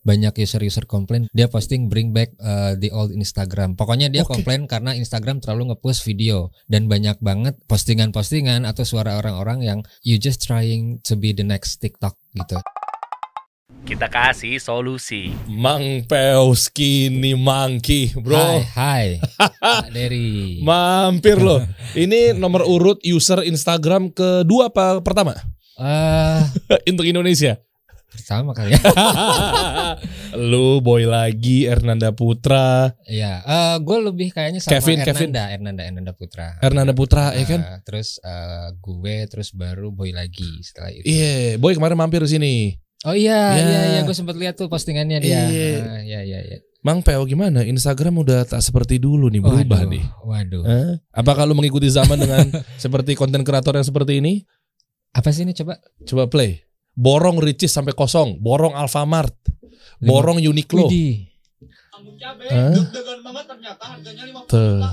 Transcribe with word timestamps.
banyak 0.00 0.32
user-user 0.40 0.88
komplain 0.88 1.28
dia 1.36 1.46
posting 1.46 1.92
bring 1.92 2.10
back 2.16 2.32
uh, 2.40 2.76
the 2.76 2.88
old 2.92 3.12
Instagram. 3.12 3.76
Pokoknya 3.76 4.08
dia 4.08 4.24
Oke. 4.24 4.36
komplain 4.38 4.64
karena 4.64 4.96
Instagram 4.96 5.40
terlalu 5.44 5.74
nge-push 5.74 6.04
video 6.04 6.50
dan 6.66 6.88
banyak 6.88 7.20
banget 7.20 7.56
postingan-postingan 7.68 8.64
atau 8.64 8.84
suara 8.84 9.20
orang-orang 9.20 9.60
yang 9.60 9.78
you 10.04 10.16
just 10.16 10.40
trying 10.44 10.98
to 11.04 11.16
be 11.16 11.36
the 11.36 11.44
next 11.44 11.80
TikTok 11.84 12.16
gitu. 12.32 12.58
Kita 13.80 14.12
kasih 14.12 14.60
solusi. 14.60 15.32
Mang 15.48 16.04
Peo 16.04 16.52
skinny 16.52 17.32
monkey, 17.32 18.12
bro. 18.12 18.60
Hai, 18.76 19.16
hai. 19.16 19.88
Derry. 19.94 20.60
Mampir 20.60 21.40
loh. 21.40 21.64
Ini 21.96 22.36
nomor 22.36 22.68
urut 22.68 23.00
user 23.00 23.40
Instagram 23.40 24.12
kedua 24.12 24.68
apa 24.68 25.00
pertama 25.00 25.32
Eh, 25.80 26.40
untuk 26.92 27.08
Indonesia? 27.08 27.56
Pertama 28.20 28.50
kali 28.52 28.70
ya. 28.70 28.80
Lu 30.50 30.78
boy 30.78 31.04
lagi 31.04 31.64
Ernanda 31.64 32.10
Putra, 32.10 32.94
Iya, 33.02 33.40
eh 33.40 33.74
gue 33.78 33.98
lebih 34.00 34.30
kayaknya 34.30 34.60
sama 34.60 34.76
Kevin, 34.76 34.96
Ernanda, 34.96 35.08
Kevin. 35.08 35.30
Ernanda, 35.56 35.82
Ernanda 35.82 36.12
Putra. 36.12 36.46
Ernanda 36.60 36.92
Putra 36.92 37.24
ya 37.32 37.44
kan? 37.44 37.60
Eh, 37.60 37.78
terus 37.82 38.20
eh, 38.20 38.68
gue 38.76 39.16
terus 39.26 39.48
baru 39.50 39.90
boy 39.90 40.10
lagi 40.10 40.62
setelah 40.62 40.90
itu. 40.92 41.04
Iya, 41.04 41.56
boy 41.56 41.72
kemarin 41.72 41.96
mampir 41.96 42.22
di 42.22 42.30
sini. 42.30 42.54
Oh 43.02 43.16
iya, 43.16 43.56
Ya. 43.56 43.64
iya, 43.64 43.80
iya, 43.90 44.00
gue 44.02 44.12
sempat 44.12 44.36
lihat 44.36 44.54
tuh 44.54 44.68
postingannya 44.68 45.18
dia. 45.18 45.48
Iya. 45.48 45.68
Ah, 45.80 46.00
Iya, 46.00 46.20
iya, 46.22 46.38
iya. 46.44 46.58
Mang 46.80 47.00
Peo 47.00 47.24
gimana? 47.24 47.60
Instagram 47.60 48.16
udah 48.18 48.44
tak 48.44 48.60
seperti 48.60 48.96
dulu 48.96 49.28
nih 49.28 49.40
berubah 49.40 49.84
Waduh, 49.84 49.88
nih. 49.88 50.04
Waduh. 50.22 50.62
Eh, 50.64 50.92
Apakah 51.10 51.44
lu 51.44 51.52
mengikuti 51.52 51.88
zaman 51.88 52.16
dengan 52.16 52.44
seperti 52.80 53.12
konten 53.12 53.40
kreator 53.40 53.72
yang 53.72 53.84
seperti 53.84 54.20
ini? 54.20 54.44
Apa 55.10 55.28
sih 55.28 55.42
ini 55.42 55.52
coba? 55.52 55.76
Coba 56.04 56.24
play. 56.28 56.64
Borong 57.00 57.40
Ricis 57.40 57.72
sampai 57.72 57.96
kosong, 57.96 58.36
borong 58.44 58.76
Alfamart, 58.76 59.32
borong 60.04 60.36
Uniqlo. 60.36 60.84
Widih. 60.92 61.32
Hah? 62.52 62.76
Tuh. 64.44 64.84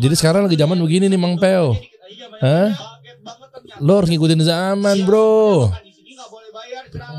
Jadi 0.00 0.14
sekarang 0.16 0.48
lagi 0.48 0.56
zaman 0.56 0.80
begini 0.80 1.12
nih 1.12 1.20
Mang 1.20 1.36
Peo. 1.36 1.76
Hah? 2.40 2.72
Lo 3.84 4.00
harus 4.00 4.08
ngikutin 4.08 4.40
zaman, 4.40 5.04
Bro. 5.04 5.68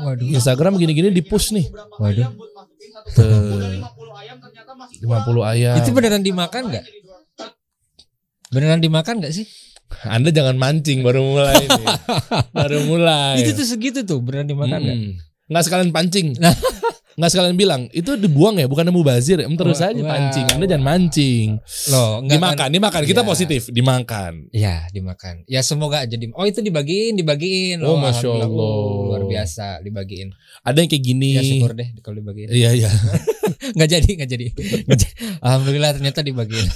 Waduh. 0.02 0.26
Instagram 0.26 0.74
gini-gini 0.74 1.14
di 1.14 1.22
push 1.22 1.54
nih. 1.54 1.70
Waduh. 2.02 2.26
Tuh. 3.14 3.78
50 5.02 5.42
ayam. 5.42 5.78
Itu 5.78 5.94
beneran 5.94 6.22
dimakan 6.26 6.62
nggak? 6.70 6.84
Beneran 8.50 8.82
dimakan 8.82 9.22
nggak 9.22 9.34
sih? 9.34 9.46
Anda 10.04 10.30
jangan 10.32 10.56
mancing 10.58 11.04
baru 11.04 11.20
mulai 11.22 11.62
nih. 11.66 11.86
baru 12.56 12.78
mulai. 12.88 13.40
Itu 13.40 13.56
tuh 13.56 13.66
segitu 13.66 14.02
tuh 14.02 14.18
beneran 14.20 14.48
dimakan 14.48 14.78
nggak? 14.82 14.98
Mm. 14.98 15.12
Nggak 15.52 15.64
sekalian 15.68 15.90
pancing. 15.92 16.28
Nggak 17.12 17.28
sekalian 17.28 17.54
bilang 17.54 17.82
itu 17.90 18.14
dibuang 18.14 18.56
ya, 18.56 18.64
bukan 18.64 18.88
mubazir. 18.88 19.38
Em, 19.38 19.52
Terus 19.52 19.78
Wah, 19.78 19.88
aja 19.88 20.02
pancing. 20.02 20.46
Anda 20.48 20.64
jangan 20.64 20.80
mancing. 20.82 21.48
Loh, 21.88 22.20
enggak 22.20 22.36
Dimakan, 22.40 22.68
dimakan. 22.70 23.00
Kita 23.02 23.20
Iya. 23.20 23.28
positif, 23.28 23.62
dimakan. 23.68 24.32
Ya 24.50 24.88
dimakan. 24.88 25.44
Ya 25.44 25.60
semoga 25.60 26.00
aja 26.00 26.14
di. 26.14 26.32
Oh 26.32 26.42
itu 26.42 26.58
dibagiin, 26.58 27.14
dibagiin. 27.14 27.78
Oh, 27.80 27.94
Masya 27.94 28.24
Alhamdulillah. 28.24 28.48
Allah. 28.48 29.06
Luar 29.06 29.22
biasa 29.24 29.66
dibagiin. 29.80 30.28
Ada 30.60 30.78
yang 30.78 30.88
kayak 30.88 31.04
gini. 31.04 31.28
Ya 31.32 31.42
syukur 31.42 31.72
deh 31.72 31.88
kalau 32.00 32.16
dibagiin. 32.16 32.48
Iya, 32.48 32.70
iya. 32.74 32.90
nggak 33.76 33.88
jadi, 33.90 34.10
nggak 34.16 34.30
jadi. 34.30 34.46
Alhamdulillah 35.38 35.90
ternyata 35.92 36.20
dibagiin. 36.20 36.68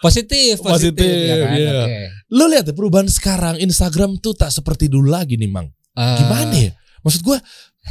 positif, 0.00 0.58
positif, 0.58 0.98
Positif, 0.98 1.06
ya 1.06 1.36
kan? 1.38 1.54
iya. 1.54 1.72
Oke. 1.78 1.98
Lo 2.32 2.44
lihat 2.46 2.64
ya 2.64 2.74
perubahan 2.74 3.06
sekarang 3.06 3.56
Instagram 3.58 4.18
tuh 4.18 4.34
tak 4.34 4.50
seperti 4.50 4.86
dulu 4.86 5.08
lagi 5.08 5.36
nih, 5.36 5.46
Mang. 5.46 5.70
Eh, 5.92 6.16
Gimana 6.18 6.54
ya? 6.54 6.72
Maksud 7.02 7.22
gua 7.22 7.38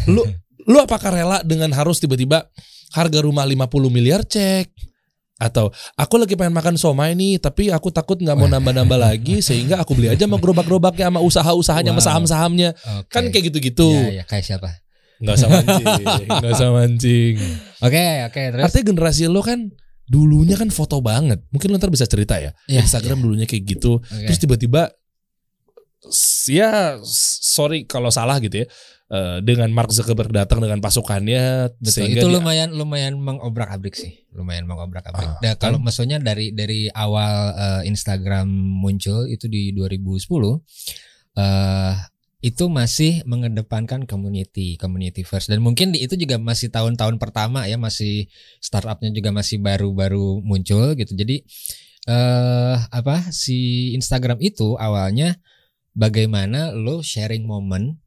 lu 0.07 0.23
lu 0.67 0.77
apakah 0.77 1.09
rela 1.09 1.37
dengan 1.41 1.71
harus 1.71 1.97
tiba-tiba 1.97 2.45
harga 2.91 3.19
rumah 3.21 3.45
50 3.45 3.65
miliar? 3.87 4.21
Cek. 4.21 4.69
Atau 5.41 5.73
aku 5.97 6.21
lagi 6.21 6.37
pengen 6.37 6.53
makan 6.53 6.77
somai 6.77 7.17
nih 7.17 7.41
tapi 7.41 7.73
aku 7.73 7.89
takut 7.89 8.13
nggak 8.15 8.37
mau 8.37 8.45
nambah-nambah 8.45 8.99
lagi 9.09 9.41
sehingga 9.41 9.81
aku 9.81 9.97
beli 9.97 10.13
aja 10.13 10.29
sama 10.29 10.37
gerobak-gerobaknya 10.37 11.09
sama 11.09 11.19
usaha-usahanya 11.19 11.89
sama 11.91 11.97
Wow. 11.97 12.07
saham-sahamnya. 12.13 12.69
Oke. 13.01 13.09
kan 13.09 13.23
kayak 13.29 13.49
gitu-gitu. 13.49 13.89
Ya, 13.89 14.21
ya, 14.21 14.25
kayak 14.25 14.45
siapa? 14.45 14.69
nggak 15.21 15.37
usah 15.37 15.49
mancing 15.53 15.85
nggak 16.41 16.51
usah 16.51 16.69
mancing. 16.73 17.35
Oke, 17.85 18.05
oke, 18.25 18.41
terus. 18.53 18.63
artinya 18.65 18.85
generasi 18.89 19.29
lo 19.29 19.41
kan 19.41 19.69
dulunya 20.09 20.57
kan 20.57 20.69
foto 20.69 20.97
banget. 20.97 21.45
Mungkin 21.49 21.69
lo 21.69 21.77
ntar 21.77 21.89
bisa 21.89 22.05
cerita 22.05 22.37
ya. 22.37 22.53
Ya, 22.65 22.81
Instagram 22.81 23.21
dulunya 23.21 23.45
kayak 23.45 23.65
gitu. 23.65 24.01
Oke. 24.01 24.25
terus 24.25 24.37
tiba-tiba 24.37 24.89
ya 26.49 26.97
sorry 27.05 27.85
kalau 27.85 28.09
salah 28.09 28.41
gitu 28.41 28.65
ya 28.65 28.67
eh, 29.11 29.37
dengan 29.43 29.67
Mark 29.69 29.91
Zuckerberg 29.91 30.31
datang 30.31 30.63
dengan 30.63 30.79
pasukannya 30.79 31.75
Betul, 31.75 31.91
sehingga 31.91 32.23
itu 32.23 32.27
dia- 32.31 32.35
lumayan 32.39 32.69
lumayan 32.71 33.19
mengobrak-abrik 33.19 33.91
sih, 33.93 34.23
lumayan 34.31 34.63
mengobrak-abrik. 34.63 35.27
Ah, 35.27 35.39
Nah, 35.43 35.53
kalau 35.59 35.77
kan? 35.77 35.91
maksudnya 35.91 36.17
dari 36.17 36.55
dari 36.55 36.87
awal 36.87 37.35
eh, 37.53 37.81
Instagram 37.91 38.47
muncul 38.49 39.27
itu 39.27 39.51
di 39.51 39.75
2010 39.75 40.63
eh 41.35 41.95
itu 42.41 42.65
masih 42.73 43.21
mengedepankan 43.29 44.09
community, 44.09 44.73
community 44.73 45.21
first 45.21 45.45
dan 45.45 45.61
mungkin 45.61 45.93
di 45.93 46.01
itu 46.01 46.17
juga 46.17 46.41
masih 46.41 46.73
tahun-tahun 46.73 47.21
pertama 47.21 47.69
ya, 47.69 47.77
masih 47.77 48.25
startupnya 48.57 49.13
juga 49.13 49.29
masih 49.29 49.61
baru-baru 49.61 50.41
muncul 50.41 50.97
gitu. 50.97 51.13
Jadi 51.13 51.45
eh 52.09 52.77
apa 52.89 53.29
si 53.29 53.91
Instagram 53.93 54.41
itu 54.41 54.73
awalnya 54.73 55.37
bagaimana 55.93 56.73
lo 56.73 57.05
sharing 57.05 57.45
momen 57.45 58.00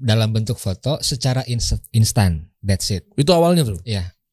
dalam 0.00 0.32
bentuk 0.32 0.56
foto 0.56 0.96
secara 1.04 1.44
ins- 1.46 1.84
instan. 1.92 2.48
That's 2.64 2.88
it. 2.92 3.04
itu 3.16 3.30
awalnya 3.32 3.64
tuh 3.68 3.80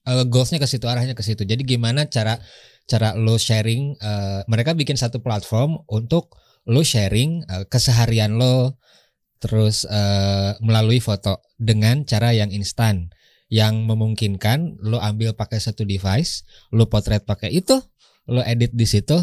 Eh, 0.07 0.23
goalsnya 0.23 0.63
ke 0.63 0.67
situ, 0.71 0.87
arahnya 0.87 1.11
ke 1.11 1.23
situ. 1.23 1.43
Jadi 1.43 1.67
gimana 1.67 2.07
cara 2.07 2.39
cara 2.87 3.11
lo 3.19 3.35
sharing? 3.35 3.99
eh, 3.99 4.41
mereka 4.47 4.71
bikin 4.71 4.95
satu 4.95 5.19
platform 5.19 5.83
untuk 5.91 6.39
lo 6.63 6.79
sharing 6.79 7.43
eh, 7.43 7.65
keseharian 7.67 8.39
lo, 8.39 8.79
terus 9.43 9.83
eh, 9.83 10.55
melalui 10.63 11.03
foto 11.03 11.43
dengan 11.59 12.07
cara 12.07 12.31
yang 12.31 12.47
instan, 12.55 13.11
yang 13.51 13.83
memungkinkan 13.83 14.79
lo 14.79 15.03
ambil 15.03 15.35
pakai 15.35 15.59
satu 15.59 15.83
device, 15.83 16.47
lo 16.71 16.87
potret 16.87 17.27
pakai 17.27 17.51
itu, 17.59 17.75
lo 18.31 18.39
edit 18.43 18.71
di 18.71 18.87
situ, 18.87 19.19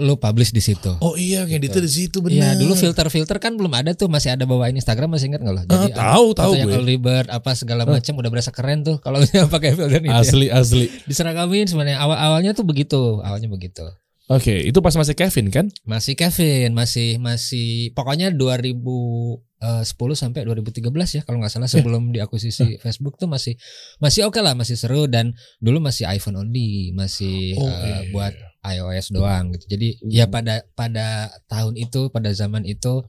lo 0.00 0.16
publish 0.16 0.50
di 0.50 0.58
situ. 0.58 0.96
oh 0.96 1.12
iya 1.14 1.44
kayak 1.44 1.60
Gitu. 1.60 1.68
itu 1.70 1.78
di 1.78 1.90
situ 1.90 2.18
Iya 2.22 2.26
benar 2.48 2.54
dulu 2.56 2.72
filter-filter 2.74 3.36
kan 3.36 3.52
belum 3.52 3.68
ada 3.70 3.92
tuh 3.92 4.08
masih 4.08 4.32
ada 4.32 4.42
bawain 4.42 4.72
Instagram 4.72 5.12
masih 5.12 5.28
ingat 5.28 5.40
nggak 5.40 5.54
lo? 5.54 5.60
Ah, 5.62 5.86
tahu 5.86 6.26
tahu 6.32 6.52
foto 6.52 6.58
yang 6.58 6.68
gue 6.80 6.96
bird 6.96 7.28
apa 7.28 7.50
segala 7.52 7.82
Ah. 7.82 7.92
macam 7.92 8.14
udah 8.14 8.30
berasa 8.30 8.48
keren 8.48 8.80
tuh 8.80 8.96
kalau 8.98 9.18
misalnya 9.22 9.46
pakai 9.46 9.70
filter 9.72 9.98
itu. 9.98 10.08
ya. 10.08 10.16
asli 10.16 10.46
asli 10.48 10.86
Diseragamin 11.04 11.66
sebenarnya 11.66 11.98
awal 11.98 12.16
awalnya 12.16 12.50
tuh 12.50 12.64
begitu, 12.64 13.20
awalnya 13.20 13.46
begitu. 13.46 13.84
oke 14.26 14.54
itu 14.62 14.78
pas 14.78 14.94
masih 14.94 15.12
Kevin 15.12 15.46
kan 15.48 15.66
Masih 15.84 16.14
Kevin, 16.14 16.72
masih 16.72 17.18
masih 17.18 17.68
pokoknya 17.92 18.30
2010 18.30 19.42
sampai 20.14 20.40
2013 20.42 20.86
ya 21.12 21.22
kalau 21.22 21.38
nggak 21.38 21.50
salah 21.50 21.66
sebelum 21.66 22.10
diakuisisi 22.10 22.78
Facebook 22.78 23.16
tuh 23.16 23.26
masih 23.26 23.58
masih 23.98 24.24
oke 24.24 24.38
lah, 24.38 24.54
masih 24.54 24.74
seru 24.74 25.04
dan 25.04 25.32
dulu 25.58 25.78
masih 25.78 26.06
iPhone 26.06 26.38
only, 26.38 26.90
masih 26.92 27.52
Oh, 27.54 27.66
eh, 27.66 27.74
iya. 27.74 27.98
buat 28.10 28.32
iOS 28.62 29.10
doang 29.10 29.52
gitu. 29.52 29.64
Jadi 29.68 29.88
ya 30.04 30.26
pada 30.26 30.62
pada 30.70 31.06
tahun 31.46 31.76
itu, 31.76 32.08
pada 32.08 32.28
zaman 32.30 32.62
itu 32.62 33.00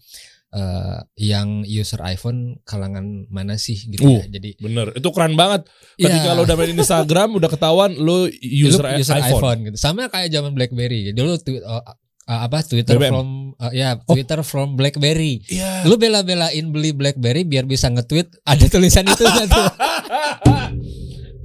eh, 0.50 0.98
yang 1.18 1.64
user 1.64 2.00
iPhone 2.02 2.60
kalangan 2.62 3.04
mana 3.28 3.56
sih 3.56 3.76
gitu 3.78 4.04
Uh, 4.04 4.20
ya. 4.20 4.26
Jadi 4.32 4.56
bener 4.58 4.92
itu 4.92 5.08
keren 5.10 5.34
banget 5.34 5.68
ketika 5.96 6.28
ya, 6.28 6.34
lo 6.34 6.44
udah 6.44 6.56
main 6.56 6.72
Instagram 6.74 7.30
udah 7.34 7.48
ketahuan 7.48 7.92
lo 7.94 8.28
user, 8.42 8.84
Dulu 8.84 8.96
user 8.98 9.16
iPhone. 9.18 9.32
iPhone. 9.34 9.60
gitu. 9.66 9.78
Sama 9.78 10.08
kayak 10.08 10.28
zaman 10.30 10.52
BlackBerry. 10.52 11.12
Dulu 11.12 11.36
twi- 11.38 11.60
uh, 11.62 11.84
uh, 12.26 12.40
apa 12.42 12.64
Twitter 12.64 12.96
BBM. 12.96 13.12
from 13.12 13.28
uh, 13.58 13.72
ya 13.72 13.96
Twitter 14.02 14.40
from 14.42 14.76
BlackBerry. 14.76 15.44
Iya. 15.46 15.84
Lu 15.84 15.96
bela-belain 15.96 16.66
beli 16.70 16.92
BlackBerry 16.92 17.44
biar 17.44 17.64
bisa 17.64 17.88
nge-tweet 17.88 18.40
ada 18.42 18.66
tulisan 18.66 19.04
itu 19.04 19.24
satu. 19.38 19.62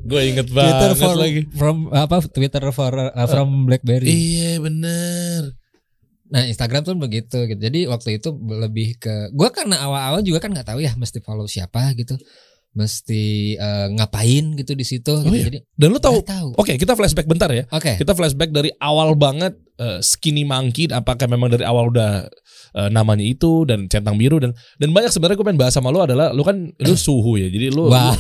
Gue 0.07 0.21
inget 0.23 0.47
Twitter 0.47 0.91
banget 0.95 1.03
for, 1.03 1.15
lagi 1.19 1.41
from 1.53 1.77
apa 1.91 2.17
Twitter 2.31 2.63
for 2.71 2.93
uh, 2.95 3.27
from 3.27 3.67
BlackBerry. 3.67 4.07
iya 4.07 4.63
bener 4.63 5.53
Nah, 6.27 6.43
Instagram 6.43 6.83
tuh 6.83 6.99
begitu 6.99 7.47
gitu. 7.47 7.55
Jadi 7.55 7.87
waktu 7.87 8.19
itu 8.19 8.35
lebih 8.35 8.99
ke 8.99 9.31
gua 9.31 9.47
karena 9.55 9.79
awal-awal 9.79 10.27
juga 10.27 10.43
kan 10.43 10.51
nggak 10.51 10.67
tahu 10.67 10.83
ya 10.83 10.91
mesti 10.99 11.23
follow 11.23 11.47
siapa 11.47 11.95
gitu. 11.95 12.19
Mesti 12.75 13.55
uh, 13.57 13.89
ngapain 13.95 14.59
gitu 14.59 14.75
di 14.75 14.83
situ 14.83 15.15
Oh 15.15 15.23
gitu. 15.23 15.39
iya? 15.39 15.45
Jadi 15.49 15.59
dan 15.79 15.89
lo 15.95 16.03
tahu 16.03 16.21
tahu. 16.27 16.59
Oke, 16.59 16.75
kita 16.77 16.99
flashback 16.99 17.31
bentar 17.31 17.47
ya. 17.55 17.65
Oke. 17.71 17.95
Kita 17.95 18.13
flashback 18.13 18.51
dari 18.51 18.75
awal 18.83 19.15
banget 19.15 19.55
eh, 19.79 20.03
Skinny 20.03 20.43
Monkey 20.43 20.91
apakah 20.91 21.31
memang 21.31 21.47
dari 21.47 21.63
awal 21.63 21.95
udah 21.95 22.27
eh, 22.73 22.89
namanya 22.89 23.23
itu 23.23 23.63
dan 23.63 23.87
centang 23.87 24.17
biru 24.17 24.39
dan 24.39 24.51
dan 24.77 24.89
banyak 24.91 25.09
sebenarnya 25.09 25.37
gue 25.37 25.47
pengen 25.47 25.61
bahas 25.61 25.73
sama 25.73 25.89
lu 25.91 26.01
adalah 26.01 26.33
lu 26.33 26.41
kan 26.41 26.57
lu 26.73 26.95
suhu 27.07 27.37
ya. 27.37 27.47
Jadi 27.47 27.69
lu, 27.71 27.87
Wah, 27.87 28.11
lu- 28.11 28.17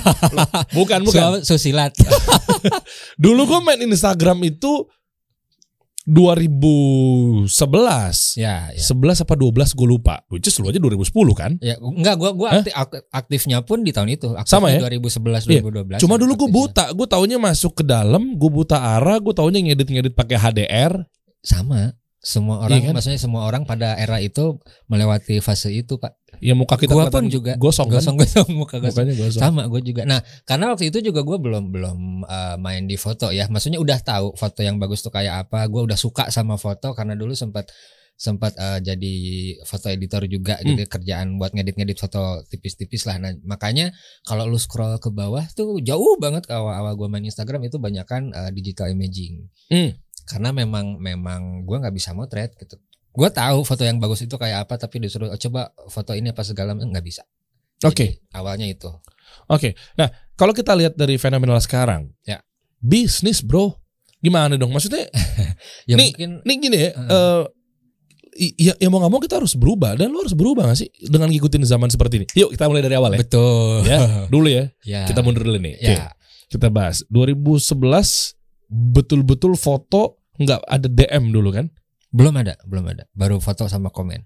bukan 0.76 0.98
bukan. 1.02 1.40
Su- 1.42 1.56
susilat. 1.56 1.92
Dulu 3.16 3.40
gue 3.44 3.58
main 3.60 3.80
Instagram 3.80 4.40
itu 4.44 4.84
2011. 6.06 7.50
Ya, 8.38 8.70
ya. 8.70 8.78
11 8.78 9.26
apa 9.26 9.34
12 9.34 9.74
gue 9.74 9.86
lupa. 9.88 10.22
Which 10.30 10.46
is 10.46 10.54
lu 10.58 10.70
aja 10.70 10.78
2010 10.78 11.10
kan? 11.34 11.52
Ya, 11.58 11.74
enggak 11.78 12.14
gua 12.14 12.30
gua 12.30 12.48
aktif, 12.54 12.70
ak- 12.72 13.04
aktifnya 13.10 13.58
pun 13.60 13.82
di 13.82 13.90
tahun 13.90 14.14
itu. 14.14 14.30
Aktifnya 14.32 14.46
Sama 14.46 14.70
ya? 14.70 14.78
2011 14.86 15.50
Iya. 15.50 15.60
2012. 15.98 15.98
Cuma 15.98 16.14
dulu 16.14 16.32
gue 16.36 16.46
aktifnya. 16.46 16.62
buta, 16.62 16.84
gue 16.94 17.06
taunya 17.06 17.36
masuk 17.36 17.72
ke 17.74 17.82
dalam, 17.82 18.34
gue 18.34 18.48
buta 18.48 18.76
arah, 18.78 19.18
gue 19.18 19.32
taunya 19.32 19.58
ngedit-ngedit 19.62 20.12
pakai 20.14 20.36
HDR. 20.36 20.92
sama. 21.42 21.90
Semua 22.26 22.58
orang 22.66 22.82
Iya 22.82 22.90
kan? 22.90 22.98
maksudnya 22.98 23.20
semua 23.22 23.46
orang 23.46 23.62
pada 23.62 23.94
era 23.94 24.18
itu 24.18 24.58
melewati 24.90 25.38
fase 25.38 25.70
itu, 25.70 25.94
Pak. 25.94 26.18
Ya 26.42 26.58
muka 26.58 26.74
kita 26.74 26.90
Gua 26.90 27.06
pun 27.06 27.30
juga 27.30 27.54
gosong 27.54 27.86
kan? 27.86 28.02
Gosong-gosong 28.02 28.50
muka 28.58 28.82
gosong. 28.82 29.06
Mukanya 29.06 29.14
gosong. 29.14 29.42
Sama 29.46 29.62
gue 29.70 29.80
juga. 29.86 30.02
Nah, 30.02 30.18
karena 30.42 30.74
waktu 30.74 30.90
itu 30.90 30.98
juga 31.06 31.22
gue 31.22 31.38
belum 31.38 31.70
belum 31.70 31.98
eh, 32.26 32.56
main 32.58 32.90
di 32.90 32.98
foto 32.98 33.30
ya. 33.30 33.46
Maksudnya 33.46 33.78
udah 33.78 34.02
tahu 34.02 34.34
foto 34.34 34.58
yang 34.66 34.82
bagus 34.82 35.06
tuh 35.06 35.14
kayak 35.14 35.46
apa. 35.46 35.70
Gue 35.70 35.86
udah 35.86 35.94
suka 35.94 36.26
sama 36.34 36.58
foto 36.58 36.98
karena 36.98 37.14
dulu 37.14 37.30
sempat 37.30 37.70
sempat 38.18 38.58
eh, 38.58 38.80
jadi 38.82 39.14
foto 39.62 39.86
editor 39.92 40.24
juga 40.26 40.56
gitu 40.64 40.82
ya, 40.82 40.88
kerjaan 40.88 41.36
buat 41.36 41.52
ngedit-ngedit 41.52 42.00
foto 42.00 42.42
tipis-tipis 42.50 43.06
lah. 43.06 43.22
Nah, 43.22 43.38
makanya 43.46 43.94
kalau 44.26 44.50
lu 44.50 44.58
scroll 44.58 44.98
ke 44.98 45.14
bawah 45.14 45.46
tuh 45.54 45.78
jauh 45.78 46.18
banget 46.18 46.48
awal-awal 46.50 46.96
gue 46.98 47.06
main 47.06 47.22
Instagram 47.22 47.70
itu 47.70 47.78
banyakan 47.78 48.34
eh, 48.34 48.50
digital 48.50 48.90
imaging. 48.90 49.46
Hmm. 49.70 49.94
Karena 50.26 50.50
memang 50.50 50.98
memang 50.98 51.62
gue 51.62 51.76
nggak 51.78 51.94
bisa 51.94 52.10
motret 52.12 52.52
gitu. 52.58 52.76
Gue 53.10 53.30
tahu 53.30 53.62
foto 53.62 53.80
yang 53.80 53.96
bagus 53.96 54.20
itu 54.20 54.34
kayak 54.34 54.66
apa 54.66 54.76
tapi 54.76 55.00
disuruh 55.00 55.32
"Oh, 55.32 55.38
coba 55.38 55.70
foto 55.86 56.12
ini 56.12 56.28
apa 56.30 56.42
segala 56.42 56.74
macam 56.74 56.90
nggak 56.90 57.06
bisa. 57.06 57.22
Oke. 57.80 58.18
Jadi, 58.20 58.34
awalnya 58.34 58.66
itu. 58.66 58.90
Oke. 59.48 59.72
Nah, 59.94 60.08
kalau 60.34 60.50
kita 60.50 60.72
lihat 60.72 60.96
dari 60.96 61.16
fenomenal 61.16 61.56
sekarang, 61.58 62.10
Ya. 62.24 62.40
bisnis 62.76 63.40
bro, 63.40 63.76
gimana 64.18 64.56
dong? 64.56 64.72
Maksudnya, 64.72 65.08
Ya 65.88 65.96
Nih, 65.96 66.12
mungkin 66.12 66.30
nih 66.42 66.56
gini 66.58 66.76
ya, 66.78 66.90
eh, 66.92 67.42
i- 68.36 68.56
ya, 68.58 68.72
ya 68.76 68.88
mau 68.88 69.00
nggak 69.00 69.12
mau 69.12 69.20
kita 69.20 69.40
harus 69.40 69.56
berubah 69.56 69.96
dan 69.96 70.12
lu 70.12 70.20
harus 70.20 70.32
berubah 70.32 70.68
gak 70.68 70.78
sih 70.78 70.88
dengan 71.00 71.32
ngikutin 71.32 71.64
zaman 71.64 71.88
seperti 71.88 72.20
ini? 72.20 72.26
Yuk 72.36 72.52
kita 72.52 72.68
mulai 72.68 72.84
dari 72.84 72.96
awal 72.96 73.16
ya. 73.16 73.18
betul. 73.24 73.80
Ya, 73.84 74.28
dulu 74.28 74.48
ya. 74.48 74.68
Ya. 74.84 75.02
Kita 75.08 75.24
mundur 75.24 75.44
dulu 75.44 75.56
nih. 75.56 75.74
Oke, 75.80 75.94
Ya. 75.96 76.12
kita 76.48 76.68
bahas. 76.68 77.00
2011 77.08 78.35
betul-betul 78.68 79.54
foto 79.54 80.22
nggak 80.36 80.60
ada 80.66 80.88
DM 80.88 81.32
dulu 81.32 81.50
kan? 81.54 81.66
Belum 82.10 82.32
ada, 82.36 82.56
belum 82.64 82.86
ada. 82.88 83.04
Baru 83.12 83.40
foto 83.40 83.66
sama 83.66 83.90
komen. 83.90 84.24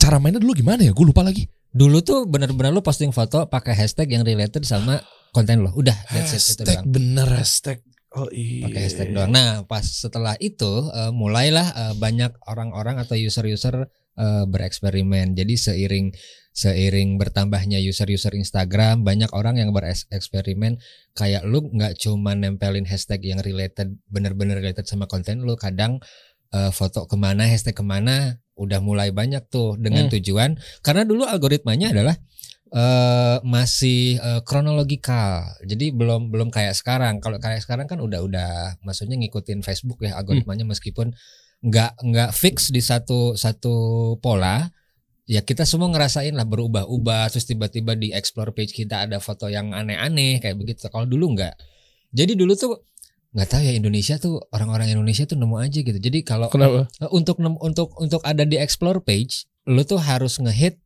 Cara 0.00 0.16
mainnya 0.16 0.40
dulu 0.40 0.56
gimana 0.56 0.80
ya? 0.80 0.92
Gue 0.96 1.06
lupa 1.06 1.20
lagi. 1.20 1.44
Dulu 1.70 2.02
tuh 2.02 2.26
benar-benar 2.26 2.74
lu 2.74 2.82
posting 2.82 3.14
foto 3.14 3.46
pakai 3.46 3.76
hashtag 3.76 4.10
yang 4.10 4.24
related 4.24 4.64
sama 4.66 4.98
konten 5.30 5.62
lo. 5.62 5.70
Udah, 5.76 5.94
that's 6.10 6.34
it 6.34 6.42
itu 6.42 6.64
Hashtag 6.66 6.66
doang. 6.66 6.84
bener 6.90 7.28
hashtag. 7.30 7.78
Oh 8.10 8.26
iya. 8.34 8.66
Pakai 8.66 8.80
hashtag 8.90 9.08
doang. 9.14 9.30
Nah, 9.30 9.62
pas 9.70 9.84
setelah 9.86 10.34
itu 10.42 10.66
eh, 10.90 11.12
mulailah 11.14 11.68
eh, 11.70 11.94
banyak 11.94 12.32
orang-orang 12.48 12.98
atau 12.98 13.14
user-user 13.14 13.86
eh, 14.18 14.44
bereksperimen. 14.50 15.38
Jadi 15.38 15.54
seiring 15.54 16.10
seiring 16.50 17.16
bertambahnya 17.16 17.78
user-user 17.78 18.34
Instagram, 18.34 19.06
banyak 19.06 19.30
orang 19.30 19.56
yang 19.62 19.70
bereksperimen 19.70 20.82
kayak 21.14 21.46
lu 21.46 21.70
nggak 21.70 21.96
cuma 22.02 22.34
nempelin 22.34 22.84
hashtag 22.86 23.22
yang 23.22 23.38
related 23.40 23.94
bener-bener 24.10 24.58
related 24.58 24.84
sama 24.86 25.06
konten 25.06 25.46
lu, 25.46 25.54
kadang 25.54 26.02
eh, 26.50 26.70
foto 26.74 27.06
ke 27.06 27.14
mana, 27.14 27.46
hashtag 27.46 27.78
ke 27.78 27.84
mana, 27.86 28.42
udah 28.58 28.82
mulai 28.82 29.14
banyak 29.14 29.46
tuh 29.48 29.78
dengan 29.78 30.10
Hmm. 30.10 30.12
tujuan. 30.18 30.50
Karena 30.82 31.06
dulu 31.06 31.22
algoritmanya 31.22 31.94
adalah 31.94 32.18
eh 32.70 33.38
masih 33.42 34.18
eh, 34.18 34.40
kronologikal. 34.46 35.58
Jadi 35.66 35.90
belum 35.90 36.30
belum 36.30 36.50
kayak 36.54 36.74
sekarang. 36.78 37.18
Kalau 37.22 37.38
kayak 37.42 37.62
sekarang 37.66 37.86
kan 37.90 37.98
udah 37.98 38.22
udah 38.22 38.50
maksudnya 38.86 39.18
ngikutin 39.18 39.62
Facebook 39.62 40.02
ya 40.06 40.14
algoritmanya 40.18 40.62
meskipun 40.66 41.14
nggak 41.62 41.98
nggak 42.02 42.30
fix 42.34 42.70
di 42.70 42.78
satu 42.82 43.34
satu 43.34 43.74
pola. 44.22 44.70
Ya 45.28 45.40
kita 45.40 45.62
semua 45.64 45.88
ngerasain 45.90 46.32
lah 46.34 46.44
berubah-ubah 46.44 47.30
terus 47.30 47.46
tiba-tiba 47.46 47.94
di 47.94 48.10
explore 48.10 48.50
page 48.50 48.72
kita 48.72 49.06
ada 49.06 49.18
foto 49.18 49.46
yang 49.46 49.72
aneh-aneh 49.72 50.38
kayak 50.38 50.56
begitu. 50.58 50.86
Kalau 50.88 51.06
dulu 51.06 51.36
nggak. 51.38 51.54
Jadi 52.10 52.34
dulu 52.34 52.52
tuh 52.54 52.82
nggak 53.30 53.46
tahu 53.46 53.62
ya 53.62 53.72
Indonesia 53.78 54.18
tuh 54.18 54.42
orang-orang 54.50 54.90
Indonesia 54.90 55.22
tuh 55.22 55.38
nemu 55.38 55.56
aja 55.62 55.78
gitu. 55.86 55.98
Jadi 55.98 56.26
kalau 56.26 56.50
Kenapa? 56.50 56.90
Eh, 56.98 57.10
untuk 57.14 57.38
untuk 57.38 57.94
untuk 57.96 58.20
ada 58.26 58.42
di 58.42 58.58
explore 58.58 58.98
page 59.00 59.46
lu 59.70 59.86
tuh 59.86 60.02
harus 60.02 60.40
ngehit 60.42 60.82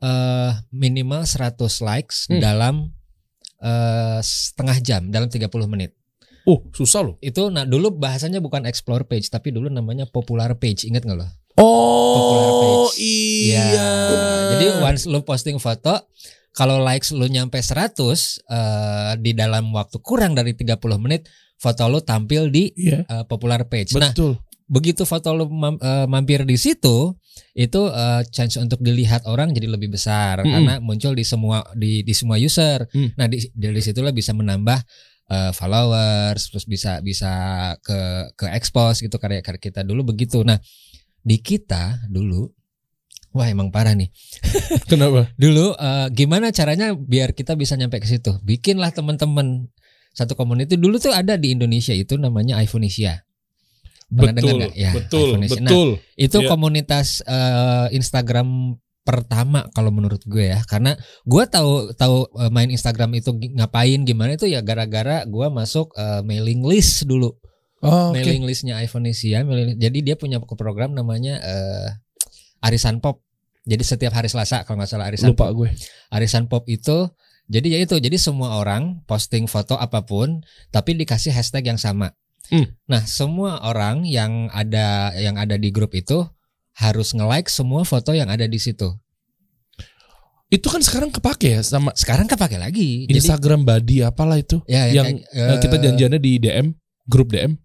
eh 0.00 0.52
minimal 0.72 1.24
100 1.24 1.56
likes 1.80 2.28
Hmm. 2.28 2.40
dalam 2.40 2.74
eh 3.60 4.20
setengah 4.20 4.76
jam 4.84 5.02
dalam 5.08 5.32
30 5.32 5.48
menit. 5.64 5.96
Oh 6.44 6.64
susah 6.72 7.00
loh. 7.04 7.16
Itu 7.20 7.48
nah 7.48 7.64
dulu 7.64 7.96
bahasanya 7.96 8.40
bukan 8.40 8.64
explore 8.64 9.04
page 9.04 9.28
tapi 9.28 9.48
dulu 9.48 9.72
namanya 9.72 10.04
popular 10.04 10.52
page. 10.56 10.84
Ingat 10.84 11.04
nggak 11.04 11.16
lo? 11.16 11.28
Oh 11.60 12.88
page. 12.88 12.98
iya. 12.98 13.64
Ya, 13.70 13.90
Jadi 14.52 14.66
once 14.80 15.04
lu 15.04 15.20
posting 15.20 15.56
foto 15.56 15.94
kalau 16.50 16.80
likes 16.80 17.10
lu 17.10 17.24
nyampe 17.24 17.56
100 17.56 17.94
eh 18.42 19.12
di 19.16 19.32
dalam 19.32 19.70
waktu 19.70 20.00
kurang 20.00 20.32
dari 20.32 20.52
30 20.52 20.76
menit 20.96 21.28
foto 21.56 21.86
lu 21.86 22.00
tampil 22.00 22.48
di 22.48 22.72
Iya. 22.72 23.04
eh, 23.04 23.24
popular 23.24 23.64
page. 23.64 23.92
Nah, 23.94 24.10
Betul. 24.10 24.40
begitu 24.66 25.04
foto 25.04 25.30
lu 25.30 25.46
mam- 25.46 25.78
eh, 25.78 26.06
mampir 26.06 26.42
di 26.42 26.56
situ 26.56 27.14
itu 27.52 27.80
eh, 27.86 28.22
chance 28.28 28.56
untuk 28.56 28.80
dilihat 28.80 29.24
orang 29.24 29.50
jadi 29.50 29.68
lebih 29.68 29.90
besar 29.90 30.40
Mm-mm. 30.40 30.50
karena 30.50 30.74
muncul 30.78 31.12
di 31.12 31.22
semua 31.22 31.62
di 31.74 32.00
di 32.00 32.12
semua 32.12 32.36
user. 32.36 32.88
Mm. 32.90 33.08
Nah, 33.14 33.26
di 33.26 33.38
dari 33.52 33.78
situlah 33.78 34.10
bisa 34.10 34.32
menambah 34.32 34.80
eh, 35.28 35.52
followers 35.52 36.50
terus 36.50 36.64
bisa 36.64 36.98
bisa 37.00 37.30
ke 37.78 37.98
ke 38.34 38.46
expose 38.50 39.00
gitu 39.00 39.14
karya 39.16 39.38
karya 39.40 39.60
kita 39.60 39.80
dulu 39.80 40.10
begitu. 40.10 40.42
Nah, 40.42 40.58
di 41.20 41.36
kita 41.40 42.04
dulu 42.08 42.48
wah 43.30 43.46
emang 43.46 43.70
parah 43.70 43.94
nih. 43.94 44.10
Kenapa? 44.90 45.30
Dulu 45.38 45.76
eh, 45.78 46.06
gimana 46.10 46.50
caranya 46.50 46.92
biar 46.94 47.32
kita 47.36 47.54
bisa 47.54 47.78
nyampe 47.78 48.02
ke 48.02 48.08
situ? 48.10 48.38
Bikinlah 48.42 48.90
teman-teman 48.90 49.70
satu 50.10 50.34
komunitas 50.34 50.74
dulu 50.74 50.98
tuh 50.98 51.14
ada 51.14 51.38
di 51.38 51.54
Indonesia 51.54 51.94
itu 51.94 52.18
namanya 52.18 52.58
iPhoneisia. 52.58 53.22
Pernah 54.10 54.34
dengar 54.34 54.42
Betul. 54.42 54.58
nggak? 54.58 54.74
Ya, 54.74 54.90
betul. 54.90 55.28
iPhoneisia. 55.30 55.60
Nah, 55.62 55.70
Betul. 55.70 55.88
Itu 56.18 56.38
Iya. 56.42 56.48
komunitas 56.50 57.08
eh, 57.22 57.86
Instagram 57.94 58.48
pertama 59.00 59.70
kalau 59.72 59.94
menurut 59.94 60.20
gue 60.26 60.50
ya, 60.50 60.60
karena 60.66 60.98
gue 61.22 61.44
tahu 61.46 61.94
tahu 61.94 62.26
eh, 62.42 62.50
main 62.50 62.66
Instagram 62.74 63.14
itu 63.14 63.30
ngapain 63.54 64.02
gimana 64.02 64.34
itu 64.34 64.50
ya 64.50 64.60
gara-gara 64.66 65.22
gue 65.22 65.46
masuk 65.54 65.94
eh, 65.94 66.26
mailing 66.26 66.66
list 66.66 67.06
dulu, 67.06 67.38
Oh, 67.80 68.12
mailing 68.12 68.44
listnya 68.44 68.76
iPhoneisia. 68.84 69.40
Mailing, 69.44 69.80
jadi 69.80 69.98
dia 70.04 70.16
punya 70.16 70.36
program 70.40 70.92
namanya 70.92 71.40
eh, 71.40 71.88
Arisan 72.60 73.00
Pop. 73.00 73.24
Jadi 73.64 73.84
setiap 73.84 74.12
hari 74.16 74.28
Selasa 74.28 74.64
kalau 74.68 74.80
nggak 74.80 74.90
salah 74.90 75.08
Arisan 75.08 75.32
Lupa 75.32 75.48
Pop. 75.48 75.64
gue. 75.64 75.70
Arisan 76.12 76.44
Pop 76.48 76.68
itu 76.68 77.08
jadi 77.50 77.66
ya 77.66 77.78
itu, 77.82 77.98
jadi 77.98 78.14
semua 78.14 78.62
orang 78.62 79.02
posting 79.10 79.50
foto 79.50 79.74
apa 79.74 80.06
pun 80.06 80.38
tapi 80.70 80.94
dikasih 80.94 81.34
hashtag 81.34 81.66
yang 81.66 81.80
sama. 81.82 82.14
Hmm. 82.46 82.78
Nah, 82.86 83.02
semua 83.10 83.58
orang 83.66 84.06
yang 84.06 84.46
ada 84.54 85.10
yang 85.18 85.34
ada 85.34 85.58
di 85.58 85.74
grup 85.74 85.90
itu 85.98 86.22
harus 86.78 87.10
nge-like 87.10 87.50
semua 87.50 87.82
foto 87.82 88.14
yang 88.14 88.30
ada 88.30 88.46
di 88.46 88.58
situ. 88.62 88.94
Itu 90.50 90.66
kan 90.66 90.82
sekarang 90.82 91.14
kepake 91.14 91.58
ya 91.58 91.60
sama 91.62 91.94
Sekarang 91.94 92.26
kepake 92.26 92.58
lagi. 92.58 93.06
Jadi 93.06 93.18
Instagram 93.18 93.62
body 93.62 94.02
apalah 94.02 94.38
itu 94.38 94.62
ya 94.66 94.90
yang 94.90 95.18
kayak, 95.18 95.58
eh, 95.58 95.58
kita 95.62 95.76
janjiannya 95.78 96.20
di 96.22 96.32
DM, 96.42 96.66
grup 97.06 97.30
DM. 97.34 97.58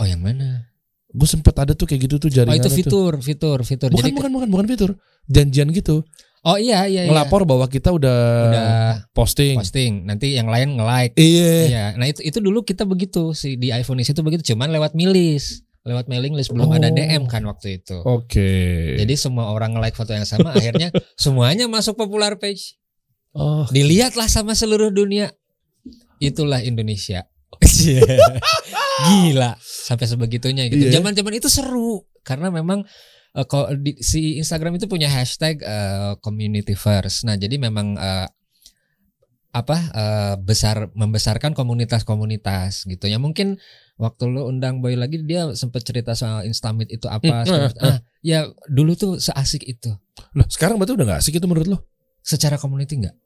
Oh, 0.00 0.06
yang 0.08 0.24
mana? 0.24 0.72
Gue 1.12 1.28
sempet 1.28 1.52
ada 1.52 1.76
tuh 1.76 1.84
kayak 1.84 2.08
gitu 2.08 2.16
tuh 2.16 2.30
Oh, 2.30 2.34
jaringan 2.34 2.56
itu 2.56 2.70
fitur, 2.72 3.20
fitur, 3.20 3.60
fitur. 3.60 3.92
Bukan, 3.92 4.00
Jadi 4.00 4.10
bukan, 4.16 4.30
bukan, 4.32 4.48
bukan 4.48 4.66
fitur. 4.66 4.90
Janjian 5.28 5.68
gitu. 5.70 6.00
Oh 6.40 6.56
iya 6.56 6.88
iya 6.88 7.04
iya. 7.04 7.10
Ngelapor 7.12 7.44
bahwa 7.44 7.68
kita 7.68 7.92
udah, 7.92 8.18
udah 8.48 8.70
posting. 9.12 9.60
posting. 9.60 10.08
Nanti 10.08 10.32
yang 10.40 10.48
lain 10.48 10.80
nge-like. 10.80 11.12
Iya. 11.20 11.52
Iya, 11.68 11.84
nah 12.00 12.08
itu 12.08 12.24
itu 12.24 12.40
dulu 12.40 12.64
kita 12.64 12.88
begitu 12.88 13.36
sih 13.36 13.60
di 13.60 13.68
iPhone 13.68 14.00
itu 14.00 14.16
begitu, 14.24 14.56
cuman 14.56 14.72
lewat 14.72 14.96
milis, 14.96 15.60
lewat 15.84 16.08
mailing 16.08 16.32
list 16.32 16.48
belum 16.48 16.72
ada 16.72 16.88
Oh. 16.88 16.96
DM 16.96 17.28
kan 17.28 17.44
waktu 17.44 17.84
itu. 17.84 18.00
Oke. 18.08 18.48
Jadi 18.96 19.20
semua 19.20 19.52
orang 19.52 19.76
nge-like 19.76 19.92
foto 19.92 20.16
yang 20.16 20.24
sama, 20.24 20.56
akhirnya 20.56 20.88
semuanya 21.20 21.68
masuk 21.68 22.00
popular 22.00 22.40
page. 22.40 22.80
oh, 23.36 23.68
Dilihatlah 23.68 24.32
sama 24.32 24.56
seluruh 24.56 24.88
dunia. 24.88 25.36
Itulah 26.24 26.64
Indonesia. 26.64 27.28
Gila, 29.08 29.56
sampai 29.60 30.06
sebegitunya 30.08 30.68
gitu. 30.68 30.90
Iya. 30.90 31.00
Zaman-zaman 31.00 31.32
itu 31.36 31.48
seru 31.48 32.04
karena 32.26 32.52
memang 32.52 32.84
kalau 33.46 33.70
di, 33.78 33.94
si 34.02 34.42
Instagram 34.42 34.76
itu 34.76 34.90
punya 34.90 35.06
hashtag 35.06 35.62
eh, 35.62 36.18
community 36.18 36.74
first. 36.74 37.22
Nah, 37.22 37.38
jadi 37.38 37.56
memang 37.62 37.94
eh, 37.94 38.28
apa 39.50 39.78
eh, 39.94 40.34
besar 40.42 40.90
membesarkan 40.94 41.54
komunitas-komunitas 41.54 42.90
gitu 42.90 43.06
ya. 43.06 43.22
Mungkin 43.22 43.58
waktu 44.00 44.22
lu 44.26 44.50
undang 44.50 44.82
Boy 44.82 44.98
lagi 44.98 45.22
dia 45.22 45.54
sempat 45.54 45.86
cerita 45.86 46.18
soal 46.18 46.42
Instamit 46.46 46.90
itu 46.90 47.06
apa. 47.06 47.46
Hmm, 47.46 47.70
eh, 47.70 47.72
ah, 47.86 47.98
ya 48.26 48.50
dulu 48.66 48.98
tuh 48.98 49.12
seasik 49.22 49.62
itu. 49.62 49.94
Loh, 50.34 50.46
sekarang 50.50 50.76
berarti 50.76 50.98
udah 50.98 51.06
gak 51.16 51.20
asik 51.22 51.38
itu 51.38 51.46
menurut 51.46 51.68
lo? 51.70 51.78
Secara 52.20 52.58
community 52.58 52.98
enggak? 52.98 53.16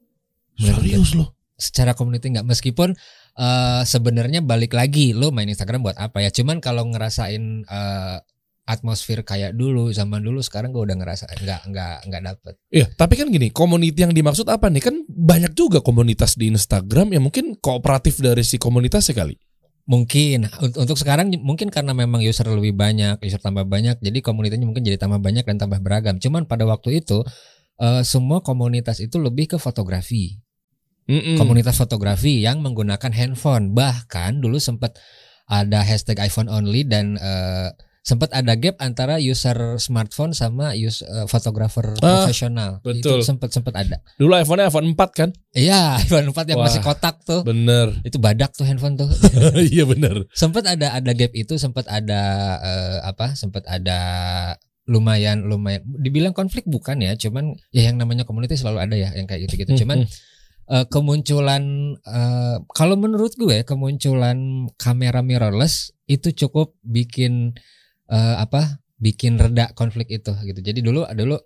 Menurut. 0.61 0.81
Serius 0.85 1.11
lo? 1.17 1.35
secara 1.55 1.95
community 1.95 2.35
nggak 2.35 2.47
meskipun 2.47 2.93
eh 3.35 3.81
sebenarnya 3.83 4.39
balik 4.39 4.71
lagi 4.75 5.11
lo 5.11 5.31
main 5.35 5.47
Instagram 5.51 5.83
buat 5.83 5.97
apa 5.99 6.23
ya? 6.23 6.31
Cuman 6.31 6.63
kalau 6.63 6.87
ngerasain 6.87 7.43
eh, 7.67 8.17
atmosfer 8.65 9.21
kayak 9.21 9.53
dulu 9.53 9.93
zaman 9.93 10.25
dulu 10.25 10.41
sekarang 10.41 10.73
gue 10.73 10.81
udah 10.81 10.97
ngerasa 10.97 11.29
nggak 11.29 11.61
nggak 11.69 11.95
nggak 12.09 12.21
dapet. 12.25 12.53
Iya, 12.73 12.89
tapi 12.97 13.13
kan 13.13 13.29
gini, 13.29 13.53
community 13.53 14.01
yang 14.01 14.11
dimaksud 14.11 14.49
apa 14.49 14.73
nih? 14.73 14.81
Kan 14.81 15.05
banyak 15.05 15.53
juga 15.53 15.85
komunitas 15.85 16.33
di 16.33 16.49
Instagram 16.49 17.13
yang 17.13 17.23
mungkin 17.29 17.53
kooperatif 17.61 18.17
dari 18.17 18.41
si 18.41 18.57
komunitasnya 18.57 19.13
kali. 19.13 19.37
Mungkin 19.85 20.49
un- 20.49 20.77
untuk 20.81 20.97
sekarang 20.97 21.29
mungkin 21.45 21.69
karena 21.69 21.93
memang 21.93 22.25
user 22.25 22.49
lebih 22.49 22.73
banyak, 22.73 23.21
user 23.21 23.37
tambah 23.37 23.69
banyak, 23.69 24.01
jadi 24.01 24.17
komunitasnya 24.25 24.65
mungkin 24.65 24.81
jadi 24.81 24.97
tambah 24.97 25.21
banyak 25.21 25.45
dan 25.45 25.61
tambah 25.61 25.77
beragam. 25.85 26.17
Cuman 26.17 26.49
pada 26.49 26.65
waktu 26.65 27.05
itu 27.05 27.21
eh, 27.77 28.01
semua 28.01 28.41
komunitas 28.41 28.97
itu 28.97 29.21
lebih 29.21 29.55
ke 29.55 29.57
fotografi. 29.61 30.41
Mm-mm. 31.05 31.37
komunitas 31.37 31.77
fotografi 31.77 32.41
yang 32.41 32.61
menggunakan 32.61 33.11
handphone. 33.13 33.73
Bahkan 33.73 34.41
dulu 34.41 34.57
sempat 34.57 34.97
ada 35.45 35.85
hashtag 35.85 36.17
iPhone 36.21 36.49
only 36.49 36.81
dan 36.81 37.15
eh, 37.15 37.69
sempat 38.01 38.29
ada 38.33 38.53
gap 38.53 38.77
antara 38.77 39.17
user 39.17 39.81
smartphone 39.81 40.29
sama 40.29 40.77
user 40.77 41.05
fotografer 41.25 41.89
Ah, 42.01 42.21
profesional. 42.25 42.77
betul. 42.85 43.21
Itu 43.21 43.25
sempat 43.25 43.49
sempat 43.49 43.73
ada. 43.73 43.97
Dulu 44.17 44.29
iPhone-nya 44.37 44.69
iPhone 44.69 44.93
4 44.93 45.09
kan? 45.09 45.29
Iya, 45.53 45.97
iPhone 46.05 46.29
4 46.29 46.53
yang 46.53 46.61
Wah. 46.61 46.69
masih 46.69 46.81
kotak 46.85 47.21
tuh. 47.25 47.41
Bener. 47.41 47.97
Itu 48.05 48.21
badak 48.21 48.53
tuh 48.53 48.65
handphone 48.65 48.93
tuh. 48.93 49.09
Iya 49.73 49.89
bener. 49.89 50.29
sempat 50.37 50.69
ada 50.69 50.93
ada 50.93 51.11
gap 51.17 51.33
itu, 51.33 51.57
sempat 51.57 51.89
ada 51.89 52.21
eh, 52.61 52.97
apa? 53.05 53.33
Sempat 53.33 53.65
ada 53.65 53.97
lumayan 54.85 55.49
lumayan 55.49 55.81
dibilang 55.97 56.37
konflik 56.37 56.61
bukan 56.69 57.01
ya, 57.01 57.17
cuman 57.17 57.57
ya 57.73 57.89
yang 57.89 57.97
namanya 57.97 58.21
komunitas 58.21 58.61
selalu 58.61 58.85
ada 58.85 58.93
ya 58.93 59.09
yang 59.17 59.25
kayak 59.25 59.49
gitu-gitu. 59.49 59.81
Cuman 59.81 60.05
eh, 60.67 60.85
kemunculan 60.87 61.63
eh, 61.97 62.57
kalau 62.69 62.95
menurut 62.95 63.33
gue 63.33 63.61
kemunculan 63.63 64.37
kamera 64.75 65.19
mirrorless 65.19 65.75
itu 66.05 66.33
cukup 66.35 66.73
bikin 66.81 67.53
eh, 68.07 68.35
apa 68.35 68.77
bikin 68.95 69.35
reda 69.35 69.69
konflik 69.73 70.07
itu 70.09 70.31
gitu 70.41 70.59
jadi 70.59 70.79
dulu 70.79 71.03
dulu 71.11 71.37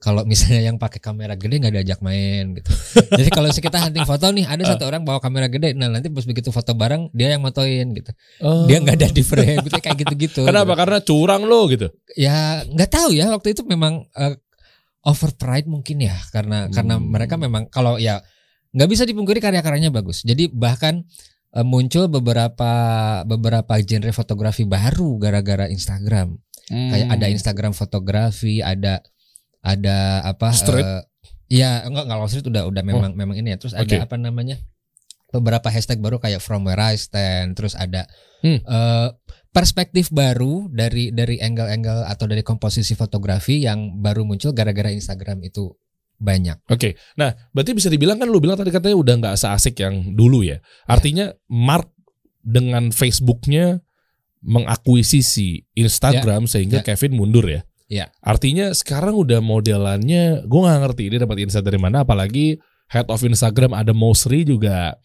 kalau 0.00 0.24
misalnya 0.24 0.64
yang 0.64 0.80
pakai 0.80 0.96
kamera 0.96 1.36
gede 1.36 1.60
nggak 1.60 1.74
diajak 1.76 2.00
main 2.00 2.56
gitu 2.56 2.72
jadi 3.20 3.28
kalau 3.28 3.48
kita 3.48 3.78
hunting 3.78 4.02
foto 4.02 4.32
nih 4.32 4.48
ada 4.48 4.64
satu 4.64 4.88
orang 4.88 5.04
bawa 5.04 5.20
kamera 5.20 5.44
gede 5.46 5.76
nah 5.76 5.86
nanti 5.86 6.08
pas 6.08 6.24
begitu 6.24 6.48
foto 6.48 6.72
bareng 6.72 7.12
dia 7.12 7.36
yang 7.36 7.44
motoin 7.44 7.92
gitu 7.92 8.08
Oh. 8.40 8.64
dia 8.64 8.80
nggak 8.80 8.96
ada 8.96 9.08
di 9.12 9.20
frame 9.20 9.60
gitu 9.60 9.76
kayak 9.76 9.96
gitu 10.00 10.14
gitu 10.18 10.40
Kenapa? 10.48 10.72
Karena 10.72 10.98
curang 11.00 11.44
lo 11.44 11.68
gitu. 11.68 11.92
ya 12.16 12.64
nggak 12.64 12.90
tahu 12.90 13.12
ya 13.12 13.28
waktu 13.28 13.52
itu 13.52 13.60
memang 13.62 14.08
eh, 14.16 14.34
over 15.04 15.36
pride 15.36 15.68
mungkin 15.68 16.00
ya 16.00 16.16
karena 16.32 16.68
karena 16.68 16.96
Hmm. 16.96 17.04
mereka 17.06 17.36
memang 17.36 17.68
kalau 17.68 18.00
ya 18.00 18.24
nggak 18.70 18.88
bisa 18.88 19.02
dipungkiri 19.02 19.38
karya-karyanya 19.38 19.90
bagus 19.90 20.22
jadi 20.22 20.46
bahkan 20.48 21.02
eh, 21.50 21.66
muncul 21.66 22.06
beberapa 22.06 22.72
beberapa 23.24 23.74
genre 23.82 24.12
fotografi 24.12 24.62
baru 24.62 25.18
gara-gara 25.18 25.66
Instagram 25.66 26.38
kayak 26.70 27.06
Hmm. 27.10 27.14
ada 27.18 27.26
Instagram 27.26 27.72
fotografi 27.74 28.62
ada 28.62 29.02
ada 29.58 30.22
apa 30.22 30.54
Street? 30.54 30.86
eh, 30.86 31.02
ya 31.50 31.82
enggak 31.82 32.06
kalau 32.06 32.30
street 32.30 32.46
udah 32.46 32.62
udah 32.70 32.82
memang 32.86 33.10
memang 33.12 33.34
ini 33.34 33.52
ya 33.52 33.58
terus 33.58 33.74
ada 33.74 33.82
Oke. 33.82 33.98
apa 33.98 34.14
namanya 34.14 34.54
beberapa 35.30 35.66
hashtag 35.66 35.98
baru 35.98 36.18
kayak 36.18 36.38
from 36.38 36.62
where 36.62 36.78
I 36.78 36.94
stand 36.94 37.58
terus 37.58 37.74
ada 37.74 38.06
Hmm. 38.40 38.62
eh, 38.62 39.08
perspektif 39.50 40.08
baru 40.08 40.70
dari 40.70 41.10
dari 41.10 41.42
angle-angle 41.42 42.06
atau 42.06 42.24
dari 42.24 42.40
komposisi 42.40 42.94
fotografi 42.94 43.60
yang 43.60 43.98
baru 43.98 44.22
muncul 44.22 44.54
gara-gara 44.54 44.88
Instagram 44.88 45.42
itu 45.42 45.74
banyak 46.20 46.60
Oke, 46.68 47.00
nah 47.16 47.32
berarti 47.50 47.72
bisa 47.72 47.88
dibilang 47.88 48.20
kan 48.20 48.28
lu 48.28 48.38
bilang 48.44 48.60
tadi 48.60 48.68
katanya 48.68 48.96
udah 49.00 49.14
nggak 49.24 49.36
seasik 49.40 49.80
yang 49.80 50.12
dulu 50.12 50.44
ya. 50.44 50.60
Artinya 50.84 51.32
Mark 51.48 51.88
dengan 52.44 52.92
Facebooknya 52.92 53.80
mengakuisisi 54.44 55.64
Instagram 55.76 56.48
sehingga 56.48 56.80
Ya. 56.80 56.84
Kevin 56.84 57.16
mundur 57.16 57.44
ya. 57.48 57.60
Ya. 57.90 58.06
Artinya 58.22 58.70
sekarang 58.70 59.18
udah 59.18 59.42
modelannya, 59.42 60.46
gue 60.46 60.60
nggak 60.62 60.80
ngerti 60.86 61.04
dia 61.10 61.20
dapat 61.26 61.42
insight 61.42 61.66
dari 61.66 61.80
mana. 61.80 62.06
Apalagi 62.06 62.60
head 62.90 63.06
of 63.06 63.22
Instagram 63.22 63.74
ada 63.74 63.94
Mosri 63.94 64.42
juga 64.42 64.98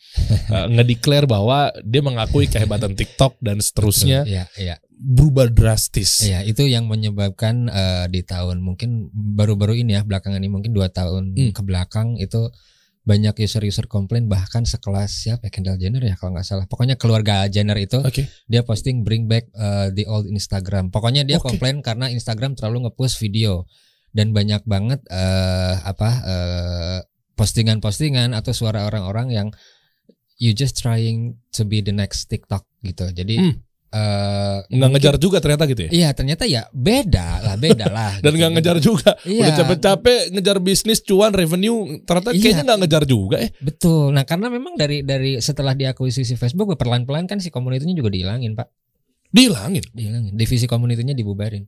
uh, 0.50 0.68
ngedeclare 0.74 1.30
bahwa 1.30 1.70
dia 1.86 2.02
mengakui 2.02 2.50
kehebatan 2.50 2.98
TikTok 2.98 3.38
dan 3.40 3.62
seterusnya 3.62 4.26
ya 4.26 4.50
ya 4.58 4.76
berubah 4.96 5.52
drastis. 5.52 6.24
ya 6.24 6.40
itu 6.42 6.64
yang 6.64 6.88
menyebabkan 6.88 7.68
eh, 7.68 8.06
di 8.08 8.24
tahun 8.24 8.64
mungkin 8.64 9.12
baru-baru 9.12 9.84
ini 9.84 10.00
ya 10.00 10.02
belakangan 10.08 10.40
ini 10.40 10.48
mungkin 10.48 10.72
dua 10.72 10.88
tahun 10.88 11.36
Hmm. 11.36 11.52
ke 11.52 11.62
belakang 11.62 12.16
itu 12.16 12.48
banyak 13.06 13.38
user-user 13.38 13.86
komplain 13.86 14.26
bahkan 14.26 14.66
sekelas 14.66 15.14
siapa 15.14 15.46
ya, 15.46 15.54
Kendall 15.54 15.78
Jenner 15.78 16.02
ya 16.02 16.18
kalau 16.18 16.34
nggak 16.34 16.48
salah 16.48 16.66
pokoknya 16.66 16.98
keluarga 16.98 17.46
Jenner 17.46 17.78
itu 17.78 18.02
Oke. 18.02 18.26
dia 18.50 18.66
posting 18.66 19.06
bring 19.06 19.30
back 19.30 19.46
uh, 19.54 19.94
the 19.94 20.10
old 20.10 20.26
Instagram. 20.26 20.90
Pokoknya 20.90 21.22
dia 21.22 21.38
Oke. 21.38 21.54
komplain 21.54 21.86
karena 21.86 22.10
Instagram 22.10 22.58
terlalu 22.58 22.90
ngepost 22.90 23.22
video 23.22 23.70
dan 24.10 24.34
banyak 24.34 24.64
banget 24.66 25.04
eh 25.12 25.76
apa 25.84 26.10
eh, 26.26 27.00
postingan-postingan 27.36 28.32
atau 28.34 28.56
suara 28.56 28.88
orang-orang 28.88 29.28
yang 29.30 29.48
you 30.40 30.52
just 30.52 30.74
trying 30.76 31.36
to 31.52 31.62
be 31.62 31.80
the 31.80 31.94
next 31.94 32.26
TikTok 32.26 32.66
gitu. 32.82 33.06
Jadi 33.12 33.36
Hmm. 33.38 33.56
Eh, 33.96 34.58
Nggak 34.76 34.90
ngejar 34.92 35.16
juga 35.16 35.38
ternyata 35.40 35.64
gitu 35.72 35.82
ya. 35.88 35.92
Iya 35.96 36.10
ternyata 36.12 36.44
ya 36.44 36.68
beda 36.76 37.40
lah 37.40 37.56
beda 37.56 37.86
lah. 37.88 38.12
Dan 38.24 38.36
gitu. 38.36 38.40
nggak 38.44 38.52
ngejar 38.60 38.78
juga. 38.84 39.10
Iya. 39.24 39.42
Udah 39.48 39.52
capek-capek 39.64 40.20
ngejar 40.36 40.58
bisnis 40.60 41.00
cuan 41.00 41.32
revenue 41.32 42.04
ternyata 42.04 42.36
Iya. 42.36 42.42
kayaknya 42.44 42.64
nggak 42.68 42.80
ngejar 42.84 43.04
juga 43.08 43.38
eh. 43.40 43.52
Betul. 43.64 44.12
Nah 44.12 44.28
karena 44.28 44.52
memang 44.52 44.76
dari 44.76 45.02
dari 45.08 45.40
setelah 45.40 45.72
diakuisisi 45.72 46.36
Facebook 46.36 46.76
perlahan-lahan 46.76 47.26
kan 47.26 47.40
si 47.40 47.48
komunitasnya 47.48 47.96
juga 47.96 48.12
dihilangin 48.12 48.54
pak. 48.60 48.68
Dihilangin. 49.32 49.84
Dihilangin. 49.96 50.34
Divisi 50.36 50.68
komunitasnya 50.68 51.16
dibubarin. 51.16 51.64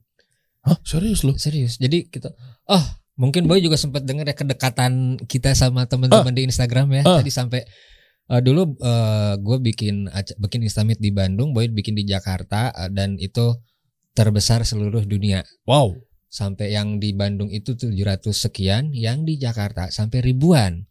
Hah, 0.64 0.76
serius 0.84 1.24
lu? 1.24 1.32
Serius. 1.40 1.80
Jadi 1.80 2.12
kita 2.12 2.32
oh 2.68 2.84
mungkin 3.18 3.48
Boy 3.50 3.58
juga 3.64 3.74
sempat 3.74 4.06
dengar 4.06 4.28
ya 4.28 4.34
kedekatan 4.36 5.18
kita 5.26 5.52
sama 5.56 5.88
teman-teman 5.88 6.32
di 6.34 6.44
Instagram 6.46 6.92
ya. 6.92 7.02
Ah. 7.04 7.18
Tadi 7.20 7.30
sampai 7.32 7.64
eh, 8.28 8.40
dulu 8.44 8.76
gue 9.38 9.58
bikin 9.60 10.08
bikin 10.40 10.60
Instamit 10.64 11.00
di 11.00 11.10
Bandung, 11.10 11.56
Boy 11.56 11.72
bikin 11.72 11.96
di 11.96 12.04
Jakarta 12.04 12.70
eh, 12.72 12.90
dan 12.92 13.16
itu 13.16 13.56
terbesar 14.12 14.66
seluruh 14.66 15.06
dunia. 15.06 15.46
Wow. 15.64 15.94
Sampai 16.28 16.76
yang 16.76 17.00
di 17.00 17.16
Bandung 17.16 17.48
itu 17.48 17.72
700 17.72 18.36
sekian, 18.36 18.92
yang 18.92 19.24
di 19.24 19.40
Jakarta 19.40 19.88
sampai 19.88 20.20
ribuan. 20.20 20.84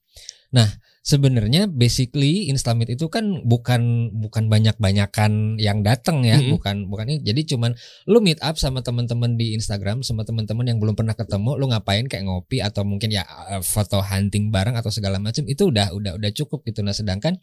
Nah, 0.48 0.80
sebenarnya 1.04 1.68
basically 1.68 2.48
Instamit 2.52 2.92
itu 2.92 3.08
kan 3.08 3.44
bukan 3.48 4.12
bukan 4.16 4.48
banyak-banyakan 4.48 5.60
yang 5.60 5.84
datang 5.84 6.24
ya, 6.24 6.40
Mm-mm. 6.40 6.56
bukan 6.56 6.76
bukan 6.88 7.06
ini. 7.12 7.20
Jadi 7.24 7.56
cuman 7.56 7.76
lu 8.08 8.20
meet 8.24 8.40
up 8.44 8.56
sama 8.56 8.80
teman-teman 8.84 9.36
di 9.36 9.56
Instagram 9.56 10.04
sama 10.04 10.24
teman-teman 10.24 10.68
yang 10.68 10.80
belum 10.80 10.96
pernah 10.96 11.16
ketemu, 11.16 11.60
lu 11.60 11.66
ngapain 11.72 12.08
kayak 12.08 12.28
ngopi 12.28 12.64
atau 12.64 12.88
mungkin 12.88 13.12
ya 13.12 13.24
eh, 13.56 13.64
foto 13.64 14.00
hunting 14.00 14.52
bareng 14.52 14.76
atau 14.76 14.92
segala 14.92 15.20
macam 15.20 15.44
itu 15.48 15.68
udah 15.68 15.92
udah 15.96 16.20
udah 16.20 16.32
cukup 16.32 16.64
gitu. 16.68 16.84
Nah, 16.84 16.96
sedangkan 16.96 17.36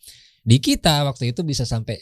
di 0.45 0.61
kita 0.61 1.09
waktu 1.09 1.33
itu 1.33 1.41
bisa 1.41 1.65
sampai 1.65 2.01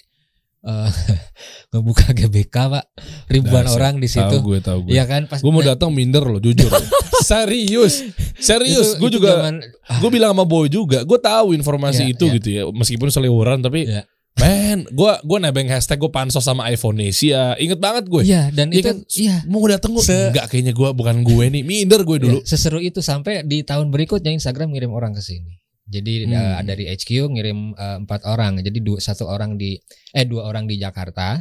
eh, 0.63 0.91
ngebuka 1.71 2.11
GBK, 2.11 2.57
Pak. 2.71 2.85
Ribuan 3.27 3.65
Dasar. 3.65 3.77
orang 3.77 3.95
di 3.97 4.07
situ. 4.07 4.23
Tahu 4.23 4.43
gue, 4.45 4.59
tahu 4.59 4.79
gue. 4.87 4.93
Iya 4.93 5.05
kan 5.05 5.27
pas 5.27 5.39
Gue 5.39 5.51
mau 5.51 5.61
nah, 5.61 5.73
datang 5.73 5.91
minder 5.91 6.23
loh, 6.23 6.39
jujur. 6.39 6.69
Serius. 7.23 8.03
Serius, 8.35 8.95
itu- 8.95 8.99
gue 8.99 9.11
juga 9.15 9.39
zaman- 9.39 9.63
ah, 9.87 9.99
gue 9.99 10.11
bilang 10.11 10.33
sama 10.33 10.43
Boy 10.43 10.67
juga, 10.67 11.03
gue 11.03 11.17
tahu 11.17 11.53
informasi 11.53 12.03
Iya, 12.05 12.13
itu 12.13 12.25
iya. 12.25 12.35
gitu 12.35 12.49
ya, 12.51 12.63
meskipun 12.69 13.09
seliweran 13.09 13.61
tapi 13.61 13.87
Iya. 13.87 14.03
men, 14.35 14.83
gue 14.85 15.13
gue 15.21 15.39
nebeng 15.39 15.69
hashtag 15.69 15.97
gue 15.97 16.09
pansos 16.09 16.43
sama 16.43 16.67
iPhonesia, 16.67 17.55
inget 17.57 17.79
banget 17.79 18.09
gue. 18.09 18.23
Iya 18.25 18.51
dan 18.51 18.69
Iya 18.69 18.77
itu 18.77 18.87
kan, 18.89 18.97
iya 19.15 19.37
mau 19.47 19.63
datang 19.63 19.93
gue, 19.93 20.03
Se- 20.03 20.29
enggak 20.29 20.51
kayaknya 20.51 20.73
gue 20.73 20.89
bukan 20.91 21.23
gue 21.23 21.45
nih, 21.49 21.63
minder 21.63 22.03
gue 22.03 22.19
dulu. 22.19 22.39
Ya, 22.41 22.45
seseru 22.45 22.79
itu 22.79 22.99
sampai 22.99 23.45
di 23.45 23.63
tahun 23.63 23.89
berikutnya 23.89 24.35
Instagram 24.35 24.75
ngirim 24.75 24.91
orang 24.91 25.15
ke 25.15 25.23
sini. 25.23 25.62
Jadi 25.93 26.25
Hmm. 26.25 26.33
eh, 26.33 26.61
dari 26.65 26.85
HQ 26.89 27.29
ngirim 27.37 27.77
eh, 27.77 27.97
empat 28.01 28.25
orang. 28.25 28.65
Jadi 28.65 28.81
dua, 28.81 28.97
satu 28.97 29.29
orang 29.29 29.61
di 29.61 29.77
eh 30.17 30.25
dua 30.25 30.49
orang 30.49 30.65
di 30.65 30.81
Jakarta. 30.81 31.37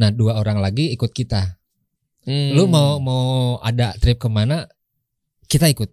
Nah 0.00 0.08
dua 0.08 0.40
orang 0.40 0.64
lagi 0.64 0.88
ikut 0.96 1.12
kita. 1.12 1.60
Hmm. 2.24 2.56
Lu 2.56 2.64
mau 2.64 2.96
mau 2.96 3.60
ada 3.60 3.92
trip 4.00 4.16
ke 4.16 4.32
mana? 4.32 4.64
Kita 5.44 5.68
ikut. 5.68 5.92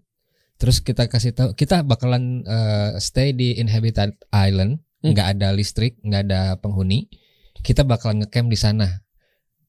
Terus 0.57 0.79
kita 0.81 1.05
kasih 1.11 1.35
tahu 1.35 1.49
kita 1.53 1.83
bakalan 1.83 2.47
eh, 2.47 2.95
stay 3.03 3.35
di 3.35 3.59
inhabited 3.59 4.15
island. 4.31 4.79
Hmm. 4.97 5.13
nggak 5.13 5.37
ada 5.37 5.53
listrik, 5.53 6.01
nggak 6.01 6.21
ada 6.25 6.41
penghuni. 6.57 7.05
Kita 7.61 7.85
bakalan 7.85 8.25
ngecamp 8.25 8.49
di 8.49 8.57
sana. 8.57 8.87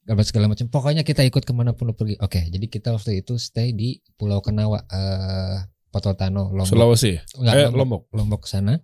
Apa 0.08 0.24
segala 0.24 0.48
macam. 0.48 0.72
Pokoknya 0.72 1.04
kita 1.04 1.20
ikut 1.20 1.44
ke 1.44 1.52
mana 1.52 1.76
pun 1.76 1.92
lu 1.92 1.92
pergi. 1.92 2.16
Oke, 2.24 2.48
jadi 2.48 2.64
kita 2.64 2.96
waktu 2.96 3.20
itu 3.20 3.36
stay 3.36 3.76
di 3.76 4.00
Pulau 4.16 4.40
Kenawa, 4.40 4.88
eh 4.88 5.68
Pototano, 5.98 6.54
Lombok. 6.54 6.70
Sulawesi, 6.70 7.18
Enggak, 7.42 7.54
eh 7.58 7.68
Lombok, 7.74 8.06
Lombok. 8.14 8.46
Ke 8.46 8.48
sana. 8.54 8.78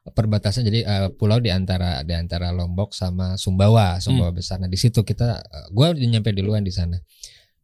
Perbatasan 0.00 0.64
jadi 0.64 0.80
eh, 0.88 1.08
pulau 1.12 1.36
di 1.44 1.52
antara 1.52 2.00
di 2.00 2.16
antara 2.16 2.48
Lombok 2.50 2.96
sama 2.96 3.36
Sumbawa, 3.36 4.00
Sumbawa 4.00 4.32
besar. 4.32 4.56
Nah, 4.56 4.72
di 4.72 4.80
situ 4.80 5.04
kita 5.04 5.44
eh, 5.44 5.66
gua 5.76 5.92
udah 5.92 6.00
nyampe 6.00 6.32
duluan 6.32 6.64
di 6.64 6.72
sana. 6.72 6.96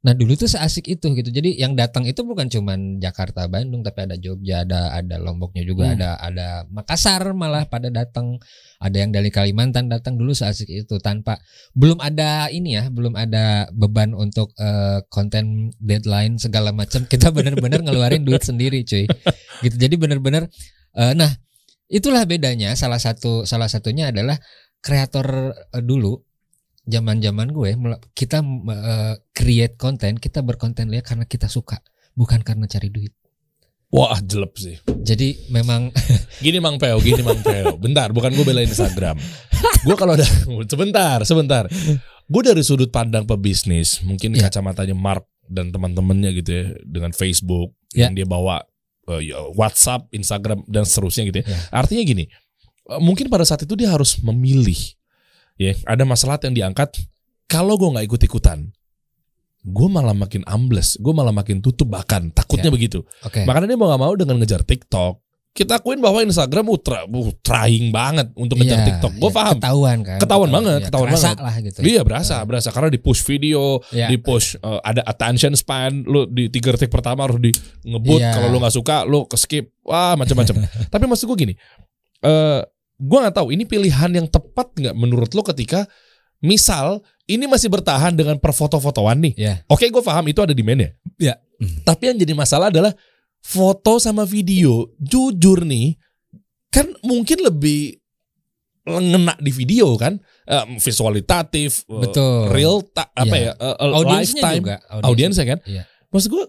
Nah 0.05 0.12
dulu 0.15 0.37
tuh 0.38 0.47
seasik 0.47 0.87
itu 0.87 1.09
gitu. 1.19 1.33
Jadi 1.33 1.59
yang 1.59 1.75
datang 1.75 2.07
itu 2.07 2.23
bukan 2.23 2.47
cuman 2.47 3.03
Jakarta, 3.03 3.49
Bandung, 3.50 3.83
tapi 3.83 4.07
ada 4.07 4.15
Jogja, 4.15 4.62
ada 4.62 4.95
ada 4.95 5.17
Lomboknya 5.19 5.65
juga, 5.67 5.91
Hmm. 5.91 5.95
ada 5.99 6.11
ada 6.21 6.47
Makassar 6.71 7.33
malah 7.33 7.67
pada 7.67 7.88
datang. 7.91 8.38
Ada 8.76 9.03
yang 9.03 9.11
dari 9.11 9.33
Kalimantan 9.33 9.88
datang 9.88 10.21
dulu 10.21 10.37
seasik 10.37 10.69
itu 10.69 11.00
tanpa 11.00 11.41
belum 11.73 11.99
ada 11.99 12.53
ini 12.53 12.76
ya, 12.76 12.93
belum 12.93 13.17
ada 13.17 13.67
beban 13.73 14.12
untuk 14.12 14.53
eh, 14.61 15.00
konten 15.09 15.73
deadline 15.81 16.37
segala 16.37 16.71
macam. 16.76 17.03
Kita 17.09 17.33
benar-benar 17.35 17.81
ngeluarin 17.83 18.23
duit 18.23 18.45
sendiri, 18.45 18.85
cuy. 18.85 19.09
Gitu. 19.65 19.75
Jadi 19.81 19.95
benar-benar 19.97 20.47
eh, 20.95 21.12
nah 21.17 21.33
itulah 21.88 22.23
bedanya. 22.29 22.76
Salah 22.76 23.00
satu 23.00 23.43
salah 23.49 23.67
satunya 23.67 24.12
adalah 24.15 24.37
kreator 24.85 25.50
eh, 25.75 25.83
dulu 25.83 26.25
zaman-zaman 26.87 27.50
gue 27.50 27.71
kita 28.14 28.40
eh, 28.43 29.14
create 29.35 29.75
konten, 29.76 30.16
kita 30.16 30.40
berkonten 30.40 30.88
ya 30.88 31.02
karena 31.02 31.26
kita 31.26 31.50
suka, 31.50 31.83
bukan 32.14 32.40
karena 32.40 32.64
cari 32.66 32.88
duit. 32.88 33.12
Wah 33.87 34.19
jelek 34.19 34.55
sih. 34.59 34.76
Jadi 35.07 35.47
memang 35.50 35.95
Gini 36.45 36.59
Mang 36.59 36.75
Peo, 36.76 36.99
gini 36.99 37.23
Mang 37.23 37.38
Peo. 37.38 37.78
Bentar, 37.78 38.11
bukan 38.11 38.35
gue 38.35 38.43
belain 38.43 38.66
Instagram. 38.66 39.14
Gue 39.87 39.95
kalau 39.95 40.19
ada 40.19 40.26
sebentar, 40.66 41.23
sebentar. 41.23 41.64
Gue 42.26 42.43
dari 42.43 42.61
sudut 42.66 42.90
pandang 42.90 43.23
pebisnis, 43.23 44.02
mungkin 44.02 44.35
Ya. 44.35 44.50
kacamatanya 44.50 44.99
Mark 44.99 45.31
dan 45.47 45.71
teman-temannya 45.71 46.35
gitu 46.35 46.50
ya 46.50 46.64
dengan 46.83 47.14
Facebook 47.14 47.71
Ya. 47.95 48.11
yang 48.11 48.19
dia 48.19 48.26
bawa 48.26 48.66
ya, 49.23 49.38
WhatsApp, 49.55 50.11
Instagram 50.11 50.66
dan 50.66 50.83
seterusnya 50.83 51.23
gitu 51.31 51.38
ya. 51.40 51.47
Ya. 51.47 51.59
Artinya 51.71 52.02
gini, 52.02 52.25
eh, 52.90 53.00
mungkin 53.00 53.31
pada 53.31 53.47
saat 53.47 53.62
itu 53.62 53.78
dia 53.78 53.95
harus 53.95 54.19
memilih. 54.19 54.76
Ya, 55.56 55.72
ada 55.88 56.04
masalah 56.04 56.36
yang 56.44 56.52
diangkat. 56.54 57.00
Kalau 57.46 57.78
gue 57.78 57.88
nggak 57.88 58.06
ikut-ikutan, 58.06 58.68
gue 59.62 59.88
malah 59.88 60.14
makin 60.14 60.42
ambles, 60.44 60.94
gue 60.96 61.10
malah 61.10 61.32
makin 61.32 61.58
tutup 61.58 61.88
bahkan 61.88 62.28
takutnya 62.30 62.68
Ya. 62.68 62.75
begitu. 62.75 63.02
oke. 63.22 63.42
Makanya 63.42 63.66
dia 63.66 63.78
mau 63.78 63.88
gak 63.88 64.02
mau 64.02 64.14
dengan 64.14 64.36
ngejar 64.38 64.62
TikTok. 64.62 65.22
Kita 65.56 65.80
akuin 65.80 66.04
bahwa 66.04 66.20
Instagram 66.20 66.68
ultra, 66.68 67.08
uh, 67.08 67.32
trying 67.40 67.88
banget 67.88 68.28
untuk 68.36 68.60
ngejar 68.60 68.76
Iya, 68.76 68.86
TikTok. 68.92 69.12
Gue 69.16 69.32
iya, 69.32 69.38
paham. 69.40 69.56
Ketahuan 69.56 69.98
kan. 70.04 70.18
Ketahuan 70.20 70.50
banget, 70.52 70.76
Iya, 70.76 70.86
ketahuan 70.92 71.08
banget. 71.08 71.36
lah 71.40 71.54
gitu. 71.64 71.78
Iya 71.80 72.00
berasa, 72.04 72.36
berasa 72.44 72.68
karena 72.68 72.90
di 72.92 73.00
push 73.00 73.25
video, 73.25 73.80
Iya. 73.88 74.12
di 74.12 74.20
push 74.20 74.60
uh, 74.60 74.84
ada 74.84 75.00
attention 75.08 75.56
span, 75.56 76.04
lu 76.04 76.28
di 76.28 76.52
tiga 76.52 76.76
detik 76.76 76.92
pertama 76.92 77.25
harus 77.25 77.40
di 77.40 77.56
ngebut. 77.88 78.20
Iya. 78.20 78.36
Kalau 78.36 78.52
lu 78.52 78.60
nggak 78.60 78.75
suka, 78.76 79.08
lu 79.08 79.25
ke 79.25 79.40
skip, 79.40 79.72
wah 79.80 80.12
macam-macam. 80.12 80.60
Tapi 80.92 81.04
maksud 81.08 81.25
gue 81.25 81.38
gini, 81.40 81.54
eh 82.20 82.60
gue 82.97 83.19
nggak 83.21 83.37
tahu 83.37 83.53
ini 83.53 83.65
pilihan 83.65 84.11
yang 84.11 84.26
tepat 84.26 84.73
nggak 84.73 84.95
menurut 84.97 85.29
lo 85.33 85.45
ketika 85.45 85.85
misal 86.41 87.00
ini 87.26 87.45
masih 87.45 87.69
bertahan 87.69 88.15
dengan 88.15 88.37
perfoto-fotoan 88.38 89.19
nih. 89.21 89.35
Iya. 89.37 89.55
Oke, 89.67 89.88
gue 89.88 90.00
paham 90.00 90.25
itu 90.29 90.41
ada 90.41 90.55
demand-nya. 90.55 90.95
Iya. 91.19 91.37
Tapi 91.83 92.12
yang 92.12 92.17
jadi 92.17 92.33
masalah 92.33 92.69
adalah 92.71 92.93
foto 93.41 93.99
sama 93.99 94.23
video. 94.23 94.93
Jujur 94.97 95.65
nih, 95.65 95.97
kan 96.69 96.87
mungkin 97.03 97.43
lebih 97.43 97.99
ngena 98.87 99.35
di 99.43 99.50
video 99.50 99.99
kan, 99.99 100.23
Eh, 100.47 100.62
visualitatif, 100.79 101.83
eh, 101.91 102.00
Betul. 102.07 102.55
real 102.55 102.79
ta- 102.87 103.11
apa 103.11 103.35
Iya. 103.35 103.50
ya, 103.59 103.75
Audiensnya 103.83 104.38
lifetime, 104.47 104.62
juga. 104.62 104.76
audiensnya 105.03 105.45
kan. 105.45 105.59
Iya. 105.67 105.83
Maksud 106.15 106.31
gue, 106.31 106.45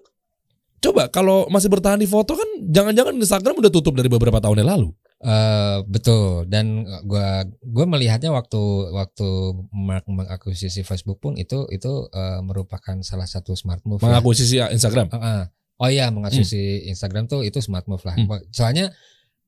coba 0.78 1.10
kalau 1.10 1.50
masih 1.50 1.66
bertahan 1.66 1.98
di 1.98 2.06
foto 2.06 2.38
kan, 2.38 2.46
jangan-jangan 2.62 3.18
Instagram 3.18 3.58
udah 3.58 3.72
tutup 3.74 3.98
dari 3.98 4.06
beberapa 4.06 4.38
tahun 4.38 4.62
yang 4.62 4.70
lalu. 4.70 4.94
Eh, 5.18 5.78
betul 5.90 6.46
dan 6.46 6.86
gua 7.10 7.42
gua 7.66 7.86
melihatnya 7.90 8.30
waktu 8.30 8.94
waktu 8.94 9.28
Mark 9.74 10.06
mengakuisisi 10.06 10.86
Facebook 10.86 11.18
pun 11.18 11.34
itu 11.42 11.66
itu 11.74 12.06
eh, 12.14 12.40
merupakan 12.46 13.02
salah 13.02 13.26
satu 13.26 13.58
smart 13.58 13.82
move. 13.82 13.98
ya. 13.98 14.14
Mengakuisisi 14.14 14.62
Instagram. 14.62 15.10
Heeh. 15.10 15.42
Oh 15.82 15.90
iya 15.90 16.14
mengakuisisi 16.14 16.86
Instagram 16.94 17.26
tuh 17.26 17.42
itu 17.42 17.58
smart 17.66 17.90
move 17.90 18.06
lah. 18.06 18.14
Hmm. 18.14 18.30
Soalnya 18.54 18.94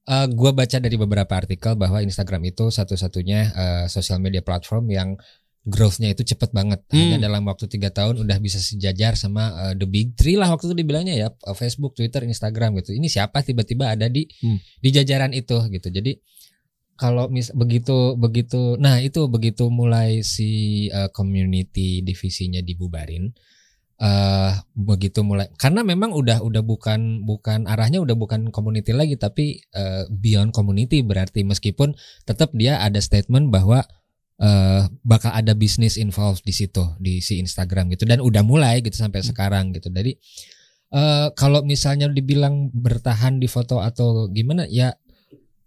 eh, 0.09 0.27
gua 0.33 0.57
baca 0.57 0.81
dari 0.81 0.97
beberapa 0.97 1.37
artikel 1.37 1.77
bahwa 1.77 2.01
Instagram 2.01 2.49
itu 2.49 2.73
satu-satunya 2.73 3.39
eh, 3.53 3.85
sosial 3.93 4.17
media 4.17 4.41
platform 4.41 4.89
yang 4.89 5.21
growth-nya 5.67 6.15
itu 6.15 6.23
cepet 6.23 6.55
banget. 6.55 6.79
Hanya 6.93 7.19
Hmm. 7.19 7.25
dalam 7.25 7.43
waktu 7.45 7.67
tiga 7.67 7.91
tahun 7.91 8.21
udah 8.23 8.37
bisa 8.39 8.57
sejajar 8.61 9.19
sama 9.19 9.51
eh, 9.69 9.73
the 9.75 9.87
big 9.87 10.15
three 10.15 10.39
lah 10.39 10.47
waktu 10.53 10.71
itu 10.71 10.75
dibilangnya 10.79 11.15
ya 11.15 11.27
eh, 11.31 11.55
Facebook, 11.55 11.93
Twitter, 11.99 12.23
Instagram 12.23 12.79
gitu. 12.79 12.95
Ini 12.95 13.07
siapa 13.11 13.43
tiba-tiba 13.43 13.91
ada 13.91 14.07
di 14.07 14.23
Hmm. 14.39 14.57
di 14.79 14.89
jajaran 14.89 15.35
itu 15.35 15.59
gitu. 15.69 15.87
Jadi 15.91 16.15
kalau 16.99 17.31
mis 17.31 17.47
begitu 17.55 18.19
begitu 18.19 18.75
nah 18.75 18.99
itu 18.99 19.23
begitu 19.31 19.71
mulai 19.71 20.19
si 20.23 20.49
eh, 20.91 21.07
community 21.15 22.03
divisinya 22.03 22.59
dibubarin 22.59 23.31
eh 23.99 24.53
begitu 24.79 25.27
mulai 25.27 25.51
karena 25.59 25.83
memang 25.83 26.15
udah 26.15 26.39
udah 26.39 26.63
bukan 26.63 27.23
bukan 27.27 27.67
arahnya 27.67 27.99
udah 27.99 28.15
bukan 28.15 28.47
community 28.47 28.95
lagi 28.95 29.19
tapi 29.19 29.59
eh, 29.75 30.07
beyond 30.07 30.55
community 30.55 31.03
berarti 31.03 31.43
meskipun 31.43 31.95
tetap 32.23 32.55
dia 32.55 32.79
ada 32.79 33.03
statement 33.03 33.51
bahwa 33.51 33.83
eh 34.39 34.83
bakal 35.03 35.35
ada 35.35 35.51
bisnis 35.51 35.99
involved 35.99 36.47
di 36.47 36.55
situ 36.55 36.83
di 36.99 37.19
si 37.19 37.39
Instagram 37.43 37.91
gitu. 37.93 38.07
Dan 38.07 38.23
udah 38.23 38.43
mulai 38.43 38.79
gitu 38.79 38.95
sampai 38.95 39.21
sekarang 39.23 39.75
gitu. 39.75 39.91
Jadi 39.91 40.15
eh 40.95 41.27
kalau 41.35 41.61
misalnya 41.61 42.09
dibilang 42.09 42.71
bertahan 42.73 43.37
di 43.37 43.47
foto 43.51 43.83
atau 43.83 44.31
gimana 44.31 44.65
ya 44.71 44.95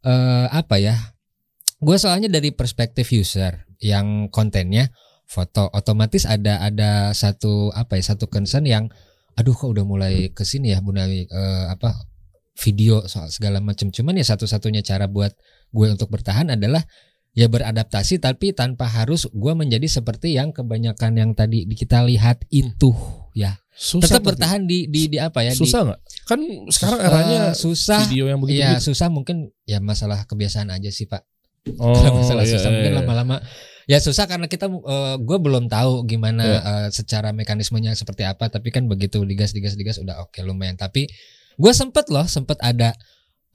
eh 0.05 0.47
apa 0.51 0.81
ya? 0.81 0.97
Gue 1.83 1.99
soalnya 1.99 2.31
dari 2.31 2.55
perspektif 2.55 3.11
user 3.11 3.67
yang 3.83 4.31
kontennya 4.31 4.95
foto 5.27 5.73
otomatis 5.73 6.29
ada 6.29 6.63
ada 6.63 7.11
satu 7.17 7.73
apa 7.75 7.97
ya 7.99 8.15
satu 8.15 8.29
concern 8.29 8.69
yang 8.69 8.85
aduh 9.33 9.57
kok 9.57 9.73
udah 9.73 9.83
mulai 9.83 10.29
ke 10.31 10.45
sini 10.45 10.77
ya 10.77 10.85
mulai 10.85 11.25
eh, 11.25 11.65
apa 11.73 11.97
video 12.61 13.09
soal 13.09 13.33
segala 13.33 13.65
macam 13.65 13.89
cuman 13.89 14.21
ya 14.21 14.27
satu-satunya 14.29 14.85
cara 14.85 15.09
buat 15.09 15.33
gue 15.73 15.87
untuk 15.89 16.13
bertahan 16.13 16.53
adalah 16.53 16.85
ya 17.33 17.49
beradaptasi 17.49 18.21
tapi 18.21 18.53
tanpa 18.53 18.85
harus 18.85 19.25
gue 19.27 19.53
menjadi 19.53 19.89
seperti 19.89 20.37
yang 20.37 20.53
kebanyakan 20.53 21.17
yang 21.17 21.31
tadi 21.33 21.65
di- 21.65 21.75
kita 21.75 22.05
lihat 22.05 22.45
itu 22.49 22.93
ya 23.33 23.57
Susah 23.73 24.21
tetap 24.21 24.29
bertahan 24.29 24.69
di 24.69 24.85
di 24.85 25.09
di 25.09 25.17
apa 25.17 25.41
ya 25.41 25.57
Susah 25.57 25.81
nggak? 25.89 26.01
Kan 26.29 26.41
sekarang 26.69 26.99
Eh, 27.01 27.09
eranya 27.09 27.41
susah 27.57 28.05
video 28.05 28.29
yang 28.29 28.37
begitu. 28.37 28.61
Iya 28.61 28.77
susah 28.79 29.09
mungkin 29.09 29.49
ya 29.65 29.81
masalah 29.81 30.29
kebiasaan 30.29 30.69
aja 30.69 30.93
sih 30.93 31.09
pak. 31.09 31.25
Oh, 31.81 31.95
Kalau 31.97 32.21
masalah 32.21 32.45
iya, 32.45 32.53
susah 32.53 32.69
iya, 32.69 32.75
mungkin 32.77 32.93
iya. 32.93 32.99
lama-lama 33.01 33.37
ya 33.87 33.97
susah 33.97 34.29
karena 34.29 34.45
kita 34.45 34.67
gue 35.17 35.39
belum 35.41 35.73
tahu 35.73 36.05
gimana 36.05 36.45
Iya. 36.45 36.61
eh, 36.61 36.89
secara 36.93 37.33
mekanismenya 37.33 37.97
seperti 37.97 38.29
apa. 38.29 38.53
Tapi 38.53 38.69
kan 38.69 38.85
begitu 38.93 39.25
digas 39.25 39.57
digas 39.57 39.73
digas 39.73 39.97
udah 39.97 40.21
oke 40.21 40.37
lumayan. 40.45 40.77
Tapi 40.77 41.09
gue 41.57 41.73
sempet 41.73 42.13
loh 42.13 42.29
sempet 42.29 42.61
ada 42.61 42.93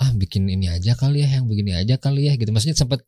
ah 0.02 0.12
bikin 0.18 0.50
ini 0.50 0.66
aja 0.66 0.98
kali 0.98 1.22
ya 1.22 1.38
yang 1.38 1.46
begini 1.46 1.78
aja 1.78 2.02
kali 2.02 2.26
ya 2.26 2.34
gitu. 2.34 2.50
Maksudnya 2.50 2.74
sempet 2.74 3.06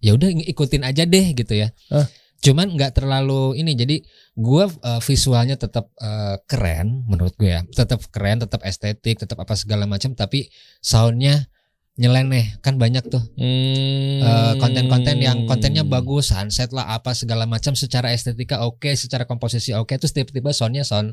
ya 0.00 0.16
udah 0.16 0.28
ikutin 0.32 0.82
aja 0.84 1.04
deh 1.04 1.36
gitu 1.36 1.54
ya. 1.54 1.70
Hah? 1.92 2.08
Cuman 2.40 2.72
nggak 2.72 2.96
terlalu 2.96 3.60
ini 3.60 3.76
jadi 3.76 4.00
gue 4.32 4.64
eh, 4.64 5.00
visualnya 5.04 5.60
tetap 5.60 5.92
eh, 6.00 6.40
keren 6.48 7.04
menurut 7.04 7.36
gue 7.36 7.52
ya 7.52 7.60
tetap 7.68 8.00
keren 8.08 8.40
tetap 8.40 8.64
estetik 8.64 9.20
tetap 9.20 9.36
apa 9.36 9.52
segala 9.52 9.84
macam 9.84 10.16
tapi 10.16 10.48
soundnya 10.80 11.44
nyeleneh 12.00 12.56
kan 12.64 12.80
banyak 12.80 13.04
tuh 13.12 13.20
Hmm. 13.36 14.24
eh, 14.24 14.52
konten-konten 14.56 15.20
yang 15.20 15.44
kontennya 15.44 15.84
bagus 15.84 16.32
sunset 16.32 16.72
lah 16.72 16.96
apa 16.96 17.12
segala 17.12 17.44
macam 17.44 17.76
secara 17.76 18.08
estetika 18.16 18.64
oke 18.64 18.88
secara 18.96 19.28
komposisi 19.28 19.76
oke 19.76 19.92
terus 20.00 20.16
tiba-tiba 20.16 20.56
soundnya 20.56 20.80
sound 20.80 21.12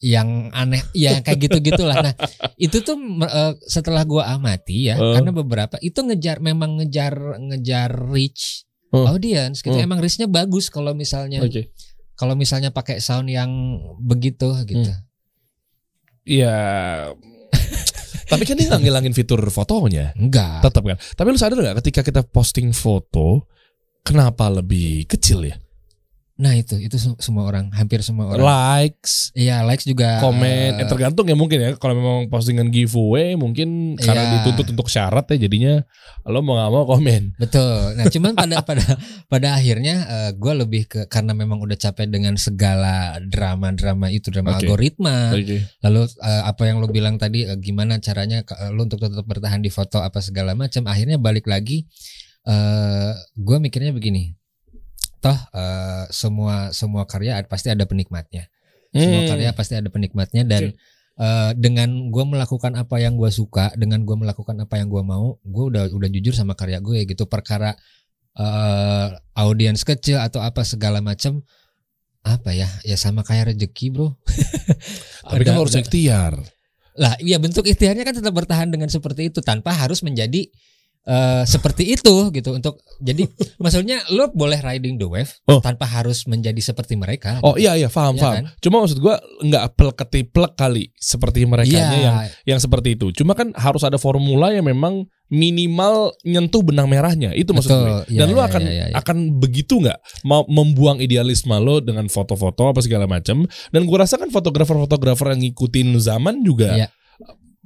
yang 0.00 0.48
aneh 0.50 0.80
ya 0.90 1.20
kayak 1.20 1.38
gitu 1.44 1.60
gitulah 1.60 2.00
nah 2.00 2.14
itu 2.56 2.80
tuh 2.80 2.96
eh, 3.20 3.52
setelah 3.64 4.00
gua 4.02 4.32
amati 4.32 4.88
ya 4.88 4.96
Eh. 4.96 5.12
karena 5.14 5.28
beberapa 5.30 5.76
itu 5.78 6.00
ngejar 6.00 6.40
memang 6.40 6.80
ngejar 6.80 7.14
ngejar 7.38 7.92
reach 8.08 8.64
Oh. 8.90 9.06
audience 9.06 9.62
gitu 9.62 9.76
Oh. 9.76 9.78
emang 9.78 10.00
reachnya 10.00 10.26
bagus 10.26 10.66
kalau 10.66 10.90
misalnya 10.92 11.38
Oke. 11.40 11.70
kalau 12.16 12.34
misalnya 12.34 12.72
pakai 12.72 12.98
sound 12.98 13.28
yang 13.28 13.48
begitu 14.00 14.50
gitu 14.64 14.90
Iya. 16.20 16.56
Tapi 18.30 18.42
kan 18.46 18.54
dia 18.54 18.70
nggak 18.70 18.82
ngilangin 18.82 19.14
fitur 19.16 19.40
fotonya. 19.50 20.14
enggak 20.14 20.62
Tetap 20.62 20.82
kan. 20.84 20.98
Tapi 20.98 21.26
lu 21.28 21.38
sadar 21.40 21.58
nggak 21.58 21.78
ketika 21.82 22.00
kita 22.06 22.22
posting 22.22 22.70
foto, 22.70 23.48
kenapa 24.06 24.46
lebih 24.46 25.08
kecil 25.10 25.42
ya? 25.42 25.56
Nah 26.40 26.56
itu 26.56 26.72
itu 26.74 26.96
se- 26.96 27.20
semua 27.20 27.44
orang 27.44 27.68
hampir 27.70 28.00
semua 28.00 28.32
orang 28.32 28.40
Likes, 28.40 29.28
iya 29.36 29.60
likes 29.60 29.84
juga 29.84 30.16
komen, 30.18 30.80
eh, 30.80 30.80
eh, 30.80 30.88
tergantung 30.88 31.28
ya 31.28 31.36
mungkin 31.36 31.58
ya. 31.60 31.70
Kalau 31.76 31.92
memang 31.92 32.18
postingan 32.26 32.72
giveaway, 32.72 33.36
mungkin 33.36 33.94
karena 33.94 34.24
Iya. 34.24 34.32
dituntut 34.40 34.72
untuk 34.72 34.88
syarat 34.88 35.28
ya, 35.28 35.44
jadinya 35.44 35.84
lo 36.24 36.40
mau 36.40 36.56
nggak 36.56 36.70
mau 36.70 36.84
komen. 36.88 37.36
Betul. 37.36 37.92
Nah, 37.94 38.08
cuman 38.16 38.32
pada 38.32 38.56
pada 38.64 38.84
pada 39.26 39.48
akhirnya 39.52 39.96
gue 40.32 40.52
lebih 40.56 40.82
ke 40.86 41.00
karena 41.06 41.30
memang 41.32 41.60
udah 41.60 41.76
capek 41.76 42.08
dengan 42.08 42.34
segala 42.34 43.20
drama-drama 43.20 44.08
itu 44.08 44.32
drama 44.32 44.56
Oke. 44.56 44.64
algoritma. 44.64 45.36
Oke. 45.36 45.68
Lalu 45.80 46.00
eh, 46.08 46.42
apa 46.42 46.62
yang 46.64 46.80
lo 46.80 46.88
bilang 46.88 47.14
tadi 47.14 47.44
eh, 47.44 47.56
gimana 47.56 48.00
caranya 48.00 48.40
eh, 48.40 48.72
lo 48.72 48.82
untuk 48.82 48.96
tetap 48.98 49.22
bertahan 49.22 49.60
di 49.60 49.68
foto 49.68 50.00
apa 50.00 50.18
segala 50.18 50.56
macam. 50.56 50.88
Akhirnya 50.88 51.20
balik 51.20 51.44
lagi. 51.44 51.84
eh 52.40 53.12
gue 53.36 53.56
mikirnya 53.60 53.92
begini. 53.92 54.32
Toh 55.20 55.36
eh, 55.52 56.04
semua 56.10 56.72
semua 56.72 57.04
karya 57.04 57.40
pasti 57.44 57.68
ada 57.68 57.84
penikmatnya. 57.84 58.48
Semua 58.90 59.22
Hmm. 59.22 59.30
karya 59.36 59.50
pasti 59.54 59.74
ada 59.78 59.86
penikmatnya 59.92 60.42
dan 60.48 60.72
eh, 61.20 61.50
dengan 61.54 62.08
gue 62.08 62.24
melakukan 62.24 62.72
apa 62.74 62.96
yang 62.98 63.20
gue 63.20 63.28
suka, 63.28 63.70
dengan 63.76 64.02
gue 64.08 64.16
melakukan 64.16 64.56
apa 64.64 64.80
yang 64.80 64.88
gue 64.88 65.02
mau, 65.04 65.36
gue 65.44 65.64
udah 65.70 65.92
udah 65.92 66.08
jujur 66.08 66.32
sama 66.32 66.56
karya 66.56 66.80
gue 66.80 67.04
gitu. 67.04 67.28
Perkara 67.28 67.76
eh 68.30 69.08
audiens 69.36 69.82
kecil 69.82 70.22
atau 70.22 70.38
apa 70.40 70.62
segala 70.62 71.02
macam 71.02 71.42
apa 72.22 72.52
ya 72.54 72.68
ya 72.86 72.96
sama 72.96 73.20
kayak 73.26 73.52
rezeki 73.52 73.86
bro. 73.92 74.16
Tapi 75.30 75.42
kan 75.44 75.56
harus 75.60 75.76
ikhtiar. 75.76 76.34
lah 76.98 77.14
iya 77.22 77.38
bentuk 77.38 77.64
ikhtiarnya 77.64 78.02
kan 78.02 78.12
tetap 78.18 78.34
bertahan 78.34 78.68
dengan 78.68 78.90
seperti 78.90 79.30
itu 79.32 79.40
tanpa 79.40 79.72
harus 79.72 80.02
menjadi 80.02 80.50
eh 81.00 81.42
seperti 81.42 81.96
itu 81.96 82.28
gitu 82.28 82.52
untuk 82.52 82.76
jadi 83.00 83.24
maksudnya 83.62 84.04
lo 84.12 84.28
boleh 84.30 84.60
riding 84.60 84.94
the 84.94 85.08
wave 85.08 85.32
Oh. 85.48 85.56
tanpa 85.58 85.88
harus 85.88 86.28
menjadi 86.28 86.60
seperti 86.60 86.92
mereka 86.94 87.40
Oh 87.40 87.56
gitu. 87.56 87.64
iya 87.64 87.72
iya 87.74 87.88
paham 87.88 88.14
Iya 88.14 88.22
paham. 88.22 88.34
kan? 88.36 88.44
Cuma 88.60 88.76
maksud 88.84 89.00
gua 89.00 89.16
nggak 89.40 89.64
ketiplek 89.96 90.52
kali 90.54 90.92
seperti 90.94 91.48
mereka 91.48 91.72
Iya, 91.72 91.88
yang 91.96 92.16
yang 92.46 92.60
seperti 92.60 92.94
itu. 92.94 93.10
Cuma 93.12 93.32
kan 93.32 93.50
harus 93.56 93.80
ada 93.80 93.96
formula 93.96 94.52
yang 94.52 94.62
memang 94.62 95.08
minimal 95.30 96.12
nyentuh 96.22 96.60
benang 96.60 96.84
merahnya. 96.84 97.32
Itu 97.32 97.56
maksud 97.56 97.70
Betul, 97.70 97.86
gue. 97.86 98.00
iya, 98.10 98.18
Dan 98.20 98.26
lu 98.28 98.36
iya, 98.36 98.46
akan 98.46 98.62
iya, 98.62 98.84
iya. 98.90 98.94
akan 98.94 99.16
begitu 99.38 99.80
nggak 99.80 99.98
mau 100.22 100.44
membuang 100.44 100.98
idealisme 100.98 101.56
lo 101.56 101.80
dengan 101.80 102.06
foto-foto 102.06 102.68
apa 102.68 102.80
segala 102.80 103.06
macam. 103.06 103.48
Dan 103.70 103.88
gua 103.88 104.04
rasa 104.04 104.14
kan 104.14 104.28
fotografer-fotografer 104.28 105.32
yang 105.32 105.40
ngikutin 105.42 105.96
zaman 105.98 106.44
juga 106.44 106.76
Iya. 106.76 106.88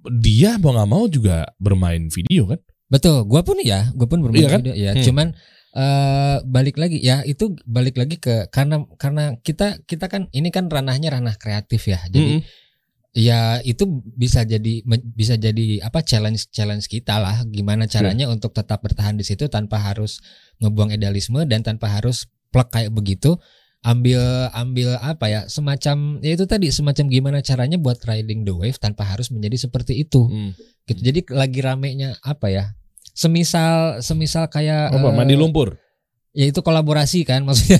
dia 0.07 0.51
mau 0.57 0.73
nggak 0.73 0.89
mau 0.89 1.05
juga 1.07 1.49
bermain 1.57 2.07
video 2.07 2.47
kan. 2.47 2.61
Betul 2.87 3.25
gue 3.25 3.41
pun 3.41 3.57
ya 3.61 3.89
gue 3.91 4.07
pun 4.07 4.21
bermain 4.21 4.41
Iya 4.41 4.49
kan? 4.53 4.61
ya 4.67 4.93
Hmm. 4.93 5.03
cuman 5.03 5.29
eh 5.75 6.37
balik 6.47 6.79
lagi 6.79 7.03
ya 7.03 7.27
itu 7.27 7.51
balik 7.67 7.99
lagi 7.99 8.17
ke 8.17 8.47
karena 8.49 8.87
karena 8.95 9.35
kita 9.43 9.83
kita 9.83 10.07
kan 10.07 10.31
ini 10.31 10.49
kan 10.49 10.71
ranahnya 10.71 11.11
ranah 11.11 11.35
kreatif 11.35 11.91
ya 11.91 11.99
jadi 12.07 12.39
Mm-mm. 12.39 12.47
ya 13.13 13.59
itu 13.61 13.83
bisa 14.15 14.43
jadi 14.43 14.87
bisa 15.11 15.35
jadi 15.35 15.83
apa 15.83 16.03
challenge 16.03 16.51
challenge 16.51 16.87
kita 16.87 17.19
lah 17.19 17.43
gimana 17.45 17.87
caranya 17.87 18.27
untuk 18.29 18.51
tetap 18.51 18.83
bertahan 18.83 19.15
di 19.15 19.23
situ 19.23 19.47
tanpa 19.47 19.79
harus 19.79 20.23
ngebuang 20.59 20.95
idealisme 20.95 21.43
dan 21.45 21.63
tanpa 21.63 21.91
harus 21.91 22.31
plek 22.51 22.71
kayak 22.71 22.91
begitu 22.91 23.35
ambil 23.85 24.49
ambil 24.57 24.97
apa 24.97 25.29
ya 25.29 25.41
semacam 25.45 26.19
ya 26.25 26.33
itu 26.33 26.49
tadi 26.49 26.73
semacam 26.73 27.05
gimana 27.13 27.39
caranya 27.45 27.77
buat 27.77 28.01
riding 28.09 28.49
the 28.49 28.55
wave 28.57 28.81
tanpa 28.81 29.05
harus 29.05 29.29
menjadi 29.29 29.69
seperti 29.69 30.01
itu. 30.01 30.25
Mm. 30.25 30.53
gitu. 30.89 31.01
Jadi 31.05 31.21
lagi 31.29 31.61
ramenya 31.61 32.17
apa 32.25 32.49
ya 32.49 32.65
semisal 33.15 34.03
semisal 34.03 34.51
kayak 34.51 34.91
Apa, 34.91 35.09
eh, 35.09 35.15
mandi 35.15 35.37
lumpur. 35.39 35.79
ya 36.35 36.51
itu 36.51 36.65
kolaborasi 36.67 37.23
kan 37.23 37.47
maksudnya. 37.47 37.79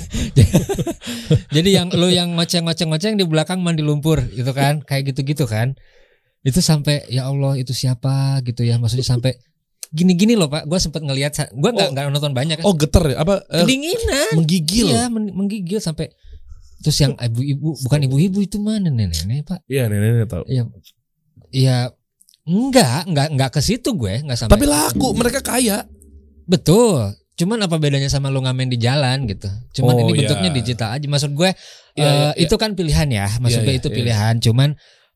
Jadi 1.57 1.75
yang 1.75 1.91
lu 1.91 2.07
yang 2.07 2.39
ngoceng-ngoceng-ngoceng 2.39 3.19
di 3.19 3.27
belakang 3.27 3.59
mandi 3.65 3.83
lumpur 3.83 4.23
itu 4.31 4.53
kan. 4.55 4.85
Kayak 4.87 5.11
gitu-gitu 5.11 5.51
kan. 5.51 5.75
Itu 6.47 6.63
sampai 6.63 7.03
ya 7.11 7.27
Allah 7.27 7.59
itu 7.59 7.75
siapa? 7.75 8.39
Gitu 8.47 8.63
ya. 8.63 8.79
Maksudnya 8.79 9.03
sampai 9.03 9.35
gini-gini 9.95 10.35
loh 10.35 10.47
pak 10.47 10.67
gue 10.67 10.75
sempet 10.77 11.01
ngelihat 11.01 11.31
gue 11.49 11.71
nggak 11.71 11.95
Oh. 11.95 12.11
nonton 12.11 12.35
banyak 12.35 12.59
kan 12.59 12.65
Oh 12.67 12.75
geter 12.75 13.15
ya 13.15 13.17
apa 13.17 13.47
eh, 13.47 13.63
kedinginan 13.63 14.35
menggigil. 14.35 14.91
iya 14.91 15.07
men- 15.07 15.31
menggigil 15.31 15.79
sampai 15.79 16.11
terus 16.83 16.99
yang 16.99 17.15
ibu-ibu 17.15 17.79
bukan 17.81 18.01
ibu-ibu 18.03 18.39
itu 18.41 18.59
mana 18.59 18.91
nenek-nenek 18.91 19.47
pak 19.47 19.61
Iya 19.65 19.87
nenek 19.87 20.27
tahu. 20.27 20.43
Iya, 20.45 20.63
iya, 21.49 21.77
enggak, 22.45 23.09
enggak, 23.09 23.27
enggak 23.31 23.51
ke 23.51 23.61
situ 23.63 23.95
gue, 23.95 24.21
enggak 24.21 24.37
sampai. 24.37 24.53
Tapi 24.53 24.67
laku 24.67 25.09
mereka 25.15 25.41
kaya. 25.41 25.87
betul. 26.45 27.09
Cuman 27.35 27.57
apa 27.59 27.79
bedanya 27.79 28.07
sama 28.07 28.29
lu 28.29 28.39
ngamen 28.39 28.69
di 28.69 28.77
jalan 28.77 29.25
gitu? 29.25 29.49
Cuman 29.73 29.97
Oh, 29.97 30.01
ini 30.05 30.13
bentuknya 30.15 30.51
digital 30.53 30.93
aja. 30.93 31.03
Maksud 31.03 31.33
gue, 31.33 31.51
eh, 31.51 31.57
iya, 31.97 32.07
iya. 32.31 32.31
itu 32.37 32.55
kan 32.55 32.77
pilihan 32.77 33.09
ya. 33.09 33.27
Maksud 33.39 33.59
Iya, 33.59 33.65
gue 33.65 33.73
iya, 33.73 33.81
itu 33.81 33.89
iya. 33.89 33.97
pilihan. 33.97 34.35
Cuman, 34.39 34.69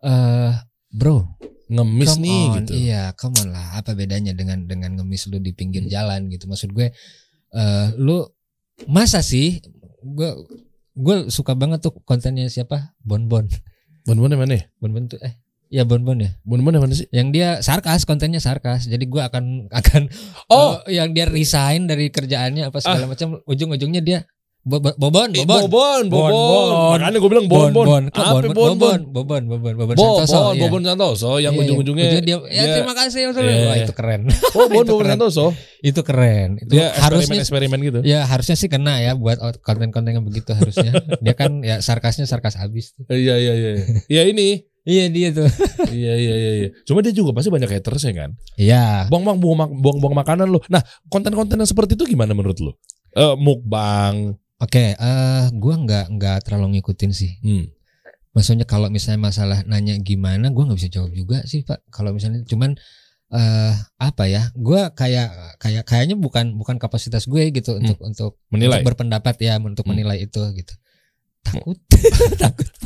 eh, 0.03 0.51
bro, 0.91 1.29
Ngemis 1.69 2.09
come 2.17 2.23
nih 2.25 2.43
on, 2.43 2.55
gitu. 2.61 2.73
Iya, 2.75 3.03
come 3.13 3.37
on 3.45 3.49
lah. 3.53 3.67
Apa 3.77 3.93
bedanya 3.93 4.33
dengan 4.33 4.65
dengan 4.65 4.97
ngemis 4.97 5.29
lu 5.29 5.37
di 5.37 5.53
pinggir 5.53 5.85
Hmm. 5.85 5.93
jalan 5.93 6.21
gitu? 6.29 6.49
Maksud 6.49 6.73
gue, 6.73 6.89
eh, 7.53 7.87
lu 7.97 8.25
masa 8.87 9.21
sih? 9.21 9.61
Gue, 10.01 10.33
gue 10.95 11.17
suka 11.29 11.53
banget 11.53 11.85
tuh 11.85 11.93
kontennya 12.03 12.49
siapa? 12.49 12.97
Bonbon, 13.01 13.45
Bon-bon 14.03 14.33
yang 14.33 14.41
mana? 14.41 14.57
ya? 14.57 14.65
Bonbon 14.81 15.05
tuh, 15.07 15.21
eh, 15.21 15.37
ya 15.69 15.85
Bonbon 15.85 16.25
ya. 16.25 16.31
Bon-bon 16.43 16.73
yang 16.73 16.81
mana 16.89 16.97
sih? 16.97 17.05
yang 17.13 17.29
dia 17.29 17.61
sarkas 17.61 18.09
kontennya 18.09 18.41
sarkas 18.41 18.89
jadi 18.89 19.05
gua 19.05 19.29
akan 19.29 19.69
akan 19.69 20.09
Oh, 20.49 20.81
eh, 20.89 20.97
yang 20.97 21.13
dia 21.13 21.29
resign 21.29 21.85
dari 21.85 22.09
kerjaannya 22.09 22.73
apa 22.73 22.81
segala 22.81 23.05
macam 23.05 23.45
ujung-ujungnya 23.45 24.01
dia 24.01 24.25
bobon 24.69 24.93
Eh, 25.31 25.43
bobon 25.43 25.63
Bobon, 25.65 26.03
Bobon. 26.07 26.33
Bobon. 26.33 26.93
Makanya 26.95 27.19
gue 27.19 27.31
bilang 27.31 27.47
Bobon. 27.47 27.73
Bobon 27.73 28.03
Kok 28.09 28.21
Apa 28.21 28.39
Bobon 28.45 28.53
Bobon? 28.53 28.71
Bobon 28.77 29.01
Bobon 29.09 29.43
Bobon 29.49 29.75
Bobon 29.75 29.97
Bobon, 29.97 30.19
Santoso 30.21 30.41
iya. 30.53 30.61
Bobon 30.63 30.83
Santoso 30.83 31.31
yang 31.37 31.53
Iya, 31.53 31.59
iya. 31.59 31.65
ujung-ujungnya 31.65 32.05
Ujungnya 32.07 32.23
dia 32.23 32.37
ya 32.47 32.63
dia- 32.63 32.77
terima 32.77 32.95
kasih 32.95 33.21
Mas." 33.25 33.37
Iya. 33.39 33.57
wah 33.65 33.77
itu 33.79 33.93
keren 33.93 34.21
Bobon, 34.51 34.85
Bobon. 34.91 35.07
Santoso. 35.09 35.47
itu 35.81 36.01
keren 36.03 36.59
itu 36.59 36.73
harusnya 36.75 37.39
eksperimen-eksperimen 37.39 37.79
gitu. 37.81 37.99
ya 38.03 38.21
harusnya 38.25 38.55
sih 38.55 38.67
kena 38.67 38.99
ya 38.99 39.15
buat 39.15 39.37
konten-konten 39.59 40.11
yang 40.13 40.23
begitu 40.23 40.51
harusnya 40.51 40.91
dia 41.25 41.33
kan 41.33 41.63
ya 41.63 41.79
sarkasnya 41.79 42.25
sarkas 42.25 42.55
habis 42.55 42.93
Iya, 43.07 43.35
iya, 43.35 43.53
iya. 43.55 43.71
Iya 44.13 44.23
ini. 44.27 44.67
iya 44.83 45.07
dia 45.07 45.29
tuh 45.31 45.47
Iya, 45.87 46.15
iya, 46.15 46.35
iya, 46.35 46.51
iya. 46.59 46.69
Cuma 46.83 46.99
dia 46.99 47.11
juga 47.11 47.31
pasti 47.33 47.49
banyak 47.49 47.69
haters 47.69 48.03
ya 48.03 48.15
kan. 48.17 48.31
iya 48.55 49.05
Buang-buang 49.07 49.39
buang, 49.39 49.71
buang-buang 49.75 50.15
makanan 50.15 50.47
lu. 50.47 50.61
Nah, 50.67 50.81
konten-konten 51.07 51.55
yang 51.55 51.65
seperti 51.65 51.93
itu 51.93 52.09
gimana 52.09 52.33
menurut 52.33 52.57
lu? 52.59 52.73
Eh, 53.11 53.35
mukbang. 53.37 54.37
Oke 54.59 54.85
eh 54.95 55.45
gua 55.55 55.75
nggak 55.79 56.05
nggak 56.15 56.37
terlalu 56.45 56.79
ngikutin 56.79 57.11
sih 57.11 57.33
Hmm. 57.41 57.67
Maksudnya 58.37 58.65
kalau 58.65 58.87
misalnya 58.87 59.19
masalah 59.19 59.67
nanya 59.67 59.99
gimana, 59.99 60.55
gua 60.55 60.71
nggak 60.71 60.79
bisa 60.79 60.91
jawab 60.93 61.11
juga 61.11 61.43
sih 61.43 61.63
pak. 61.63 61.83
Kalau 61.91 62.15
misalnya 62.15 62.45
cuman 62.45 62.77
eh 63.29 63.75
apa 63.99 64.25
ya, 64.25 64.47
gua 64.55 64.95
kayak 64.95 65.59
kayak 65.59 65.83
kayaknya 65.83 66.15
bukan 66.15 66.55
bukan 66.55 66.79
kapasitas 66.79 67.27
gue 67.27 67.51
gitu 67.51 67.77
untuk 67.77 67.99
untuk 68.01 68.33
Menilai. 68.49 68.79
untuk 68.79 68.95
berpendapat 68.95 69.35
ya 69.43 69.59
untuk 69.59 69.83
Hmm. 69.83 69.91
menilai 69.91 70.23
itu 70.23 70.39
gitu. 70.55 70.75
Takut. 71.43 71.77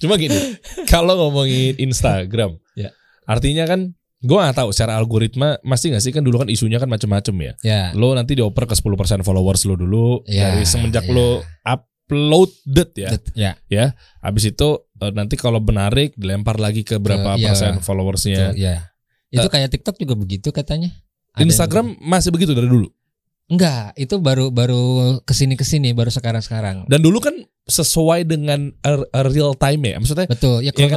Cuma 0.00 0.14
gini, 0.14 0.36
kalau 0.84 1.14
ngomongin 1.16 1.74
Instagram, 1.78 2.58
Ya. 2.74 2.90
artinya 3.24 3.64
kan 3.64 3.94
gue 4.24 4.36
gak 4.40 4.56
tahu 4.56 4.72
secara 4.72 4.96
algoritma 4.96 5.60
masih 5.60 5.92
gak 5.92 6.00
sih 6.00 6.10
kan 6.10 6.24
dulu 6.24 6.40
kan 6.40 6.48
isunya 6.48 6.80
kan 6.80 6.88
macem-macem 6.88 7.36
ya. 7.36 7.52
ya. 7.60 7.82
Lo 7.92 8.16
nanti 8.16 8.32
dioper 8.32 8.64
ke 8.64 8.72
10% 8.72 8.88
followers 9.20 9.68
lo 9.68 9.76
dulu 9.76 10.24
Ya, 10.24 10.48
dari 10.50 10.64
semenjak 10.64 11.04
ya. 11.04 11.12
lo 11.12 11.44
uploaded 11.62 12.90
ya. 12.96 13.08
Det- 13.12 13.32
Ya. 13.68 13.84
Habis 14.18 14.48
itu 14.48 14.68
eh, 14.98 15.12
nanti 15.12 15.36
kalau 15.36 15.60
menarik 15.60 16.16
dilempar 16.16 16.56
lagi 16.56 16.82
ke 16.82 16.96
berapa 16.96 17.36
iya. 17.36 17.52
persen 17.52 17.78
followersnya. 17.78 18.56
Itu, 18.56 18.64
ya. 18.64 18.76
Itu 19.28 19.46
kayak 19.46 19.68
TikTok 19.70 19.98
juga 19.98 20.14
begitu 20.14 20.48
katanya. 20.50 20.88
Ada 21.34 21.42
yang 21.42 21.50
Instagram 21.50 21.86
masih 22.00 22.30
begitu 22.30 22.54
dari 22.54 22.70
dulu. 22.70 22.88
enggak, 23.44 23.92
itu 24.00 24.16
baru 24.24 24.48
baru 24.48 24.82
ke 25.20 25.36
sini 25.36 25.52
ke 25.52 25.68
sini 25.68 25.92
baru 25.92 26.08
sekarang 26.08 26.40
sekarang. 26.40 26.88
Dan 26.88 27.04
dulu 27.04 27.20
kan 27.20 27.36
sesuai 27.68 28.24
dengan 28.24 28.72
real 29.12 29.52
time 29.52 29.92
ya. 29.92 29.96
Maksudnya 30.00 30.24
Betul, 30.32 30.64
ya 30.64 30.72
kan? 30.72 30.96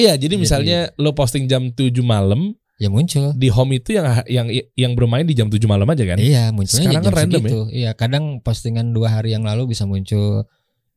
Iya 0.00 0.12
jadi 0.16 0.34
Jadi- 0.34 0.40
misalnya 0.40 0.78
lo 0.96 1.12
posting 1.12 1.44
jam 1.44 1.68
7 1.68 1.92
malam 2.00 2.56
Ya 2.76 2.88
muncul. 2.88 3.36
di 3.36 3.52
home 3.52 3.76
itu 3.76 3.92
yang 3.92 4.24
yang 4.24 4.46
yang 4.72 4.92
bermain 4.96 5.22
di 5.22 5.36
jam 5.36 5.52
7 5.52 5.60
malam 5.64 5.84
aja 5.84 6.00
kan. 6.02 6.16
Iya 6.16 6.48
munculnya 6.48 6.80
Sekarang 6.88 6.96
ya 6.96 7.04
kan 7.04 7.12
random 7.14 7.42
segitu. 7.44 7.60
Iya 7.70 7.90
kadang 7.92 8.24
postingan 8.40 8.86
dua 8.90 9.12
hari 9.12 9.36
yang 9.36 9.44
lalu 9.44 9.68
bisa 9.68 9.84
muncul 9.84 10.48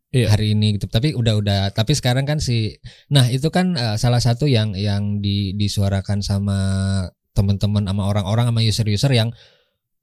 Iya. 0.10 0.32
hari 0.32 0.56
ini 0.56 0.80
gitu. 0.80 0.88
Tapi 0.88 1.12
udah 1.12 1.36
udah. 1.36 1.60
Tapi 1.70 1.92
sekarang 1.92 2.24
kan 2.24 2.40
si, 2.40 2.80
nah 3.10 3.28
itu 3.28 3.50
kan 3.50 3.76
eh, 3.76 3.96
salah 3.98 4.24
satu 4.24 4.48
yang 4.48 4.72
yang 4.74 5.20
di, 5.20 5.52
disuarakan 5.54 6.24
sama 6.24 6.58
teman-teman 7.34 7.84
sama 7.84 8.08
orang-orang 8.08 8.48
sama 8.48 8.62
user-user 8.62 9.12
yang 9.12 9.30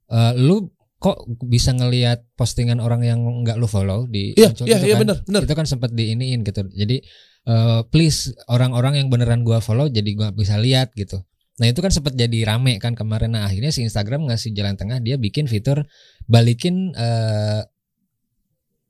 eh, 0.07 0.33
lu 0.37 0.69
kok 1.01 1.17
bisa 1.41 1.73
ngelihat 1.73 2.21
postingan 2.35 2.77
orang 2.77 3.01
yang 3.01 3.17
nggak 3.41 3.57
lu 3.57 3.65
follow 3.65 4.05
di 4.05 4.37
Iya, 4.37 4.53
muncul 4.53 4.65
iya, 4.69 4.77
gitu 4.77 4.85
iya 4.85 4.93
kan. 4.93 5.01
benar, 5.01 5.17
benar. 5.25 5.41
Itu 5.49 5.53
kan 5.57 5.65
sempat 5.65 5.89
diiniin 5.89 6.45
gitu. 6.45 6.61
Jadi 6.69 7.01
eh, 7.47 7.81
please 7.89 8.33
orang-orang 8.49 9.01
yang 9.01 9.07
beneran 9.07 9.41
gua 9.41 9.63
follow 9.63 9.89
jadi 9.89 10.11
gua 10.13 10.29
bisa 10.33 10.57
lihat 10.57 10.93
gitu. 10.93 11.21
Nah 11.61 11.69
itu 11.69 11.77
kan 11.77 11.93
sempat 11.93 12.17
jadi 12.17 12.41
rame 12.47 12.81
kan 12.81 12.97
kemarin. 12.97 13.37
Nah 13.37 13.45
akhirnya 13.45 13.69
si 13.69 13.85
Instagram 13.85 14.25
ngasih 14.25 14.49
jalan 14.57 14.73
tengah 14.73 14.97
dia 14.97 15.21
bikin 15.21 15.45
fitur 15.45 15.85
balikin 16.25 16.89
eh, 16.97 17.61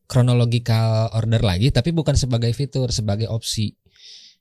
chronological 0.07 1.11
order 1.15 1.43
lagi, 1.43 1.71
tapi 1.71 1.95
bukan 1.95 2.15
sebagai 2.15 2.51
fitur, 2.55 2.91
sebagai 2.91 3.27
opsi. 3.31 3.75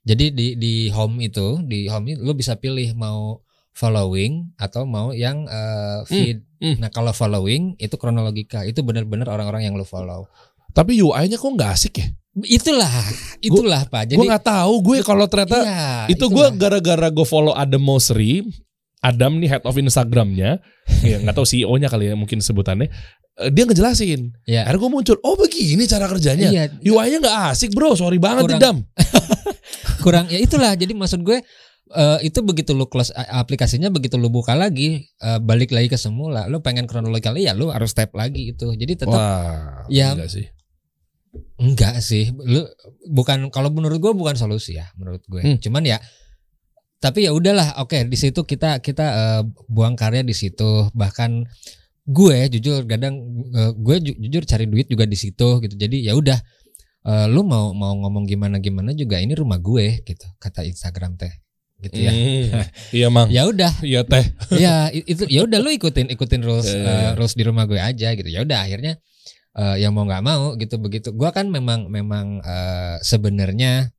Jadi 0.01 0.31
di 0.31 0.47
di 0.55 0.73
home 0.91 1.27
itu 1.27 1.59
di 1.63 1.91
home 1.91 2.15
itu 2.15 2.21
lo 2.23 2.33
bisa 2.33 2.55
pilih 2.55 2.95
mau 2.95 3.43
following 3.71 4.51
atau 4.59 4.83
mau 4.87 5.11
yang 5.11 5.47
eh, 5.47 5.99
feed. 6.07 6.43
hmm. 6.59 6.75
Nah 6.79 6.87
kalau 6.91 7.11
following 7.11 7.75
itu 7.79 7.95
kronologika 7.99 8.63
itu 8.63 8.79
benar-benar 8.79 9.27
orang-orang 9.27 9.67
yang 9.67 9.75
lo 9.75 9.83
follow. 9.83 10.27
Tapi 10.71 11.03
UI-nya 11.03 11.35
kok 11.35 11.51
nggak 11.51 11.71
asik 11.71 11.93
ya? 11.99 12.07
Itulah, 12.31 12.87
itulah 13.43 13.81
pak. 13.91 14.07
Jadi 14.07 14.15
gue 14.15 14.27
nggak 14.31 14.45
tahu 14.47 14.73
gue 14.79 14.97
kalau 15.03 15.27
ternyata 15.27 15.59
iya, 15.67 16.07
itu 16.07 16.25
gue 16.31 16.45
gara-gara 16.55 17.07
gue 17.11 17.25
follow 17.27 17.51
Adam 17.51 17.83
Mosseri 17.83 18.39
Adam 19.03 19.41
nih 19.41 19.49
head 19.51 19.63
of 19.67 19.75
Instagramnya 19.75 20.63
ya 21.09 21.17
nggak 21.19 21.35
tahu 21.35 21.43
CEO-nya 21.43 21.91
kali 21.91 22.07
ya 22.07 22.15
mungkin 22.15 22.39
sebutannya 22.39 22.87
eh, 23.35 23.49
dia 23.51 23.67
ngejelasin. 23.67 24.31
Iya. 24.47 24.63
Akhirnya 24.63 24.79
gue 24.79 24.91
muncul, 24.95 25.17
oh 25.27 25.35
begini 25.35 25.83
cara 25.91 26.07
kerjanya. 26.07 26.47
Iya, 26.47 26.63
UI-nya 26.87 27.17
nggak 27.19 27.37
asik 27.51 27.75
bro, 27.75 27.99
sorry 27.99 28.15
banget 28.15 28.47
Kurang- 28.47 28.59
nih 28.59 28.63
Dam. 28.63 28.77
kurang 30.01 30.25
ya 30.33 30.41
itulah 30.41 30.73
jadi 30.73 30.91
maksud 30.97 31.21
gue 31.21 31.39
eh, 31.93 32.17
itu 32.25 32.39
begitu 32.41 32.73
lu 32.73 32.89
close 32.89 33.13
eh, 33.13 33.27
aplikasinya 33.29 33.93
begitu 33.93 34.17
lu 34.17 34.33
buka 34.33 34.57
lagi 34.57 35.05
eh, 35.05 35.39
balik 35.39 35.69
lagi 35.69 35.93
ke 35.93 35.97
semula 35.97 36.49
lu 36.49 36.59
pengen 36.59 36.89
kronologikali 36.89 37.45
ya 37.45 37.53
lu 37.53 37.69
harus 37.69 37.93
tap 37.93 38.09
lagi 38.17 38.55
itu 38.55 38.73
jadi 38.73 39.05
tetap 39.05 39.13
Wah, 39.13 39.85
Ya. 39.87 40.17
sih. 40.25 40.49
Enggak 41.57 41.99
sih 41.99 42.27
lu 42.35 42.67
bukan 43.07 43.47
kalau 43.47 43.69
menurut 43.69 43.97
gue 43.97 44.11
bukan 44.11 44.35
solusi 44.35 44.75
ya 44.75 44.91
menurut 44.93 45.23
gue 45.25 45.41
Hmm. 45.41 45.57
cuman 45.57 45.83
ya 45.85 45.97
tapi 46.97 47.23
ya 47.23 47.31
udahlah 47.31 47.79
oke 47.79 47.97
di 48.03 48.15
situ 48.15 48.43
kita 48.43 48.77
kita 48.79 49.05
eh, 49.07 49.41
buang 49.65 49.95
karya 49.95 50.21
di 50.21 50.33
situ 50.33 50.91
bahkan 50.91 51.47
gue 52.03 52.37
jujur 52.49 52.83
kadang 52.83 53.15
eh, 53.49 53.71
gue 53.71 53.95
ju- 54.01 54.17
jujur 54.19 54.43
cari 54.43 54.65
duit 54.65 54.85
juga 54.85 55.03
di 55.03 55.15
situ 55.15 55.59
gitu 55.59 55.73
jadi 55.73 55.97
ya 56.03 56.13
udah 56.13 56.37
eh, 57.03 57.27
lu 57.27 57.41
mau 57.41 57.71
mau 57.71 57.95
ngomong 57.95 58.25
gimana 58.25 58.57
gimana 58.57 58.91
juga 58.91 59.17
ini 59.17 59.31
rumah 59.31 59.57
gue 59.57 60.03
gitu 60.03 60.27
kata 60.35 60.61
Instagram 60.63 61.15
teh 61.15 61.31
gitu 61.79 61.97
ya 61.97 62.11
Hmm, 62.11 62.45
iya 62.93 63.07
mang. 63.07 63.25
ya 63.27 63.47
udah 63.47 63.71
Iya 63.81 64.01
teh. 64.03 64.25
ya 64.53 64.73
itu 64.91 65.25
ya 65.25 65.41
udah 65.41 65.57
lu 65.57 65.71
ikutin 65.71 66.11
ikutin 66.11 66.41
rules 66.41 66.67
Ya, 66.67 66.77
ya, 66.77 66.93
ya. 66.93 67.09
rules 67.15 67.33
di 67.33 67.41
rumah 67.41 67.65
gue 67.65 67.79
aja 67.79 68.13
gitu 68.13 68.27
ya 68.27 68.43
udah 68.43 68.61
akhirnya 68.61 69.01
eh, 69.53 69.77
yang 69.77 69.91
mau 69.91 70.03
nggak 70.03 70.21
mau 70.21 70.55
gitu 70.55 70.77
begitu 70.77 71.11
gua 71.11 71.29
kan 71.29 71.47
memang 71.47 71.87
memang 71.87 72.39
eh, 72.39 72.95
sebenarnya 73.01 73.91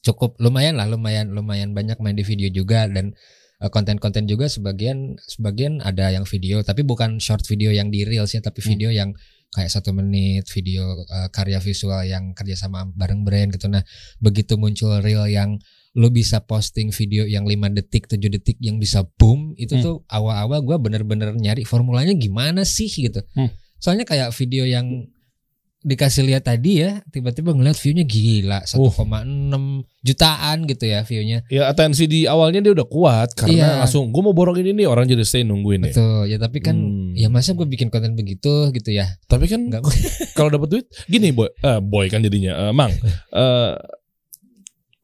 cukup 0.00 0.40
lumayan 0.40 0.80
lah 0.80 0.88
lumayan 0.88 1.30
lumayan 1.30 1.70
banyak 1.70 2.00
main 2.00 2.14
di 2.14 2.24
video 2.24 2.48
juga 2.48 2.88
dan 2.88 3.12
eh, 3.60 3.68
konten-konten 3.68 4.24
juga 4.24 4.48
sebagian 4.48 5.20
sebagian 5.20 5.80
ada 5.80 6.08
yang 6.08 6.24
video 6.24 6.60
tapi 6.60 6.80
bukan 6.82 7.20
short 7.20 7.44
video 7.44 7.68
yang 7.68 7.88
di 7.88 8.04
reels 8.04 8.32
ya 8.32 8.40
tapi 8.40 8.60
Hmm. 8.60 8.70
video 8.72 8.90
yang 8.90 9.10
kayak 9.50 9.68
satu 9.68 9.90
menit 9.90 10.48
video 10.48 10.82
eh, 11.02 11.28
karya 11.28 11.58
visual 11.58 12.00
yang 12.02 12.32
kerjasama 12.32 12.88
bareng 12.90 13.20
brand 13.20 13.52
gitu 13.52 13.66
nah 13.66 13.84
begitu 14.16 14.56
muncul 14.56 14.96
reel 14.98 15.26
yang 15.26 15.60
lu 15.90 16.06
bisa 16.08 16.38
posting 16.40 16.94
video 16.94 17.26
yang 17.26 17.42
5 17.42 17.74
detik 17.74 18.06
7 18.06 18.30
detik 18.30 18.56
yang 18.62 18.78
bisa 18.78 19.02
boom 19.18 19.58
itu 19.58 19.74
Hmm. 19.74 19.82
tuh 19.82 19.96
awal-awal 20.06 20.62
gua 20.62 20.76
bener-bener 20.78 21.34
nyari 21.34 21.66
formulanya 21.66 22.14
gimana 22.14 22.62
sih 22.62 22.86
gitu 22.88 23.20
Hmm. 23.34 23.50
Soalnya 23.80 24.04
kayak 24.04 24.30
video 24.30 24.62
yang 24.62 25.08
dikasih 25.80 26.22
lihat 26.22 26.44
tadi 26.44 26.78
ya 26.78 27.00
tiba-tiba 27.08 27.50
ngeliat 27.50 27.72
viewnya 27.74 28.04
gila 28.04 28.60
1,6 28.62 29.08
jutaan 29.98 30.68
gitu 30.68 30.84
ya 30.84 31.00
viewnya 31.00 31.40
Ya 31.48 31.66
atensi 31.66 32.04
di 32.04 32.24
awalnya 32.24 32.60
dia 32.60 32.72
udah 32.72 32.84
kuat 32.84 33.32
karena 33.32 33.56
Iya. 33.56 33.68
langsung 33.80 34.12
gue 34.12 34.20
mau 34.20 34.30
borong 34.30 34.60
ini 34.60 34.74
nih 34.74 34.84
orang 34.84 35.08
jadi 35.08 35.24
stay 35.24 35.40
nungguin 35.40 35.80
ya. 35.82 35.90
betul 35.90 36.20
ya 36.26 36.36
tapi 36.36 36.60
kan 36.60 36.76
Hmm. 36.76 37.16
ya 37.16 37.26
masa 37.26 37.52
gue 37.52 37.64
bikin 37.64 37.88
konten 37.88 38.12
begitu 38.12 38.68
gitu 38.70 38.92
ya 38.92 39.08
Tapi 39.24 39.48
kan 39.48 39.72
kalau 40.36 40.52
dapat 40.52 40.68
duit 40.70 40.86
gini 41.06 41.32
boy, 41.32 41.48
eh, 41.48 41.80
boy 41.80 42.06
kan 42.06 42.20
jadinya 42.20 42.52
Eh, 42.60 42.72
mang. 42.72 42.92
eh 43.34 43.72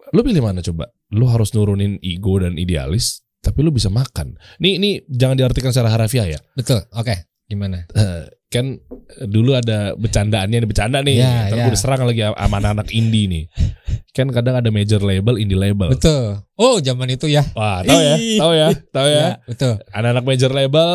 lu 0.07 0.21
pilih 0.21 0.39
mana 0.41 0.61
coba? 0.61 0.87
Lu 1.11 1.27
harus 1.27 1.51
nurunin 1.51 1.99
ego 1.99 2.37
dan 2.37 2.55
idealis, 2.55 3.23
tapi 3.39 3.59
lu 3.61 3.71
bisa 3.71 3.89
makan. 3.89 4.37
Nih 4.59 4.77
ini 4.77 4.91
jangan 5.09 5.35
diartikan 5.35 5.71
secara 5.71 5.89
harafiah 5.89 6.29
ya. 6.29 6.39
betul 6.53 6.85
oke 6.91 7.17
gimana 7.45 7.87
Eh, 7.91 8.23
kan 8.57 8.67
dulu 9.23 9.53
ada 9.53 9.93
bercandaannya 9.95 10.57
ada 10.59 10.69
bercanda 10.69 10.99
nih. 11.05 11.21
Ya, 11.21 11.53
Ntar 11.53 11.57
ya. 11.57 11.65
gua 11.69 11.73
diserang 11.73 12.01
lagi 12.03 12.23
sama 12.25 12.57
anak-anak 12.57 12.89
indie 12.91 13.29
nih. 13.29 13.45
Kan 14.11 14.33
kadang 14.33 14.57
ada 14.57 14.73
major 14.73 14.99
label, 14.99 15.37
indie 15.37 15.61
label. 15.61 15.93
betul 15.93 16.41
oh 16.57 16.81
zaman 16.81 17.05
itu 17.13 17.29
ya 17.29 17.45
Wah, 17.53 17.85
tahu 17.85 18.01
ya, 18.01 18.17
tahu 18.41 18.53
ya, 18.57 18.69
tahu 18.89 19.09
ya. 19.13 19.21
ya 19.21 19.31
betul 19.45 19.77
Anak-anak 19.93 20.25
major 20.25 20.51
label 20.51 20.89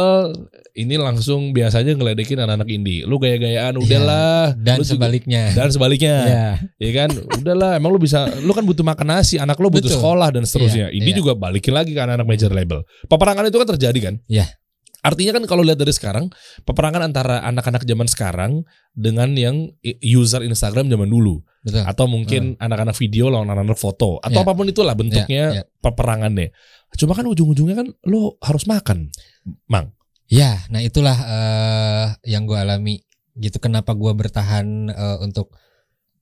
ini 0.73 0.97
langsung 0.97 1.51
biasanya 1.51 1.93
ngeledekin 1.93 2.39
anak-anak 2.39 2.65
indie. 2.65 3.05
Lu 3.05 3.19
gaya-gayaan 3.19 3.75
Iya. 3.75 3.81
udahlah. 3.83 4.43
dan 4.57 4.79
Lu 4.79 4.83
juga- 4.83 4.91
sebaliknya 4.97 5.43
dan 5.53 5.67
sebaliknya. 5.69 6.15
ya 6.25 6.45
Ya 6.79 6.91
kan, 6.97 7.09
udahlah. 7.13 7.77
Emang 7.77 7.91
lu 7.91 7.99
bisa, 7.99 8.25
lu 8.41 8.51
kan 8.51 8.63
butuh 8.63 8.81
makan 8.81 9.05
nasi, 9.05 9.37
anak 9.37 9.59
lu 9.59 9.69
butuh 9.69 9.85
Betul. 9.85 9.99
sekolah 9.99 10.31
dan 10.31 10.41
seterusnya. 10.41 10.89
Iya, 10.89 10.97
Ini 10.97 11.11
iya. 11.11 11.17
juga 11.19 11.31
balikin 11.35 11.75
lagi 11.75 11.91
ke 11.91 11.99
anak-anak 11.99 12.25
major 12.25 12.49
label. 12.49 12.81
Peperangan 13.05 13.45
itu 13.45 13.57
kan 13.59 13.67
terjadi 13.69 13.99
kan? 14.01 14.15
Iya. 14.25 14.47
Artinya 15.01 15.33
kan 15.33 15.43
kalau 15.49 15.65
lihat 15.65 15.81
dari 15.81 15.89
sekarang, 15.89 16.29
peperangan 16.61 17.01
antara 17.01 17.41
anak-anak 17.41 17.81
zaman 17.89 18.05
sekarang 18.05 18.51
dengan 18.93 19.33
yang 19.33 19.73
user 20.05 20.45
Instagram 20.45 20.93
zaman 20.93 21.09
dulu, 21.09 21.41
betul 21.65 21.81
atau 21.81 22.05
mungkin 22.05 22.53
anak-anak 22.61 22.93
video 22.93 23.33
lawan 23.33 23.49
anak-anak 23.49 23.81
foto, 23.81 24.21
atau 24.21 24.41
Iya. 24.41 24.45
apa 24.45 24.53
pun 24.53 24.69
itulah 24.69 24.93
bentuknya 24.93 25.43
Iya, 25.57 25.61
iya. 25.61 25.63
peperangannya. 25.81 26.53
Cuma 27.01 27.17
kan 27.17 27.25
ujung-ujungnya 27.25 27.81
kan 27.81 27.87
lu 28.05 28.37
harus 28.45 28.69
makan, 28.69 29.09
mang. 29.65 29.89
Ya, 30.29 30.63
nah 30.69 30.79
itulah 30.85 31.17
eh, 31.17 32.05
yang 32.29 32.45
gue 32.45 32.55
alami 32.55 33.01
gitu. 33.35 33.57
Kenapa 33.57 33.97
gue 33.97 34.13
bertahan 34.13 34.93
eh, 34.93 35.17
untuk 35.25 35.57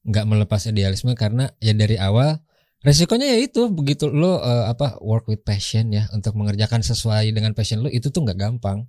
nggak 0.08 0.24
melepas 0.24 0.64
idealisme 0.72 1.12
karena 1.20 1.52
ya 1.60 1.76
dari 1.76 2.00
awal 2.00 2.40
resikonya 2.80 3.28
ya 3.28 3.38
itu 3.44 3.68
begitu 3.68 4.08
lo 4.08 4.40
eh, 4.40 4.66
apa 4.72 4.96
work 5.04 5.28
with 5.28 5.44
passion 5.44 5.92
ya 5.92 6.08
untuk 6.16 6.32
mengerjakan 6.40 6.80
sesuai 6.80 7.28
dengan 7.36 7.52
passion 7.52 7.84
lo 7.84 7.92
itu 7.92 8.08
tuh 8.08 8.24
nggak 8.24 8.40
gampang. 8.40 8.88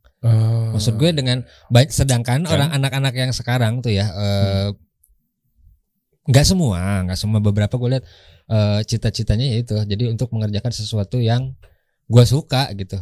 Maksud 0.70 0.94
gue 0.94 1.10
dengan 1.10 1.42
baik 1.74 1.90
sedangkan 1.90 2.46
Kan? 2.46 2.52
orang 2.54 2.70
anak-anak 2.70 3.14
yang 3.18 3.32
sekarang 3.34 3.82
tuh 3.82 3.90
ya 3.90 4.06
eh, 4.06 4.68
nggak 6.30 6.46
semua, 6.46 7.02
nggak 7.02 7.18
semua 7.18 7.42
beberapa 7.42 7.74
gue 7.74 7.98
lihat 7.98 8.04
eh, 8.46 8.80
cita-citanya 8.86 9.46
ya 9.50 9.56
itu. 9.58 9.74
Jadi 9.82 10.04
untuk 10.06 10.30
mengerjakan 10.30 10.70
sesuatu 10.70 11.18
yang 11.18 11.58
gue 12.06 12.24
suka 12.26 12.70
gitu. 12.78 12.98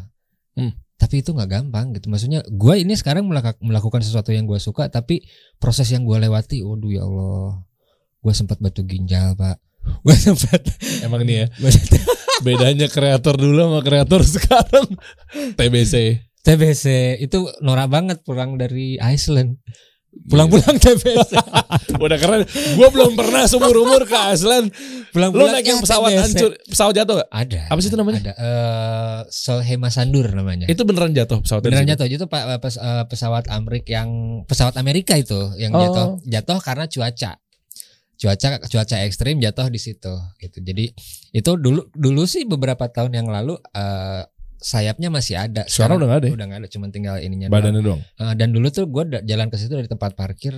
Hmm. 0.56 0.72
Tapi 0.96 1.20
itu 1.20 1.36
nggak 1.36 1.50
gampang 1.52 1.92
gitu. 2.00 2.08
Maksudnya 2.08 2.40
gue 2.48 2.74
ini 2.80 2.96
sekarang 2.96 3.28
melakukan 3.60 4.00
sesuatu 4.00 4.32
yang 4.32 4.48
gue 4.48 4.56
suka, 4.56 4.88
tapi 4.88 5.20
proses 5.60 5.92
yang 5.92 6.08
gue 6.08 6.16
lewati, 6.16 6.64
waduh 6.64 6.90
ya 6.90 7.04
Allah, 7.04 7.62
gue 8.24 8.32
sempat 8.32 8.56
batu 8.58 8.82
ginjal 8.88 9.36
pak. 9.36 9.67
Gue 9.98 10.14
sempat 10.14 10.62
emang 11.00 11.22
nih 11.22 11.44
ya 11.44 11.46
bedanya 12.38 12.86
kreator 12.86 13.34
dulu 13.34 13.58
sama 13.58 13.80
kreator 13.82 14.22
sekarang 14.22 14.86
TBC. 15.54 16.22
TBC 16.38 16.84
itu 17.20 17.38
norak 17.60 17.88
banget 17.88 18.22
pulang 18.22 18.54
dari 18.54 18.96
Iceland. 18.96 19.58
Pulang-pulang 20.08 20.80
TBC. 20.80 21.30
Udah 22.04 22.16
keren. 22.16 22.42
Gue 22.48 22.88
belum 22.88 23.12
pernah 23.14 23.44
seumur 23.44 23.76
umur 23.76 24.02
ke 24.02 24.16
Iceland. 24.32 24.72
Lu 24.72 25.12
Pulang-pulang 25.12 25.52
naik 25.52 25.66
yang 25.66 25.78
ya, 25.78 25.84
pesawat 25.84 26.10
TBC. 26.10 26.22
hancur, 26.24 26.50
pesawat 26.64 26.92
jatuh 26.96 27.14
gak? 27.20 27.28
Ada. 27.30 27.60
Apa 27.68 27.78
sih 27.78 27.88
itu 27.88 27.98
namanya? 27.98 28.18
Ada 28.18 28.32
eh 28.34 29.18
Solheima 29.28 29.88
Sandur 29.88 30.26
namanya. 30.32 30.66
Itu 30.66 30.82
beneran 30.82 31.12
jatuh 31.12 31.38
pesawat 31.38 31.60
Beneran 31.62 31.86
jatuh 31.86 32.06
itu 32.08 32.24
Pak 32.24 32.42
eh, 32.48 32.60
pesawat 33.04 33.44
Amrik 33.48 33.84
yang 33.86 34.08
pesawat 34.44 34.74
Amerika 34.76 35.14
itu 35.14 35.52
yang 35.56 35.70
Oh. 35.70 35.82
jatuh 35.84 36.06
jatuh 36.24 36.58
karena 36.58 36.88
cuaca. 36.88 37.32
Cuaca 38.18 38.58
cuaca 38.66 38.96
ekstrim 39.06 39.38
jatuh 39.38 39.70
di 39.70 39.78
situ 39.78 40.10
gitu. 40.42 40.58
Jadi 40.58 40.90
itu 41.30 41.50
dulu 41.54 41.86
dulu 41.94 42.22
sih 42.26 42.42
beberapa 42.42 42.90
tahun 42.90 43.14
yang 43.14 43.28
lalu 43.30 43.54
eh, 43.72 44.26
sayapnya 44.58 45.08
masih 45.08 45.38
ada. 45.38 45.62
Sekarang 45.70 46.02
udah 46.02 46.06
nggak 46.10 46.20
ada 46.20 46.26
ya? 46.26 46.32
Udah 46.34 46.46
nggak 46.50 46.60
ada, 46.66 46.68
cuma 46.68 46.86
tinggal 46.90 47.16
ininya. 47.22 47.46
doang. 47.46 47.54
Badannya 47.62 47.82
doang. 47.82 48.00
Eh, 48.02 48.34
dan 48.34 48.48
dulu 48.50 48.66
tuh 48.74 48.90
gue 48.90 49.22
jalan 49.22 49.46
ke 49.48 49.56
situ 49.56 49.72
dari 49.78 49.86
tempat 49.86 50.18
parkir 50.18 50.54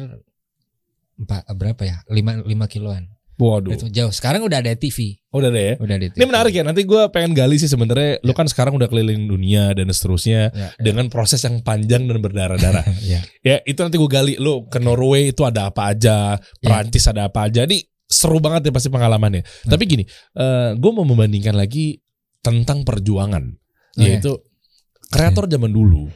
empat 1.20 1.52
berapa 1.52 1.82
ya? 1.84 1.96
5 2.08 2.48
5 2.48 2.72
kiloan. 2.72 3.12
Waduh. 3.40 3.72
Itu 3.72 3.88
jauh. 3.88 4.12
Sekarang 4.12 4.44
udah 4.44 4.60
ada 4.60 4.76
TV. 4.76 5.16
Udah 5.32 5.48
deh 5.48 5.64
ya. 5.64 5.74
Udah 5.80 5.94
ada 5.96 6.06
TV. 6.12 6.16
Ini 6.20 6.26
menarik 6.28 6.52
ya. 6.52 6.60
Nanti 6.60 6.84
gue 6.84 7.02
pengen 7.08 7.32
gali 7.32 7.56
sih 7.56 7.66
sebenarnya. 7.66 8.20
Lu 8.20 8.36
kan 8.36 8.44
sekarang 8.44 8.76
udah 8.76 8.84
keliling 8.84 9.24
dunia 9.24 9.72
dan 9.72 9.88
seterusnya 9.88 10.52
Ya, 10.52 10.68
ya. 10.68 10.68
dengan 10.76 11.08
proses 11.08 11.40
yang 11.40 11.64
panjang 11.64 12.04
dan 12.04 12.20
berdarah-darah. 12.20 12.84
ya. 13.16 13.24
ya 13.40 13.56
itu 13.64 13.80
nanti 13.80 13.96
gue 13.96 14.10
gali. 14.12 14.34
Lu 14.36 14.68
ke 14.68 14.76
Norway 14.76 15.32
itu 15.32 15.40
ada 15.48 15.72
apa 15.72 15.96
aja, 15.96 16.36
Perancis 16.60 17.08
ada 17.08 17.32
apa 17.32 17.48
aja. 17.48 17.64
Ini 17.64 17.80
seru 18.04 18.36
banget 18.44 18.68
ya 18.68 18.72
pasti 18.76 18.92
pengalamannya. 18.92 19.40
Hmm. 19.40 19.70
Tapi 19.72 19.82
gini, 19.88 20.04
gue 20.76 20.90
mau 20.92 21.06
membandingkan 21.08 21.56
lagi 21.56 21.96
tentang 22.44 22.84
perjuangan, 22.84 23.44
Oh, 23.96 24.02
ya. 24.02 24.16
yaitu 24.18 24.36
kreator 25.08 25.48
zaman 25.48 25.70
dulu. 25.70 26.10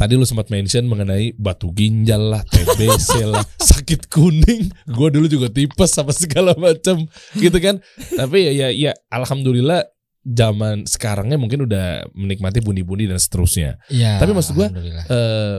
Ya. 0.00 0.08
Tadi 0.08 0.16
lu 0.16 0.24
sempat 0.24 0.48
mention 0.48 0.88
mengenai 0.88 1.36
batu 1.36 1.68
ginjal 1.70 2.32
lah, 2.32 2.40
TBC 2.42 3.28
lah, 3.28 3.44
sakit 3.70 4.08
kuning. 4.08 4.72
Gue 4.88 5.12
dulu 5.12 5.28
juga 5.28 5.52
tipes 5.52 5.92
sama 5.92 6.16
segala 6.16 6.56
macam, 6.56 7.04
gitu 7.36 7.58
kan. 7.60 7.84
Tapi 8.10 8.48
ya, 8.48 8.52
ya, 8.64 8.68
ya, 8.72 8.92
alhamdulillah 9.08 9.84
zaman 10.20 10.84
sekarangnya 10.84 11.36
mungkin 11.36 11.64
udah 11.64 12.08
menikmati 12.12 12.60
bundi-bundi 12.60 13.04
dan 13.04 13.16
seterusnya. 13.16 13.76
Ya, 13.88 14.16
Tapi 14.16 14.32
maksud 14.32 14.52
gua, 14.52 14.68
alhamdulillah. 14.68 15.04
eh 15.04 15.58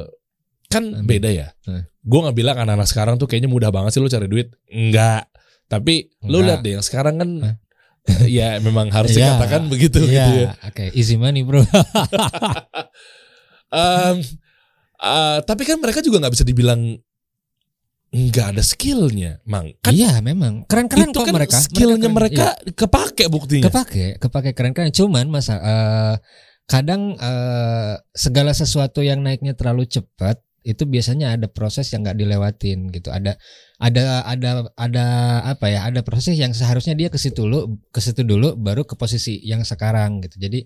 kan 0.71 0.83
Amin. 0.87 1.05
beda 1.05 1.29
ya. 1.29 1.47
Hmm. 1.67 1.85
Gue 2.01 2.19
nggak 2.25 2.33
bilang 2.33 2.57
anak-anak 2.57 2.87
sekarang 2.87 3.15
tuh 3.17 3.29
kayaknya 3.29 3.45
mudah 3.45 3.69
banget 3.69 3.93
sih 3.93 4.01
lu 4.01 4.07
cari 4.07 4.25
duit. 4.25 4.49
Enggak. 4.71 5.29
Tapi 5.67 6.09
lu 6.25 6.39
Enggak. 6.39 6.45
lihat 6.47 6.59
deh 6.63 6.71
yang 6.73 6.85
sekarang 6.85 7.15
kan 7.19 7.29
Hah? 7.43 7.55
ya 8.25 8.57
memang 8.57 8.89
harus 8.89 9.13
Iya. 9.13 9.37
dikatakan 9.37 9.69
begitu 9.69 10.01
Iya, 10.01 10.09
gitu 10.09 10.31
ya. 10.41 10.49
Oke, 10.65 10.85
easy 10.95 11.13
money 11.15 11.45
bro. 11.45 11.61
Em, 13.71 14.17
eh, 14.99 15.37
tapi 15.47 15.63
kan 15.63 15.79
mereka 15.79 16.03
juga 16.03 16.19
nggak 16.21 16.33
bisa 16.35 16.45
dibilang 16.45 16.99
nggak 18.11 18.47
ada 18.55 18.63
skillnya, 18.63 19.39
mang. 19.47 19.71
Kan 19.79 19.95
iya 19.95 20.19
memang 20.19 20.67
keren-keren 20.67 21.15
itu 21.15 21.19
kok 21.19 21.31
kan 21.31 21.35
mereka. 21.35 21.57
skillnya 21.63 22.11
keren. 22.11 22.17
mereka 22.19 22.45
Iya. 22.59 22.75
kepake 22.75 23.25
buktinya. 23.31 23.63
kepake, 23.71 24.19
kepake 24.19 24.51
keren-keren. 24.51 24.91
Cuman 24.91 25.31
masa 25.31 25.55
eh, 25.63 26.15
kadang 26.67 27.15
eh, 27.15 27.95
segala 28.11 28.51
sesuatu 28.51 28.99
yang 28.99 29.23
naiknya 29.23 29.55
terlalu 29.55 29.87
cepat 29.87 30.43
itu 30.61 30.85
biasanya 30.85 31.33
ada 31.39 31.47
proses 31.49 31.89
yang 31.89 32.05
nggak 32.05 32.21
dilewatin 32.21 32.93
gitu 32.93 33.09
ada 33.09 33.33
ada 33.81 34.21
ada 34.29 34.69
ada 34.77 35.05
apa 35.41 35.73
ya 35.73 35.89
ada 35.89 36.05
proses 36.05 36.37
yang 36.37 36.53
seharusnya 36.53 36.93
dia 36.93 37.09
ke 37.09 37.17
situ 37.17 37.49
dulu 37.49 37.81
ke 37.89 37.97
situ 37.97 38.21
dulu 38.21 38.53
baru 38.53 38.85
ke 38.85 38.93
posisi 38.93 39.41
yang 39.41 39.65
sekarang 39.65 40.21
gitu 40.21 40.37
jadi 40.37 40.61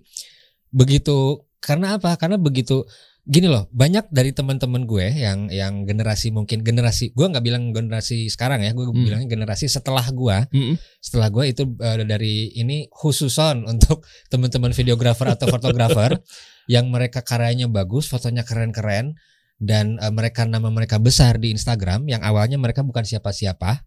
begitu 0.68 1.45
karena 1.66 1.98
apa 1.98 2.14
karena 2.22 2.38
begitu 2.38 2.86
gini 3.26 3.50
loh 3.50 3.66
banyak 3.74 4.14
dari 4.14 4.38
teman-teman 4.38 4.86
gue 4.86 5.02
yang 5.10 5.50
yang 5.50 5.82
generasi 5.90 6.30
mungkin 6.30 6.62
generasi 6.62 7.10
gue 7.18 7.26
nggak 7.26 7.42
bilang 7.42 7.74
generasi 7.74 8.30
sekarang 8.30 8.62
ya 8.62 8.70
gue 8.78 8.86
Hmm. 8.86 9.02
bilangnya 9.02 9.26
generasi 9.26 9.66
setelah 9.66 10.06
gue 10.14 10.38
Mm-mm. 10.54 10.78
setelah 11.02 11.34
gue 11.34 11.50
itu 11.50 11.66
eh, 11.82 12.06
dari 12.06 12.54
ini 12.54 12.86
khususon 12.94 13.66
untuk 13.66 14.06
teman-teman 14.32 14.70
videografer 14.78 15.26
atau 15.34 15.50
fotografer 15.50 16.22
yang 16.70 16.90
mereka 16.94 17.22
karyanya 17.26 17.66
bagus, 17.66 18.06
fotonya 18.06 18.46
keren-keren 18.46 19.18
dan 19.58 19.98
eh, 19.98 20.14
mereka 20.14 20.46
nama 20.46 20.70
mereka 20.70 21.02
besar 21.02 21.42
di 21.42 21.50
Instagram 21.50 22.06
yang 22.06 22.22
awalnya 22.22 22.62
mereka 22.62 22.86
bukan 22.86 23.10
siapa-siapa 23.10 23.82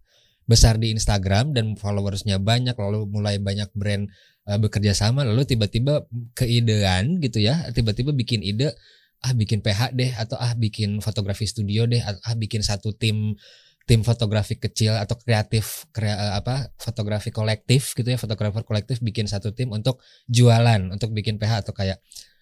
besar 0.49 0.81
di 0.81 0.91
Instagram 0.91 1.55
dan 1.55 1.77
followersnya 1.79 2.41
banyak 2.43 2.73
lalu 2.73 3.05
mulai 3.07 3.39
banyak 3.39 3.69
brand 3.71 4.09
bekerja 4.57 4.97
sama 4.97 5.21
lalu 5.21 5.45
tiba-tiba 5.45 6.09
keidean 6.33 7.21
gitu 7.21 7.43
ya 7.43 7.69
tiba-tiba 7.69 8.15
bikin 8.15 8.41
ide 8.41 8.73
ah 9.19 9.35
bikin 9.35 9.59
PH 9.59 9.93
deh 9.93 10.11
atau 10.15 10.39
ah 10.39 10.55
bikin 10.55 11.03
fotografi 11.03 11.45
studio 11.45 11.83
deh 11.85 11.99
ah 12.01 12.35
bikin 12.39 12.63
satu 12.63 12.95
tim 12.95 13.35
tim 13.83 14.01
fotografi 14.05 14.55
kecil 14.55 14.95
atau 14.95 15.17
kreatif 15.19 15.89
krea- 15.91 16.15
eh, 16.15 16.33
apa 16.39 16.71
fotografi 16.79 17.29
kolektif 17.33 17.93
gitu 17.93 18.07
ya 18.07 18.17
fotografer 18.17 18.63
kolektif 18.63 19.03
bikin 19.03 19.27
satu 19.27 19.51
tim 19.51 19.69
untuk 19.75 19.99
jualan 20.31 20.87
untuk 20.89 21.11
bikin 21.11 21.35
PH 21.35 21.67
atau 21.67 21.73
kayak 21.75 21.99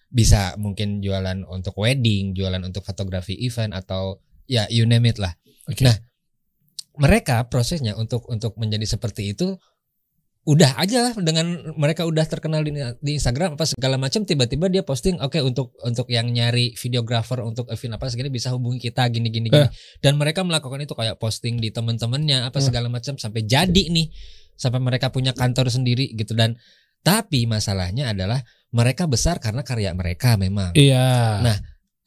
bisa 0.08 0.56
mungkin 0.56 1.02
jualan 1.02 1.44
untuk 1.50 1.76
wedding 1.76 2.32
jualan 2.32 2.62
untuk 2.62 2.84
fotografi 2.86 3.36
event 3.42 3.74
atau 3.76 4.22
ya 4.48 4.64
you 4.70 4.86
name 4.88 5.04
it 5.08 5.18
lah 5.20 5.34
Oke. 5.68 5.84
Nah, 5.84 5.96
mereka 6.98 7.44
prosesnya 7.46 7.94
untuk 7.94 8.26
untuk 8.32 8.56
menjadi 8.56 8.88
seperti 8.88 9.36
itu 9.36 9.60
udah 10.48 10.80
aja 10.80 11.04
lah 11.04 11.14
dengan 11.20 11.60
mereka 11.76 12.08
udah 12.08 12.24
terkenal 12.24 12.64
di, 12.64 12.72
di 13.04 13.20
Instagram 13.20 13.60
apa 13.60 13.68
segala 13.68 14.00
macam 14.00 14.24
tiba-tiba 14.24 14.72
dia 14.72 14.80
posting 14.80 15.20
oke 15.20 15.36
untuk 15.44 15.76
untuk 15.84 16.08
yang 16.08 16.32
nyari 16.32 16.72
videografer 16.72 17.44
untuk 17.44 17.68
event 17.68 18.00
apa 18.00 18.08
segini 18.08 18.32
bisa 18.32 18.48
hubungi 18.56 18.80
kita 18.80 19.04
gini 19.12 19.28
gini 19.28 19.52
gini 19.52 19.68
dan 20.00 20.16
mereka 20.16 20.40
melakukan 20.40 20.80
itu 20.80 20.96
kayak 20.96 21.20
posting 21.20 21.60
di 21.60 21.68
teman-temannya 21.68 22.48
apa 22.48 22.56
Eh. 22.56 22.64
segala 22.64 22.88
macam 22.88 23.20
sampai 23.20 23.44
jadi 23.44 23.92
nih 23.92 24.08
sampai 24.56 24.80
mereka 24.80 25.12
punya 25.12 25.36
kantor 25.36 25.68
sendiri 25.68 26.16
gitu 26.16 26.32
dan 26.32 26.56
tapi 27.04 27.44
masalahnya 27.44 28.16
adalah 28.16 28.40
mereka 28.72 29.04
besar 29.04 29.44
karena 29.44 29.60
karya 29.60 29.92
mereka 29.92 30.40
memang 30.40 30.72
Iya. 30.72 31.44
Nah, 31.44 31.56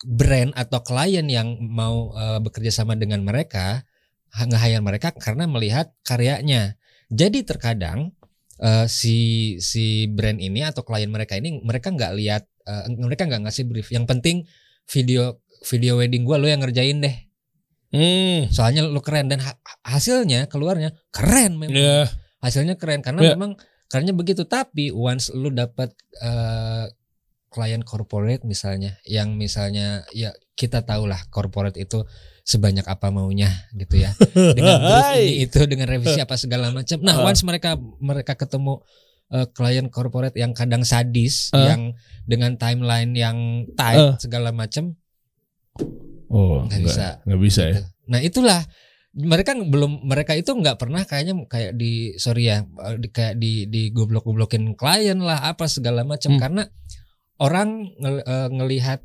brand 0.02 0.50
atau 0.58 0.82
klien 0.82 1.30
yang 1.30 1.62
mau 1.62 2.10
eh, 2.18 2.42
bekerja 2.42 2.74
sama 2.74 2.98
dengan 2.98 3.22
mereka 3.22 3.86
nge-hire 4.34 4.82
mereka 4.82 5.14
karena 5.14 5.46
melihat 5.46 5.94
karyanya. 6.02 6.74
Jadi 7.12 7.44
terkadang 7.46 8.18
eh, 8.62 8.86
si 8.88 9.18
si 9.60 10.06
brand 10.08 10.38
ini 10.38 10.62
atau 10.62 10.86
klien 10.86 11.10
mereka 11.10 11.36
ini 11.36 11.60
mereka 11.62 11.90
nggak 11.92 12.14
lihat 12.16 12.44
eh, 12.66 12.86
mereka 12.96 13.26
nggak 13.28 13.50
ngasih 13.50 13.66
brief. 13.68 13.90
Yang 13.90 14.06
penting 14.08 14.38
video 14.88 15.42
video 15.66 15.98
wedding 15.98 16.24
gua 16.24 16.38
lo 16.38 16.48
yang 16.48 16.62
ngerjain 16.62 17.02
deh. 17.02 17.16
Hmm. 17.92 18.48
Soalnya 18.48 18.88
lo 18.88 19.04
keren 19.04 19.28
dan 19.28 19.44
ha- 19.44 19.60
hasilnya 19.84 20.48
keluarnya 20.48 20.96
keren 21.12 21.60
memang. 21.60 21.76
Iya. 21.76 22.08
Hasilnya 22.40 22.80
keren 22.80 23.04
karena 23.04 23.22
Ya. 23.22 23.32
memang 23.36 23.60
karenanya 23.92 24.16
begitu 24.16 24.48
tapi 24.48 24.90
once 24.90 25.30
lu 25.36 25.52
dapat 25.52 25.92
eh, 26.24 26.88
klien 27.52 27.84
corporate 27.84 28.48
misalnya 28.48 28.96
yang 29.04 29.36
misalnya 29.36 30.08
ya 30.16 30.32
kita 30.56 30.88
tahulah 30.88 31.28
corporate 31.28 31.76
itu 31.76 32.08
sebanyak 32.42 32.84
apa 32.84 33.08
maunya 33.08 33.48
gitu 33.72 33.98
ya 33.98 34.12
dengan 34.58 34.76
brief 34.80 35.08
ini 35.16 35.34
itu 35.42 35.60
dengan 35.66 35.88
revisi 35.88 36.18
apa 36.18 36.36
segala 36.36 36.70
macam 36.70 36.98
nah 37.00 37.16
Ah. 37.16 37.24
once 37.24 37.42
mereka 37.42 37.76
mereka 37.98 38.34
ketemu 38.34 38.82
eh, 39.30 39.48
klien 39.48 39.88
corporate 39.88 40.36
yang 40.36 40.52
kadang 40.52 40.82
sadis 40.82 41.50
Ah. 41.52 41.70
yang 41.70 41.94
dengan 42.24 42.56
timeline 42.56 43.12
yang 43.12 43.38
tight 43.72 43.98
Ah. 43.98 44.16
segala 44.18 44.50
macam 44.52 44.98
Oh, 46.28 46.64
Nggak 46.64 46.68
nggak 46.70 46.82
bisa. 46.86 47.08
Nggak 47.24 47.42
bisa 47.42 47.62
ya. 47.62 47.74
Gitu. 47.74 47.88
Nah 48.08 48.20
itulah 48.22 48.60
mereka 49.14 49.52
belum 49.54 49.92
mereka 50.02 50.32
itu 50.32 50.48
nggak 50.50 50.80
pernah 50.80 51.04
kayaknya 51.04 51.36
kayak 51.46 51.76
di 51.76 52.16
sorry 52.16 52.48
ya 52.48 52.64
eh, 52.64 52.96
di- 52.96 53.12
kayak 53.12 53.36
di 53.36 53.68
di 53.68 53.92
goblok 53.92 54.24
goblokin 54.24 54.72
klien 54.74 55.20
lah 55.20 55.44
apa 55.46 55.68
segala 55.68 56.08
macam 56.08 56.32
Hmm. 56.32 56.40
karena 56.40 56.64
orang 57.38 57.92
ngel- 57.94 58.24
eh, 58.24 58.48
ngelihat 58.50 59.00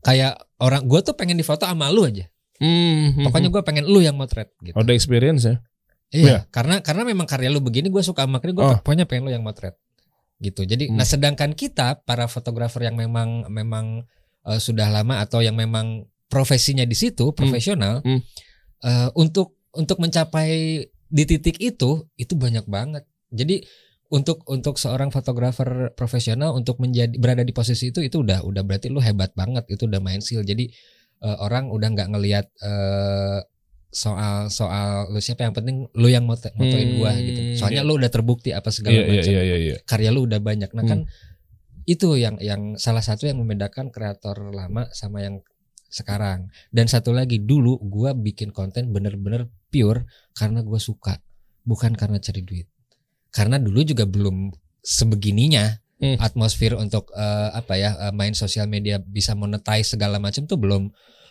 kayak 0.00 0.32
orang 0.56 0.84
gue 0.84 1.00
tuh 1.02 1.12
pengen 1.12 1.36
difoto 1.36 1.64
sama 1.64 1.92
lu 1.92 2.08
aja 2.08 2.24
Hmm. 2.60 3.24
pokoknya 3.24 3.48
gue 3.48 3.62
pengen 3.64 3.84
lu 3.84 3.98
yang 3.98 4.14
motret 4.14 4.52
gitu 4.60 4.76
Ada 4.76 4.92
experience 4.92 5.42
ya. 5.42 5.56
iya 6.12 6.44
karena 6.48 6.78
karena 6.80 7.02
memang 7.02 7.24
karya 7.24 7.48
lu 7.48 7.58
begini 7.58 7.88
gue 7.88 8.00
suka 8.00 8.28
makanya 8.28 8.52
gue 8.52 8.64
Oh. 8.64 8.76
pokoknya 8.78 9.08
pengen 9.08 9.24
lu 9.24 9.32
yang 9.32 9.40
motret 9.40 9.80
gitu 10.38 10.62
jadi 10.62 10.88
Hmm. 10.88 10.96
nah 10.96 11.04
sedangkan 11.04 11.52
kita 11.52 12.00
para 12.02 12.24
fotografer 12.24 12.84
yang 12.84 12.94
memang 12.94 13.48
memang 13.48 14.04
eh, 14.42 14.56
sudah 14.56 14.88
lama 14.88 15.18
atau 15.18 15.40
yang 15.40 15.52
memang 15.52 16.04
profesinya 16.26 16.82
di 16.82 16.94
situ 16.94 17.32
profesional 17.32 18.00
Hmm. 18.00 18.20
eh, 18.80 19.08
untuk 19.14 19.56
untuk 19.72 19.96
mencapai 19.96 20.48
di 21.06 21.24
titik 21.24 21.56
itu 21.56 21.90
itu 22.14 22.34
banyak 22.34 22.64
banget 22.66 23.02
jadi 23.28 23.62
untuk 24.10 24.42
untuk 24.44 24.74
seorang 24.74 25.08
fotografer 25.08 25.94
profesional 25.94 26.50
untuk 26.52 26.78
menjadi 26.78 27.14
berada 27.14 27.40
di 27.40 27.50
posisi 27.50 27.88
itu 27.88 28.00
itu 28.00 28.20
udah 28.20 28.42
udah 28.42 28.60
berarti 28.60 28.90
lu 28.90 28.98
hebat 28.98 29.30
banget 29.32 29.62
itu 29.68 29.86
udah 29.86 29.98
main 29.98 30.18
skill 30.18 30.42
jadi 30.42 30.66
eh, 31.20 31.36
orang 31.40 31.68
udah 31.70 31.88
nggak 31.92 32.08
ngelihat 32.12 32.46
eh, 32.60 33.38
soal 33.90 34.46
soal 34.54 35.10
lu 35.10 35.18
siapa 35.18 35.42
yang 35.42 35.54
penting 35.54 35.90
lu 35.98 36.06
yang 36.06 36.22
moto, 36.22 36.46
motoin 36.54 36.94
gua 36.94 37.10
Hmm, 37.10 37.26
gitu 37.26 37.40
soalnya 37.58 37.82
iya. 37.82 37.88
lu 37.90 37.98
udah 37.98 38.10
terbukti 38.10 38.54
apa 38.54 38.70
segala 38.70 38.94
Iya 38.94 39.02
iya 39.02 39.10
macam 39.18 39.32
iya 39.34 39.42
iya. 39.42 39.56
iya. 39.58 39.74
karya 39.82 40.10
lu 40.14 40.30
udah 40.30 40.38
banyak 40.38 40.70
nah 40.70 40.82
Hmm. 40.86 40.90
kan 40.90 41.00
itu 41.90 42.14
yang 42.14 42.38
yang 42.38 42.78
salah 42.78 43.02
satu 43.02 43.26
yang 43.26 43.42
membedakan 43.42 43.90
kreator 43.90 44.54
lama 44.54 44.86
sama 44.94 45.26
yang 45.26 45.42
sekarang 45.90 46.46
dan 46.70 46.86
satu 46.86 47.10
lagi 47.10 47.42
dulu 47.42 47.82
gua 47.82 48.14
bikin 48.14 48.54
konten 48.54 48.94
bener-bener 48.94 49.50
pure 49.74 50.06
karena 50.38 50.62
gua 50.62 50.78
suka 50.78 51.18
bukan 51.66 51.98
karena 51.98 52.22
cari 52.22 52.46
duit 52.46 52.70
karena 53.34 53.58
dulu 53.58 53.82
juga 53.82 54.06
belum 54.06 54.54
sebegininya 54.86 55.82
Hmm. 56.00 56.16
atmosfer 56.16 56.72
untuk 56.74 57.12
eh, 57.12 57.48
apa 57.52 57.76
ya 57.76 57.92
eh, 58.00 58.12
main 58.12 58.32
sosial 58.32 58.64
media 58.64 58.96
bisa 58.98 59.32
monetize 59.32 59.84
segala 59.90 60.16
macam 60.16 60.44
tuh 60.44 60.56
belum 60.56 60.88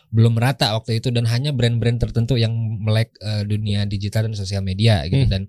belum 0.07 0.33
rata 0.35 0.73
waktu 0.73 0.97
itu 0.97 1.09
dan 1.09 1.25
hanya 1.25 1.49
brand-brand 1.49 1.97
tertentu 1.97 2.33
yang 2.33 2.53
melek 2.77 3.09
eh, 3.17 3.41
dunia 3.43 3.83
digital 3.83 4.25
dan 4.25 4.33
sosial 4.33 4.61
media 4.61 5.01
gitu 5.03 5.21
Hmm. 5.21 5.31
dan 5.31 5.41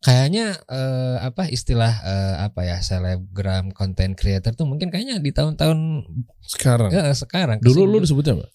kayaknya 0.00 0.54
eh, 0.64 1.16
apa 1.20 1.48
istilah 1.48 1.92
eh, 2.00 2.34
apa 2.42 2.60
ya 2.62 2.78
selebgram 2.78 3.70
content 3.70 4.12
creator 4.12 4.52
tuh 4.52 4.64
mungkin 4.64 4.86
kayaknya 4.88 5.16
di 5.16 5.30
tahun-tahun 5.30 6.04
Sekarang. 6.40 6.90
eh, 6.90 7.10
sekarang 7.12 7.58
Dulu 7.58 7.82
lu 7.84 7.98
disebutnya 7.98 8.36
apa? 8.36 8.46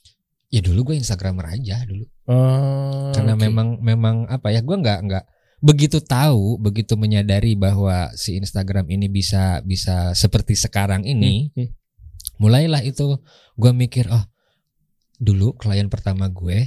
ya 0.48 0.60
dulu 0.60 0.82
gue 0.84 0.96
instagramer 0.96 1.46
aja 1.52 1.84
dulu 1.84 2.08
Oh, 2.26 3.10
karena 3.12 3.34
oke. 3.34 3.42
memang 3.42 3.68
memang 3.80 4.16
apa 4.28 4.50
ya 4.50 4.62
gue 4.62 4.76
nggak 4.76 5.00
nggak 5.02 5.26
begitu 5.60 6.00
tahu 6.00 6.56
begitu 6.58 6.96
menyadari 6.96 7.56
bahwa 7.56 8.12
si 8.16 8.40
Instagram 8.40 8.88
ini 8.88 9.12
bisa 9.12 9.60
bisa 9.62 10.16
seperti 10.16 10.56
sekarang 10.56 11.04
ini 11.04 11.52
Hmm, 11.52 11.68
hmm. 11.68 11.70
mulailah 12.40 12.80
itu 12.84 13.20
gue 13.56 13.72
mikir 13.76 14.08
oh 14.08 14.24
dulu 15.20 15.60
klien 15.60 15.92
pertama 15.92 16.32
gue 16.32 16.64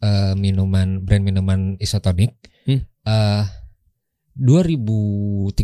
eh, 0.00 0.34
minuman 0.36 1.00
brand 1.00 1.24
minuman 1.24 1.80
isotonik 1.80 2.36
Hmm. 2.68 2.84
eh 3.08 3.44
2013 4.36 5.56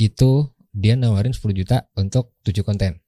itu 0.00 0.30
dia 0.72 0.94
nawarin 0.96 1.36
10 1.36 1.52
juta 1.52 1.84
untuk 1.92 2.32
7 2.40 2.64
konten 2.64 3.04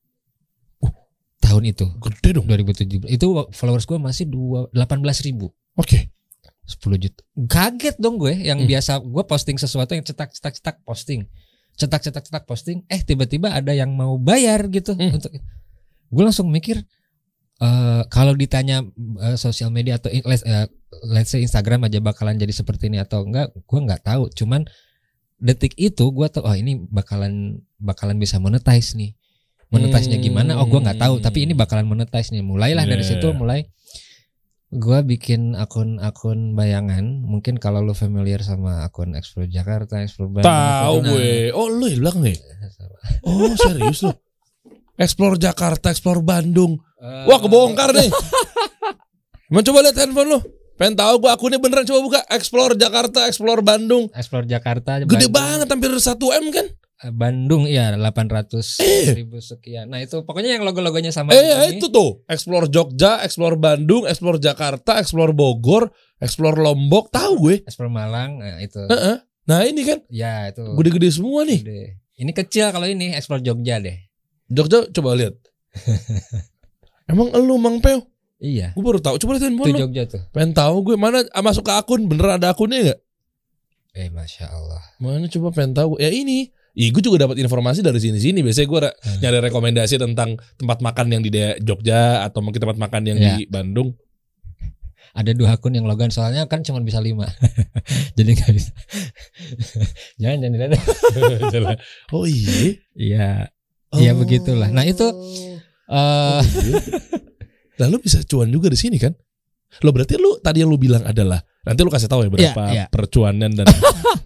tahun 1.40 1.62
itu 1.66 1.88
Gede 2.00 2.36
dong. 2.36 2.46
2017 2.46 3.08
itu 3.08 3.26
followers 3.50 3.88
gue 3.88 3.96
masih 3.96 4.28
dua 4.28 4.68
18 4.72 5.00
ribu 5.24 5.50
Oke. 5.72 6.12
10 6.64 6.94
juta. 6.98 7.20
Kaget 7.48 7.96
dong 7.98 8.16
gue 8.16 8.34
yang 8.38 8.62
Hmm. 8.62 8.68
biasa 8.70 9.02
gue 9.02 9.24
posting 9.26 9.58
sesuatu 9.58 9.92
yang 9.92 10.06
cetak 10.06 10.30
cetak 10.30 10.54
cetak 10.56 10.76
posting. 10.82 11.26
Cetak 11.74 12.00
cetak 12.00 12.22
cetak 12.22 12.44
posting. 12.46 12.86
Eh 12.86 13.02
tiba-tiba 13.02 13.50
ada 13.50 13.72
yang 13.72 13.90
mau 13.90 14.14
bayar 14.16 14.68
gitu 14.68 14.94
Hmm. 14.94 15.18
untuk 15.18 15.32
gue 16.12 16.22
langsung 16.22 16.48
mikir 16.48 16.84
eh 17.62 18.02
kalau 18.10 18.34
ditanya 18.34 18.82
eh, 19.22 19.36
sosial 19.38 19.70
media 19.70 19.96
atau 19.96 20.10
let's, 20.26 20.42
eh, 20.42 20.66
let's 21.06 21.30
say 21.30 21.40
Instagram 21.40 21.86
aja 21.86 22.02
bakalan 22.02 22.34
jadi 22.34 22.50
seperti 22.50 22.90
ini 22.90 22.98
atau 22.98 23.22
enggak 23.22 23.50
gue 23.54 23.80
nggak 23.82 24.02
tahu. 24.02 24.30
Cuman 24.32 24.66
detik 25.38 25.74
itu 25.74 26.04
gue 26.10 26.26
tuh 26.28 26.42
oh 26.42 26.54
ini 26.54 26.78
bakalan 26.78 27.58
bakalan 27.78 28.18
bisa 28.18 28.38
monetize 28.38 28.94
nih. 28.94 29.14
Monetize-nya 29.72 30.20
gimana? 30.20 30.60
Oh 30.60 30.68
gue 30.68 30.78
nggak 30.78 31.00
tahu. 31.00 31.18
Tapi 31.18 31.48
ini 31.48 31.56
bakalan 31.56 31.88
monetize 31.88 32.28
nih. 32.28 32.44
Mulailah 32.44 32.84
dari 32.84 33.02
Yeah. 33.02 33.16
situ 33.16 33.32
mulai 33.32 33.64
gua 34.72 35.04
bikin 35.04 35.52
akun-akun 35.52 36.56
bayangan 36.56 37.20
mungkin 37.20 37.60
kalau 37.60 37.84
lu 37.84 37.92
familiar 37.92 38.40
sama 38.40 38.88
akun 38.88 39.12
Explore 39.12 39.44
Jakarta 39.44 40.00
Explore 40.00 40.40
Bandung 40.40 40.48
Tahu 40.48 40.96
gue. 41.12 41.52
Oh, 41.52 41.68
lu 41.68 41.84
yang 41.92 42.00
bilang 42.00 42.18
nih. 42.24 42.36
Oh, 43.28 43.52
serius 43.52 44.00
lu. 44.00 44.12
Explore 44.96 45.36
Jakarta, 45.36 45.92
Explore 45.92 46.24
Bandung. 46.24 46.80
Eh, 47.00 47.26
Wah 47.28 47.40
kebongkar 47.40 47.92
nih. 47.92 48.08
Mau 49.52 49.60
coba 49.60 49.84
lihat 49.84 50.00
handphone 50.00 50.36
lu. 50.36 50.38
Pengen 50.80 50.96
tahu 50.96 51.14
gua 51.20 51.36
akunnya 51.36 51.60
beneran 51.60 51.84
coba 51.84 52.00
buka 52.00 52.20
Explore 52.32 52.72
Jakarta, 52.80 53.28
Explore 53.28 53.60
Bandung. 53.60 54.08
Explore 54.16 54.48
Jakarta 54.48 55.04
Gede 55.04 55.28
Bandung. 55.28 55.32
banget 55.36 55.66
hampir 55.68 55.90
1 55.92 56.00
M 56.16 56.46
kan? 56.48 56.66
Eh, 57.02 57.10
Bandung 57.10 57.66
iya 57.66 57.90
800 57.90 59.18
ribu 59.18 59.42
sekian. 59.42 59.90
Nah 59.90 59.98
itu 59.98 60.22
pokoknya 60.22 60.54
yang 60.54 60.62
logo-logonya 60.62 61.10
sama 61.10 61.34
Eh 61.34 61.42
ya 61.42 61.66
ini. 61.66 61.76
itu 61.76 61.90
tuh. 61.90 62.22
Explore 62.26 62.70
Jogja, 62.70 63.18
Explore 63.20 63.58
Bandung, 63.58 64.06
Explore 64.06 64.38
Jakarta, 64.38 65.02
Explore 65.02 65.34
Bogor, 65.34 65.90
Explore 66.16 66.62
Lombok, 66.62 67.10
tahu 67.10 67.32
gue. 67.42 67.56
Explore 67.66 67.90
Malang, 67.90 68.38
nah 68.38 68.62
itu. 68.62 68.78
Heeh. 68.78 69.16
Nah 69.42 69.66
ini 69.66 69.82
kan 69.82 69.98
Ya 70.06 70.46
itu. 70.46 70.62
gede-gede 70.62 71.10
semua 71.10 71.42
nih. 71.42 71.58
Gede. 71.60 71.82
Ini 72.14 72.30
kecil 72.30 72.70
kalau 72.70 72.86
ini 72.86 73.10
Explore 73.12 73.42
Jogja 73.42 73.82
deh. 73.82 73.98
Jogja 74.46 74.86
coba 74.94 75.18
lihat. 75.18 75.34
Emang 77.10 77.34
elu 77.34 77.58
Mang 77.58 77.82
Peo? 77.82 78.06
Iya. 78.38 78.74
Gue 78.74 78.84
baru 78.84 78.98
tahu. 78.98 79.18
Coba 79.18 79.34
lihat 79.34 79.42
Itu 79.42 79.48
handphone 79.50 79.74
lu. 79.74 79.80
Jogja 79.86 80.02
tuh. 80.06 80.22
Pengen 80.30 80.54
tahu 80.54 80.86
gue 80.86 80.94
mana 80.94 81.22
masuk 81.42 81.66
ke 81.66 81.72
akun 81.74 82.06
beneran 82.06 82.38
ada 82.38 82.54
akunnya 82.54 82.78
nggak? 82.80 83.00
Eh 83.92 84.08
masya 84.08 84.48
Allah. 84.48 84.82
Mana 84.98 85.26
coba 85.26 85.50
pengen 85.50 85.74
tahu. 85.74 85.98
Ya 85.98 86.08
ini. 86.08 86.50
Ih, 86.72 86.88
gue 86.88 87.04
juga 87.04 87.28
dapat 87.28 87.36
informasi 87.36 87.84
dari 87.84 88.00
sini-sini. 88.00 88.40
Biasanya 88.40 88.64
gue 88.66 88.80
Hmm. 88.80 89.18
nyari 89.20 89.38
rekomendasi 89.44 90.00
tentang 90.00 90.40
tempat 90.56 90.80
makan 90.80 91.06
yang 91.10 91.20
di 91.20 91.28
Jogja 91.60 92.24
atau 92.24 92.40
mungkin 92.40 92.58
tempat 92.58 92.80
makan 92.80 93.02
yang 93.04 93.18
Ya. 93.18 93.36
di 93.36 93.44
Bandung. 93.44 93.92
Ada 95.12 95.36
dua 95.36 95.52
akun 95.52 95.76
yang 95.76 95.84
logan 95.84 96.08
soalnya 96.08 96.48
kan 96.48 96.64
cuma 96.64 96.80
bisa 96.80 96.96
lima. 96.96 97.28
Jadi 98.16 98.30
nggak 98.32 98.52
bisa. 98.56 98.72
jangan 100.20 100.36
jangan 100.40 100.52
dilihat. 100.56 100.72
oh 102.16 102.24
iya. 102.24 102.56
Iya. 102.96 103.28
Iya, 103.92 104.12
begitulah. 104.16 104.72
Nah, 104.72 104.88
itu, 104.88 105.04
Oh, 105.84 106.40
Eh 106.40 106.40
iya. 106.64 106.80
Lah 107.76 107.92
lu 107.92 108.00
bisa 108.00 108.24
cuan 108.24 108.48
juga 108.48 108.72
di 108.72 108.78
sini 108.80 108.96
kan? 108.96 109.12
Lo 109.84 109.92
berarti 109.92 110.16
lu 110.16 110.40
tadi 110.40 110.64
yang 110.64 110.72
lu 110.72 110.80
bilang 110.80 111.04
adalah 111.04 111.44
nanti 111.62 111.80
lu 111.80 111.92
kasih 111.92 112.08
tahu 112.08 112.24
ya 112.24 112.30
berapa 112.30 112.62
Iya, 112.64 112.72
iya. 112.72 112.84
percuanan 112.88 113.52
dan 113.52 113.68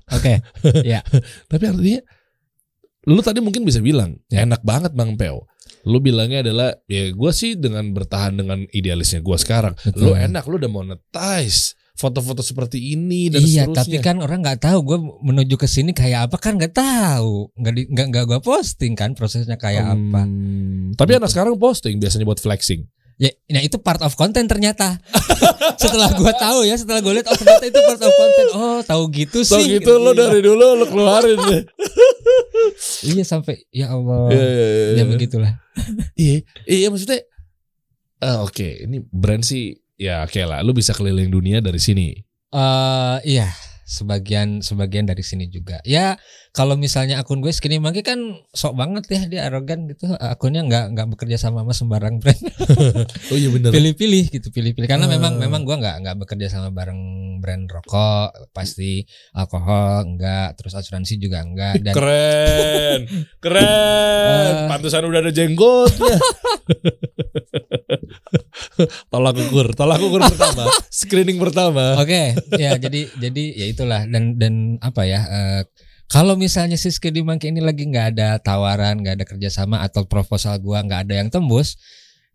oke. 0.08 0.34
tapi 1.46 1.64
artinya 1.64 2.00
lu 3.06 3.20
tadi 3.20 3.38
mungkin 3.38 3.62
bisa 3.62 3.78
bilang 3.78 4.18
Ya. 4.26 4.42
enak 4.42 4.60
banget 4.60 4.92
Bang 4.92 5.14
Peo. 5.14 5.46
Lu 5.82 5.98
bilangnya 5.98 6.42
adalah 6.42 6.74
ya 6.84 7.10
gua 7.10 7.30
sih 7.30 7.54
dengan 7.54 7.90
bertahan 7.90 8.34
dengan 8.34 8.66
idealisnya 8.68 9.18
gua 9.20 9.38
sekarang. 9.38 9.78
Lu 9.94 10.10
Betul. 10.10 10.18
enak 10.20 10.44
lu 10.44 10.54
udah 10.56 10.68
monetize 10.68 11.72
foto-foto 11.94 12.42
seperti 12.42 12.92
ini 12.92 13.32
dan 13.32 13.40
Iya, 13.40 13.64
seterusnya. 13.64 13.78
tapi 13.80 13.96
kan 14.00 14.16
orang 14.18 14.44
nggak 14.44 14.60
tahu 14.60 14.78
gue 14.84 14.98
menuju 15.22 15.56
ke 15.56 15.64
sini 15.64 15.96
kayak 15.96 16.28
apa 16.28 16.36
kan 16.36 16.60
nggak 16.60 16.76
tahu, 16.76 17.48
nggak 17.56 17.72
nggak 17.88 18.06
nggak 18.12 18.24
gue 18.26 18.40
posting 18.42 18.92
kan 18.92 19.16
prosesnya 19.16 19.56
kayak 19.56 19.96
apa. 19.96 20.22
Hmm, 20.22 20.92
Tapi 20.92 21.16
anak 21.16 21.32
sekarang 21.32 21.56
posting 21.56 21.96
biasanya 21.96 22.28
buat 22.28 22.36
flexing. 22.36 22.84
Ya, 23.16 23.32
nah 23.48 23.64
itu 23.64 23.80
part 23.80 24.04
of 24.04 24.12
content 24.12 24.44
ternyata. 24.44 25.00
setelah 25.80 26.12
gue 26.12 26.32
tahu 26.36 26.68
ya, 26.68 26.76
setelah 26.76 27.00
gue 27.00 27.16
lihat 27.16 27.26
oh 27.26 27.32
ternyata 27.34 27.64
itu 27.64 27.80
part 27.80 28.02
of 28.02 28.12
content. 28.12 28.48
Oh 28.52 28.78
tahu 28.84 29.02
gitu 29.08 29.38
sih. 29.40 29.80
gitu 29.80 29.96
lu 29.96 30.12
dari 30.12 30.44
dulu 30.44 30.76
lu 30.76 30.84
keluarin. 30.84 31.40
Iya 33.04 33.22
sampai 33.22 33.64
ya 33.70 33.90
Allah. 33.90 34.28
Iya, 34.30 34.44
iya, 34.44 34.66
iya. 34.66 34.94
Ya 34.96 35.04
begitulah. 35.04 35.52
Iya, 36.14 36.36
iya 36.66 36.88
maksudnya 36.88 37.20
eh, 38.16 38.38
oke, 38.40 38.68
ini 38.88 39.04
brand 39.06 39.44
sih 39.44 39.76
ya 39.94 40.24
oke 40.24 40.40
lah, 40.42 40.60
lu 40.60 40.72
bisa 40.72 40.92
keliling 40.92 41.28
dunia 41.28 41.60
dari 41.60 41.76
sini. 41.78 42.16
Eh 42.48 43.16
iya, 43.24 43.52
sebagian 43.84 44.60
sebagian 44.60 45.04
dari 45.04 45.20
sini 45.20 45.46
juga. 45.46 45.78
Ya 45.84 46.16
kalau 46.50 46.74
misalnya 46.74 47.20
akun 47.20 47.38
gue 47.38 47.52
Skinny 47.52 47.76
Monkey 47.76 48.00
kan 48.00 48.18
sok 48.50 48.74
banget 48.74 49.04
ya 49.08 49.20
dia 49.28 49.40
arogan 49.46 49.84
gitu. 49.86 50.08
Akunnya 50.16 50.64
nggak 50.64 50.96
nggak 50.96 51.06
bekerja 51.12 51.36
sama 51.36 51.60
sama 51.62 51.72
sembarang 51.76 52.16
brand. 52.18 52.40
Oh 53.30 53.36
iya 53.36 53.50
bener. 53.52 53.70
pilih-pilih 53.70 54.24
gitu 54.32 54.48
pilih-pilih 54.50 54.88
karena 54.88 55.04
memang 55.06 55.36
Ah. 55.36 55.40
memang 55.44 55.62
gua 55.62 55.76
nggak 55.76 55.96
nggak 56.02 56.16
bekerja 56.24 56.46
sama 56.48 56.72
bareng 56.72 56.98
brand 57.38 57.68
rokok 57.68 58.50
pasti 58.50 59.04
alkohol 59.36 60.06
enggak 60.06 60.56
terus 60.56 60.74
asuransi 60.74 61.20
juga 61.20 61.44
enggak 61.44 61.84
dan 61.84 61.94
Keren, 61.94 63.00
keren. 63.44 64.52
Eh. 64.52 64.68
Pantesan 64.68 65.04
udah 65.06 65.20
ada 65.24 65.32
jenggotnya. 65.32 66.16
tolak 69.12 69.36
ukur, 69.38 69.72
tolak 69.72 70.00
ukur 70.02 70.20
pertama, 70.26 70.64
screening 70.92 71.38
pertama. 71.38 71.96
oke 71.96 72.34
ya 72.58 72.76
jadi 72.76 73.08
jadi 73.16 73.44
ya 73.54 73.66
itulah 73.70 74.02
dan 74.08 74.36
dan 74.36 74.76
apa 74.82 75.06
ya 75.06 75.20
eh, 75.26 75.62
kalau 76.06 76.38
misalnya 76.38 76.78
si 76.78 76.90
Monkey 77.22 77.50
ini 77.50 77.62
lagi 77.62 77.86
nggak 77.86 78.16
ada 78.16 78.38
tawaran 78.38 79.02
nggak 79.02 79.22
ada 79.22 79.26
kerjasama 79.26 79.82
atau 79.82 80.06
proposal 80.06 80.58
gua 80.62 80.82
nggak 80.82 81.10
ada 81.10 81.14
yang 81.22 81.28
tembus 81.30 81.78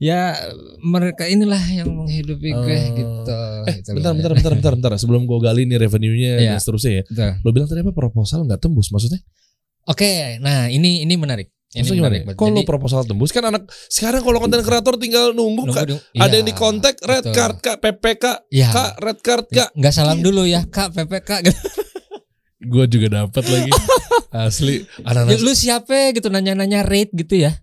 ya 0.02 0.34
mereka 0.80 1.24
inilah 1.24 1.62
yang 1.70 1.86
menghidupi 1.88 2.50
gue 2.50 2.58
Oh. 2.58 2.86
gitu 2.92 3.38
Eh, 3.62 3.76
Itulah 3.78 3.94
bentar, 3.94 4.12
ya. 4.12 4.18
bentar, 4.18 4.32
bentar, 4.34 4.52
bentar, 4.52 4.74
bentar. 4.74 4.92
Sebelum 4.98 5.24
gua 5.24 5.38
gali 5.40 5.64
nih 5.64 5.78
revenue-nya 5.80 6.32
Iya. 6.36 6.50
dan 6.50 6.58
seterusnya 6.58 6.92
ya. 6.92 7.04
Betul. 7.06 7.32
Lo 7.40 7.50
bilang 7.52 7.68
tadi 7.68 7.80
apa 7.80 7.94
proposal 7.94 8.44
nggak 8.44 8.58
tembus 8.60 8.90
maksudnya? 8.90 9.22
Oke, 9.84 10.10
nah 10.38 10.66
ini 10.66 11.02
ini 11.02 11.14
menarik. 11.14 11.54
Ini 11.70 11.86
Maksudnya 11.86 12.02
menarik. 12.04 12.22
ya? 12.24 12.34
Jadi- 12.36 12.66
proposal 12.66 13.02
tembus 13.02 13.30
kan 13.30 13.44
anak 13.44 13.64
sekarang 13.88 14.20
kalau 14.20 14.38
konten 14.38 14.60
kreator 14.60 14.98
tinggal 14.98 15.32
nunggu 15.32 15.64
Nunggu 15.64 15.86
dong. 15.88 16.02
Ada 16.12 16.28
Iya, 16.28 16.36
yang 16.36 16.44
di 16.44 16.54
kontak 16.54 16.96
red 17.00 17.22
betul. 17.22 17.34
card 17.34 17.56
kak, 17.60 17.78
PPK 17.80 18.24
Iya. 18.50 18.68
kak, 18.68 18.92
red 19.00 19.20
card 19.20 19.46
kak. 19.48 19.70
Nggak 19.72 19.94
salam 19.94 20.20
dulu 20.20 20.44
ya 20.44 20.66
kak 20.66 20.92
PPK 20.92 21.30
gitu. 21.44 21.56
Gue 22.64 22.86
juga 22.88 23.08
dapat 23.20 23.44
lagi 23.44 23.72
asli 24.34 24.86
Ya, 24.98 25.02
anak-anak 25.08 25.40
lu 25.40 25.54
siapa 25.54 26.12
gitu 26.12 26.28
nanya-nanya 26.28 26.82
rate 26.82 27.10
gitu 27.16 27.40
ya 27.40 27.58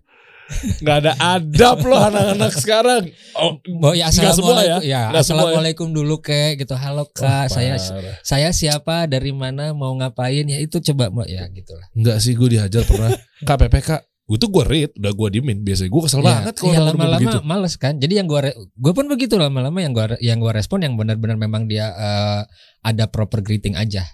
nggak 0.81 0.97
ada 1.05 1.13
adab 1.17 1.77
loh 1.85 1.99
anak-anak 2.01 2.51
sekarang. 2.57 3.03
Oh, 3.37 3.61
Oh 3.85 3.93
ya 3.93 4.09
Nggak 4.09 4.33
semua 4.35 4.57
assalamualaikum 4.57 4.81
ya? 4.81 4.89
ya, 4.89 5.01
Nggak 5.13 5.23
semua 5.23 5.39
ya? 5.39 5.43
assalamualaikum 5.45 5.87
dulu 5.93 6.15
kek 6.19 6.51
gitu. 6.59 6.73
Halo 6.73 7.05
kak. 7.09 7.47
Saya 7.47 7.77
parah. 7.77 8.15
saya 8.25 8.49
siapa 8.49 9.05
dari 9.05 9.29
mana 9.29 9.71
mau 9.71 9.93
ngapain? 9.93 10.49
Ya 10.49 10.57
itu 10.57 10.81
coba 10.81 11.13
mau 11.13 11.23
ya 11.23 11.45
gitulah. 11.49 11.85
Enggak 11.93 12.17
sih 12.19 12.33
gue 12.33 12.49
dihajar 12.49 12.83
pernah. 12.83 13.13
Kak. 13.47 13.55
PPK 13.55 13.89
Gue 14.29 14.37
gue 14.37 14.65
read 14.69 14.91
Udah 14.93 15.09
gue 15.09 15.27
diemin. 15.33 15.65
Biasanya 15.65 15.89
gue 15.89 16.01
kesel 16.05 16.21
banget 16.21 16.53
Kalau 16.61 16.69
ya, 16.69 16.79
gue 16.81 16.85
lama-lama 16.93 17.31
males 17.41 17.73
kan. 17.81 17.97
Jadi 17.97 18.13
yang 18.21 18.29
gua 18.29 18.45
re- 18.45 18.57
gua 18.77 18.93
pun 18.93 19.09
begitu 19.09 19.41
lama-lama 19.41 19.81
yang 19.81 19.89
gua 19.89 20.13
re- 20.13 20.21
yang 20.21 20.37
gua 20.37 20.53
respon 20.53 20.85
yang 20.85 20.93
benar-benar 20.93 21.33
memang 21.33 21.65
dia 21.65 21.89
eh, 21.89 22.41
ada 22.85 23.09
proper 23.09 23.41
greeting 23.41 23.73
aja 23.73 24.05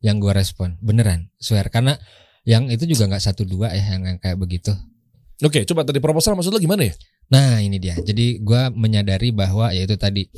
yang 0.00 0.24
gua 0.24 0.32
respon. 0.32 0.80
Beneran 0.80 1.28
swear. 1.36 1.68
Karena 1.68 2.00
yang 2.48 2.72
itu 2.72 2.88
juga 2.88 3.12
nggak 3.12 3.20
satu 3.20 3.44
dua 3.44 3.68
ya 3.76 3.92
yang, 3.92 4.08
yang 4.08 4.16
kayak 4.16 4.40
begitu 4.40 4.72
Oke 5.38 5.62
coba 5.62 5.86
tadi 5.86 6.02
proposal 6.02 6.34
maksud 6.34 6.50
lo 6.50 6.58
gimana 6.58 6.88
ya 6.88 6.94
Nah 7.28 7.60
ini 7.60 7.76
dia. 7.76 7.96
Jadi 8.00 8.40
gua 8.40 8.72
menyadari 8.72 9.32
bahwa 9.32 9.72
ya 9.72 9.84
itu 9.84 9.96
tadi 10.00 10.28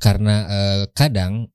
karena 0.00 0.48
eh, 0.48 0.82
kadang 0.96 1.52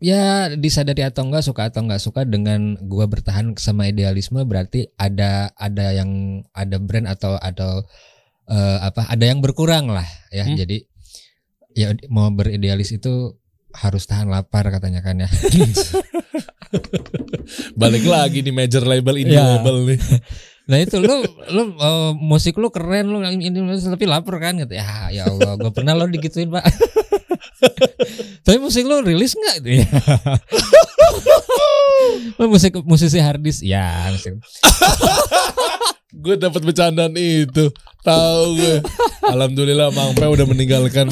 ya 0.00 0.48
disadari 0.54 1.04
atau 1.04 1.28
enggak 1.28 1.44
suka 1.44 1.68
atau 1.68 1.84
enggak 1.84 2.00
suka 2.00 2.24
dengan 2.24 2.78
gua 2.88 3.04
bertahan 3.04 3.52
sama 3.60 3.90
idealisme 3.90 4.40
berarti 4.48 4.88
ada 4.96 5.52
ada 5.60 5.92
yang 5.92 6.40
ada 6.56 6.80
brand 6.80 7.04
atau 7.04 7.36
atau 7.36 7.84
eh, 8.48 8.78
apa 8.80 9.12
ada 9.12 9.24
yang 9.28 9.44
berkurang 9.44 9.92
lah 9.92 10.06
ya. 10.32 10.48
Hmm. 10.48 10.56
Jadi 10.56 10.88
ya 11.76 11.92
mau 12.08 12.32
beridealis 12.32 12.96
itu 12.96 13.36
harus 13.76 14.08
tahan 14.08 14.32
lapar 14.32 14.72
katanya 14.72 15.04
kan 15.04 15.20
ya. 15.20 15.28
Balik 17.80 18.04
lagi 18.08 18.40
nih 18.44 18.52
major 18.52 18.84
label 18.84 19.16
Indie 19.20 19.36
Ya. 19.36 19.60
label 19.60 19.84
nih 19.88 20.00
Nah 20.68 20.78
itu 20.78 21.00
lu 21.00 21.24
lu 21.48 21.62
eh, 21.74 22.12
musik 22.20 22.60
lu 22.60 22.68
keren 22.68 23.08
lu 23.08 23.24
ini 23.24 23.48
tapi 23.80 24.04
lapar 24.04 24.36
kan 24.36 24.60
gitu. 24.60 24.76
Ya 24.76 25.08
ya 25.08 25.24
Allah, 25.24 25.56
gue 25.56 25.72
pernah 25.72 25.96
lo 25.96 26.04
digituin, 26.04 26.52
Pak. 26.52 26.64
tapi 28.46 28.58
musik 28.60 28.84
lu 28.84 29.00
rilis 29.02 29.34
enggak 29.34 29.54
gitu 29.64 29.70
ya? 29.82 29.86
Lu 32.38 32.46
musik 32.46 32.70
musisi 32.86 33.18
hardis 33.18 33.58
ya 33.64 34.14
musik. 34.14 34.38
Gue 36.18 36.40
dapat 36.40 36.64
bercandaan 36.64 37.12
itu 37.20 37.68
Tahu 38.00 38.56
gue 38.56 38.80
Alhamdulillah 39.28 39.92
Mang 39.92 40.16
Pe 40.16 40.24
udah 40.24 40.46
meninggalkan 40.48 41.10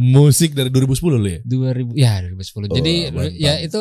Musik 0.00 0.56
dari 0.56 0.72
2010 0.72 1.20
lo 1.20 1.28
ya 1.28 1.40
2000 1.44 1.92
ya 1.94 2.12
2010. 2.32 2.72
Jadi 2.72 2.94
Oh, 3.12 3.20
mantap. 3.20 3.36
ya 3.36 3.54
itu 3.60 3.80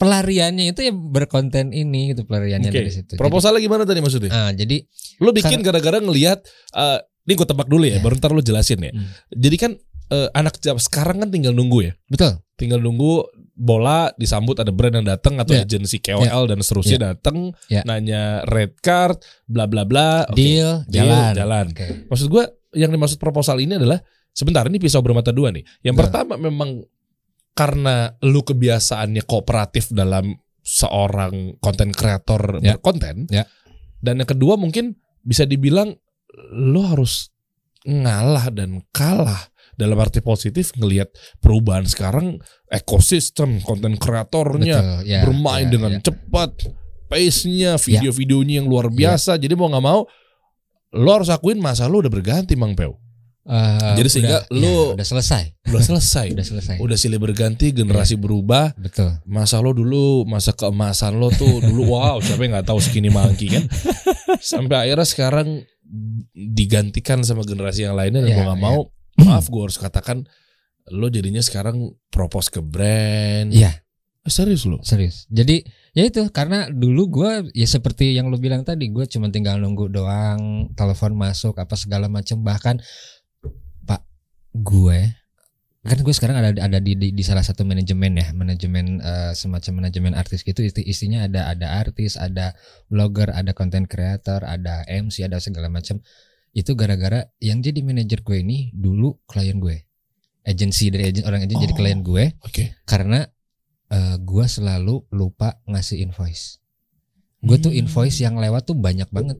pelariannya 0.00 0.64
itu 0.66 0.80
ya 0.80 0.90
berkonten 0.90 1.70
ini 1.70 2.10
gitu 2.10 2.24
pelariannya 2.24 2.66
Oke 2.66 2.78
dari 2.78 2.90
situ. 2.90 3.12
Jadi- 3.12 3.20
Proposalnya 3.20 3.60
gimana 3.60 3.84
tadi 3.84 4.00
maksudnya 4.00 4.30
ah, 4.30 4.50
jadi 4.50 4.80
Lo 5.18 5.30
bikin 5.30 5.60
gara-gara 5.60 6.00
ngelihat 6.00 6.40
eh, 6.72 6.98
Ini 7.20 7.32
gue 7.34 7.46
tebak 7.46 7.68
dulu 7.68 7.84
ya 7.84 7.94
Ya. 7.94 8.00
Baru 8.00 8.16
ntar 8.16 8.32
lo 8.32 8.40
jelasin 8.40 8.80
ya 8.80 8.90
Hmm. 8.90 9.04
Jadi 9.30 9.56
kan 9.56 9.72
eh, 10.08 10.28
Anak 10.32 10.56
jam 10.58 10.74
sekarang 10.76 11.20
kan 11.20 11.28
tinggal 11.28 11.52
nunggu 11.52 11.84
ya 11.84 11.92
betul. 12.06 12.40
tinggal 12.56 12.76
nunggu 12.76 13.24
bola 13.54 14.08
disambut 14.14 14.56
ada 14.56 14.68
brand 14.68 14.92
yang 14.94 15.06
datang 15.06 15.36
atau 15.36 15.52
Ya. 15.52 15.62
agensi 15.62 15.96
KOL 15.98 16.44
dan 16.46 16.58
seterusnya 16.58 16.98
datang 17.06 17.52
Ya. 17.68 17.84
nanya 17.84 18.40
red 18.44 18.72
card 18.78 19.20
bla 19.44 19.64
bla 19.64 19.84
bla 19.84 20.24
Oke, 20.26 20.34
Deal, 20.34 20.82
deal, 20.86 21.04
jalan. 21.06 21.32
jalan. 21.34 21.66
Oke. 21.68 21.86
maksud 22.06 22.26
gue 22.26 22.44
yang 22.72 22.88
dimaksud 22.88 23.16
proposal 23.16 23.58
ini 23.58 23.76
adalah 23.76 24.00
sebentar 24.30 24.64
ini 24.64 24.76
pisau 24.76 24.98
bermata 24.98 25.28
dua 25.28 25.50
nih 25.50 25.60
yang 25.82 25.92
Ya. 25.92 26.00
pertama 26.00 26.34
memang 26.36 26.80
karena 27.60 28.16
lu 28.24 28.40
kebiasaannya 28.40 29.28
kooperatif 29.28 29.92
dalam 29.92 30.32
seorang 30.64 31.60
konten 31.60 31.92
kreator 31.92 32.64
Ya. 32.64 32.80
berkonten 32.80 33.28
Ya. 33.28 33.44
dan 34.00 34.24
yang 34.24 34.28
kedua 34.28 34.56
mungkin 34.56 34.96
bisa 35.20 35.44
dibilang 35.44 35.92
lu 36.56 36.80
harus 36.88 37.28
ngalah 37.84 38.48
dan 38.48 38.80
kalah 38.96 39.52
dalam 39.76 39.96
arti 40.00 40.20
positif 40.20 40.72
ngelihat 40.76 41.12
perubahan 41.40 41.84
sekarang 41.84 42.40
ekosistem 42.68 43.60
konten 43.60 43.96
kreatornya 43.96 44.76
Betul, 44.80 45.08
ya, 45.08 45.20
bermain 45.24 45.66
ya, 45.68 45.72
dengan 45.72 45.92
ya. 45.96 46.00
cepat 46.04 46.50
pace-nya 47.08 47.76
video-videonya 47.76 48.64
yang 48.64 48.68
luar 48.68 48.88
biasa 48.88 49.36
jadi 49.36 49.52
mau 49.56 49.68
nggak 49.68 49.84
mau 49.84 50.04
lo 50.96 51.10
harus 51.12 51.28
akuin 51.32 51.60
masa 51.60 51.88
lo 51.88 52.00
udah 52.00 52.12
berganti 52.12 52.56
Mang 52.56 52.72
Peu 52.76 52.92
Eh, 53.40 53.94
Jadi 53.96 54.08
sehingga 54.10 54.44
udah, 54.46 54.52
lu- 54.52 54.92
ya, 54.92 55.00
udah 55.00 55.06
selesai, 55.06 55.42
udah 55.64 55.80
selesai. 55.82 56.26
Udah 56.30 56.46
selesai. 56.46 56.76
udah 56.76 56.96
silih 56.96 57.16
berganti 57.16 57.72
generasi 57.72 58.14
berubah. 58.14 58.76
Betul. 58.76 59.16
masa 59.24 59.58
lo 59.58 59.72
dulu 59.72 60.22
masa 60.24 60.52
keemasan 60.52 61.16
lo 61.16 61.28
tuh 61.30 61.58
dulu 61.58 61.88
wow 61.90 62.20
siapa 62.20 62.42
yang 62.42 62.52
nggak 62.54 62.68
tahu 62.68 62.78
skinny 62.78 63.08
monkey 63.08 63.48
kan? 63.48 63.64
Sampai 64.44 64.84
akhirnya 64.84 65.04
sekarang 65.04 65.48
digantikan 66.32 67.20
sama 67.20 67.42
generasi 67.42 67.82
yang 67.82 67.94
lainnya 67.94 68.22
dan 68.22 68.30
Iya, 68.30 68.36
mau 68.36 68.44
nggak 68.46 68.58
iya. 68.58 68.66
mau. 68.66 68.80
Maaf 69.20 69.46
gue 69.46 69.62
harus 69.62 69.76
katakan 69.76 70.24
lo 70.88 71.06
jadinya 71.06 71.40
sekarang 71.40 71.76
propose 72.08 72.48
ke 72.48 72.60
brand. 72.60 73.50
Iya, 73.50 73.72
Eh, 74.20 74.28
serius 74.28 74.64
lo? 74.64 74.76
Serius. 74.82 75.24
Jadi 75.26 75.64
ya 75.90 76.04
itu 76.04 76.20
karena 76.28 76.68
dulu 76.68 77.08
gua 77.10 77.40
ya 77.50 77.64
seperti 77.64 78.12
yang 78.12 78.28
lu 78.28 78.36
bilang 78.36 78.62
tadi, 78.62 78.86
gue 78.86 79.04
cuma 79.06 79.26
tinggal 79.26 79.56
nunggu 79.56 79.88
doang, 79.88 80.68
telepon 80.74 81.16
masuk 81.16 81.56
apa 81.56 81.72
segala 81.72 82.04
macam 82.04 82.36
bahkan 82.40 82.76
gue 84.54 84.98
kan 85.80 85.96
gue 85.96 86.12
sekarang 86.12 86.36
ada 86.36 86.50
ada 86.60 86.78
di, 86.78 86.92
di, 86.92 87.08
di 87.16 87.22
salah 87.24 87.40
satu 87.40 87.64
manajemen 87.64 88.12
ya 88.20 88.28
manajemen 88.36 89.00
eh, 89.00 89.32
semacam 89.32 89.84
manajemen 89.86 90.12
artis 90.12 90.44
gitu 90.44 90.60
isti, 90.60 90.84
istinya 90.84 91.24
ada 91.24 91.48
ada 91.48 91.80
artis 91.80 92.20
ada 92.20 92.52
blogger 92.92 93.32
ada 93.32 93.56
content 93.56 93.88
creator 93.88 94.44
ada 94.44 94.84
MC 94.84 95.24
ada 95.24 95.40
segala 95.40 95.72
macam 95.72 95.96
itu 96.52 96.76
gara-gara 96.76 97.24
yang 97.40 97.64
jadi 97.64 97.80
manajer 97.80 98.20
gue 98.20 98.44
ini 98.44 98.74
dulu 98.76 99.24
klien 99.24 99.56
gue 99.56 99.88
agensi 100.44 100.92
dari 100.92 101.14
agen, 101.14 101.24
orang 101.24 101.48
jadi 101.48 101.56
Oh. 101.56 101.76
klien 101.76 102.00
gue 102.04 102.24
oke 102.44 102.64
karena 102.84 103.24
eh, 103.90 104.16
gua 104.22 104.46
selalu 104.46 105.02
lupa 105.10 105.58
ngasih 105.66 105.98
invoice. 105.98 106.62
Gue 107.42 107.58
tuh 107.58 107.74
Hmm. 107.74 107.82
invoice 107.82 108.22
yang 108.22 108.38
lewat 108.38 108.62
tuh 108.62 108.78
banyak 108.78 109.10
banget. 109.10 109.34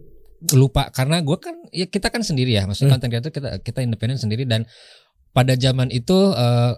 Lupa 0.58 0.90
karena 0.90 1.22
gua 1.22 1.38
kan 1.38 1.54
ya 1.70 1.86
kita 1.86 2.10
kan 2.10 2.26
sendiri 2.26 2.58
ya, 2.58 2.66
maksudnya 2.66 2.90
Hmm. 2.90 2.98
content 2.98 3.10
creator 3.14 3.30
kita 3.30 3.48
kita 3.62 3.78
independen 3.86 4.18
sendiri 4.18 4.42
dan 4.50 4.66
pada 5.30 5.54
zaman 5.54 5.88
itu 5.88 6.14
eh, 6.30 6.72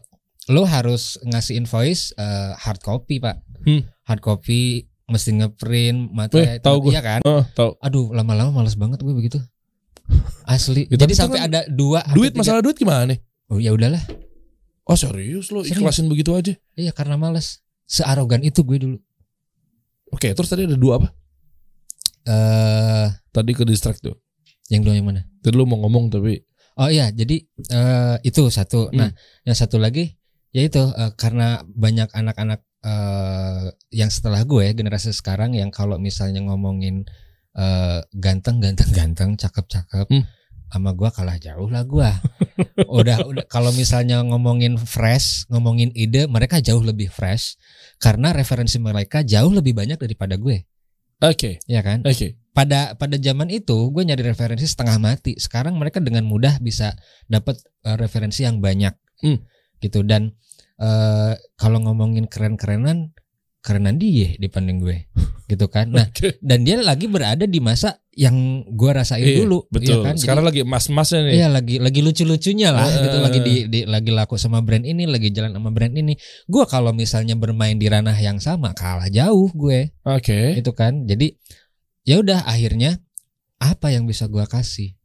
lo 0.49 0.63
harus 0.65 1.17
ngasih 1.23 1.57
invoice 1.57 2.13
eh, 2.15 2.53
hard 2.55 2.81
copy 2.81 3.17
pak, 3.17 3.41
Hmm. 3.63 3.87
hard 4.05 4.19
copy 4.19 4.85
mesti 5.05 5.31
ngeprint 5.35 5.99
Eh, 6.03 6.11
materai 6.11 6.59
tahu 6.59 6.83
gua. 6.83 6.91
iya 6.91 7.01
kan. 7.01 7.21
oh 7.23 7.45
tau 7.51 7.77
Aduh 7.79 8.11
lama-lama 8.11 8.51
males 8.55 8.75
banget 8.75 8.99
gue 8.99 9.13
begitu. 9.13 9.39
Asli. 10.43 10.85
Ya, 10.87 10.99
Jadi 10.99 11.15
sampai 11.15 11.39
kan 11.39 11.47
ada 11.47 11.61
dua. 11.67 12.03
duit 12.11 12.31
tiga- 12.31 12.41
masalah 12.43 12.61
duit 12.61 12.75
gimana 12.75 13.07
nih 13.07 13.19
Oh 13.47 13.57
ya 13.57 13.71
udahlah. 13.71 14.03
oh 14.83 14.97
serius 14.97 15.49
lo 15.49 15.61
Serius. 15.61 15.79
ikhlasin 15.79 16.07
begitu 16.07 16.33
aja 16.33 16.53
Iya 16.75 16.91
karena 16.91 17.15
males. 17.15 17.61
Searogan 17.85 18.41
itu 18.41 18.61
gue 18.61 18.79
dulu. 18.79 18.99
oke 20.11 20.29
terus 20.29 20.49
tadi 20.49 20.65
ada 20.65 20.75
dua 20.75 20.97
apa 20.97 21.09
Eh 22.23 23.07
tadi 23.29 23.51
ke 23.51 23.63
distract 23.63 24.01
tuh 24.01 24.15
yang 24.69 24.81
dua 24.81 24.95
yang 24.95 25.05
mana? 25.05 25.27
tadi 25.39 25.53
lo 25.53 25.65
mau 25.65 25.79
ngomong 25.79 26.07
tapi 26.09 26.39
Oh 26.77 26.89
iya, 26.89 27.13
jadi 27.13 27.37
eh, 27.69 28.17
itu 28.25 28.49
satu. 28.49 28.89
Nah, 28.97 29.13
yang 29.45 29.57
satu 29.57 29.77
lagi 29.77 30.17
yaitu 30.53 30.85
eh, 30.85 31.13
karena 31.17 31.65
banyak 31.65 32.13
anak-anak 32.13 32.61
eh, 32.85 33.73
yang 33.93 34.13
setelah 34.13 34.45
gue 34.45 34.73
generasi 34.77 35.13
sekarang 35.17 35.57
yang 35.57 35.73
kalau 35.73 35.97
misalnya 35.97 36.45
ngomongin 36.45 37.09
eh, 37.57 38.01
ganteng, 38.17 38.61
ganteng, 38.61 38.91
ganteng, 38.99 39.31
cakep, 39.37 39.65
cakep, 39.69 40.07
Hmm. 40.09 40.25
sama 40.73 40.97
gue 40.97 41.09
kalah 41.13 41.37
jauh 41.37 41.69
lah 41.69 41.85
gue. 41.85 42.11
udah, 42.89 43.29
udah 43.29 43.45
kalau 43.49 43.73
misalnya 43.77 44.25
ngomongin 44.25 44.81
fresh, 44.81 45.45
ngomongin 45.53 45.93
ide, 45.93 46.25
mereka 46.29 46.65
jauh 46.65 46.81
lebih 46.81 47.13
fresh 47.13 47.61
karena 48.01 48.33
referensi 48.33 48.81
mereka 48.81 49.21
jauh 49.21 49.53
lebih 49.53 49.77
banyak 49.77 50.01
daripada 50.01 50.41
gue, 50.41 50.65
oke. 51.23 51.63
Ya 51.71 51.81
kan? 51.81 52.03
oke. 52.03 52.37
Pada 52.53 52.93
pada 53.01 53.17
zaman 53.17 53.49
itu 53.49 53.89
gue 53.89 54.03
nyari 54.05 54.27
referensi 54.27 54.69
setengah 54.69 55.01
mati. 55.01 55.39
Sekarang 55.41 55.81
mereka 55.81 56.05
dengan 56.05 56.29
mudah 56.29 56.61
bisa 56.61 56.93
dapat 57.31 57.63
eh, 57.87 57.97
referensi 57.97 58.45
yang 58.45 58.61
banyak. 58.61 58.93
Hmm. 59.23 59.39
gitu. 59.79 60.03
Dan 60.03 60.35
eh, 60.83 61.33
kalau 61.57 61.79
ngomongin 61.83 62.27
keren-kerenan 62.27 63.15
kerenan 63.63 63.95
dia 63.97 64.35
dibanding 64.37 64.83
gue 64.83 64.97
gitu 65.51 65.71
kan. 65.71 65.87
Nah 65.89 66.11
dan 66.43 66.67
dia 66.67 66.83
lagi 66.83 67.07
berada 67.07 67.47
di 67.47 67.63
masa 67.63 68.03
yang 68.13 68.35
gue 68.69 68.91
rasain 68.93 69.25
Iya, 69.25 69.41
dulu 69.41 69.65
betul. 69.71 70.05
iya 70.05 70.13
kan? 70.13 70.15
sekarang 70.19 70.45
lagi 70.45 70.61
emas-emasnya 70.61 71.21
nih. 71.25 71.35
Iya 71.39 71.47
lagi 71.49 71.77
lagi 71.81 72.01
lucu-lucunya 72.03 72.69
lah 72.75 72.85
Eh, 72.85 73.01
gitu. 73.07 73.17
Lagi 73.23 73.39
di, 73.41 73.55
di- 73.71 73.87
lagi 73.89 74.11
laku 74.13 74.37
sama 74.37 74.61
brand 74.61 74.83
ini 74.83 75.07
lagi 75.09 75.31
jalan 75.31 75.55
sama 75.55 75.71
brand 75.71 75.95
ini. 75.95 76.13
Gue 76.45 76.67
kalau 76.67 76.93
misalnya 76.93 77.39
bermain 77.39 77.79
di 77.79 77.89
ranah 77.89 78.19
yang 78.19 78.37
sama 78.37 78.75
kalah 78.75 79.09
jauh 79.09 79.49
gue. 79.55 79.95
Oke. 80.05 80.59
Itu 80.59 80.75
kan? 80.77 81.07
Jadi 81.07 81.33
ya 82.03 82.19
udah 82.19 82.45
akhirnya 82.45 82.99
apa 83.63 83.95
yang 83.95 84.05
bisa 84.05 84.27
gua 84.27 84.43
kasih 84.43 84.99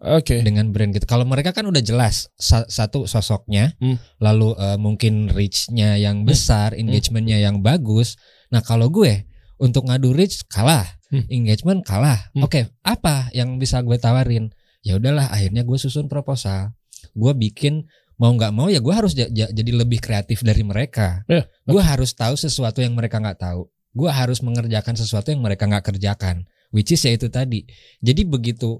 oke. 0.00 0.40
Dengan 0.40 0.72
brand 0.72 0.90
gitu. 0.90 1.04
Kalau 1.04 1.22
mereka 1.22 1.52
kan 1.52 1.62
udah 1.62 1.78
jelas 1.78 2.32
sa- 2.34 2.66
satu 2.66 3.04
sosoknya 3.04 3.76
Hmm. 3.76 4.00
lalu 4.18 4.56
eh, 4.56 4.76
mungkin 4.76 5.28
reach-nya 5.28 5.94
yang 5.94 6.24
besar 6.24 6.72
engagementnya 6.74 7.38
yang 7.38 7.60
bagus. 7.60 8.16
Nah 8.48 8.60
kalau 8.60 8.88
gue 8.88 9.28
untuk 9.56 9.86
ngadu 9.86 10.10
reach 10.10 10.42
kalah. 10.46 10.86
Hmm. 11.10 11.26
engagement 11.26 11.82
kalah. 11.82 12.30
Hmm. 12.32 12.46
oke 12.46 12.70
apa 12.80 13.34
yang 13.34 13.58
bisa 13.58 13.82
gue 13.82 13.98
tawarin? 13.98 14.54
Ya 14.80 14.94
udahlah 14.94 15.26
akhirnya 15.26 15.66
gue 15.66 15.74
susun 15.74 16.06
proposal. 16.06 16.70
Gue 17.12 17.34
bikin 17.34 17.82
mau 18.14 18.30
nggak 18.30 18.52
mau 18.54 18.70
ya 18.70 18.78
gue 18.78 18.94
harus 18.94 19.12
ja- 19.12 19.26
ja- 19.26 19.50
jadi 19.50 19.74
lebih 19.74 19.98
kreatif 19.98 20.44
dari 20.46 20.62
mereka. 20.62 21.26
Ya, 21.26 21.44
gue 21.66 21.82
harus 21.82 22.14
tahu 22.14 22.38
sesuatu 22.38 22.78
yang 22.78 22.94
mereka 22.94 23.18
nggak 23.18 23.42
tahu. 23.42 23.66
Gue 23.90 24.06
harus 24.06 24.38
mengerjakan 24.38 24.94
sesuatu 24.94 25.34
yang 25.34 25.42
mereka 25.42 25.66
nggak 25.66 25.90
kerjakan 25.90 26.46
which 26.70 26.94
is 26.94 27.02
ya 27.02 27.10
itu 27.10 27.26
tadi. 27.26 27.66
Jadi 27.98 28.22
begitu 28.22 28.78